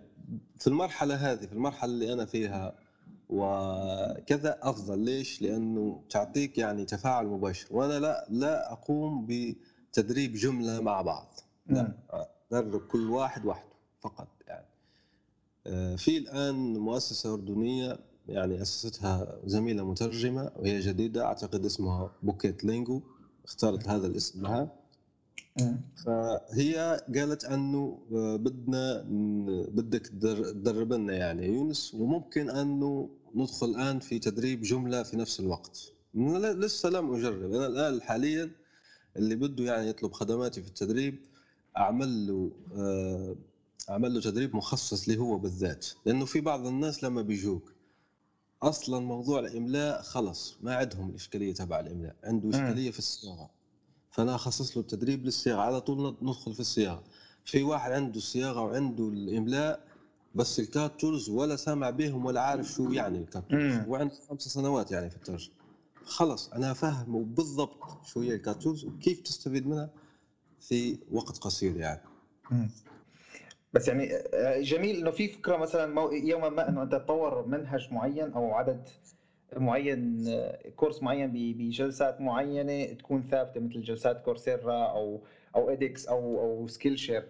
في 0.60 0.68
المرحلة 0.68 1.15
هذه 1.15 1.45
في 1.45 1.53
المرحلة 1.53 1.91
اللي 1.91 2.14
أنا 2.14 2.26
فيها 2.26 2.76
وكذا 3.30 4.60
أفضل. 4.61 4.99
ليش؟ 4.99 5.41
لأنه 5.41 6.02
تعطيك 6.10 6.57
يعني 6.57 6.85
تفاعل 6.85 7.26
مباشر. 7.26 7.68
وأنا 7.72 7.99
لا 7.99 8.27
لا 8.30 8.72
أقوم 8.72 9.27
بتدريب 9.30 10.34
جملة 10.34 10.81
مع 10.81 11.02
بعض. 11.02 11.39
لا 11.68 11.93
أدرب 12.52 12.81
كل 12.88 13.10
واحد 13.10 13.45
وحده 13.45 13.76
فقط 14.02 14.27
يعني. 14.47 14.65
آه، 15.68 15.95
في 15.95 16.18
الآن 16.18 16.77
مؤسسة 16.77 17.34
أردنية 17.34 17.99
يعني 18.27 18.61
أسستها 18.61 19.39
زميلة 19.45 19.85
مترجمة 19.91 20.52
وهي 20.56 20.80
جديدة 20.80 21.26
أعتقد 21.26 21.65
اسمها 21.65 22.11
Pocket 22.24 22.64
Lingo 22.64 23.02
اختارت 23.45 23.88
هذا 23.88 24.07
الاسم 24.07 24.41
لها. 24.41 24.72
فهي 26.06 27.02
قالت 27.15 27.45
انه 27.45 27.99
آه، 28.14 28.36
بدنا 28.36 29.03
بدك 29.72 30.07
تدر- 30.07 30.52
تدرب 30.52 30.94
لنا 30.94 31.14
يعني 31.14 31.45
يونس 31.48 31.94
وممكن 31.94 32.49
أنه 32.49 33.10
ندخل 33.36 33.68
الآن 33.69 33.99
في 33.99 34.19
تدريب 34.19 34.61
جملة 34.61 35.03
في 35.03 35.18
نفس 35.18 35.40
الوقت. 35.40 35.91
لسه 36.15 36.90
لم 36.90 37.14
أجرب. 37.15 37.53
أنا 37.53 37.68
الآن 37.68 38.02
حاليا 38.02 38.52
اللي 39.18 39.36
بده 39.36 39.64
يعني 39.64 39.90
يطلب 39.90 40.11
خدماتي 40.11 40.61
في 40.61 40.68
التدريب 40.68 41.19
أعمل 41.77 42.27
له 42.27 42.52
آه، 42.76 43.36
أعمل 43.90 44.14
له 44.14 44.22
تدريب 44.22 44.56
مخصص 44.56 45.10
له 45.10 45.15
هو 45.15 45.38
بالذات 45.38 45.86
لأنه 46.06 46.26
في 46.26 46.41
بعض 46.41 46.65
الناس 46.68 47.03
لما 47.03 47.22
بيجوك 47.22 47.73
أصلا 48.64 48.99
موضوع 48.99 49.40
الإملاء 49.40 50.02
خلص 50.02 50.57
ما 50.61 50.76
عندهم 50.76 51.10
الإشكالية 51.10 51.53
تبع 51.53 51.80
الإملاء 51.80 52.15
عنده 52.23 52.49
إشكالية 52.49 52.91
في 52.91 52.99
الصياغة. 52.99 53.49
فأنا 54.16 54.36
أخصص 54.36 54.78
له 54.78 54.82
التدريب 54.84 55.26
للصياغة. 55.26 55.62
على 55.62 55.82
طول 55.82 56.16
ندخل 56.22 56.54
في 56.54 56.60
الصياغة. 56.60 57.04
في 57.46 57.64
واحد 57.64 57.92
عنده 57.92 58.18
الصياغه 58.18 58.62
وعنده 58.62 59.10
الإملاء 59.10 59.80
بس 60.36 60.60
ال 60.60 60.70
CAT 60.70 60.99
tools 60.99 61.30
ولا 61.30 61.56
سامع 61.56 61.90
بهم 61.90 62.26
ولا 62.26 62.42
عارف 62.42 62.68
شو 62.68 62.92
يعني 62.92 63.18
ال 63.18 63.24
CAT 63.24 63.44
tools 63.49 63.74
مم. 63.74 63.86
وعنده 63.88 64.14
خمس 64.30 64.42
سنوات 64.42 64.92
يعني 64.92 65.10
في 65.10 65.16
الترجمة. 65.16 65.54
خلص 66.06 66.50
أنا 66.50 66.74
فاهمه 66.74 67.24
بالضبط 67.24 68.06
شو 68.06 68.22
هي 68.22 68.34
ال 68.34 68.41
CAT 68.41 68.62
tools 68.64 68.86
وكيف 68.86 69.20
تستفيد 69.20 69.68
منها 69.68 69.90
في 70.60 70.98
وقت 71.12 71.38
قصير 71.38 71.78
يعني. 71.78 72.02
مم. 72.52 72.70
بس 73.74 73.88
يعني 73.88 74.16
آه، 74.34 74.62
جميل 74.62 74.96
إنه 74.96 75.12
في 75.12 75.28
فكرة 75.28 75.58
مثلا 75.58 76.10
يوما 76.14 76.50
ما 76.50 76.70
إنه 76.70 76.84
أنت 76.84 76.92
تطور 76.92 77.46
منهج 77.46 77.88
معين 77.94 78.32
أو 78.32 78.54
عدد 78.54 78.90
معين 79.58 80.26
كورس 80.76 81.04
معين 81.04 81.32
بجلسات 81.32 82.22
معينة 82.22 82.86
تكون 82.94 83.24
ثابتة 83.24 83.60
مثل 83.60 83.82
جلسات 83.82 84.22
Coursera 84.22 84.84
أو 84.86 85.22
أو 85.56 85.70
edX 85.70 86.07
أو 86.08 86.40
أو 86.40 86.68
Skillshare 86.68 87.24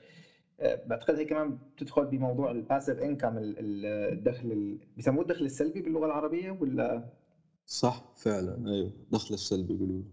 بعتقد 0.59 1.15
هي 1.15 1.25
كمان 1.25 1.57
بتدخل 1.75 2.05
بموضوع 2.05 2.51
ال 2.51 2.57
passive 2.57 2.99
income 2.99 3.35
الدخل 3.37 4.51
ال- 4.51 4.77
بيسموه 4.95 5.21
الدخل 5.21 5.45
السلبي 5.45 5.81
باللغة 5.81 6.05
العربية 6.05 6.51
ولا؟ 6.51 7.03
صح 7.67 8.03
فعلا 8.15 8.71
أيوه 8.71 8.91
دخل 9.11 9.33
السلبي 9.33 9.73
يقولوا 9.73 9.97
له. 9.97 10.03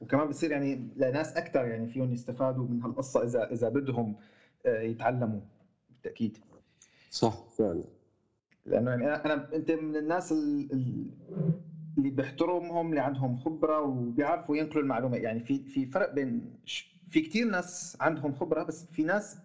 وكمان 0.00 0.28
بصير 0.28 0.50
يعني 0.50 0.88
لناس 0.96 1.36
أكثر 1.36 1.64
يعني 1.66 1.86
فيهم 1.88 2.12
يستفادوا 2.12 2.66
من 2.66 2.82
هالقصة 2.82 3.22
إذا 3.22 3.44
إذا 3.52 3.68
بدهم 3.68 4.14
آه، 4.66 4.80
يتعلموا 4.80 5.40
بالتأكيد. 5.90 6.36
صح 7.10 7.44
فعلا. 7.58 7.84
لأنه 8.66 8.90
يعني 8.90 9.04
أنا 9.14 9.48
أنت 9.54 9.70
من 9.70 9.96
الناس 9.96 10.32
ال- 10.32 10.72
ال- 10.72 11.10
اللي 11.98 12.10
بيحترمهم 12.10 12.88
اللي 12.90 13.00
عندهم 13.00 13.36
خبرة 13.36 13.80
وبيعرفوا 13.80 14.56
ينقلوا 14.56 14.82
المعلومة. 14.82 15.16
يعني 15.16 15.40
في 15.40 15.58
في 15.64 15.86
فرق 15.86 16.12
بين 16.14 16.56
في 17.08 17.20
كثير 17.20 17.46
ناس 17.46 17.96
عندهم 18.00 18.32
خبرة 18.32 18.62
بس 18.62 18.84
في 18.92 19.02
ناس 19.02 19.38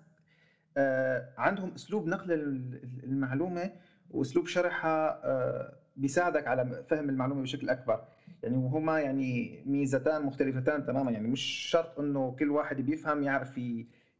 آه، 0.77 1.29
عندهم 1.37 1.71
أسلوب 1.75 2.07
نقل 2.07 2.31
ال- 2.31 3.03
المعلومة 3.03 3.71
وأسلوب 4.09 4.47
شرحها 4.47 5.19
آه، 5.23 5.77
بيساعدك 5.95 6.47
على 6.47 6.83
فهم 6.89 7.09
المعلومة 7.09 7.41
بشكل 7.41 7.69
أكبر. 7.69 8.01
يعني 8.43 8.57
وهما 8.57 8.99
يعني 8.99 9.61
ميزتان 9.65 10.21
مختلفتان 10.21 10.85
تماما. 10.85 11.11
يعني 11.11 11.27
مش 11.27 11.41
شرط 11.41 11.99
إنه 11.99 12.31
كل 12.39 12.51
واحد 12.51 12.81
بيفهم 12.81 13.23
يعرف 13.23 13.57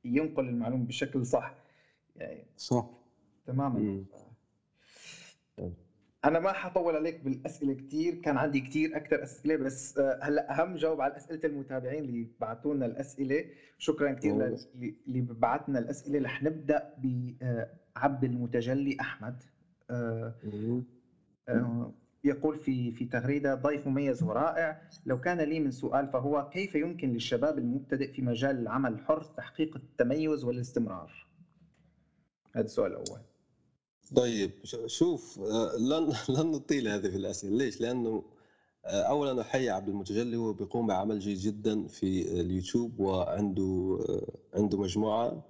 ينقل 0.05 0.49
المعلومة 0.49 0.85
بشكل 0.85 1.25
صح. 1.25 1.55
يعني 2.15 2.47
صح. 2.57 2.85
تماما. 3.45 3.79
مم. 3.79 4.05
أنا 6.25 6.39
ما 6.39 6.51
حطول 6.51 6.95
عليك 6.95 7.19
بالأسئلة 7.19 7.73
كثير 7.73 8.15
كان 8.15 8.37
عندي 8.37 8.59
كثير 8.59 8.97
أكثر 8.97 9.23
أسئلة 9.23 9.55
بس 9.55 9.97
آه، 9.97 10.19
هلأ 10.21 10.61
أهم 10.61 10.75
جاوب 10.75 11.01
على 11.01 11.17
أسئلة 11.17 11.39
المتابعين 11.43 12.03
اللي 12.03 12.27
بعثوا 12.39 12.73
لنا 12.73 12.85
الأسئلة. 12.85 13.45
شكرا 13.77 14.11
كثير 14.11 14.57
اللي 15.07 15.21
بعث 15.21 15.69
لنا 15.69 15.79
الأسئلة. 15.79 16.19
رح 16.19 16.43
نبدأ 16.43 16.93
بعبد 16.97 18.23
المتجلي 18.23 18.97
أحمد. 19.01 19.43
آه،. 19.89 20.33
آه، 21.49 21.93
يقول 22.23 22.57
في 22.57 22.91
في 22.91 23.05
تغريدة 23.05 23.55
ضيف 23.55 23.87
مميز 23.87 24.23
ورائع. 24.23 24.81
لو 25.05 25.19
كان 25.19 25.41
لي 25.41 25.59
من 25.59 25.71
سؤال 25.71 26.07
فهو 26.07 26.49
كيف 26.49 26.75
يمكن 26.75 27.09
للشباب 27.13 27.57
المبتدئ 27.57 28.11
في 28.11 28.21
مجال 28.21 28.59
العمل 28.59 28.93
الحر 28.93 29.23
تحقيق 29.23 29.75
التميز 29.75 30.43
والاستمرار؟ 30.43 31.27
هذا 32.55 32.65
السؤال 32.65 32.91
الأول. 32.91 33.19
طيب 34.15 34.51
شوف 34.85 35.39
آه، 35.39 35.75
لن 35.77 36.13
لن 36.37 36.51
نطيل 36.51 36.87
هذه 36.87 37.09
في 37.09 37.15
الأسئلة. 37.17 37.57
ليش؟ 37.57 37.81
لأنه 37.81 38.23
آه، 38.85 39.01
اولا 39.01 39.41
احيي 39.41 39.69
عبد 39.69 39.89
المتجلي 39.89 40.37
هو 40.37 40.53
بيقوم 40.53 40.87
بعمل 40.87 41.19
جيد 41.19 41.37
جدا 41.37 41.87
في 41.87 42.41
اليوتيوب 42.41 42.99
وعنده 42.99 43.99
آه، 44.09 44.57
عنده 44.57 44.77
مجموعة 44.77 45.43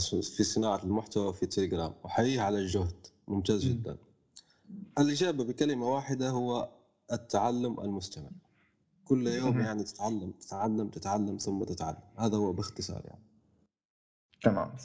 في 0.00 0.44
صناعة 0.44 0.80
المحتوى 0.84 1.32
في 1.32 1.46
تليجرام. 1.46 1.94
احييه 2.06 2.40
على 2.40 2.58
الجهد. 2.58 3.06
ممتاز 3.28 3.66
مم. 3.66 3.72
جدا. 3.72 3.96
الإجابة 4.98 5.44
بكلمة 5.44 5.94
واحدة 5.94 6.30
هو 6.30 6.68
التعلم 7.12 7.80
المستمر 7.80 8.30
كل 9.04 9.26
يوم. 9.26 9.60
يعني 9.60 9.84
تتعلم 9.84 10.30
تتعلم 10.32 10.88
تتعلم 10.88 11.36
ثم 11.36 11.64
تتعلم. 11.64 11.98
هذا 12.18 12.36
هو 12.36 12.52
باختصار 12.52 13.02
يعني. 13.06 13.22
تمام. 14.42 14.76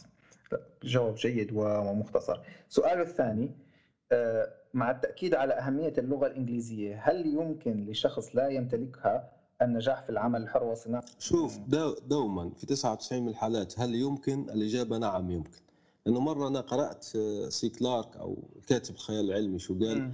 جواب 0.84 1.16
جيد 1.16 1.52
ومختصر. 1.54 2.40
سؤال 2.70 3.02
الثاني 3.02 3.52
آه، 4.12 4.48
مع 4.74 4.92
التأكيد 4.92 5.36
على 5.36 5.54
أهمية 5.54 5.94
اللغة 5.98 6.28
الإنجليزية 6.28 7.00
هل 7.04 7.26
يمكن 7.26 7.86
لشخص 7.86 8.36
لا 8.36 8.48
يمتلكها 8.50 9.30
النجاح 9.62 10.04
في 10.04 10.10
العمل 10.10 10.42
الحر 10.42 10.64
وصناعة 10.64 11.04
شوف 11.20 11.58
دو 11.58 11.96
دوما 12.08 12.50
في 12.58 12.66
99 12.66 13.22
من 13.24 13.30
الحالات 13.30 13.80
هل 13.80 13.96
يمكن؟ 13.96 14.50
الإجابة 14.50 14.98
نعم 14.98 15.32
يمكن. 15.32 15.60
لأنه 16.06 16.20
مرة 16.20 16.48
أنا 16.48 16.62
قرأت 16.62 17.08
آه، 17.16 17.50
سي 17.50 17.70
كلارك 17.70 18.18
أو 18.18 18.38
كاتب 18.68 18.96
الخيال 18.96 19.26
العلمي 19.26 19.60
شو 19.60 19.80
قال؟ 19.80 20.12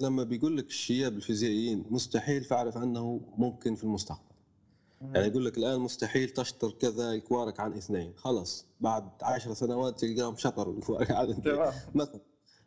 لما 0.00 0.22
بيقول 0.24 0.56
لك 0.56 0.66
الشياب 0.66 1.16
الفيزيائيين 1.16 1.84
مستحيل 1.90 2.44
فاعرف 2.44 2.76
أنه 2.76 3.20
ممكن 3.38 3.74
في 3.74 3.84
المستقبل. 3.84 4.29
يعني 5.00 5.26
يقول 5.26 5.44
لك 5.44 5.58
الآن 5.58 5.80
مستحيل 5.80 6.30
تشطر 6.30 6.70
كذا 6.70 7.12
الكوارك 7.12 7.60
عن 7.60 7.72
اثنين. 7.72 8.12
خلاص 8.16 8.66
بعد 8.80 9.04
عشر 9.22 9.54
سنوات 9.54 10.00
تلقاهم 10.00 10.36
شطروا 10.36 10.74
الكوارك 10.74 11.10
عن 11.10 11.30
اثنين. 11.30 11.56
مثلا. 11.94 12.20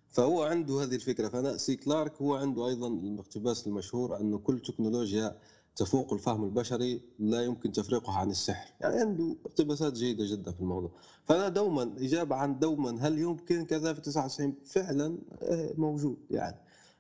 فهو 0.10 0.44
عنده 0.44 0.84
هذه 0.84 0.96
الفكرة. 0.96 1.30
فأنا 1.30 1.58
سي 1.58 1.76
كلارك 1.76 2.22
هو 2.22 2.36
عنده 2.36 2.68
أيضا 2.68 2.88
الاقتباس 2.88 3.68
المشهور 3.68 4.20
أنه 4.20 4.38
كل 4.38 4.60
تكنولوجيا 4.60 5.38
تفوق 5.76 6.14
الفهم 6.14 6.44
البشري 6.44 7.02
لا 7.20 7.44
يمكن 7.44 7.72
تفريقها 7.72 8.18
عن 8.18 8.30
السحر. 8.30 8.74
يعني 8.82 9.00
عنده 9.00 9.36
اقتباسات 9.46 9.94
جيدة 9.94 10.26
جدا 10.28 10.52
في 10.52 10.60
الموضوع. 10.60 10.92
فأنا 11.26 11.50
دوما 11.50 11.96
إجابة 11.98 12.36
عن 12.36 12.60
دوما 12.60 13.08
هل 13.08 13.20
يمكن 13.20 13.66
كذا 13.66 13.94
في 13.94 14.02
99 14.02 14.56
فعلا 14.66 15.18
آه، 15.42 15.74
موجود 15.78 16.18
يعني. 16.32 16.58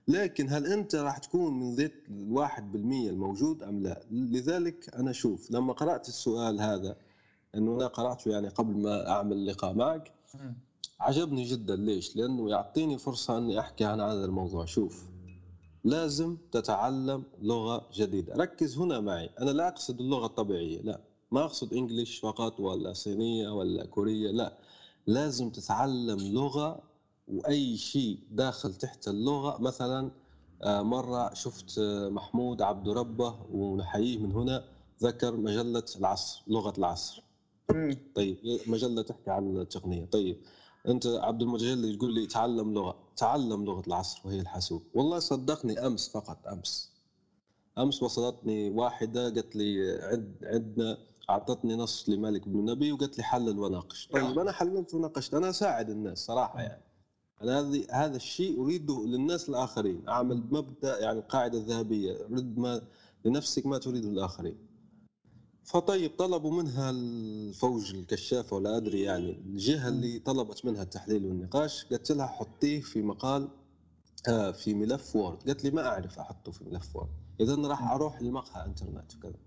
لكن 0.07 0.49
هل 0.49 0.65
أنت 0.65 0.95
راح 0.95 1.17
تكون 1.17 1.59
من 1.59 1.75
ذات 1.75 1.93
الواحد 2.09 2.71
بالمية 2.71 3.09
الموجود 3.09 3.63
أم 3.63 3.83
لا؟ 3.83 4.01
لذلك 4.11 4.95
أنا 4.95 5.11
أشوف 5.11 5.51
لما 5.51 5.73
قرأت 5.73 6.07
السؤال 6.07 6.61
هذا 6.61 6.95
إنه 7.55 7.75
أنا 7.75 7.87
قرأته 7.87 8.31
يعني 8.31 8.47
قبل 8.47 8.77
ما 8.81 9.09
أعمل 9.09 9.47
لقاء 9.47 9.73
معك. 9.73 10.11
عجبني 10.99 11.43
جدا. 11.43 11.75
ليش؟ 11.75 12.15
لأنه 12.15 12.49
يعطيني 12.49 12.97
فرصة 12.97 13.37
أني 13.37 13.59
أحكي 13.59 13.85
عن 13.85 14.01
هذا 14.01 14.25
الموضوع. 14.25 14.65
شوف 14.65 15.03
لازم 15.83 16.37
تتعلم 16.51 17.23
لغة 17.41 17.89
جديدة. 17.93 18.33
ركز 18.35 18.77
هنا 18.77 18.99
معي. 18.99 19.29
أنا 19.39 19.51
لا 19.51 19.67
أقصد 19.67 19.99
اللغة 19.99 20.25
الطبيعية 20.25 20.81
لا. 20.81 21.01
ما 21.31 21.43
أقصد 21.43 21.73
إنجليش 21.73 22.19
فقط 22.19 22.59
ولا 22.59 22.93
صينية 22.93 23.49
ولا 23.49 23.85
كورية 23.85 24.31
لا. 24.31 24.57
لازم 25.07 25.49
تتعلم 25.49 26.19
لغة 26.19 26.92
وأي 27.27 27.77
شيء 27.77 28.19
داخل 28.31 28.73
تحت 28.73 29.07
اللغة. 29.07 29.61
مثلا 29.61 30.11
آه، 30.63 30.81
مرة 30.81 31.33
شفت 31.33 31.77
آه، 31.79 32.09
محمود 32.09 32.61
عبد 32.61 32.89
ربه 32.89 33.35
ونحييه 33.51 34.17
من 34.17 34.31
هنا 34.31 34.63
ذكر 35.03 35.35
مجلة 35.35 35.83
العصر 35.95 36.43
لغة 36.47 36.73
العصر. 36.77 37.23
طيب 38.15 38.37
مجلة 38.67 39.01
تحكي 39.01 39.31
عن 39.31 39.57
التقنية. 39.57 40.05
طيب 40.05 40.37
أنت 40.87 41.07
عبد 41.07 41.41
المتجلي 41.41 41.95
تقول 41.95 42.13
لي 42.13 42.27
تعلم 42.27 42.73
لغة 42.73 42.95
تعلم 43.17 43.65
لغة 43.65 43.83
العصر 43.87 44.21
وهي 44.25 44.39
الحاسوب. 44.39 44.83
والله 44.93 45.19
صدقني 45.19 45.87
أمس 45.87 46.09
فقط 46.09 46.47
أمس. 46.47 46.91
أمس 47.77 48.03
وصلتني 48.03 48.69
واحدة 48.69 49.23
قالت 49.23 49.55
لي 49.55 49.99
عد 50.01 50.35
عندنا 50.43 50.97
أعطتني 51.29 51.75
نص 51.75 52.09
لمالك 52.09 52.47
بن 52.47 52.65
نبي 52.71 52.91
وقالت 52.91 53.17
لي 53.17 53.23
حلل 53.23 53.59
وناقش. 53.59 54.07
طيب 54.13 54.39
أنا 54.39 54.51
حللت 54.51 54.93
وناقشت. 54.93 55.33
أنا 55.33 55.49
أساعد 55.49 55.89
الناس 55.89 56.25
صراحة 56.25 56.61
يعني. 56.61 56.81
أنا 57.43 57.59
هذه 57.59 57.85
هذا 57.91 58.15
الشيء 58.15 58.61
أريده 58.61 59.05
للناس 59.05 59.49
الآخرين. 59.49 60.09
أعمل 60.09 60.43
مبدأ 60.51 60.99
يعني 60.99 61.19
القاعدة 61.19 61.57
الذهبية 61.57 62.17
رد 62.31 62.57
ما 62.57 62.81
لنفسك 63.25 63.65
ما 63.65 63.77
تريده 63.77 64.09
للآخرين 64.09 64.57
فطيب 65.63 66.11
طلبوا 66.17 66.61
منها 66.61 66.89
الفوج 66.89 67.95
الكشافة 67.95 68.55
ولا 68.55 68.77
أدري 68.77 69.01
يعني 69.01 69.31
الجهة 69.31 69.87
اللي 69.87 70.19
طلبت 70.19 70.65
منها 70.65 70.83
التحليل 70.83 71.25
والنقاش. 71.25 71.85
قلت 71.85 72.11
لها 72.11 72.27
حطيه 72.27 72.81
في 72.81 73.01
مقال 73.01 73.49
آه 74.27 74.51
في 74.51 74.73
ملف 74.73 75.15
Word. 75.15 75.43
قالت 75.43 75.63
لي 75.63 75.71
ما 75.71 75.87
أعرف 75.87 76.19
أحطه 76.19 76.51
في 76.51 76.63
ملف 76.63 76.95
Word. 76.95 77.09
إذا 77.41 77.55
راح 77.55 77.91
أروح 77.91 78.21
لمقهى 78.21 78.65
إنترنت 78.65 79.15
وكذا. 79.15 79.39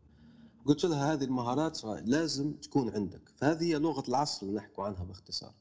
قلت 0.66 0.84
لها 0.84 1.12
هذه 1.12 1.24
المهارات 1.24 1.84
لازم 1.84 2.52
تكون 2.52 2.90
عندك. 2.90 3.22
فهذه 3.36 3.64
هي 3.64 3.78
لغة 3.78 4.08
العصر 4.08 4.46
اللي 4.46 4.56
نحكوا 4.56 4.84
عنها 4.84 5.04
باختصار. 5.04 5.54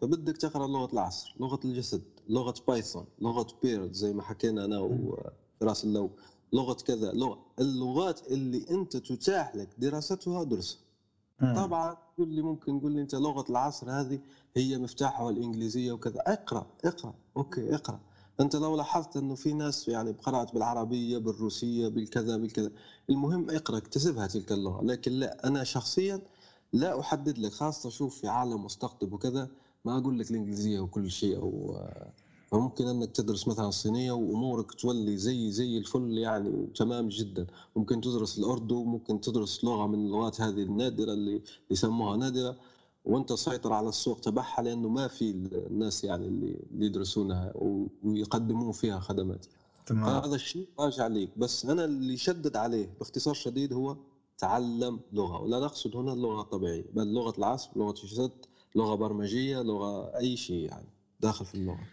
فبدك 0.00 0.36
تقرأ 0.36 0.66
لغة 0.66 0.92
العصر 0.92 1.34
لغة 1.40 1.60
الجسد 1.64 2.02
لغة 2.28 2.54
Python 2.68 3.04
لغة 3.20 3.46
بيرد 3.62 3.92
زي 3.92 4.12
ما 4.12 4.22
حكينا 4.22 4.64
أنا 4.64 4.78
وفراس 4.78 5.84
اللو 5.84 6.10
لغة 6.52 6.74
كذا 6.86 7.12
لغة 7.12 7.38
اللغات 7.60 8.26
اللي 8.32 8.64
أنت 8.70 8.96
تتاح 8.96 9.56
لك 9.56 9.68
دراستها 9.78 10.44
درسها. 10.44 10.78
طبعا 11.56 11.96
تقول 12.14 12.28
لي 12.28 12.42
ممكن 12.42 12.80
تقول 12.80 12.92
لي 12.92 13.00
أنت 13.02 13.14
لغة 13.14 13.44
العصر 13.50 13.90
هذه 13.90 14.20
هي 14.56 14.78
مفتاحها 14.78 15.30
الإنجليزية 15.30 15.92
وكذا. 15.92 16.20
اقرأ 16.26 16.66
اقرأ 16.84 17.14
أوكي 17.36 17.74
اقرأ. 17.74 18.00
أنت 18.40 18.56
لو 18.56 18.76
لاحظت 18.76 19.16
إنه 19.16 19.34
في 19.34 19.52
ناس 19.52 19.88
يعني 19.88 20.12
قرات 20.12 20.54
بالعربية 20.54 21.18
بالروسية 21.18 21.88
بالكذا 21.88 22.36
بالكذا 22.36 22.70
المهم 23.10 23.50
اقرأ 23.50 23.76
اكتسبها 23.78 24.26
تلك 24.26 24.52
اللغة. 24.52 24.84
لكن 24.84 25.12
لا 25.12 25.46
أنا 25.48 25.64
شخصيا 25.64 26.20
لا 26.72 27.00
أحدد 27.00 27.38
لك 27.38 27.52
خاصة 27.52 27.90
شوف 27.90 28.20
في 28.20 28.28
عالم 28.28 28.64
مستقطب 28.64 29.12
وكذا 29.12 29.48
ما 29.84 29.98
أقول 29.98 30.18
لك 30.18 30.30
الإنجليزية 30.30 30.80
وكل 30.80 31.10
شيء 31.10 31.36
أو 31.36 31.78
فممكن 32.50 32.86
إنك 32.86 33.10
تدرس 33.10 33.48
مثلا 33.48 33.68
الصينية 33.68 34.12
وأمورك 34.12 34.72
تولي 34.72 35.16
زي 35.16 35.50
زي 35.50 35.78
الفل 35.78 36.18
يعني 36.18 36.66
تمام 36.74 37.08
جدا. 37.08 37.46
ممكن 37.76 38.00
تدرس 38.00 38.38
الأردو 38.38 38.84
ممكن 38.84 39.20
تدرس 39.20 39.64
لغة 39.64 39.86
من 39.86 39.94
اللغات 40.06 40.40
هذه 40.40 40.62
النادرة 40.62 41.12
اللي 41.12 41.42
يسموها 41.70 42.16
نادرة 42.16 42.56
وأنت 43.04 43.28
تسيطر 43.28 43.72
على 43.72 43.88
السوق 43.88 44.20
تبعها 44.20 44.62
لأنه 44.62 44.88
ما 44.88 45.08
في 45.08 45.30
الناس 45.30 46.04
يعني 46.04 46.26
اللي 46.26 46.56
يدرسونها 46.86 47.52
ويقدمون 48.02 48.72
فيها 48.72 48.98
خدمات. 49.00 49.46
تمام. 49.86 50.04
فهذا 50.20 50.34
الشيء 50.34 50.68
راجع 50.80 51.04
عليك 51.04 51.30
بس 51.38 51.64
أنا 51.64 51.84
اللي 51.84 52.16
شدد 52.16 52.56
عليه 52.56 52.90
باختصار 52.98 53.34
شديد 53.34 53.72
هو 53.72 53.96
تعلم 54.38 55.00
لغة. 55.12 55.40
ولا 55.42 55.60
نقصد 55.60 55.96
هنا 55.96 56.12
اللغة 56.12 56.40
الطبيعية 56.40 56.84
بل 56.94 57.12
لغة 57.12 57.38
العصر 57.38 57.70
لغة 57.76 57.94
الجسد. 58.04 58.30
لغة 58.74 58.94
برمجية 58.94 59.62
لغة 59.62 60.16
أي 60.18 60.36
شيء 60.36 60.68
يعني 60.70 60.88
داخل 61.20 61.44
في 61.44 61.54
اللغة. 61.54 61.84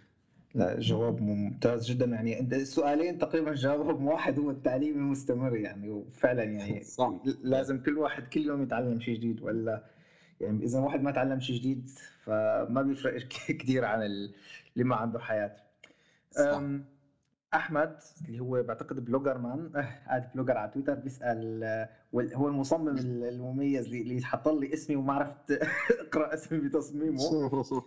لا 0.56 0.80
جواب 0.80 1.22
ممتاز 1.22 1.92
جدا 1.92 2.06
يعني. 2.06 2.40
أنت 2.40 2.54
السؤالين 2.54 3.18
تقريبا 3.18 3.54
جاوبهم 3.54 4.08
واحد 4.08 4.40
هو 4.40 4.50
التعليم 4.52 4.96
المستمر 4.96 5.56
يعني. 5.56 5.90
وفعلا 5.90 6.44
يعني 6.44 6.84
صح. 7.00 7.14
لازم 7.44 7.80
كل 7.80 7.98
واحد 7.98 8.28
كل 8.28 8.42
يوم 8.42 8.64
يتعلم 8.64 9.00
شيء 9.00 9.16
جديد 9.16 9.42
ولا 9.42 9.84
يعني 10.42 10.64
إذا 10.66 10.80
واحد 10.80 11.02
ما 11.02 11.12
تعلم 11.12 11.40
شيء 11.40 11.56
جديد 11.56 11.90
فما 12.24 12.82
بيفرق 12.82 13.28
كثير 13.60 13.86
عن 13.86 14.02
اللي 14.02 14.84
ما 14.84 14.96
عنده 14.96 15.20
حياة. 15.20 15.56
صح. 16.32 16.62
أحمد 17.56 18.02
اللي 18.28 18.40
هو 18.40 18.64
بعتقد 18.64 19.06
Blogger 19.06 19.38
Man. 19.38 19.70
قاعد 20.08 20.32
blogger 20.34 20.58
على 20.58 20.72
تويتر 20.72 20.94
بيسأل 20.94 21.64
هو 22.14 22.48
المصمم 22.48 22.98
المميز 22.98 23.94
اللي 23.94 24.22
حط 24.22 24.48
لي 24.48 24.74
اسمي 24.74 24.96
وما 24.96 25.14
عرفت 25.14 25.52
اقرأ 26.08 26.34
اسمي 26.34 26.60
بتصميمه. 26.60 27.20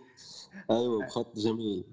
أيوه 0.71 1.05
بخط 1.05 1.35
جميل. 1.35 1.83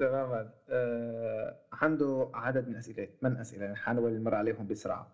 تماما. 0.00 0.50
آه 0.68 1.56
عنده 1.72 2.30
عدد 2.34 2.68
من 2.68 2.76
اسئله 2.76 3.08
من 3.22 3.36
أسئلة؟ 3.36 3.64
يعني 3.64 3.76
حنحاول 3.76 4.12
نمر 4.12 4.34
عليهم 4.34 4.66
بسرعة. 4.66 5.12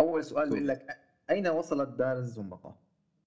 أول 0.00 0.24
سؤال 0.24 0.50
بيقول 0.50 0.68
لك 0.68 0.98
أين 1.30 1.48
وصلت 1.48 1.88
دار 1.88 2.16
الزنبقة؟ 2.16 2.76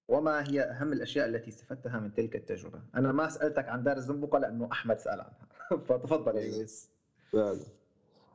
وما 0.08 0.48
هي 0.48 0.62
أهم 0.62 0.92
الأشياء 0.92 1.26
التي 1.28 1.48
استفدتها 1.50 2.00
من 2.00 2.14
تلك 2.14 2.36
التجربة؟ 2.36 2.80
أنا 2.94 3.12
ما 3.12 3.28
سألتك 3.28 3.68
عن 3.68 3.82
دار 3.82 3.96
الزنبقة 3.96 4.38
لأنه 4.38 4.68
أحمد 4.72 4.98
سأل 4.98 5.20
عنها. 5.20 5.46
فتفضل 5.84 6.36
يا 6.36 6.42
يوسف 6.42 6.88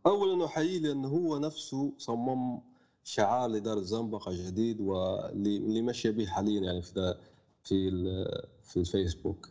اولا 0.07 0.45
احييه 0.45 0.79
لأنه 0.79 1.07
هو 1.07 1.37
نفسه 1.37 1.93
صمم 1.97 2.59
شعار 3.03 3.49
لدار 3.49 3.77
الزنبقه 3.77 4.31
جديد 4.31 4.81
واللي 4.81 5.81
ماشيه 5.81 6.09
به 6.11 6.25
حاليا 6.25 6.61
يعني 6.61 6.81
في 6.81 7.15
في 7.63 7.91
في 8.63 8.77
الفيسبوك. 8.79 9.49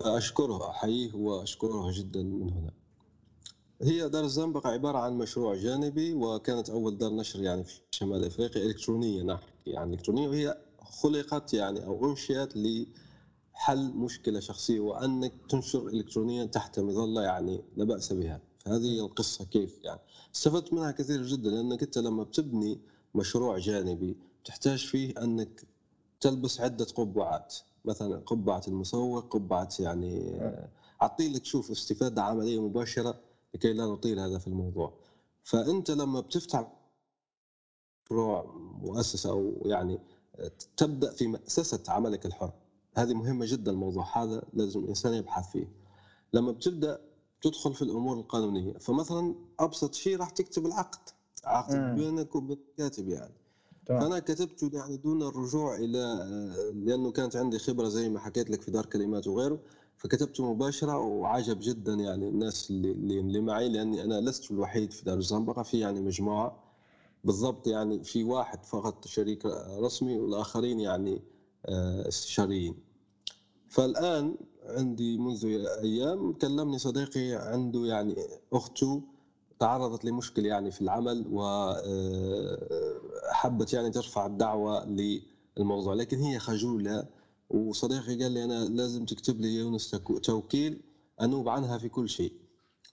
فأشكره 0.00 0.70
أحييه 0.70 1.14
وأشكره 1.14 1.90
جدا 1.98 2.22
من 2.22 2.50
هنا. 2.50 2.70
هي 3.82 4.08
دار 4.08 4.24
الزنبقة 4.24 4.70
عبارة 4.70 4.98
عن 4.98 5.18
مشروع 5.18 5.54
جانبي 5.54 6.12
وكانت 6.14 6.70
أول 6.70 6.98
دار 6.98 7.12
نشر 7.14 7.42
يعني 7.42 7.64
في 7.64 7.80
شمال 7.90 8.24
أفريقيا 8.24 8.62
إلكترونية 8.62 9.22
نحكي 9.22 9.70
يعني 9.70 9.94
إلكترونية 9.94 10.28
وهي 10.28 10.58
خلقت 11.02 11.54
يعني 11.54 11.84
أو 11.86 12.10
أنشئت 12.10 12.56
لحل 12.56 13.92
مشكلة 13.94 14.40
شخصية 14.40 14.80
وأنك 14.80 15.32
تنشر 15.48 15.88
إلكترونيا 15.88 16.44
تحت 16.44 16.80
مظلة 16.80 17.22
يعني 17.22 17.60
لا 17.76 17.84
بأس 17.84 18.12
بها. 18.12 18.40
فهذه 18.68 19.00
القصة 19.00 19.44
كيف 19.44 19.84
يعني؟ 19.84 20.00
استفدت 20.34 20.72
منها 20.72 20.90
كثير 20.90 21.22
جدا 21.22 21.50
لأنك 21.50 21.82
أنت 21.82 21.98
لما 21.98 22.22
بتبني 22.22 22.80
مشروع 23.14 23.58
جانبي 23.58 24.16
تحتاج 24.44 24.86
فيه 24.86 25.14
أنك 25.22 25.64
تلبس 26.20 26.60
عدة 26.60 26.84
قبعات. 26.84 27.54
مثلا 27.84 28.16
قبعة 28.16 28.62
المسوق 28.68 29.28
قبعة 29.28 29.68
يعني 29.80 30.40
أعطي 31.02 31.28
لك 31.28 31.44
شوف 31.44 31.70
استفادة 31.70 32.22
عملية 32.22 32.62
مباشرة 32.62 33.20
لكي 33.54 33.72
لا 33.72 33.86
نطيل 33.86 34.18
هذا 34.18 34.38
في 34.38 34.46
الموضوع. 34.46 34.92
فأنت 35.44 35.90
لما 35.90 36.20
بتفتح 36.20 36.72
مشروع 38.04 38.52
مؤسسة 38.82 39.30
أو 39.30 39.62
يعني 39.64 39.98
تبدأ 40.76 41.12
في 41.12 41.26
مأسسة 41.26 41.82
عملك 41.88 42.26
الحر 42.26 42.52
هذه 42.94 43.14
مهمة 43.14 43.46
جدا 43.46 43.70
الموضوع 43.72 44.22
هذا 44.22 44.42
لازم 44.52 44.80
الإنسان 44.80 45.14
يبحث 45.14 45.50
فيه. 45.52 45.68
لما 46.32 46.52
بتبدأ 46.52 47.07
تدخل 47.40 47.74
في 47.74 47.82
الأمور 47.82 48.16
القانونية 48.16 48.72
فمثلا 48.72 49.34
أبسط 49.60 49.94
شيء 49.94 50.16
راح 50.16 50.30
تكتب 50.30 50.66
العقد 50.66 51.08
عقد. 51.44 51.96
بينك 51.96 52.34
وبين 52.36 52.58
الكاتب 52.70 53.08
يعني 53.08 53.34
طبعا. 53.86 54.00
فأنا 54.00 54.18
كتبته 54.18 54.70
يعني 54.72 54.96
دون 54.96 55.22
الرجوع 55.22 55.76
إلى 55.76 55.98
لأنه 56.74 57.10
كانت 57.12 57.36
عندي 57.36 57.58
خبرة 57.58 57.88
زي 57.88 58.08
ما 58.08 58.18
حكيت 58.20 58.50
لك 58.50 58.62
في 58.62 58.70
دار 58.70 58.86
كلمات 58.86 59.26
وغيره 59.26 59.60
فكتبته 59.96 60.52
مباشرة 60.54 60.98
وعجب 60.98 61.58
جدا 61.60 61.94
يعني 61.94 62.28
الناس 62.28 62.70
اللي 62.70 63.20
اللي 63.20 63.40
معي 63.40 63.68
لأني 63.68 64.04
أنا 64.04 64.20
لست 64.20 64.50
الوحيد 64.50 64.92
في 64.92 65.04
دار 65.04 65.18
الزنبقة 65.18 65.62
في 65.62 65.78
يعني 65.78 66.00
مجموعة 66.00 66.56
بالضبط 67.24 67.66
يعني 67.66 68.04
في 68.04 68.24
واحد 68.24 68.64
فقط 68.64 69.06
شريك 69.06 69.46
رسمي 69.80 70.18
والآخرين 70.18 70.80
يعني 70.80 71.22
آه، 71.66 72.08
استشاريين 72.08 72.74
فالآن 73.68 74.36
عندي 74.68 75.18
منذ 75.18 75.44
أيام 75.82 76.32
كلمني 76.32 76.78
صديقي 76.78 77.32
عنده 77.32 77.86
يعني 77.86 78.16
أخته 78.52 79.02
تعرضت 79.60 80.04
لمشكلة 80.04 80.48
يعني 80.48 80.70
في 80.70 80.80
العمل 80.80 81.24
وحبت 81.32 81.84
آه، 83.74 83.78
يعني 83.78 83.90
ترفع 83.90 84.26
الدعوة 84.26 84.84
للموضوع 85.56 85.94
لكن 85.94 86.18
هي 86.18 86.38
خجولة. 86.38 87.06
وصديقي 87.50 88.22
قال 88.22 88.32
لي 88.32 88.44
أنا 88.44 88.64
لازم 88.64 89.04
تكتب 89.04 89.40
لي 89.40 89.54
يونس 89.54 89.90
توكيل 90.22 90.80
أنوب 91.20 91.48
عنها 91.48 91.78
في 91.78 91.88
كل 91.88 92.08
شيء. 92.08 92.32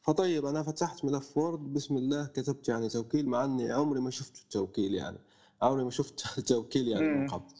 فطيب 0.01 0.45
أنا 0.45 0.63
فتحت 0.63 1.05
ملف 1.05 1.37
وورد 1.37 1.73
بسم 1.73 1.97
الله 1.97 2.25
كتبت 2.25 2.69
يعني 2.69 2.89
توكيل 2.89 3.29
مع 3.29 3.45
أني 3.45 3.71
عمري 3.71 4.01
ما 4.01 4.09
شفت 4.09 4.37
التوكيل 4.37 4.93
يعني 4.93 5.17
عمري 5.61 5.83
ما 5.83 5.89
شفت 5.89 6.39
توكيل 6.51 6.87
يعني 6.87 7.07
من 7.07 7.29
قبل 7.29 7.53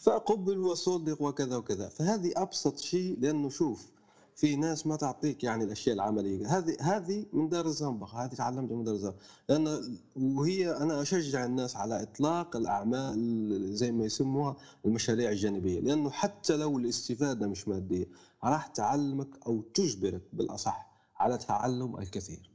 فأقبل 0.00 0.58
وأصدق 0.58 1.22
وكذا 1.22 1.56
وكذا. 1.56 1.88
فهذه 1.88 2.32
أبسط 2.36 2.78
شيء 2.78 3.16
لأنه 3.20 3.48
شوف 3.48 3.90
في 4.34 4.56
ناس 4.56 4.86
ما 4.86 4.96
تعطيك 4.96 5.44
يعني 5.44 5.64
الأشياء 5.64 5.94
العملية. 5.94 6.58
هذه 6.58 6.76
هذه 6.80 7.26
من 7.32 7.48
دار 7.48 7.66
الزنبقه 7.66 8.24
هذه 8.24 8.34
تعلمتها 8.34 8.76
من 8.76 8.84
دار 8.84 8.94
الزنبقه 8.94 9.18
لأن 9.48 9.98
وهي 10.16 10.70
أنا 10.76 11.02
أشجع 11.02 11.44
الناس 11.44 11.76
على 11.76 12.02
إطلاق 12.02 12.56
الأعمال 12.56 13.76
زي 13.76 13.92
ما 13.92 14.04
يسموها 14.04 14.56
المشاريع 14.84 15.30
الجانبية. 15.30 15.80
لأنه 15.80 16.10
حتى 16.10 16.56
لو 16.56 16.78
الاستفادة 16.78 17.48
مش 17.48 17.68
مادية 17.68 18.06
راح 18.44 18.66
تعلمك 18.66 19.28
أو 19.46 19.60
تجبرك 19.74 20.22
بالأصح 20.32 20.90
على 21.16 21.38
تعلم 21.38 21.96
الكثير. 21.98 22.50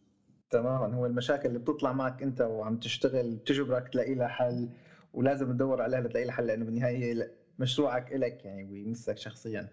تماما. 0.50 0.96
هو 0.96 1.06
المشاكل 1.06 1.48
اللي 1.48 1.60
بتطلع 1.60 1.94
معك 1.94 2.24
أنت 2.24 2.42
وعم 2.42 2.78
تشتغل 2.78 3.36
بتجبرك 3.36 3.90
تلاقي 3.90 4.16
لها 4.16 4.28
حل. 4.28 4.70
ولازم 5.16 5.52
تدور 5.52 5.82
عليها 5.82 6.02
لتلاقي 6.02 6.26
لها 6.26 6.34
حل 6.34 6.48
لأنه 6.48 6.66
بالنهاية 6.66 7.32
مشروعك 7.60 8.14
إلك 8.14 8.46
يعني 8.46 8.64
ويمسك 8.72 9.18
شخصيا. 9.18 9.68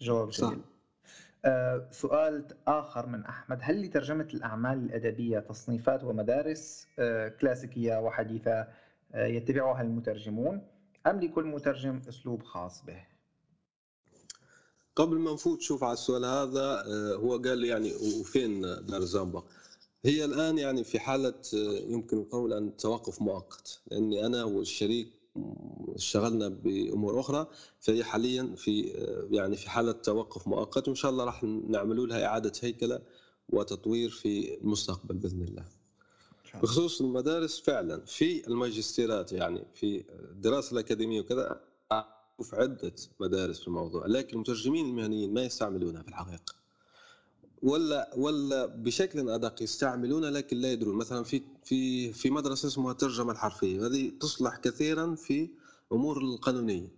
جواب 0.00 0.30
جميل 0.30 0.60
آه 1.44 1.88
سؤال 1.90 2.44
آخر 2.66 3.06
من 3.06 3.24
أحمد. 3.24 3.58
هل 3.62 3.82
لترجمة 3.82 4.28
الأعمال 4.34 4.78
الأدبية 4.78 5.38
تصنيفات 5.38 6.04
ومدارس 6.04 6.86
آه 6.98 7.28
كلاسيكية 7.28 7.96
وحديثة 8.00 8.66
آه 9.14 9.26
يتبعها 9.26 9.82
المترجمون 9.82 10.62
أم 11.06 11.20
لكل 11.20 11.44
مترجم 11.44 12.00
أسلوب 12.08 12.42
خاص 12.42 12.84
به؟ 12.84 13.04
قبل 14.96 15.18
ما 15.18 15.32
نفوت 15.32 15.60
شوف 15.60 15.84
على 15.84 15.92
السؤال 15.92 16.24
هذا 16.24 16.82
آه، 16.86 17.14
هو 17.14 17.36
قال 17.36 17.64
يعني 17.64 17.92
وفين 18.20 18.60
دار 18.60 19.00
زامبا 19.00 19.42
هي 20.04 20.24
الآن 20.24 20.58
يعني 20.58 20.84
في 20.84 20.98
حالة 20.98 21.34
آه، 21.54 21.78
يمكن 21.88 22.18
القول 22.18 22.52
أن 22.52 22.76
توقف 22.76 23.22
مؤقت 23.22 23.80
لأني 23.90 24.26
أنا 24.26 24.44
والشريك 24.44 25.08
اشتغلنا 25.94 26.48
بأمور 26.48 27.20
أخرى 27.20 27.46
فهي 27.80 28.04
حاليا 28.04 28.54
في 28.56 28.98
آه، 28.98 29.28
يعني 29.30 29.56
في 29.56 29.70
حالة 29.70 29.92
توقف 29.92 30.48
مؤقت 30.48 30.88
وإن 30.88 30.94
شاء 30.96 31.10
الله 31.10 31.24
راح 31.24 31.42
نعملوا 31.44 32.06
لها 32.06 32.24
إعادة 32.26 32.52
هيكلة 32.62 33.00
وتطوير 33.48 34.10
في 34.10 34.58
المستقبل 34.60 35.14
بإذن 35.14 35.42
الله. 35.42 35.64
بخصوص 36.62 37.00
المدارس 37.00 37.60
فعلا 37.60 38.04
في 38.04 38.46
الماجستيرات 38.46 39.32
يعني 39.32 39.64
في 39.74 40.04
الدراسه 40.30 40.72
الأكاديمية 40.72 41.20
وكذا 41.20 41.60
في 42.42 42.56
عدة 42.56 42.94
مدارس 43.20 43.60
في 43.60 43.68
الموضوع 43.68 44.06
لكن 44.06 44.34
المترجمين 44.34 44.86
المهنيين 44.86 45.34
ما 45.34 45.42
يستعملونها 45.42 46.02
في 46.02 46.08
الحقيقة. 46.08 46.59
ولا 47.62 48.10
ولا 48.16 48.66
بشكل 48.66 49.30
أدق 49.30 49.62
يستعملونها 49.62 50.30
لكن 50.30 50.56
لا 50.56 50.72
يدرون. 50.72 50.96
مثلا 50.96 51.24
في 51.24 51.42
في 51.64 52.12
في 52.12 52.30
مدرسة 52.30 52.68
اسمها 52.68 52.92
الترجمة 52.92 53.32
الحرفية. 53.32 53.86
هذه 53.86 54.12
تصلح 54.20 54.56
كثيرا 54.56 55.14
في 55.14 55.50
أمور 55.92 56.18
القانونية. 56.20 56.88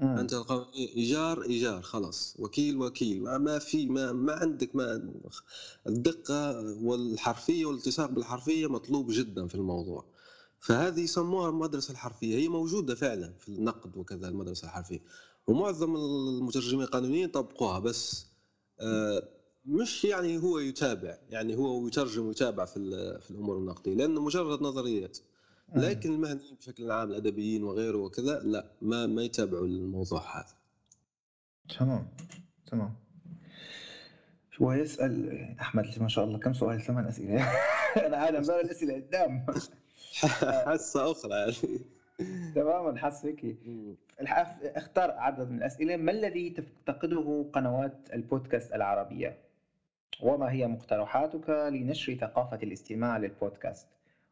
مم. 0.00 0.08
أنت 0.18 0.32
القانونية 0.32 0.88
إيجار 0.96 1.42
إيجار 1.42 1.82
خلاص. 1.82 2.36
وكيل 2.38 2.76
وكيل. 2.82 3.22
ما, 3.22 3.38
ما 3.38 3.58
في 3.58 3.86
ما 3.86 4.12
ما 4.12 4.32
عندك 4.32 4.76
ما 4.76 5.12
الدقة 5.86 6.60
والحرفية 6.82 7.66
والالتصاق 7.66 8.10
بالحرفية 8.10 8.66
مطلوب 8.66 9.10
جدا 9.10 9.46
في 9.46 9.54
الموضوع. 9.54 10.04
فهذه 10.60 11.00
يسموها 11.00 11.48
المدرسة 11.48 11.92
الحرفية. 11.92 12.36
هي 12.36 12.48
موجودة 12.48 12.94
فعلا 12.94 13.32
في 13.38 13.48
النقد 13.48 13.96
وكذا 13.96 14.28
المدرسة 14.28 14.64
الحرفية. 14.64 15.02
ومعظم 15.46 15.96
المترجمين 15.96 16.82
القانونيين 16.82 17.28
طبقوها. 17.28 17.78
بس 17.78 18.26
آه 18.80 19.39
مش 19.64 20.04
يعني 20.04 20.38
هو 20.38 20.58
يتابع 20.58 21.16
يعني 21.30 21.56
هو 21.56 21.86
يترجم 21.86 22.26
ويتابع 22.26 22.64
في 22.64 22.74
في 23.20 23.30
الأمور 23.30 23.58
النقدية 23.58 23.94
لأنه 23.94 24.20
مجرد 24.20 24.62
نظريات. 24.62 25.18
لكن 25.76 26.14
المهنيين 26.14 26.54
بشكل 26.54 26.90
عام 26.90 27.10
الأدبيين 27.10 27.64
وغيره 27.64 27.98
وكذا 27.98 28.40
لا 28.40 28.72
ما 28.82 29.06
ما 29.06 29.22
يتابعوا 29.22 29.66
الموضوع 29.66 30.38
هذا. 30.38 30.54
تمام 31.78 32.08
تمام. 32.66 32.94
هو 34.62 34.72
يسأل 34.72 35.40
أحمد 35.60 35.84
ما 36.00 36.08
شاء 36.08 36.24
الله 36.24 36.38
كم 36.38 36.52
سؤال؟ 36.52 36.80
ثمان 36.80 37.06
أسئلة. 37.06 37.52
أنا 38.06 38.16
عالم 38.16 38.40
بال 38.40 38.50
الاسئله 38.50 38.94
قدام. 38.94 39.46
حصة 40.66 41.10
أخرى 41.10 41.32
يعني. 41.32 41.80
تماما 42.54 42.98
حاسس 42.98 43.22
فيك 43.22 43.56
اختار 44.76 45.10
عدد 45.10 45.50
من 45.50 45.58
الأسئلة. 45.58 45.96
ما 45.96 46.12
الذي 46.12 46.50
تفتقده 46.50 47.50
قنوات 47.52 48.08
البودكاست 48.12 48.72
العربية؟ 48.72 49.49
وما 50.22 50.52
هي 50.52 50.66
مقترحاتك 50.66 51.50
لنشر 51.50 52.14
ثقافة 52.14 52.58
الاستماع 52.62 53.18
للبودكاست؟ 53.18 53.86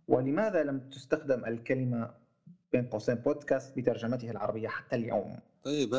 ولماذا 0.09 0.63
لم 0.63 0.81
تستخدم 0.81 1.45
الكلمة 1.45 2.11
بين 2.73 2.87
قوسين 2.87 3.15
بودكاست 3.15 3.77
بترجمته 3.77 4.31
العربية 4.31 4.69
حتى 4.69 4.97
اليوم؟ 4.97 5.39
طيب 5.65 5.95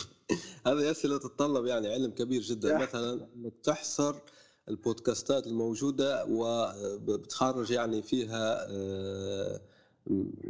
هذه 0.66 0.90
أسئلة 0.90 1.18
تتطلب 1.18 1.66
يعني 1.66 1.92
علم 1.92 2.10
كبير 2.10 2.40
جدا. 2.42 2.78
مثلا 2.78 3.26
إنك 3.36 3.52
تحصر 3.62 4.14
البودكاستات 4.68 5.46
الموجودة 5.46 6.24
وبتخرج 6.28 7.70
يعني 7.70 8.02
فيها 8.02 8.66
آه، 8.70 9.60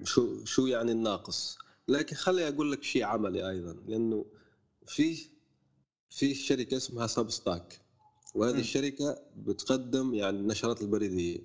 شو 0.05 0.45
شو 0.45 0.67
يعني 0.67 0.93
الناقص. 0.93 1.59
لكن 1.89 2.17
خلي 2.17 2.49
أقول 2.49 2.73
لك 2.73 2.83
شيء 2.83 3.05
عملي 3.05 3.51
أيضا 3.51 3.77
لأنه 3.87 4.25
في 4.87 5.17
في 6.11 6.35
شركة 6.35 6.77
اسمها 6.77 7.07
سبستاك 7.07 7.84
وهذه 8.35 8.55
مم. 8.55 8.61
الشركة 8.61 9.19
بتقدم 9.47 10.15
يعني 10.15 10.39
النشرات 10.39 10.83
البريدية. 10.83 11.39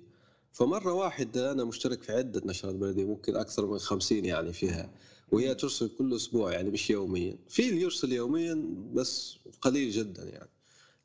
فمرة 0.52 0.92
واحدة 0.92 1.52
أنا 1.52 1.64
مشترك 1.64 2.02
في 2.02 2.12
عدة 2.12 2.42
نشرات 2.44 2.74
بريدية 2.74 3.04
ممكن 3.04 3.36
أكثر 3.36 3.66
من 3.66 3.78
50 3.78 4.24
يعني 4.24 4.52
فيها. 4.52 4.90
وهي 5.32 5.54
ترسل 5.54 5.88
كل 5.98 6.14
أسبوع 6.16 6.52
يعني 6.52 6.70
مش 6.70 6.90
يوميا. 6.90 7.36
في 7.48 7.68
اللي 7.68 7.80
يرسل 7.80 8.12
يوميا 8.12 8.64
بس 8.94 9.36
قليل 9.60 9.90
جدا 9.90 10.24
يعني. 10.24 10.50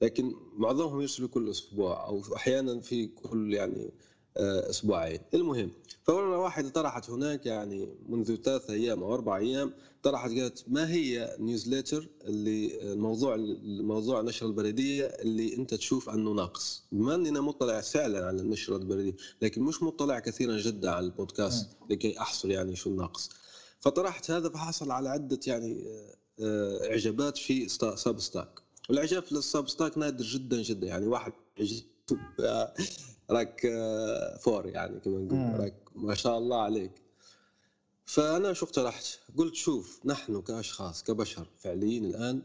لكن 0.01 0.33
معظمهم 0.57 1.01
يرسلوا 1.01 1.29
كل 1.29 1.49
أسبوع 1.49 2.07
أو 2.07 2.21
أحيانا 2.35 2.79
في 2.79 3.07
كل 3.07 3.53
يعني 3.53 3.91
أسبوعين. 4.37 5.19
المهم 5.33 5.71
فمره 6.03 6.37
واحدة 6.39 6.69
طرحت 6.69 7.09
هناك 7.09 7.45
يعني 7.45 7.89
منذ 8.09 8.35
ثلاثة 8.35 8.73
أيام 8.73 9.03
أو 9.03 9.13
أربع 9.13 9.37
أيام 9.37 9.73
طرحت 10.03 10.29
قالت 10.29 10.63
ما 10.67 10.91
هي 10.91 11.35
newsletter 11.39 12.09
اللي 12.23 12.91
الموضوع 12.93 13.35
الموضوع 13.35 14.19
النشرة 14.19 14.47
البريدية 14.47 15.05
اللي 15.05 15.55
أنت 15.55 15.73
تشوف 15.73 16.09
أنه 16.09 16.31
ناقص؟ 16.31 16.83
بما 16.91 17.15
اني 17.15 17.29
أنا 17.29 17.41
مطلع 17.41 17.81
فعلا 17.81 18.27
على 18.27 18.41
النشرة 18.41 18.75
البريدية 18.77 19.15
لكن 19.41 19.61
مش 19.61 19.83
مطلع 19.83 20.19
كثيرا 20.19 20.57
جدا 20.57 20.91
على 20.91 21.05
البودكاست 21.05 21.67
لكي 21.89 22.19
أحصل 22.19 22.51
يعني 22.51 22.75
شو 22.75 22.89
الناقص. 22.89 23.29
فطرحت 23.79 24.31
هذا 24.31 24.49
فحصل 24.49 24.91
على 24.91 25.09
عدة 25.09 25.39
يعني 25.47 25.83
آه، 25.87 26.15
آه، 26.39 26.89
إعجابات 26.89 27.37
في 27.37 27.67
ستا- 27.69 27.95
Substack 27.95 28.59
والاعجاب 28.89 29.23
في 29.23 29.31
ال 29.31 29.38
Substack 29.38 29.97
نادر 29.97 30.23
جدا 30.25 30.61
جدا 30.61 30.87
يعني 30.87 31.05
واحد 31.07 31.33
آه، 32.39 32.73
راك 33.29 33.65
آه، 33.65 34.37
four 34.37 34.67
يعني 34.67 34.99
كما 34.99 35.19
نقول. 35.19 35.59
راك 35.59 35.75
ما 35.95 36.15
شاء 36.15 36.37
الله 36.37 36.61
عليك 36.61 36.91
فأنا 38.05 38.53
شو 38.53 38.65
اقترحت؟ 38.65 39.05
قلت 39.37 39.55
شوف 39.55 39.99
نحن 40.05 40.41
كأشخاص 40.41 41.03
كبشر 41.03 41.47
فعليين 41.57 42.05
الآن 42.05 42.41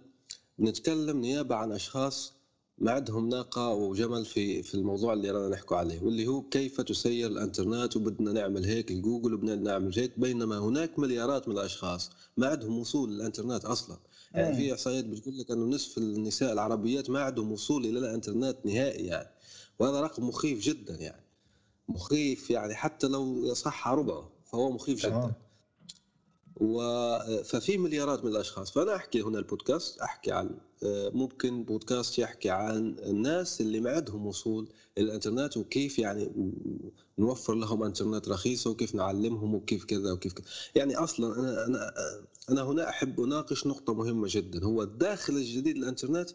نتكلم 0.61 1.21
نيابة 1.21 1.55
عن 1.55 1.73
أشخاص 1.73 2.33
ما 2.79 2.93
عندهم 2.93 3.29
ناقة 3.29 3.69
وجمل 3.69 4.25
في 4.25 4.63
في 4.63 4.75
الموضوع 4.75 5.13
اللي 5.13 5.31
رانا 5.31 5.49
نحكوا 5.49 5.77
عليه 5.77 6.03
واللي 6.03 6.27
هو 6.27 6.43
كيف 6.43 6.81
تسير 6.81 7.27
الإنترنت 7.31 7.97
وبدنا 7.97 8.33
نعمل 8.33 8.65
هيك 8.65 8.93
لجوجل 8.93 9.35
وبدنا 9.35 9.55
نعمل 9.55 9.99
هيك 9.99 10.19
بينما 10.21 10.59
هناك 10.59 10.99
مليارات 10.99 11.49
من 11.49 11.59
الأشخاص 11.59 12.11
ما 12.37 12.47
عندهم 12.49 12.79
وصول 12.79 13.11
للإنترنت 13.15 13.65
أصلا 13.65 13.97
يعني. 14.35 14.57
في 14.57 14.73
إحصائيات 14.73 15.05
بتقول 15.05 15.39
لك 15.39 15.51
إنه 15.51 15.65
نصف 15.65 15.99
النساء 15.99 16.53
العربيات 16.53 17.11
ما 17.11 17.21
عندهم 17.21 17.53
وصول 17.53 17.87
إلى 17.87 17.99
الإنترنت 17.99 18.57
نهائي 18.65 19.07
يعني 19.07 19.29
وهذا 19.81 20.01
رقم 20.01 20.29
مخيف 20.29 20.61
جدا 20.61 20.95
يعني. 20.95 21.25
مخيف 21.89 22.51
يعني 22.51 22.75
حتى 22.75 23.07
لو 23.07 23.55
صح 23.55 23.89
ربعه 23.89 24.31
فهو 24.45 24.71
مخيف 24.71 24.99
جدا. 24.99 25.11
تمام. 25.11 25.33
و... 26.61 26.83
ففي 27.43 27.79
مليارات 27.79 28.25
من 28.25 28.31
الأشخاص. 28.31 28.71
فأنا 28.71 28.97
أحكي 28.97 29.23
هنا 29.23 29.39
البودكاست 29.39 30.01
أحكي 30.01 30.33
عن 30.33 30.51
ممكن 31.13 31.65
بودكاست 31.65 32.19
يحكي 32.19 32.51
عن 32.51 32.97
الناس 32.99 33.61
اللي 33.61 33.81
ما 33.81 33.91
عندهم 33.91 34.27
وصول 34.27 34.69
إلى 34.99 35.07
الإنترنت 35.07 35.57
وكيف 35.57 35.99
يعني 35.99 36.31
نوفر 37.19 37.55
لهم 37.55 37.83
إنترنت 37.83 38.29
رخيصة 38.29 38.71
وكيف 38.71 38.95
نعلمهم 38.95 39.55
وكيف 39.55 39.85
كذا 39.85 40.13
وكيف 40.13 40.33
كذا. 40.33 40.47
يعني 40.75 40.97
أصلا 40.97 41.41
أنا 41.41 41.67
أنا 41.67 41.93
أنا 42.51 42.63
هنا 42.63 42.89
أحب 42.89 43.21
أناقش 43.21 43.67
نقطة 43.67 43.95
مهمة 43.95 44.29
جدا. 44.31 44.65
هو 44.65 44.83
الداخل 44.83 45.33
الجديد 45.37 45.79
للإنترنت 45.79 46.31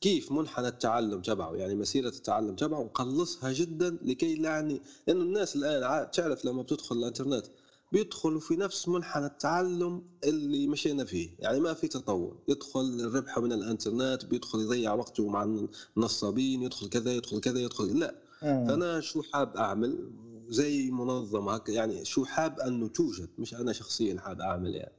كيف 0.00 0.32
منحنى 0.32 0.68
التعلم 0.68 1.20
تبعه 1.22 1.54
يعني 1.54 1.74
مسيرة 1.74 2.08
التعلم 2.08 2.54
تبعه 2.56 2.82
نقلصها 2.82 3.52
جدا 3.52 3.98
لكي 4.02 4.34
لا 4.34 4.48
يعني 4.48 4.82
لأنه 5.06 5.22
الناس 5.22 5.56
الآن 5.56 5.82
عا- 5.82 6.04
تعرف 6.04 6.44
لما 6.44 6.62
بتدخل 6.62 6.96
الإنترنت 6.96 7.46
بيدخلوا 7.92 8.40
في 8.40 8.56
نفس 8.56 8.88
منحنى 8.88 9.26
التعلم 9.26 10.02
اللي 10.24 10.66
مشينا 10.66 11.04
فيه 11.04 11.30
يعني 11.38 11.60
ما 11.60 11.74
في 11.74 11.88
تطور 11.88 12.36
يدخل 12.48 12.80
الربح 12.80 13.38
من 13.38 13.52
الإنترنت 13.52 14.24
بيدخل 14.24 14.60
يضيع 14.60 14.94
وقته 14.94 15.28
مع 15.28 15.66
النصابين 15.96 16.62
يدخل 16.62 16.88
كذا 16.88 17.12
يدخل 17.12 17.40
كذا 17.40 17.58
يدخل 17.60 17.98
لا. 17.98 18.14
مم. 18.42 18.66
فأنا 18.68 19.00
شو 19.00 19.22
حاب 19.22 19.56
أعمل؟ 19.56 20.10
زي 20.48 20.90
منظمة 20.90 21.60
يعني 21.68 22.04
شو 22.04 22.24
حاب 22.24 22.60
أنه 22.60 22.88
توجد 22.88 23.28
مش 23.38 23.54
أنا 23.54 23.72
شخصيا 23.72 24.20
حاب 24.20 24.40
أعمل 24.40 24.74
يعني. 24.74 24.92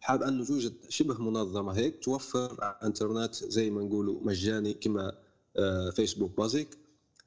حاب 0.00 0.22
انه 0.22 0.44
توجد 0.44 0.74
شبه 0.88 1.22
منظمة 1.22 1.72
هيك 1.72 2.04
توفر 2.04 2.74
انترنت 2.82 3.34
زي 3.34 3.70
ما 3.70 3.82
نقولوا 3.82 4.20
مجاني 4.22 4.74
كما 4.74 5.12
آه، 5.56 5.90
فيسبوك 5.90 6.36
بازيك 6.38 6.78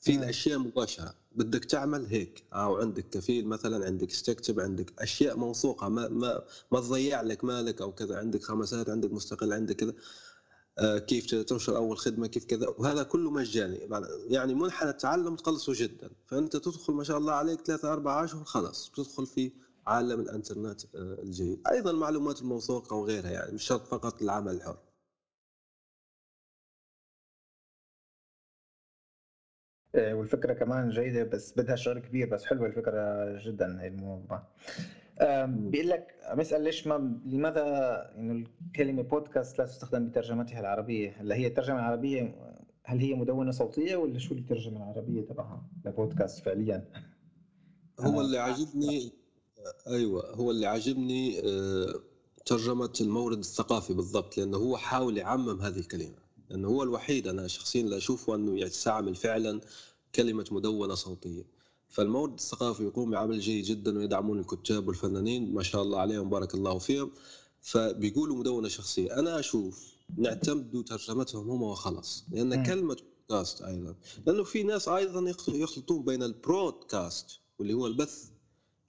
في. 0.02 0.16
الأشياء 0.16 0.60
مباشرة. 0.60 1.14
بدك 1.36 1.66
تعمل 1.66 2.06
هيك. 2.06 2.44
أو 2.54 2.78
عندك 2.78 3.06
كفيل 3.10 3.48
مثلا 3.48 3.86
عندك 3.86 4.12
استكتب 4.12 4.60
عندك 4.60 4.94
أشياء 5.00 5.38
موثوقة. 5.38 5.90
ما 5.90 6.08
ما 6.08 6.44
ما 6.72 6.80
تضيع 6.80 7.22
لك 7.22 7.44
مالك 7.44 7.82
أو 7.82 7.92
كذا. 7.92 8.18
عندك 8.18 8.44
خمسات 8.44 8.90
عندك 8.90 9.12
مستقل 9.12 9.54
عندك 9.54 9.76
كذا. 9.76 9.94
آه، 10.78 10.98
كيف 10.98 11.26
تنشر 11.36 11.78
أول 11.78 11.98
خدمة 11.98 12.28
كيف 12.28 12.46
كذا. 12.46 12.68
وهذا 12.78 13.04
كله 13.04 13.32
مجاني. 13.32 13.80
يعني 14.28 14.54
منحنى 14.54 14.90
التعلم 14.90 15.36
تقلصه 15.36 15.74
جدا. 15.76 16.10
فأنت 16.28 16.58
تدخل 16.58 16.94
ما 16.94 17.04
شاء 17.04 17.18
الله 17.18 17.34
عليك 17.34 17.62
ثلاثة 17.62 17.94
أربعة 17.94 18.24
أشهر 18.24 18.44
خلاص. 18.44 18.90
بتدخل 18.90 19.26
في 19.26 19.52
عالم 19.90 20.20
الانترنت 20.20 20.82
آه، 20.96 21.22
الجيد. 21.24 21.62
أيضا 21.72 21.92
المعلومات 21.92 22.42
الموثوقة 22.42 22.96
وغيرها 22.96 23.32
يعني 23.32 23.52
مش 23.54 23.64
شرط 23.64 23.88
فقط 23.88 24.22
العمل 24.22 24.52
الحر. 24.52 24.78
إيه، 29.96 30.14
والفكرة 30.14 30.54
كمان 30.54 30.90
جيدة 30.90 31.24
بس 31.24 31.54
بدها 31.58 31.76
شغل 31.76 32.00
كبير 32.00 32.30
بس 32.30 32.46
حلوة 32.46 32.68
الفكرة 32.68 33.26
جدا 33.40 33.82
هي 33.82 33.88
أم، 35.22 35.70
بيقول 35.70 35.90
لك 35.90 36.16
بسأل 36.38 36.62
ليش 36.64 36.88
ما 36.88 37.22
لماذا 37.26 37.64
إنه 38.18 38.46
الكلمة 38.68 39.02
بودكاست 39.02 39.60
لا 39.60 39.66
تستخدم 39.66 40.06
بترجمتها 40.06 40.60
العربية؟ 40.60 41.12
هلأ 41.22 41.36
هي 41.36 41.48
الترجمة 41.48 41.80
العربية 41.80 42.36
هل 42.86 43.00
هي 43.00 43.14
مدونة 43.14 43.52
صوتية 43.52 43.96
ولا 43.96 44.20
شو 44.20 44.34
الترجمة 44.34 44.78
العربية 44.78 45.22
تبعها 45.22 45.70
لبودكاست 45.86 46.46
فعليا؟ 46.46 46.86
هو 48.00 48.20
آه. 48.20 48.26
اللي 48.26 48.38
عاجبني 48.38 49.19
أيوه 49.88 50.36
هو 50.36 50.52
اللي 50.52 50.66
عاجبني 50.66 51.42
آه، 51.46 52.00
ترجمة 52.46 52.94
المورد 53.02 53.38
الثقافي 53.38 53.94
بالضبط 53.94 54.38
لأنه 54.38 54.58
هو 54.58 54.78
حاول 54.78 55.18
يعمم 55.18 55.62
هذه 55.62 55.80
الكلمة 55.80 56.16
لأنه 56.50 56.68
هو 56.68 56.84
الوحيد 56.84 57.28
أنا 57.28 57.48
شخصيا 57.48 57.82
اللي 57.82 57.98
أشوفه 57.98 58.36
أنه 58.36 58.60
يستعمل 58.60 59.16
فعلا 59.16 59.62
كلمة 60.16 60.46
مدونة 60.52 60.96
صوتية. 60.96 61.46
فالمورد 61.90 62.34
الثقافي 62.34 62.84
يقوم 62.84 63.12
بعمل 63.12 63.40
جيد 63.40 63.66
جدا 63.66 63.98
ويدعمون 63.98 64.40
الكتاب 64.40 64.88
والفنانين 64.88 65.54
ما 65.54 65.64
شاء 65.64 65.82
الله 65.82 66.00
عليهم 66.00 66.30
بارك 66.30 66.54
الله 66.56 66.78
فيهم. 66.78 67.12
فبيقولوا 67.62 68.36
مدونة 68.38 68.68
شخصية. 68.68 69.20
أنا 69.20 69.40
أشوف 69.40 69.94
نعتمد 70.18 70.84
ترجمتهم 70.88 71.50
هم 71.50 71.62
وخلص 71.64 72.24
لأن. 72.32 72.64
كلمة 72.64 72.96
بودكاست 73.30 73.62
أيضا 73.62 73.96
لأنه 74.28 74.44
في 74.44 74.64
ناس 74.64 74.88
أيضا 74.88 75.30
يخ- 75.30 75.50
يخلطون 75.50 76.04
بين 76.04 76.24
البرودكاست 76.24 77.40
واللي 77.60 77.74
هو 77.74 77.88
البث 77.88 78.26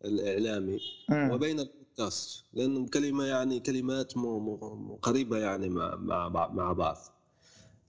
الإعلامي. 0.04 0.78
وبين 1.34 1.60
البودكاست 1.60 2.44
لأنه 2.52 2.88
كلمة 2.88 3.24
يعني 3.24 3.60
كلمات 3.60 4.12
قريبة 5.02 5.38
يعني 5.38 5.68
مع 5.68 5.96
مع 5.96 6.28
بعض- 6.28 6.54
مع 6.54 6.72
بعض. 6.72 6.96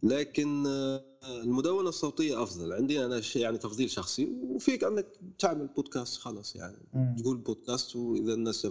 لكن 0.03 0.63
آه، 0.67 1.03
المدونة 1.43 1.89
الصوتية 1.89 2.43
أفضل. 2.43 2.73
عندي 2.73 3.05
أنا 3.05 3.21
شيء 3.21 3.41
يعني 3.41 3.57
تفضيل 3.57 3.89
شخصي 3.89 4.25
وفيك 4.43 4.83
أنك 4.83 5.07
تعمل 5.39 5.67
بودكاست 5.67 6.17
خلاص 6.17 6.55
يعني. 6.55 6.77
تقول 7.21 7.37
بودكاست 7.37 7.95
وإذا 7.95 8.33
الناس 8.33 8.67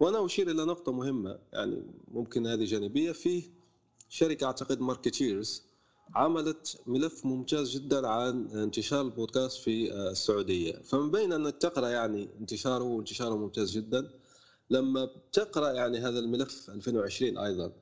وأنا 0.00 0.24
أشير 0.26 0.50
إلى 0.50 0.64
نقطة 0.64 0.92
مهمة 0.92 1.38
يعني 1.52 1.82
ممكن 2.08 2.46
هذه 2.46 2.64
جانبية. 2.64 3.12
في 3.12 3.42
شركة 4.08 4.44
أعتقد 4.46 4.80
Marketeers 4.80 5.65
عملت 6.14 6.80
ملف 6.86 7.26
ممتاز 7.26 7.70
جدا 7.70 8.08
عن 8.08 8.46
انتشار 8.46 9.00
البودكاست 9.00 9.62
في 9.62 9.92
آه، 9.92 10.10
السعودية. 10.10 10.72
فمن 10.72 11.10
بين 11.10 11.32
انك 11.32 11.56
تقرأ 11.56 11.88
يعني 11.88 12.28
انتشاره 12.40 12.84
وانتشاره 12.84 13.36
ممتاز 13.36 13.70
جدا 13.70 14.10
لما 14.70 15.04
بتقرا 15.04 15.72
يعني 15.72 15.98
هذا 15.98 16.18
الملف 16.18 16.70
2020 16.70 17.38
أيضا 17.38 17.72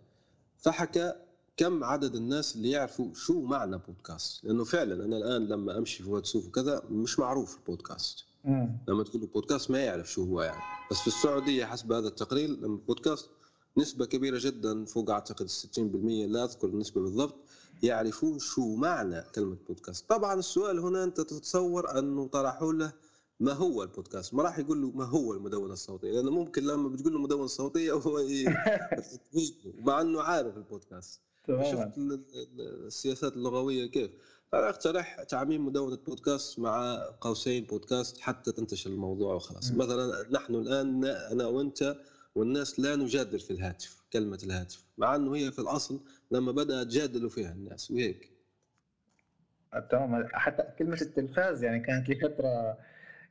فحكى 0.58 1.12
كم 1.56 1.84
عدد 1.84 2.14
الناس 2.14 2.56
اللي 2.56 2.70
يعرفوا 2.70 3.14
شو 3.14 3.40
معنى 3.40 3.78
بودكاست. 3.78 4.44
لأنه 4.44 4.64
فعلا 4.64 5.04
أنا 5.04 5.16
الآن 5.16 5.48
لما 5.48 5.78
أمشي 5.78 6.02
في 6.02 6.10
وادي 6.10 6.28
سوف 6.28 6.46
وكذا 6.46 6.82
مش 6.90 7.18
معروف 7.18 7.56
البودكاست. 7.56 8.24
مم. 8.44 8.76
لما 8.88 9.04
تقول 9.04 9.26
بودكاست 9.26 9.70
ما 9.70 9.78
يعرف 9.78 10.12
شو 10.12 10.24
هو 10.24 10.42
يعني. 10.42 10.62
بس 10.90 10.96
في 10.98 11.06
السعودية 11.06 11.64
حسب 11.64 11.92
هذا 11.92 12.08
التقرير 12.08 12.48
البودكاست 12.48 13.30
نسبة 13.76 14.06
كبيرة 14.06 14.38
جدا 14.40 14.84
فوق 14.84 15.10
أعتقد 15.10 15.48
60% 15.48 15.78
لا 16.28 16.44
أذكر 16.44 16.68
النسبة 16.68 17.00
بالضبط. 17.00 17.34
يعرفون 17.84 18.38
شو 18.38 18.74
معنى 18.74 19.22
كلمة 19.34 19.56
بودكاست 19.68 20.08
طبعا 20.08 20.34
السؤال 20.34 20.78
هنا 20.78 21.04
أنت 21.04 21.20
تتصور 21.20 21.98
أنه 21.98 22.26
طرحوا 22.26 22.72
له 22.72 22.92
ما 23.40 23.52
هو 23.52 23.82
البودكاست. 23.82 24.34
ما 24.34 24.42
راح 24.42 24.58
يقول 24.58 24.82
له 24.82 24.90
ما 24.90 25.04
هو 25.04 25.32
المدونة 25.32 25.72
الصوتية 25.72 26.12
لأنه 26.12 26.30
ممكن 26.30 26.62
لما 26.62 26.88
بتقول 26.88 27.12
له 27.12 27.18
مدونة 27.18 27.46
صوتية 27.46 27.92
هو 27.92 28.20
مع 29.86 30.00
أنه 30.00 30.22
عارف 30.22 30.56
البودكاست. 30.56 31.20
شفت 31.48 31.98
السياسات 32.58 33.32
اللغوية 33.32 33.86
كيف. 33.86 34.10
فأنا 34.52 34.68
أقترح 34.68 35.22
تعميم 35.22 35.66
مدونة 35.66 35.96
بودكاست 35.96 36.58
مع 36.58 37.04
قوسين 37.20 37.64
بودكاست 37.64 38.18
حتى 38.18 38.52
تنتشر 38.52 38.90
الموضوع 38.90 39.34
وخلاص. 39.34 39.72
مثلا 39.72 40.26
نحن 40.30 40.54
الآن 40.54 41.04
أنا 41.04 41.46
وأنت 41.46 41.96
والناس 42.34 42.80
لا 42.80 42.96
نجادل 42.96 43.40
في 43.40 43.50
الهاتف. 43.50 44.03
كلمة 44.14 44.38
الهاتف 44.44 44.84
مع 44.98 45.14
أنه 45.14 45.36
هي 45.36 45.52
في 45.52 45.58
الأصل 45.58 46.00
لما 46.30 46.52
بدأ 46.52 46.84
تجادلوا 46.84 47.30
فيها 47.30 47.52
الناس 47.52 47.90
وهيك 47.90 48.30
تمام 49.90 50.28
حتى 50.32 50.62
كلمة 50.78 50.98
التلفاز 51.02 51.64
يعني 51.64 51.80
كانت 51.80 52.10
لفترة 52.10 52.78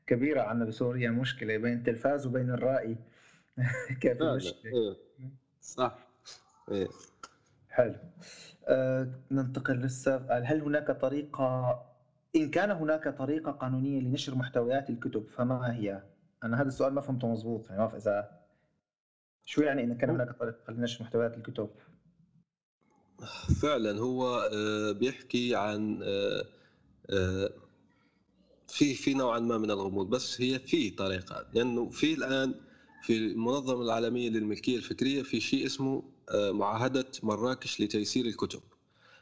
كبيرة 0.08 0.42
عندنا 0.42 0.66
بسوريا 0.66 1.12
مشكلة 1.12 1.58
بين 1.58 1.74
التلفاز 1.74 2.28
وبين 2.28 2.50
الرائي 2.50 2.98
كانت 4.02 4.22
مشكلة 4.22 4.72
إيه. 4.74 4.98
صح 5.62 5.98
إيه. 6.72 6.88
حلو 7.70 7.96
أه 8.68 9.08
ننتقل 9.32 9.74
للسؤال 9.74 10.46
هل 10.46 10.62
هناك 10.62 10.92
طريقة 10.92 11.80
إن 12.36 12.50
كان 12.50 12.72
هناك 12.72 13.08
طريقة 13.08 13.52
قانونية 13.52 14.00
لنشر 14.00 14.36
محتويات 14.36 14.90
الكتب 14.90 15.28
فما 15.28 15.74
هي؟ 15.74 16.04
أنا 16.44 16.62
هذا 16.62 16.68
السؤال 16.68 16.94
ما 16.94 17.02
فهمته 17.02 17.28
مضبوط 17.28 17.70
يعني 17.70 17.82
ما 17.82 17.98
إذا 17.98 18.43
شو 19.46 19.62
يعني 19.62 19.84
إن 19.84 19.98
كان 19.98 20.10
هناك 20.10 20.32
طريقة 20.40 20.74
لنشر 20.74 21.04
محتويات 21.04 21.38
الكتب؟ 21.38 21.70
فعلا 23.62 24.00
هو 24.00 24.50
آه، 24.54 24.92
بيحكي 24.92 25.56
عن 25.56 26.00
آه، 26.04 26.44
آه، 27.10 27.50
في 28.68 28.96
في 28.96 29.14
نوعا 29.14 29.40
ما 29.40 29.58
من 29.58 29.72
الغموض 29.72 30.10
بس 30.10 30.42
هي 30.42 30.60
في 30.60 30.90
طريقة 30.90 31.46
لأنه 31.54 31.90
في 31.90 32.14
الآن 32.14 32.54
في 33.04 33.18
المنظمة 33.18 33.82
العالمية 33.82 34.30
للملكية 34.30 34.76
الفكرية 34.78 35.22
في 35.24 35.40
شيء 35.40 35.66
اسمه 35.66 36.04
معاهدة 36.34 37.06
مراكش 37.24 37.82
لتيسير 37.82 38.26
الكتب. 38.26 38.62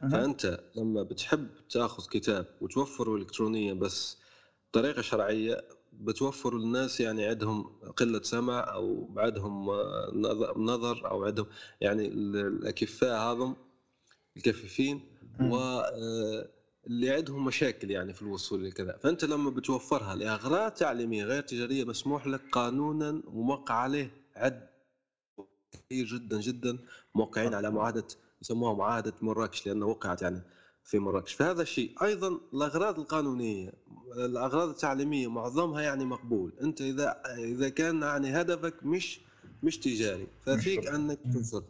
فأنت 0.02 0.60
لما 0.76 1.04
بتحب 1.04 1.48
تأخذ 1.70 2.04
كتاب 2.12 2.46
وتوفره 2.62 3.16
إلكترونيا 3.16 3.74
بس 3.74 4.18
بطريقة 4.72 5.02
شرعية 5.02 5.62
بتوفر 5.92 6.58
للناس 6.58 7.00
يعني 7.00 7.26
عندهم 7.26 7.64
قلة 7.98 8.22
سمع 8.22 8.74
أو 8.74 9.10
عندهم 9.18 9.70
نظر 10.66 11.12
أو 11.12 11.26
عندهم 11.26 11.46
يعني 11.82 12.08
الأكفاء 12.08 13.20
هذم 13.20 13.56
الكفيفين 14.38 15.02
واللي 15.40 17.10
عندهم 17.10 17.46
مشاكل 17.46 17.92
يعني 17.92 18.14
في 18.14 18.22
الوصول 18.22 18.66
لكذا 18.66 18.98
فأنت 18.98 19.26
لما 19.26 19.50
بتوفرها 19.50 20.16
لأغراض 20.16 20.72
تعليمية 20.72 21.24
غير 21.24 21.42
تجارية 21.42 21.84
مسموح 21.84 22.28
لك 22.28 22.42
قانونا 22.52 23.22
وموقع 23.28 23.74
عليه 23.76 24.12
عد 24.36 24.68
كثير 25.72 26.06
جدا 26.06 26.40
جدا 26.42 26.78
موقعين 27.16 27.54
على 27.54 27.72
معاهدة 27.72 28.08
يسموها 28.42 28.74
معاهدة 28.74 29.14
مراكش 29.22 29.68
لأنه 29.68 29.86
وقعت 29.86 30.22
يعني 30.22 30.42
في 30.84 31.00
مراكش. 31.00 31.34
فهذا 31.34 31.62
الشيء. 31.62 32.04
أيضا 32.04 32.40
الأغراض 32.54 33.00
القانونية 33.00 33.74
الأغراض 34.18 34.70
التعليمية 34.70 35.28
معظمها 35.30 35.82
يعني 35.82 36.06
مقبول. 36.06 36.54
أنت 36.62 36.82
إذا 36.82 37.22
إذا 37.38 37.70
كان 37.70 38.02
يعني 38.02 38.42
هدفك 38.42 38.86
مش 38.86 39.20
مش 39.64 39.78
تجاري 39.78 40.28
ففيك 40.46 40.88
أنك 40.88 41.20
تنشر. 41.34 41.64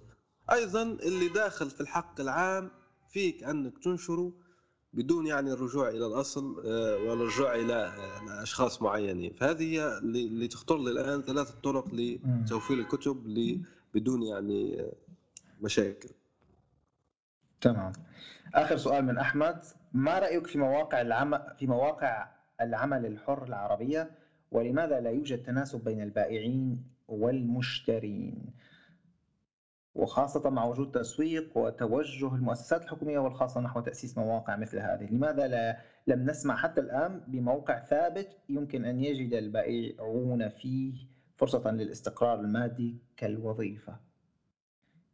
أيضا 0.51 0.83
اللي 0.83 1.27
داخل 1.27 1.69
في 1.69 1.81
الحق 1.81 2.21
العام 2.21 2.71
فيك 3.09 3.43
أنك 3.43 3.77
تنشره 3.83 4.31
بدون 4.93 5.27
يعني 5.27 5.51
الرجوع 5.53 5.89
إلى 5.89 6.05
الأصل 6.05 6.63
آه، 6.65 6.97
والرجوع 6.97 7.55
إلى 7.55 7.73
آه، 7.73 8.43
أشخاص 8.43 8.81
معينين. 8.81 9.33
فهذه 9.33 9.63
هي 9.63 9.97
اللي 9.97 10.47
تخطر 10.47 10.77
لي 10.77 10.91
الآن 10.91 11.21
ثلاث 11.21 11.51
طرق 11.51 11.87
لتوفير 11.93 12.79
الكتب 12.79 13.23
بدون 13.93 14.23
يعني 14.23 14.81
آه، 14.81 14.93
مشاكل. 15.61 16.09
تمام. 17.61 17.93
آخر 18.55 18.77
سؤال 18.77 19.05
من 19.05 19.17
أحمد. 19.17 19.61
ما 19.93 20.19
رأيك 20.19 20.47
في 20.47 20.57
مواقع 20.57 21.01
العمل 21.01 21.41
في 21.59 21.67
مواقع 21.67 22.27
العمل 22.61 23.05
الحر 23.05 23.43
العربية؟ 23.43 24.11
ولماذا 24.51 24.99
لا 24.99 25.09
يوجد 25.09 25.43
تناسب 25.43 25.83
بين 25.83 26.01
البائعين 26.01 26.83
والمشترين؟ 27.07 28.53
وخاصة 29.95 30.49
مع 30.49 30.65
وجود 30.65 30.91
تسويق 30.91 31.57
وتوجه 31.57 32.35
المؤسسات 32.35 32.83
الحكومية 32.83 33.19
والخاصة 33.19 33.61
نحو 33.61 33.79
تأسيس 33.79 34.17
مواقع 34.17 34.55
مثل 34.55 34.79
هذه. 34.79 35.11
لماذا 35.11 35.47
لا 35.47 35.77
لم 36.07 36.25
نسمع 36.29 36.55
حتى 36.55 36.81
الآن 36.81 37.21
بموقع 37.27 37.79
ثابت 37.79 38.27
يمكن 38.49 38.85
أن 38.85 38.99
يجد 39.03 39.33
البائعون 39.33 40.49
فيه 40.49 40.93
فرصة 41.37 41.71
للاستقرار 41.71 42.39
المادي 42.39 42.97
كالوظيفة؟ 43.17 43.99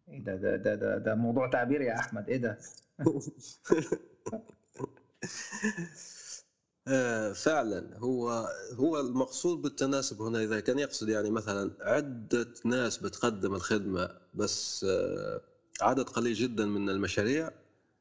إيه 0.10 0.24
ده 0.24 0.36
ده 0.36 0.56
ده 0.56 0.76
ده, 0.76 0.98
ده 0.98 1.16
موضوع 1.16 1.50
تعبير 1.50 1.82
يا 1.82 2.00
أحمد. 2.00 2.30
إيه 2.30 2.38
ده؟ 2.38 2.58
فعلا 7.34 7.98
هو 7.98 8.50
هو 8.74 9.00
المقصود 9.00 9.62
بالتناسب 9.62 10.22
هنا 10.22 10.44
إذا 10.44 10.60
كان 10.60 10.80
يقصد 10.80 11.10
يعني 11.10 11.30
مثلا 11.30 11.72
عدة 11.82 12.54
ناس 12.66 12.98
بتقدم 12.98 13.56
الخدمة 13.56 14.10
بس 14.34 14.86
آه، 14.90 15.42
عدد 15.82 16.10
قليل 16.10 16.34
جدا 16.34 16.66
من 16.66 16.90
المشاريع 16.90 17.52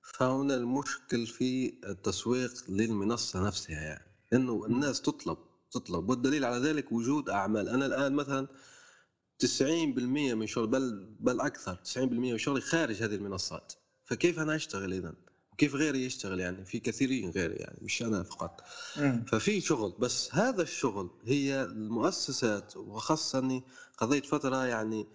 فهنا 0.02 0.54
المشكل 0.54 1.26
في 1.26 1.80
التسويق 1.84 2.52
للمنصة 2.68 3.46
نفسها 3.46 3.80
يعني 3.80 4.04
إنه 4.32 4.66
الناس 4.66 5.00
تطلب 5.00 5.38
تطلب 5.70 6.10
والدليل 6.10 6.44
على 6.44 6.56
ذلك 6.56 6.92
وجود 6.92 7.30
أعمال. 7.30 7.68
أنا 7.68 7.86
الآن 7.86 8.12
مثلا 8.12 8.46
90% 9.38 10.34
من 10.34 10.46
شغل 10.46 10.66
بل 10.66 11.16
بل 11.20 11.40
أكثر 11.40 11.78
90% 11.84 11.98
من 11.98 12.38
شغلي 12.38 12.60
خارج 12.60 13.02
هذه 13.02 13.14
المنصات. 13.14 13.72
فكيف 14.06 14.38
أنا 14.38 14.56
أشتغل 14.56 14.92
اذا 14.92 15.14
وكيف 15.52 15.74
غيري 15.74 16.04
يشتغل 16.04 16.40
يعني؟ 16.40 16.64
في 16.64 16.80
كثيرين 16.80 17.30
غيري 17.30 17.54
يعني 17.54 17.78
مش 17.82 18.02
أنا 18.02 18.22
فقط. 18.22 18.60
ففي 19.26 19.60
شغل 19.60 19.94
بس 19.98 20.34
هذا 20.34 20.62
الشغل 20.62 21.10
هي 21.24 21.62
المؤسسات 21.62 22.76
وخاصة 22.76 23.38
إني 23.38 23.62
قضيت 23.98 24.26
فترة 24.26 24.64
يعني 24.64 25.06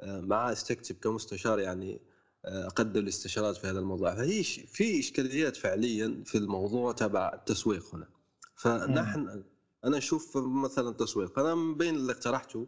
آه، 0.00 0.20
مع 0.20 0.52
استكتب 0.52 0.96
كمستشار 1.02 1.58
يعني 1.58 2.00
آه، 2.44 2.66
أقدم 2.66 3.00
الاستشارات 3.00 3.56
في 3.56 3.66
هذا 3.66 3.78
الموضوع. 3.78 4.14
فهي 4.14 4.42
في 4.42 4.98
إشكاليات 4.98 5.56
فعليا 5.56 6.22
في 6.26 6.38
الموضوع 6.38 6.92
تبع 6.92 7.32
التسويق 7.34 7.94
هنا. 7.94 8.08
فنحن 8.56 9.42
أنا 9.84 9.98
أشوف 9.98 10.36
مثلا 10.36 10.88
التسويق 10.88 11.36
فانا 11.36 11.54
من 11.54 11.76
بين 11.76 11.94
اللي 11.94 12.12
اقترحته 12.12 12.66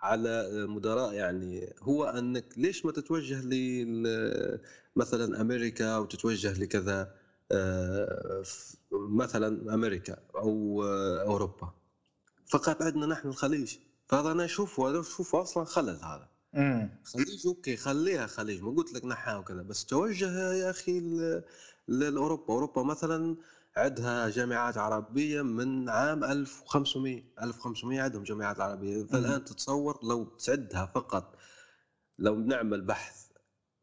على 0.00 0.66
مدراء 0.66 1.12
يعني 1.12 1.74
هو 1.82 2.04
أنك 2.04 2.44
ليش 2.56 2.84
ما 2.86 2.92
تتوجه 2.92 3.40
ل 3.40 4.60
مثلا 4.96 5.40
أمريكا 5.40 5.96
أو 5.96 6.04
تتوجه 6.04 6.60
لكذا 6.60 7.14
آه، 7.52 8.42
مثلا 8.92 9.74
أمريكا 9.74 10.16
أو 10.34 10.82
أوروبا. 11.26 11.70
فقط 12.46 12.82
عندنا 12.82 13.06
نحن 13.06 13.28
الخليج. 13.28 13.76
فهذا 14.08 14.32
أنا 14.32 14.44
أشوفه 14.44 14.90
أنا 14.90 15.00
أشوفه 15.00 15.42
أصلا 15.42 15.64
خلل 15.64 15.98
هذا. 16.04 16.28
خليج 17.04 17.46
أوكي 17.46 17.76
خليها 17.76 18.26
خليج 18.26 18.62
ما 18.62 18.70
قلت 18.70 18.92
لك 18.92 19.04
نحاها 19.04 19.38
وكذا 19.38 19.62
بس 19.62 19.84
توجه 19.86 20.52
يا 20.54 20.70
أخي 20.70 21.00
لأوروبا. 21.88 22.54
أوروبا 22.54 22.82
مثلا 22.82 23.36
عندها 23.78 24.28
جامعات 24.28 24.78
عربية 24.78 25.42
من 25.42 25.88
عام 25.88 26.24
1500 26.24 27.22
1500 27.42 28.00
عندهم 28.00 28.22
جامعات 28.22 28.60
عربية. 28.60 29.04
فالآن 29.04 29.44
تتصور 29.44 29.98
لو 30.02 30.24
تعدها 30.24 30.86
فقط 30.94 31.34
لو 32.18 32.36
نعمل 32.40 32.80
بحث 32.82 33.28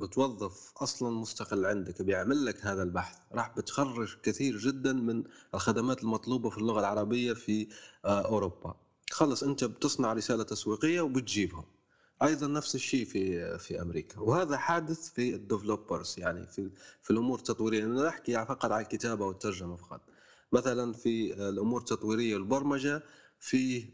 بتوظف 0.01 0.72
أصلا 0.77 1.09
مستقل 1.09 1.65
عندك 1.65 2.01
بيعمل 2.01 2.45
لك 2.45 2.65
هذا 2.65 2.84
البحث 2.84 3.17
راح 3.31 3.57
بتخرج 3.57 4.17
كثير 4.23 4.57
جدا 4.57 4.93
من 4.93 5.23
الخدمات 5.53 6.03
المطلوبة 6.03 6.49
في 6.49 6.57
اللغة 6.57 6.80
العربية 6.80 7.34
في 7.34 7.67
آه، 8.05 8.22
أوروبا. 8.26 8.76
خلص 9.11 9.43
أنت 9.43 9.63
بتصنع 9.63 10.13
رسالة 10.13 10.43
تسويقية 10.43 11.01
وبتجيبهم. 11.01 11.65
أيضا 12.24 12.48
نفس 12.48 12.76
الشيء 12.76 13.06
في 13.06 13.58
في 13.60 13.82
أمريكا 13.82 14.20
وهذا 14.20 14.58
حادث 14.58 15.10
في 15.10 15.36
الديفلوبرز 15.36 16.16
يعني 16.18 16.48
في 16.48 16.70
في 17.02 17.12
الأمور 17.12 17.38
التطويرية 17.40 17.84
أنا 17.84 18.08
نحكي 18.08 18.46
فقط 18.46 18.72
عن 18.72 18.82
الكتابة 18.82 19.26
والترجمة 19.26 19.76
فقط. 19.76 20.02
مثلا 20.52 20.94
في 20.94 21.34
الأمور 21.50 21.80
التطويرية 21.80 22.36
والبرمجه 22.36 23.04
في 23.40 23.86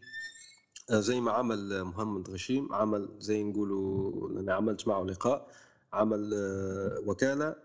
زي 0.92 1.22
ما 1.22 1.32
عمل 1.32 1.84
محمد 1.84 2.30
غشيم 2.30 2.74
عمل 2.74 3.10
زي 3.20 3.44
نقولوا 3.44 4.30
أنا 4.40 4.54
عملت 4.54 4.88
معه 4.88 5.04
لقاء 5.04 5.48
عمل 5.94 6.32
آه، 6.34 7.00
وكالة 7.06 7.56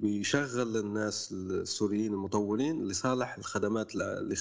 بيشغل 0.00 0.76
الناس 0.76 1.32
السوريين 1.32 2.12
المطورين 2.12 2.88
لصالح 2.88 3.38
الخدمات 3.38 3.92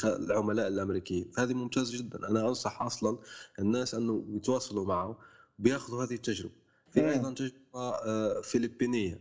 العملاء 0.03 0.67
الأمريكيين. 0.67 1.31
فهذه 1.31 1.53
ممتاز 1.53 1.91
جدا. 1.95 2.29
أنا 2.29 2.47
أنصح 2.49 2.81
أصلا 2.81 3.17
الناس 3.59 3.95
أنه 3.95 4.25
يتواصلوا 4.29 4.85
معه 4.85 5.17
بيأخذوا 5.59 6.03
هذه 6.03 6.13
التجربة. 6.13 6.53
في 6.91 7.09
أيضا 7.09 7.33
تجربة 7.33 7.89
آه، 8.05 8.41
فلبينية 8.41 9.19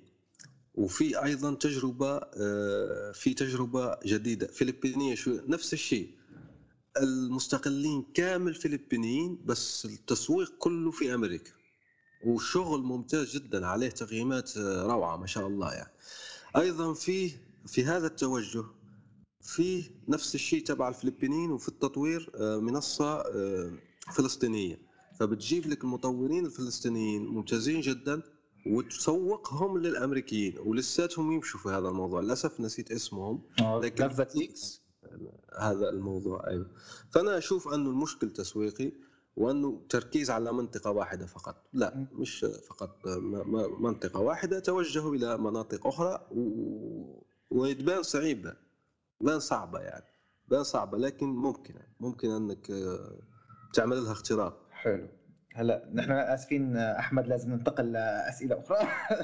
وفي 0.75 1.25
أيضا 1.25 1.55
تجربة 1.55 2.20
آه، 2.37 3.12
في 3.12 3.35
تجربة 3.35 3.97
جديدة. 4.07 4.47
فلبينية 4.47 5.15
شو 5.15 5.39
نفس 5.47 5.73
الشيء. 5.73 6.11
المستقلين 7.01 8.05
كامل 8.15 8.55
فلبينيين 8.55 9.39
بس 9.47 9.85
التسويق 9.85 10.53
كله 10.59 10.91
في 10.91 11.15
أمريكا. 11.15 11.57
وشغل 12.24 12.82
ممتاز 12.82 13.36
جدا 13.36 13.66
عليه 13.66 13.89
تقييمات 13.89 14.57
آه، 14.57 14.82
روعة 14.82 15.16
ما 15.16 15.27
شاء 15.27 15.47
الله 15.47 15.73
يعني. 15.73 15.93
أيضا 16.57 16.95
في 16.95 17.31
في 17.66 17.85
هذا 17.85 18.07
التوجه 18.07 18.65
في 19.40 19.90
نفس 20.09 20.35
الشيء 20.35 20.65
تبع 20.65 20.89
الفلبينيين 20.89 21.51
وفي 21.51 21.69
التطوير 21.69 22.31
آه، 22.35 22.61
منصة 22.61 23.23
فلسطينية. 24.12 24.89
فبتجيب 25.20 25.66
لك 25.66 25.85
المطورين 25.85 26.47
الفلسطينيين 26.47 27.27
ممتازين 27.27 27.81
جدا 27.81 28.23
وتسوقهم 28.66 29.78
للأمريكيين 29.78 30.59
ولساتهم 30.59 31.32
يمشوا 31.32 31.61
في 31.61 31.69
هذا 31.69 31.89
الموضوع. 31.89 32.20
للأسف 32.20 32.61
نسيت 32.61 32.90
اسمهم 32.93 33.43
آه، 33.61 33.81
لكن 33.81 34.05
هذا 35.59 35.89
الموضوع 35.90 36.47
أيوه. 36.47 36.70
فأنا 37.11 37.39
أشوف 37.39 37.69
أنه 37.69 37.90
المشكل 37.90 38.31
تسويقي. 38.31 38.93
وأنه 39.39 39.82
تركيز 39.89 40.31
على 40.31 40.52
منطقة 40.52 40.90
واحدة 40.90 41.27
فقط. 41.27 41.56
لا. 41.73 42.06
مش 42.12 42.47
فقط 42.69 43.06
منطقة 43.81 44.20
واحدة 44.20 44.59
توجهوا 44.60 45.15
إلى 45.15 45.39
مناطق 45.39 45.86
أخرى 45.86 46.27
و... 46.31 47.23
وتبان 47.51 48.02
صعيبه 48.02 48.56
تبان 49.20 49.40
صعبة 49.40 49.78
يعني 49.81 50.05
تبان 50.47 50.62
صعبة 50.62 50.98
لكن 50.98 51.27
ممكن 51.27 51.74
ممكن 52.01 52.31
أنك 52.31 52.70
آه، 52.70 53.19
تعمل 53.74 53.97
لها 53.97 54.12
اختراق. 54.12 54.66
حلو. 54.70 55.09
هلا 55.55 55.89
نحن 55.94 56.12
آسفين 56.12 56.77
أحمد 56.77 57.27
لازم 57.27 57.51
ننتقل 57.51 57.93
لأسئلة 57.93 58.59
أخرى. 58.59 58.78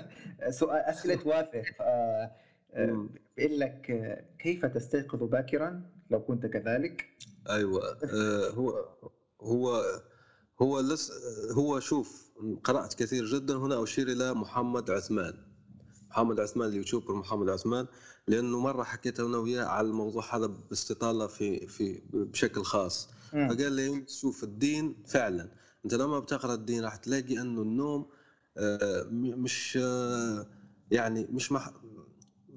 سؤال 0.61 0.83
أسئلة 0.83 1.19
واثق 1.29 1.65
آه، 1.81 2.31
آه،. 2.75 3.09
بيقول 3.37 3.61
لك 3.61 3.91
آه، 3.91 4.25
كيف 4.39 4.67
تستيقظ 4.67 5.23
باكرا 5.23 5.83
لو 6.11 6.21
كنت 6.25 6.47
كذلك؟ 6.47 7.07
أيوه 7.51 7.99
آه، 8.05 8.51
هو 8.51 8.85
هو 9.45 9.85
هو 10.63 10.81
لس 10.81 11.13
هو 11.53 11.81
شوف 11.81 12.31
قرأت 12.65 12.95
كثير 12.95 13.25
جدا 13.27 13.57
هنا 13.57 13.83
اشير 13.83 14.09
إلى 14.09 14.35
محمد 14.35 14.91
عثمان. 14.91 15.35
محمد 16.11 16.41
عثمان 16.41 16.69
اليوتيوبر 16.69 17.15
محمد 17.15 17.49
عثمان 17.49 17.87
لأنه 18.29 18.61
مرة 18.61 18.83
حكيت 18.83 19.21
أنا 19.21 19.39
وياه 19.39 19.65
على 19.65 19.87
الموضوع 19.87 20.37
هذا 20.37 20.47
باستطالة 20.47 21.27
في 21.27 21.67
في 21.67 22.03
بشكل 22.13 22.63
خاص. 22.63 23.09
فقال 23.33 23.73
لي 23.73 24.05
شوف 24.09 24.45
الدين 24.45 25.03
فعلا. 25.07 25.53
أنت 25.85 25.95
لما 25.95 26.19
بتقرأ 26.19 26.55
الدين 26.55 26.85
راح 26.85 26.97
تلاقي 26.97 27.41
أنه 27.41 27.63
النوم 27.63 28.07
آه، 28.57 29.07
مش 29.13 29.79
آه، 29.83 30.47
يعني 30.91 31.27
مش 31.33 31.53
مح 31.53 31.71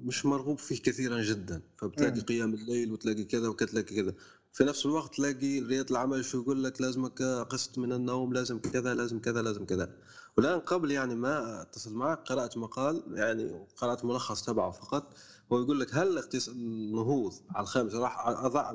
مش 0.02 0.26
مرغوب 0.26 0.58
فيه 0.58 0.76
كثيرا 0.82 1.22
جدا. 1.22 1.62
فبتلاقي. 1.78 2.20
قيام 2.20 2.54
الليل 2.54 2.92
وتلاقي 2.92 3.24
كذا 3.24 3.48
وتلاقي 3.48 3.94
كذا 3.94 4.14
في 4.58 4.64
نفس 4.64 4.86
الوقت 4.86 5.14
تلاقي 5.14 5.60
رياض 5.60 5.90
العمل 5.90 6.24
شو 6.24 6.40
يقول 6.40 6.64
لك 6.64 6.80
لازمك 6.80 7.22
قسط 7.22 7.78
من 7.78 7.92
النوم 7.92 8.32
لازم 8.32 8.58
كذا 8.58 8.94
لازم 8.94 9.18
كذا 9.18 9.42
لازم 9.42 9.66
كذا. 9.66 9.90
والآن 10.36 10.60
قبل 10.60 10.90
يعني 10.90 11.14
ما 11.14 11.62
أتصل 11.62 11.94
معك 11.94 12.28
قرأت 12.28 12.56
مقال 12.56 13.02
يعني 13.08 13.66
قرأت 13.76 14.04
ملخص 14.04 14.42
تبعه 14.42 14.70
فقط. 14.70 15.14
هو 15.52 15.58
يقول 15.62 15.80
لك 15.80 15.94
هل 15.94 16.22
النهوض 16.48 17.34
على 17.50 17.62
الخامس 17.62 17.94
راح 17.94 18.26
أضع 18.26 18.72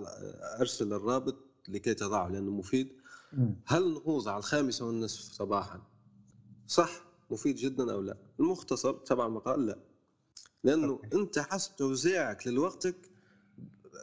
أرسل 0.60 0.93
الرابط 0.93 1.35
لكي 1.68 1.93
تضعه 1.93 2.27
لأنه 2.30 2.51
مفيد. 2.51 2.89
هل 3.65 3.84
النهوض 3.84 4.27
على 4.27 4.38
الخامسة 4.38 4.85
والنصف 4.85 5.31
صباحا 5.31 5.81
صح 6.68 7.05
مفيد 7.31 7.55
جدا 7.55 7.91
أو 7.91 8.01
لا؟ 8.01 8.18
المختصر 8.39 8.93
تبع 8.93 9.26
المقال 9.26 9.65
لا. 9.65 9.80
لأنه 10.64 10.88
أوكي. 10.88 11.18
أنت 11.18 11.39
حسب 11.39 11.76
توزيعك 11.76 12.47
للوقتك 12.47 13.12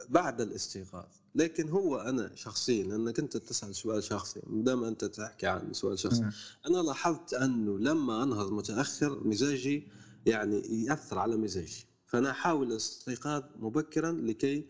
بعد 0.09 0.41
الاستيقاظ. 0.41 1.05
لكن 1.35 1.69
هو 1.69 1.97
أنا 1.97 2.31
شخصيا 2.35 2.83
لأنك 2.83 3.19
أنت 3.19 3.37
تسأل 3.37 3.75
سؤال 3.75 4.03
شخصي 4.03 4.41
دام 4.47 4.83
أنت 4.83 5.05
تحكي 5.05 5.47
عن 5.47 5.73
سؤال 5.73 5.99
شخصي. 5.99 6.29
أنا 6.67 6.77
لاحظت 6.77 7.33
أنه 7.33 7.79
لما 7.79 8.23
أنهض 8.23 8.51
متأخر 8.51 9.27
مزاجي 9.27 9.87
يعني 10.25 10.85
يأثر 10.85 11.19
على 11.19 11.37
مزاجي. 11.37 11.85
فأنا 12.05 12.31
أحاول 12.31 12.71
الاستيقاظ 12.71 13.43
مبكرا 13.59 14.11
لكي 14.11 14.67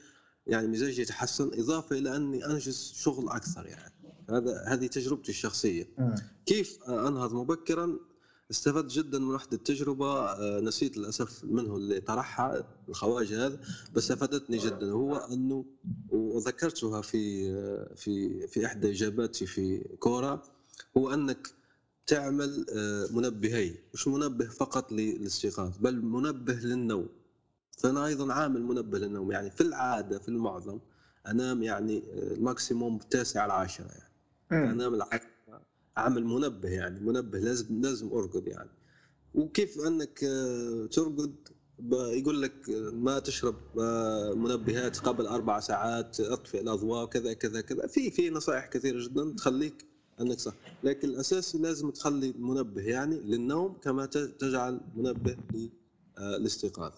يعني 0.48 0.68
مزاجي 0.68 1.02
يتحسن 1.02 1.52
إضافة 1.54 1.98
إلى 1.98 2.16
أني 2.16 2.46
أنجز 2.46 2.94
شغل 2.96 3.30
أكثر 3.30 3.66
يعني. 3.66 3.94
هذا 4.30 4.64
هذه 4.68 4.88
تجربتي 4.88 5.30
الشخصية. 5.32 5.90
مم. 5.98 6.16
كيف 6.46 6.84
أنهض 6.84 7.34
مبكرا؟ 7.34 8.00
استفدت 8.52 8.92
جدا 8.92 9.20
من 9.20 9.36
وحدة 9.36 9.58
تجربة 9.58 10.20
آه، 10.26 10.60
نسيت 10.60 10.98
للأسف 10.98 11.44
منه 11.44 11.76
اللي 11.78 12.00
طرحها 12.00 12.64
الخواجة 12.90 13.46
هذا 13.46 13.60
بس 13.94 14.12
أفادتني 14.12 14.58
جدا. 14.58 14.92
هو 14.92 15.16
أنه 15.16 15.66
وذكرتها 16.10 17.02
في 17.02 17.50
آه، 17.52 17.94
في 17.96 18.48
في 18.48 18.66
إحدى 18.66 18.90
إجاباتي 18.92 19.46
في 19.46 19.80
كورة 20.00 20.44
هو 20.98 21.14
أنك 21.14 21.48
تعمل 22.08 22.66
آه، 22.76 23.08
منبهي 23.12 23.76
مش 23.94 24.08
منبه 24.08 24.46
فقط 24.46 24.92
للاستيقاظ 24.92 25.78
بل 25.78 26.02
منبه 26.02 26.54
للنوم. 26.54 27.08
فأنا 27.78 28.06
أيضا 28.06 28.34
عامل 28.34 28.62
منبه 28.62 29.00
للنوم. 29.00 29.32
يعني 29.32 29.52
في 29.52 29.62
العادة 29.62 30.20
في 30.20 30.30
المعظم 30.30 30.80
أنام 31.28 31.64
يعني 31.64 32.04
الماكسيموم 32.14 32.96
التاسع 32.96 33.46
العاشرة 33.46 33.86
يعني. 34.52 34.72
أنام 34.72 34.94
العاشرة 34.94 35.31
أعمل 35.98 36.26
منبه 36.26 36.70
يعني 36.70 37.00
منبه 37.00 37.40
لازم 37.40 37.82
لازم 37.82 38.12
أرقد 38.14 38.48
يعني. 38.48 38.70
وكيف 39.36 39.80
انك 39.88 40.24
آه، 40.24 40.86
ترقد؟ 40.86 41.36
يقول 41.92 42.42
لك 42.42 42.70
آه، 42.70 42.92
ما 42.92 43.20
تشرب 43.20 43.56
آه، 43.80 44.34
منبهات 44.34 44.98
قبل 44.98 45.28
أربع 45.28 45.60
ساعات 45.60 46.20
اطفئ 46.20 46.62
الأضواء 46.62 47.06
كذا 47.06 47.34
كذا 47.34 47.62
كذا. 47.62 47.88
في 47.88 48.12
في 48.12 48.30
نصائح 48.30 48.66
كثيرة 48.66 49.04
جدا 49.08 49.34
تخليك 49.38 49.86
انك 50.22 50.40
صح 50.40 50.54
لكن 50.84 51.10
الاساسي 51.10 51.58
لازم 51.58 51.90
تخلي 51.90 52.34
منبه 52.40 52.82
يعني 52.82 53.16
للنوم 53.16 53.74
كما 53.74 54.06
تجعل 54.40 54.80
منبه 54.96 55.38
للاستيقاظ. 56.18 56.92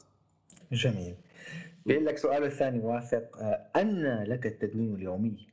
جميل. 0.71 1.15
بيقول 1.85 2.05
لك 2.05 2.17
سؤال 2.17 2.43
الثاني 2.43 2.79
واثق 2.79 3.37
أن 3.75 4.23
لك 4.23 4.45
التدوين 4.45 4.95
اليومي؟ 4.95 5.52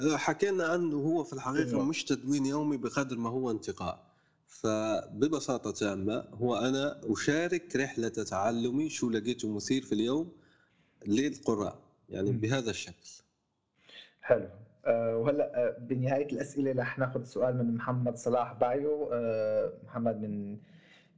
حكينا 0.00 0.74
انه 0.74 0.96
هو 0.96 1.24
في 1.24 1.32
الحقيقة 1.32 1.68
أيوة. 1.70 1.84
مش 1.84 2.04
تدوين 2.04 2.46
يومي 2.46 2.76
بقدر 2.76 3.16
ما 3.16 3.30
هو 3.30 3.50
انتقاء. 3.50 4.12
فببساطة 4.46 5.70
تامة 5.70 6.24
هو 6.34 6.56
أنا 6.56 7.00
أشارك 7.04 7.76
رحلة 7.76 8.08
تعلمي 8.08 8.90
شو 8.90 9.10
لقيته 9.10 9.54
مثير 9.56 9.82
في 9.82 9.92
اليوم 9.92 10.32
للقراء 11.06 11.78
يعني 12.08 12.30
مم. 12.32 12.38
بهذا 12.38 12.70
الشكل. 12.70 13.10
حلو. 14.22 14.48
آه، 14.86 15.16
وهلا 15.16 15.66
آه، 15.66 15.78
بنهاية 15.78 16.26
الأسئلة 16.32 16.72
رح 16.82 16.98
ناخذ 16.98 17.24
سؤال 17.24 17.56
من 17.58 17.74
محمد 17.74 18.16
صلاح 18.16 18.52
بايو 18.52 19.08
آه، 19.12 19.72
محمد 19.84 20.20
من 20.20 20.58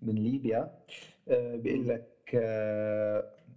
من 0.02 0.14
ليبيا. 0.14 0.70
بيقول 1.28 1.88
لك 1.88 2.08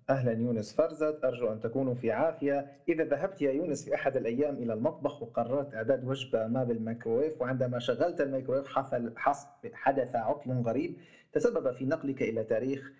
أهلا 0.09 0.31
يونس 0.31 0.73
وفرزت 0.73 1.19
أرجو 1.23 1.51
أن 1.51 1.59
تكونوا 1.59 1.93
في 1.93 2.11
عافية. 2.11 2.81
إذا 2.89 3.03
ذهبت 3.03 3.41
يا 3.41 3.51
يونس 3.51 3.83
في 3.83 3.95
أحد 3.95 4.15
الأيام 4.17 4.55
إلى 4.55 4.73
المطبخ 4.73 5.21
وقررت 5.21 5.73
إعداد 5.73 6.03
وجبة 6.03 6.47
ما 6.47 6.63
بالميكروويف 6.63 7.41
وعندما 7.41 7.79
شغلت 7.79 8.21
الميكروويف 8.21 8.67
حصل 8.67 9.13
حص- 9.17 9.47
حدث 9.73 10.15
عطل 10.15 10.51
غريب 10.51 10.97
تسبب 11.31 11.71
في 11.71 11.85
نقلك 11.85 12.21
إلى 12.21 12.43
تاريخ 12.43 12.91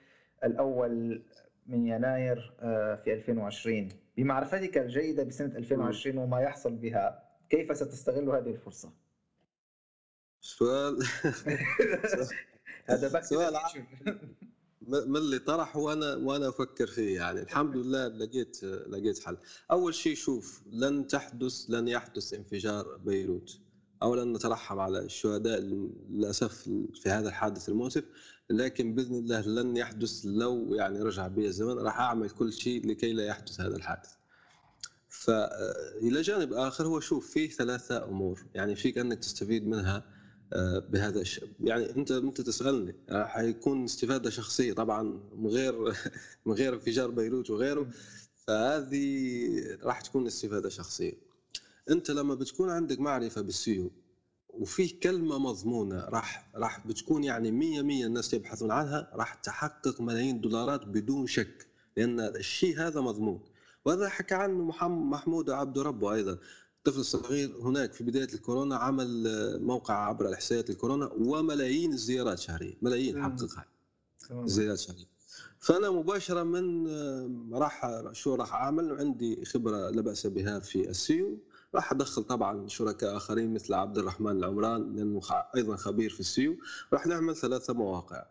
الأول 0.44 1.22
من 1.66 1.86
يناير 1.86 2.54
آه، 2.60 2.96
في 2.96 3.14
2020 3.14 3.88
بمعرفتك 4.18 4.78
الجيدة 4.78 5.24
بسنة 5.24 5.52
2020 5.56 6.18
وما 6.18 6.42
يحصل 6.42 6.74
بها 6.76 7.24
كيف 7.50 7.78
ستستغل 7.78 8.30
هذه 8.30 8.50
الفرصة؟ 8.52 8.92
سؤال. 10.42 10.98
هذا 12.90 13.22
سؤال 13.22 13.56
من 14.88 15.18
اللي 15.18 15.40
طرح 15.40 15.78
وأنا 15.78 16.16
وأنا 16.16 16.50
أفكر 16.50 16.88
فيه 16.88 17.16
يعني. 17.16 17.42
الحمد 17.42 17.78
لله 17.78 18.08
لقيت 18.08 18.64
لقيت 18.64 19.20
حل. 19.20 19.38
أول 19.72 19.94
شيء 19.96 20.16
شوف 20.16 20.62
لن 20.72 21.08
تحدث 21.08 21.66
لن 21.70 21.88
يحدث 21.88 22.34
انفجار 22.34 22.98
بيروت 22.98 23.60
اولا 24.04 24.24
نترحم 24.24 24.80
على 24.80 25.00
الشهداء 25.00 25.60
للأسف 25.60 26.62
في 26.94 27.10
هذا 27.10 27.30
الحادث 27.30 27.70
المؤسف 27.70 28.04
لكن 28.50 28.96
بإذن 28.96 29.16
الله 29.16 29.42
لن 29.42 29.78
يحدث 29.78 30.22
لو 30.26 30.76
يعني 30.76 31.02
رجع 31.02 31.28
بي 31.28 31.48
الزمن. 31.48 31.78
راح 31.80 32.00
أعمل 32.00 32.30
كل 32.30 32.54
شيء 32.54 32.88
لكي 32.88 33.14
لا 33.14 33.26
يحدث 33.26 33.62
هذا 33.62 33.76
الحادث. 33.76 34.10
فالى 35.10 36.22
جانب 36.22 36.54
آخر 36.54 36.88
هو 36.88 37.00
شوف 37.00 37.32
فيه 37.32 37.50
ثلاثة 37.50 38.06
أمور 38.06 38.46
يعني 38.54 38.76
فيك 38.76 38.98
أنك 38.98 39.20
تستفيد 39.20 39.68
منها 39.68 40.17
بهذا 40.90 41.22
الش... 41.22 41.42
يعني 41.60 41.96
أنت 41.96 42.12
أنت 42.12 42.42
تسألني 42.42 42.96
آه، 43.10 43.26
حيكون 43.26 43.84
استفادة 43.84 44.30
شخصية 44.30 44.74
طبعا 44.74 45.20
من 45.36 45.48
غير 45.48 45.96
من 46.46 46.54
غير 46.54 46.74
انفجار 46.74 47.12
بيروت 47.12 47.50
وغيره 47.50 47.88
فهذه 48.48 49.48
راح 49.84 50.02
تكون 50.02 50.28
استفادة 50.28 50.70
شخصية. 50.70 51.14
أنت 51.90 52.12
لما 52.12 52.36
بتكون 52.36 52.70
عندك 52.70 53.00
معرفة 53.00 53.42
بالسيو 53.42 53.92
وفيه 54.50 55.00
كلمة 55.00 55.38
مضمونة 55.40 56.06
راح 56.06 56.52
راح 56.56 56.88
بتكون 56.88 57.24
يعني 57.24 57.52
100 57.52 57.82
100 57.82 58.06
الناس 58.06 58.34
يبحثون 58.34 58.72
عنها 58.72 59.12
راح 59.14 59.34
تحقق 59.34 60.02
ملايين 60.02 60.42
دولارات 60.42 60.86
بدون 60.86 61.28
شك 61.28 61.68
لأن 61.98 62.20
الشيء 62.20 62.80
هذا 62.80 63.02
مضمون. 63.02 63.42
وهذا 63.86 64.10
حكى 64.10 64.36
عنه 64.36 64.64
محمود 64.90 65.50
عبد 65.50 65.80
ربه 65.80 66.14
أيضا. 66.14 66.38
الطفل 66.88 67.00
الصغير 67.00 67.56
هناك 67.62 67.94
في 67.94 68.04
بداية 68.04 68.28
الكورونا 68.34 68.76
عمل 68.76 69.28
موقع 69.62 69.94
عبر 69.94 70.28
الاحصائيات 70.28 70.70
الكورونا 70.70 71.12
وملايين 71.18 71.94
الزيارات 71.94 72.40
شهرية 72.40 72.74
ملايين 72.82 73.24
حققها. 73.24 73.66
زيارات 74.32 74.80
شهرية. 74.80 75.06
فأنا 75.60 75.90
مباشرة 75.90 76.44
من 76.44 76.88
راح 77.54 78.02
شو 78.12 78.36
راح 78.36 78.54
أعمل؟ 78.54 78.92
عندي 79.00 79.46
خبرة 79.46 79.90
لا 79.90 80.02
بأس 80.02 80.28
بها 80.28 80.60
في 80.60 80.90
السيو. 80.90 81.38
راح 81.76 81.92
أدخل 81.92 82.24
طبعا 82.24 82.68
شركاء 82.68 83.18
آخرين 83.18 83.54
مثل 83.54 83.74
عبد 83.74 83.98
الرحمن 83.98 84.32
العمران 84.32 84.96
لأنه 84.96 85.22
أيضا 85.56 85.76
خبير 85.76 86.10
في 86.10 86.20
ال 86.20 86.27
SEO. 86.27 86.58
راح 86.94 87.08
نعمل 87.08 87.36
ثلاثة 87.36 87.74
مواقع 87.74 88.26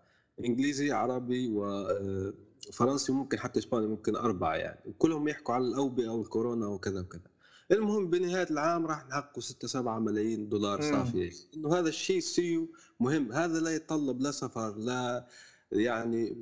إنجليزي 0.45 0.93
عربي 0.93 1.49
وفرنسي 1.49 3.13
ممكن 3.13 3.39
حتى 3.39 3.59
إسباني 3.59 3.87
ممكن 3.87 4.17
أربعة 4.17 4.55
يعني. 4.55 4.95
كلهم 4.99 5.29
يحكوا 5.29 5.55
على 5.55 5.65
الأوبئة 5.65 6.09
والكورونا 6.09 6.67
وكذا 6.67 7.01
وكذا. 7.01 7.36
المهم 7.71 8.11
بنهاية 8.11 8.47
العام 8.51 8.87
راح 8.87 9.07
نحقق 9.07 9.41
6 9.41 9.69
7 9.69 9.99
ملايين 9.99 10.49
دولار 10.49 10.81
صافي 10.81 11.33
إنه 11.57 11.75
هذا 11.79 11.89
الشيء 11.89 12.21
SEO 12.21 12.69
مهم. 13.01 13.33
هذا 13.33 13.61
لا 13.61 13.75
يتطلب 13.75 14.21
لا 14.21 14.31
سفر 14.31 14.77
لا 14.79 15.27
يعني 15.73 16.37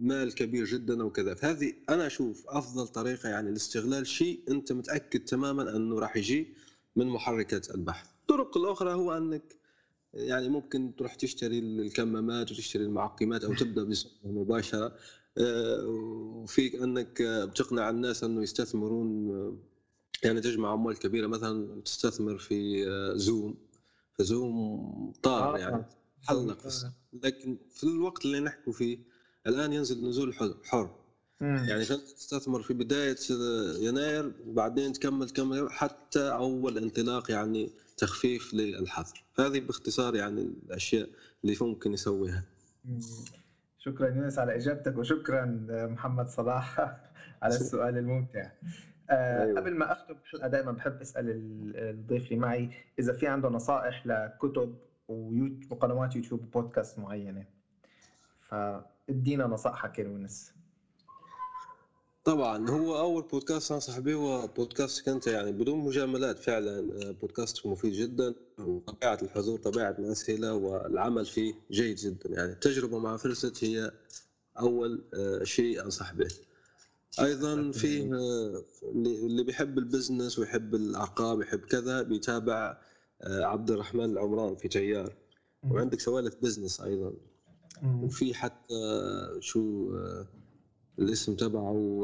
مال 0.00 0.34
كبير 0.34 0.64
جدا 0.64 1.02
وكذا 1.04 1.34
فهذه 1.34 1.72
أنا 1.88 2.06
أشوف 2.06 2.44
أفضل 2.48 2.88
طريقة 2.88 3.28
يعني 3.28 3.50
لاستغلال 3.50 4.06
شيء 4.06 4.40
أنت 4.50 4.72
متأكد 4.72 5.24
تماما 5.24 5.76
أنه 5.76 5.98
راح 5.98 6.16
يجي 6.16 6.54
من 6.96 7.06
محركات 7.06 7.74
البحث. 7.74 8.06
الطرق 8.20 8.56
الأخرى 8.56 8.92
هو 8.92 9.16
أنك 9.16 9.56
يعني 10.14 10.48
ممكن 10.48 10.96
تروح 10.96 11.14
تشتري 11.14 11.58
الكمامات 11.58 12.52
وتشتري 12.52 12.84
المعقمات 12.84 13.44
أو 13.44 13.54
تبدأ 13.54 13.84
بصفه 13.90 14.10
مباشرة. 14.24 14.94
آه، 15.38 15.86
وفيك 15.86 16.74
أنك 16.74 17.22
بتقنع 17.22 17.90
الناس 17.90 18.24
أنه 18.24 18.42
يستثمرون 18.42 19.28
يعني 20.24 20.40
تجمع 20.40 20.74
اموال 20.74 20.98
كبيرة 20.98 21.26
مثلا 21.26 21.82
تستثمر 21.82 22.38
في 22.38 22.84
زوم. 23.16 23.68
فزوم 24.18 25.12
طار 25.22 25.54
آه. 25.54 25.58
يعني 25.58 25.84
حلق 26.28 26.58
لكن 27.12 27.58
في 27.70 27.84
الوقت 27.84 28.24
اللي 28.24 28.40
نحكوا 28.40 28.72
فيه 28.72 28.98
الآن 29.46 29.72
ينزل 29.72 30.08
نزول 30.08 30.34
حر 30.64 30.90
يعني 31.40 31.84
تستثمر 31.84 32.62
في 32.62 32.74
بداية 32.74 33.16
يناير 33.80 34.32
وبعدين 34.46 34.92
تكمل 34.92 35.28
تكمل 35.28 35.72
حتى 35.72 36.32
أول 36.32 36.78
انطلاق 36.78 37.30
يعني 37.30 37.70
تخفيف 37.96 38.54
للحظر. 38.54 39.24
هذه 39.38 39.60
باختصار 39.60 40.14
يعني 40.16 40.40
الأشياء 40.40 41.08
اللي 41.44 41.56
ممكن 41.60 41.92
يسويها 41.92 42.44
شكرا 43.78 44.08
يونس 44.08 44.38
على 44.38 44.56
إجابتك 44.56 44.98
وشكرا 44.98 45.44
محمد 45.70 46.28
صلاح 46.28 46.80
على 47.42 47.54
السؤال 47.54 47.98
الممتع. 47.98 48.40
آه 48.42 48.52
أيوة. 49.10 49.60
قبل 49.60 49.74
ما 49.74 49.92
اختم 49.92 50.14
الحلقة 50.24 50.48
دائما 50.48 50.72
بحب 50.72 51.00
أسأل 51.00 51.24
الضيف 51.76 52.24
اللي 52.24 52.36
معي 52.36 52.70
إذا 52.98 53.12
في 53.12 53.26
عنده 53.26 53.48
نصائح 53.48 54.06
لكتب 54.06 54.74
وقنوات 55.70 56.16
يوتيوب 56.16 56.42
وبودكاست 56.42 56.98
معينة. 56.98 57.46
فادينا 58.40 59.46
نصائحك 59.46 59.98
يا 59.98 60.04
يونس. 60.04 60.52
طبعا 62.24 62.70
هو 62.70 62.98
أول 62.98 63.22
بودكاست 63.22 63.72
أنصح 63.72 63.98
به 63.98 64.14
هو 64.14 64.46
بودكاست 64.46 65.04
كنت 65.10 65.26
يعني 65.26 65.52
بدون 65.52 65.78
مجاملات 65.78 66.38
فعلا 66.38 66.78
آه، 66.78 67.10
بودكاست 67.10 67.66
مفيد 67.66 67.92
جدا 67.92 68.34
وطبيعة 68.58 69.18
الحضور 69.22 69.58
طبيعة 69.58 69.90
الأسئلة 69.98 70.54
والعمل 70.54 71.24
فيه 71.26 71.54
جيد 71.70 71.96
جدا. 71.96 72.28
يعني 72.30 72.52
التجربة 72.52 72.98
مع 72.98 73.16
فرزت 73.16 73.64
هي 73.64 73.90
أول 74.60 75.02
آه، 75.14 75.44
شيء 75.44 75.84
أنصح 75.84 76.12
به. 76.14 76.28
أيضا 77.20 77.70
في 77.70 78.12
آه، 78.14 78.64
اللي 79.26 79.44
بيحب 79.44 79.78
ال 79.78 79.85
business 79.85 80.38
ويحب 80.38 80.74
الأرقام 80.74 81.42
يحب 81.42 81.58
كذا 81.60 82.02
بيتابع 82.02 82.78
آه، 83.22 83.44
عبد 83.44 83.70
الرحمن 83.70 84.04
العمران 84.04 84.56
في 84.56 84.68
تيار 84.68 85.14
وعندك 85.70 86.00
سوالف 86.00 86.36
بزنس 86.42 86.80
أيضا. 86.80 87.12
وفي 87.84 88.34
حتى 88.34 88.74
شو 89.40 89.94
آه، 89.96 90.26
الاسم 90.98 91.36
تبعه 91.36 91.98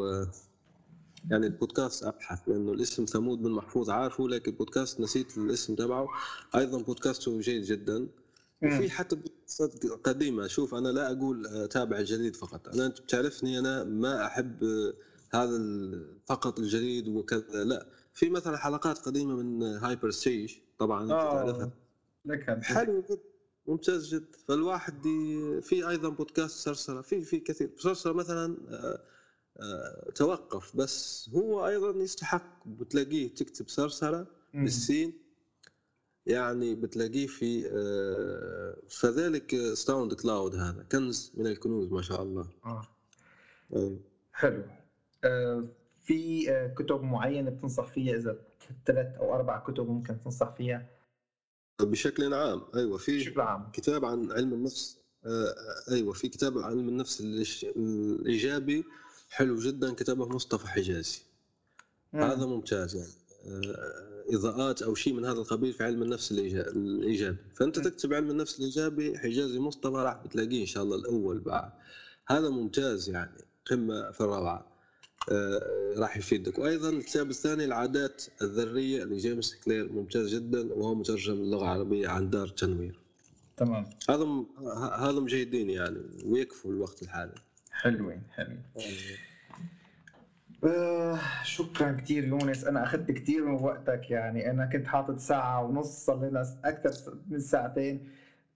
يعني 1.31 1.47
البودكاست 1.47 2.05
أبحث 2.05 2.49
لأنه 2.49 2.73
الاسم 2.73 3.05
ثمود 3.05 3.43
بن 3.43 3.51
محفوظ 3.51 3.91
عارفه 3.91 4.29
لكن 4.29 4.51
البودكاست 4.53 5.01
نسيت 5.01 5.39
الاسم 5.39 5.75
تبعه. 5.75 6.09
أيضا 6.55 6.83
بودكاسته 6.83 7.41
جيد 7.41 7.63
جدا. 7.63 8.09
وفي 8.63 8.91
حتى 8.91 9.17
بودكاستات 9.45 9.85
قديمة. 10.05 10.47
شوف 10.47 10.75
أنا 10.75 10.89
لا 10.89 11.13
أقول 11.13 11.69
تابع 11.69 11.99
الجديد 11.99 12.37
فقط. 12.37 12.69
أنا 12.69 12.87
أنت 12.87 13.01
بتعرفني 13.01 13.59
أنا 13.59 13.85
ما 13.85 14.27
أحب 14.27 14.65
هذا 15.31 15.59
فقط 16.27 16.59
الجديد 16.59 17.09
وكذا. 17.09 17.65
لا 17.65 17.87
في 18.13 18.31
مثلا 18.31 18.57
حلقات 18.57 18.99
قديمة 18.99 19.35
من 19.37 19.63
Hyperstage 19.63 20.55
طبعا 20.79 21.03
أنت 21.03 21.11
تعرفها. 21.11 21.71
لك 22.25 22.63
حلو 22.63 23.03
جدا 23.11 23.19
ممتاز 23.67 24.15
جدا. 24.15 24.39
فالواحد 24.49 25.03
دي 25.03 25.61
في 25.61 25.89
أيضا 25.89 26.09
بودكاست 26.09 26.65
سرسره 26.65 27.01
في 27.01 27.21
في 27.21 27.39
كثير. 27.39 27.71
سرسره 27.79 28.13
مثلا 28.13 28.57
آه، 28.69 29.01
آه، 29.57 30.11
توقف 30.15 30.77
بس 30.77 31.29
هو 31.35 31.67
أيضا 31.67 31.91
يستحق 32.03 32.69
بتلاقيه 32.69 33.35
تكتب 33.35 33.69
سرسره 33.69 34.27
بالسين. 34.55 35.24
يعني 36.27 36.75
بتلاقيه 36.75 37.27
في 37.27 37.69
آه، 37.73 38.77
فذلك 38.89 39.57
ستاوند 39.75 40.15
كلاود 40.15 40.55
هذا. 40.55 40.87
كنز 40.93 41.33
من 41.37 41.47
الكنوز 41.47 41.93
ما 41.93 42.03
شاء 42.03 42.23
الله. 42.23 42.47
آه. 42.67 42.83
أيوه. 43.77 43.99
حلو. 44.33 44.63
آه 45.25 45.65
في 46.01 46.47
كتب 46.79 47.03
معينة 47.03 47.51
بتنصح 47.51 47.87
فيها؟ 47.87 48.17
إذا 48.17 48.37
ثلاث 48.87 49.17
أو 49.17 49.35
أربع 49.35 49.59
كتب 49.59 49.89
ممكن 49.89 50.23
تنصح 50.25 50.55
فيها؟ 50.57 50.87
بشكل 51.81 52.35
عام 52.35 52.63
أيوه 52.75 52.99
في 52.99 53.19
بشكل 53.19 53.41
عام. 53.41 53.71
كتاب 53.73 54.05
عن 54.05 54.33
علم 54.33 54.53
النفس 54.53 54.99
آه 55.27 55.55
أيوه 55.91 56.13
في 56.13 56.29
كتاب 56.29 56.59
عن 56.59 56.65
علم 56.65 56.89
النفس 56.89 57.21
الإيجابي 57.21 58.85
حلو 59.31 59.57
جدا 59.57 59.95
كتبه 59.95 60.29
مصطفى 60.29 60.69
حجازي. 60.69 61.19
مم. 62.13 62.23
هذا 62.23 62.47
ممتاز 62.47 62.97
يعني. 62.97 63.09
آه 63.09 63.24
إضاءات 64.31 64.83
أو 64.83 64.95
شيء 64.95 65.13
من 65.13 65.25
هذا 65.25 65.39
القبيل 65.39 65.73
في 65.73 65.85
علم 65.85 66.03
النفس 66.03 66.33
الإيجابي. 66.33 67.37
فأنت 67.55 67.79
مم. 67.79 67.85
تكتب 67.85 68.15
علم 68.15 68.31
النفس 68.31 68.59
الإيجابي 68.59 69.19
حجازي 69.19 69.59
مصطفى 69.59 69.97
راح 69.97 70.17
بتلاقيه 70.25 70.61
إن 70.61 70.67
شاء 70.67 70.83
الله 70.83 70.97
الأول 70.97 71.41
بعد. 71.41 71.73
هذا 72.29 72.49
ممتاز 72.49 73.11
يعني 73.11 73.45
قمة 73.71 74.11
في 74.11 74.21
الروعة. 74.21 74.75
آه، 75.33 75.95
راح 75.97 76.17
يفيدك. 76.17 76.59
وأيضا 76.59 76.89
الكتاب 76.89 77.31
الثاني 77.31 77.65
العادات 77.65 78.25
الذرية 78.43 79.05
لجيمس 79.05 79.55
كلير 79.55 79.93
ممتاز 79.93 80.35
جدا 80.35 80.73
وهو 80.73 80.95
مترجم 80.95 81.35
للغه 81.35 81.63
العربية 81.63 82.09
عن 82.09 82.31
دار 82.31 82.49
تنوير. 82.49 83.01
تمام. 83.57 83.91
هذا 84.11 84.45
هذا 84.99 85.21
جيدين 85.21 85.71
يعني 85.71 85.99
ويكفوا 86.25 86.71
الوقت 86.73 87.03
الحالي. 87.03 87.35
حلوين 87.71 88.23
حلوين. 88.31 88.63
آه 90.65 91.19
شكرا 91.43 91.93
كثير 91.93 92.25
يونس. 92.25 92.65
أنا 92.65 92.83
اخذت 92.83 93.11
كثير 93.11 93.45
من 93.45 93.55
وقتك 93.65 94.11
يعني. 94.11 94.51
أنا 94.51 94.67
كنت 94.67 94.87
حاطط 94.87 95.19
ساعة 95.19 95.65
ونص 95.65 96.05
صار 96.05 96.17
لنا 96.29 96.47
أكثر 96.65 97.15
من 97.29 97.39
ساعتين. 97.41 98.09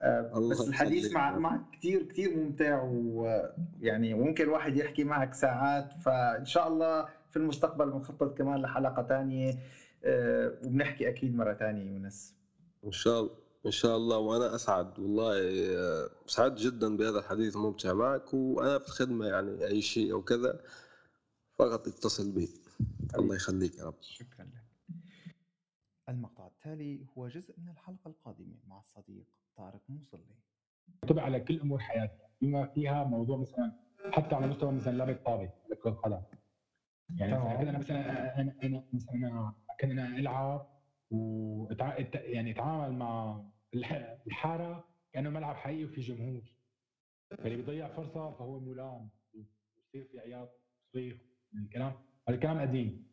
آه، 0.03 0.49
بس 0.51 0.69
الحديث 0.69 1.13
مع 1.13 1.39
معك 1.39 1.61
كثير 1.73 2.03
كثير 2.03 2.37
ممتع 2.37 2.83
ويعني 2.83 4.15
ممكن 4.15 4.45
الواحد 4.45 4.77
يحكي 4.77 5.05
معك 5.05 5.35
ساعات. 5.35 5.93
فإن 6.05 6.45
شاء 6.45 6.69
الله 6.69 7.09
في 7.31 7.37
المستقبل 7.37 7.91
بنخطط 7.91 8.39
كمان 8.39 8.63
لحلقة 8.63 9.07
ثانية 9.09 9.55
آه، 10.05 10.53
وبنحكي 10.65 11.09
أكيد 11.09 11.37
مرة 11.37 11.55
ثانية 11.55 11.93
يونس. 11.93 12.35
إن 12.85 12.93
شاء 12.93 13.21
الله. 13.21 13.31
إن 13.67 13.71
شاء 13.71 13.97
الله. 13.97 14.19
وأنا 14.19 14.55
أسعد. 14.55 14.99
والله 14.99 15.35
سعدت 16.27 16.59
جدا 16.59 16.97
بهذا 16.97 17.19
الحديث 17.19 17.57
الممتع 17.57 17.93
معك. 17.93 18.35
وأنا 18.35 18.79
في 18.79 18.87
الخدمة 18.87 19.27
يعني 19.27 19.67
أي 19.67 19.83
شيء 19.83 20.13
أو 20.13 20.23
كذا. 20.23 20.61
فقط 21.59 21.89
اتصل 21.89 22.33
بي. 22.33 22.49
الله 23.15 23.35
يخليك 23.37 23.79
يا 23.79 23.85
رب. 23.85 23.95
شكرا 24.01 24.45
لك. 24.45 24.65
المقطع 26.09 26.47
التالي 26.47 27.07
هو 27.19 27.29
جزء 27.29 27.61
من 27.61 27.69
الحلقة 27.69 28.09
القادمة 28.09 28.57
مع 28.67 28.79
الصديق 28.79 29.27
طارق 29.57 29.83
موصلي. 29.89 30.37
تبع 31.09 31.23
على 31.23 31.41
كل 31.41 31.61
أمور 31.61 31.79
حياتي. 31.79 32.19
بما 32.41 32.67
فيها 32.67 33.05
موضوع 33.05 33.37
مثلا 33.37 33.73
حتى 34.13 34.35
على 34.35 34.47
مستوى 34.47 34.73
مثلا 34.73 34.93
لعب 34.93 35.09
الطابه 35.11 35.51
كره 35.83 35.91
القدم 35.91 36.23
يعني 37.17 37.33
مثلا 37.33 37.63
أنا 37.63 37.79
مثلا 37.79 38.41
أنا 38.41 38.55
أنا 38.63 38.85
مثلا 38.93 39.53
كنا 39.81 40.19
ألعب 40.19 40.67
و 41.11 41.67
يعني 42.15 42.51
أتعامل 42.51 42.99
مع 42.99 43.45
الحارة 44.27 44.89
كأنه 45.13 45.31
ملعب 45.31 45.57
حقيقي 45.57 45.85
وفي 45.85 46.01
جمهور. 46.01 46.43
فاللي 47.31 47.57
بيضيع 47.57 47.89
فرصة 47.89 48.31
فهو 48.31 48.61
ملام. 48.61 49.09
بصير 49.35 50.05
في 50.05 50.21
عياط 50.21 50.61
صريخ 50.93 51.28
الكلام 51.55 51.93
الكلام 52.29 52.61
قديم. 52.61 53.09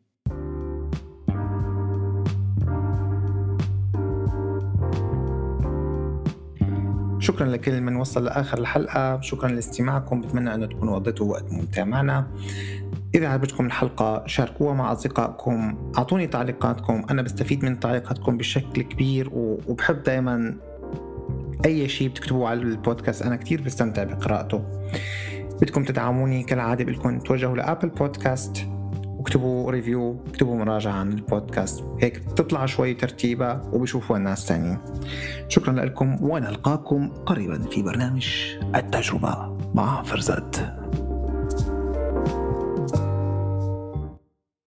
شكرا 7.18 7.46
لكل 7.46 7.80
من 7.80 7.96
وصل 7.96 8.24
لآخر 8.24 8.58
الحلقة. 8.58 9.20
شكرا 9.20 9.48
لاستماعكم. 9.48 10.20
بتمنى 10.20 10.54
انه 10.54 10.66
تكونوا 10.66 10.94
قضيتوا 10.94 11.30
وقت 11.30 11.52
ممتع 11.52 11.84
معنا. 11.84 12.26
إذا 13.14 13.28
عجبتكم 13.28 13.66
الحلقة 13.66 14.26
شاركوها 14.26 14.74
مع 14.74 14.92
أصدقائكم. 14.92 15.92
أعطوني 15.98 16.26
تعليقاتكم. 16.26 17.06
أنا 17.10 17.22
بستفيد 17.22 17.64
من 17.64 17.80
تعليقاتكم 17.80 18.36
بشكل 18.36 18.82
كبير 18.82 19.30
وبحب 19.68 20.02
دائما 20.02 20.56
أي 21.64 21.88
شيء 21.88 22.08
بتكتبوه 22.08 22.48
على 22.48 22.60
البودكاست. 22.60 23.22
أنا 23.22 23.36
كتير 23.36 23.62
بستمتع 23.62 24.04
بقراءته. 24.04 24.64
بدكم 25.62 25.84
تدعموني 25.84 26.42
كالعادة 26.42 26.84
بدكم 26.84 27.18
توجهوا 27.18 27.56
لأبل 27.56 27.88
بودكاست 27.88 28.66
واكتبوا 29.18 29.70
ريفيو 29.70 30.16
اكتبوا 30.28 30.56
مراجعة 30.56 30.92
عن 30.92 31.12
البودكاست. 31.12 31.84
هيك 32.00 32.18
بتطلع 32.28 32.66
شوي 32.66 32.94
ترتيبة 32.94 33.60
وبشوفوا 33.72 34.16
الناس 34.16 34.46
تانيين 34.46 34.78
شكرا 35.48 35.72
لكم 35.72 36.16
ونلقاكم 36.22 37.08
قريبا 37.08 37.58
في 37.58 37.82
برنامج 37.82 38.28
التجربة 38.74 39.56
مع 39.74 40.02
فرزات 40.02 40.56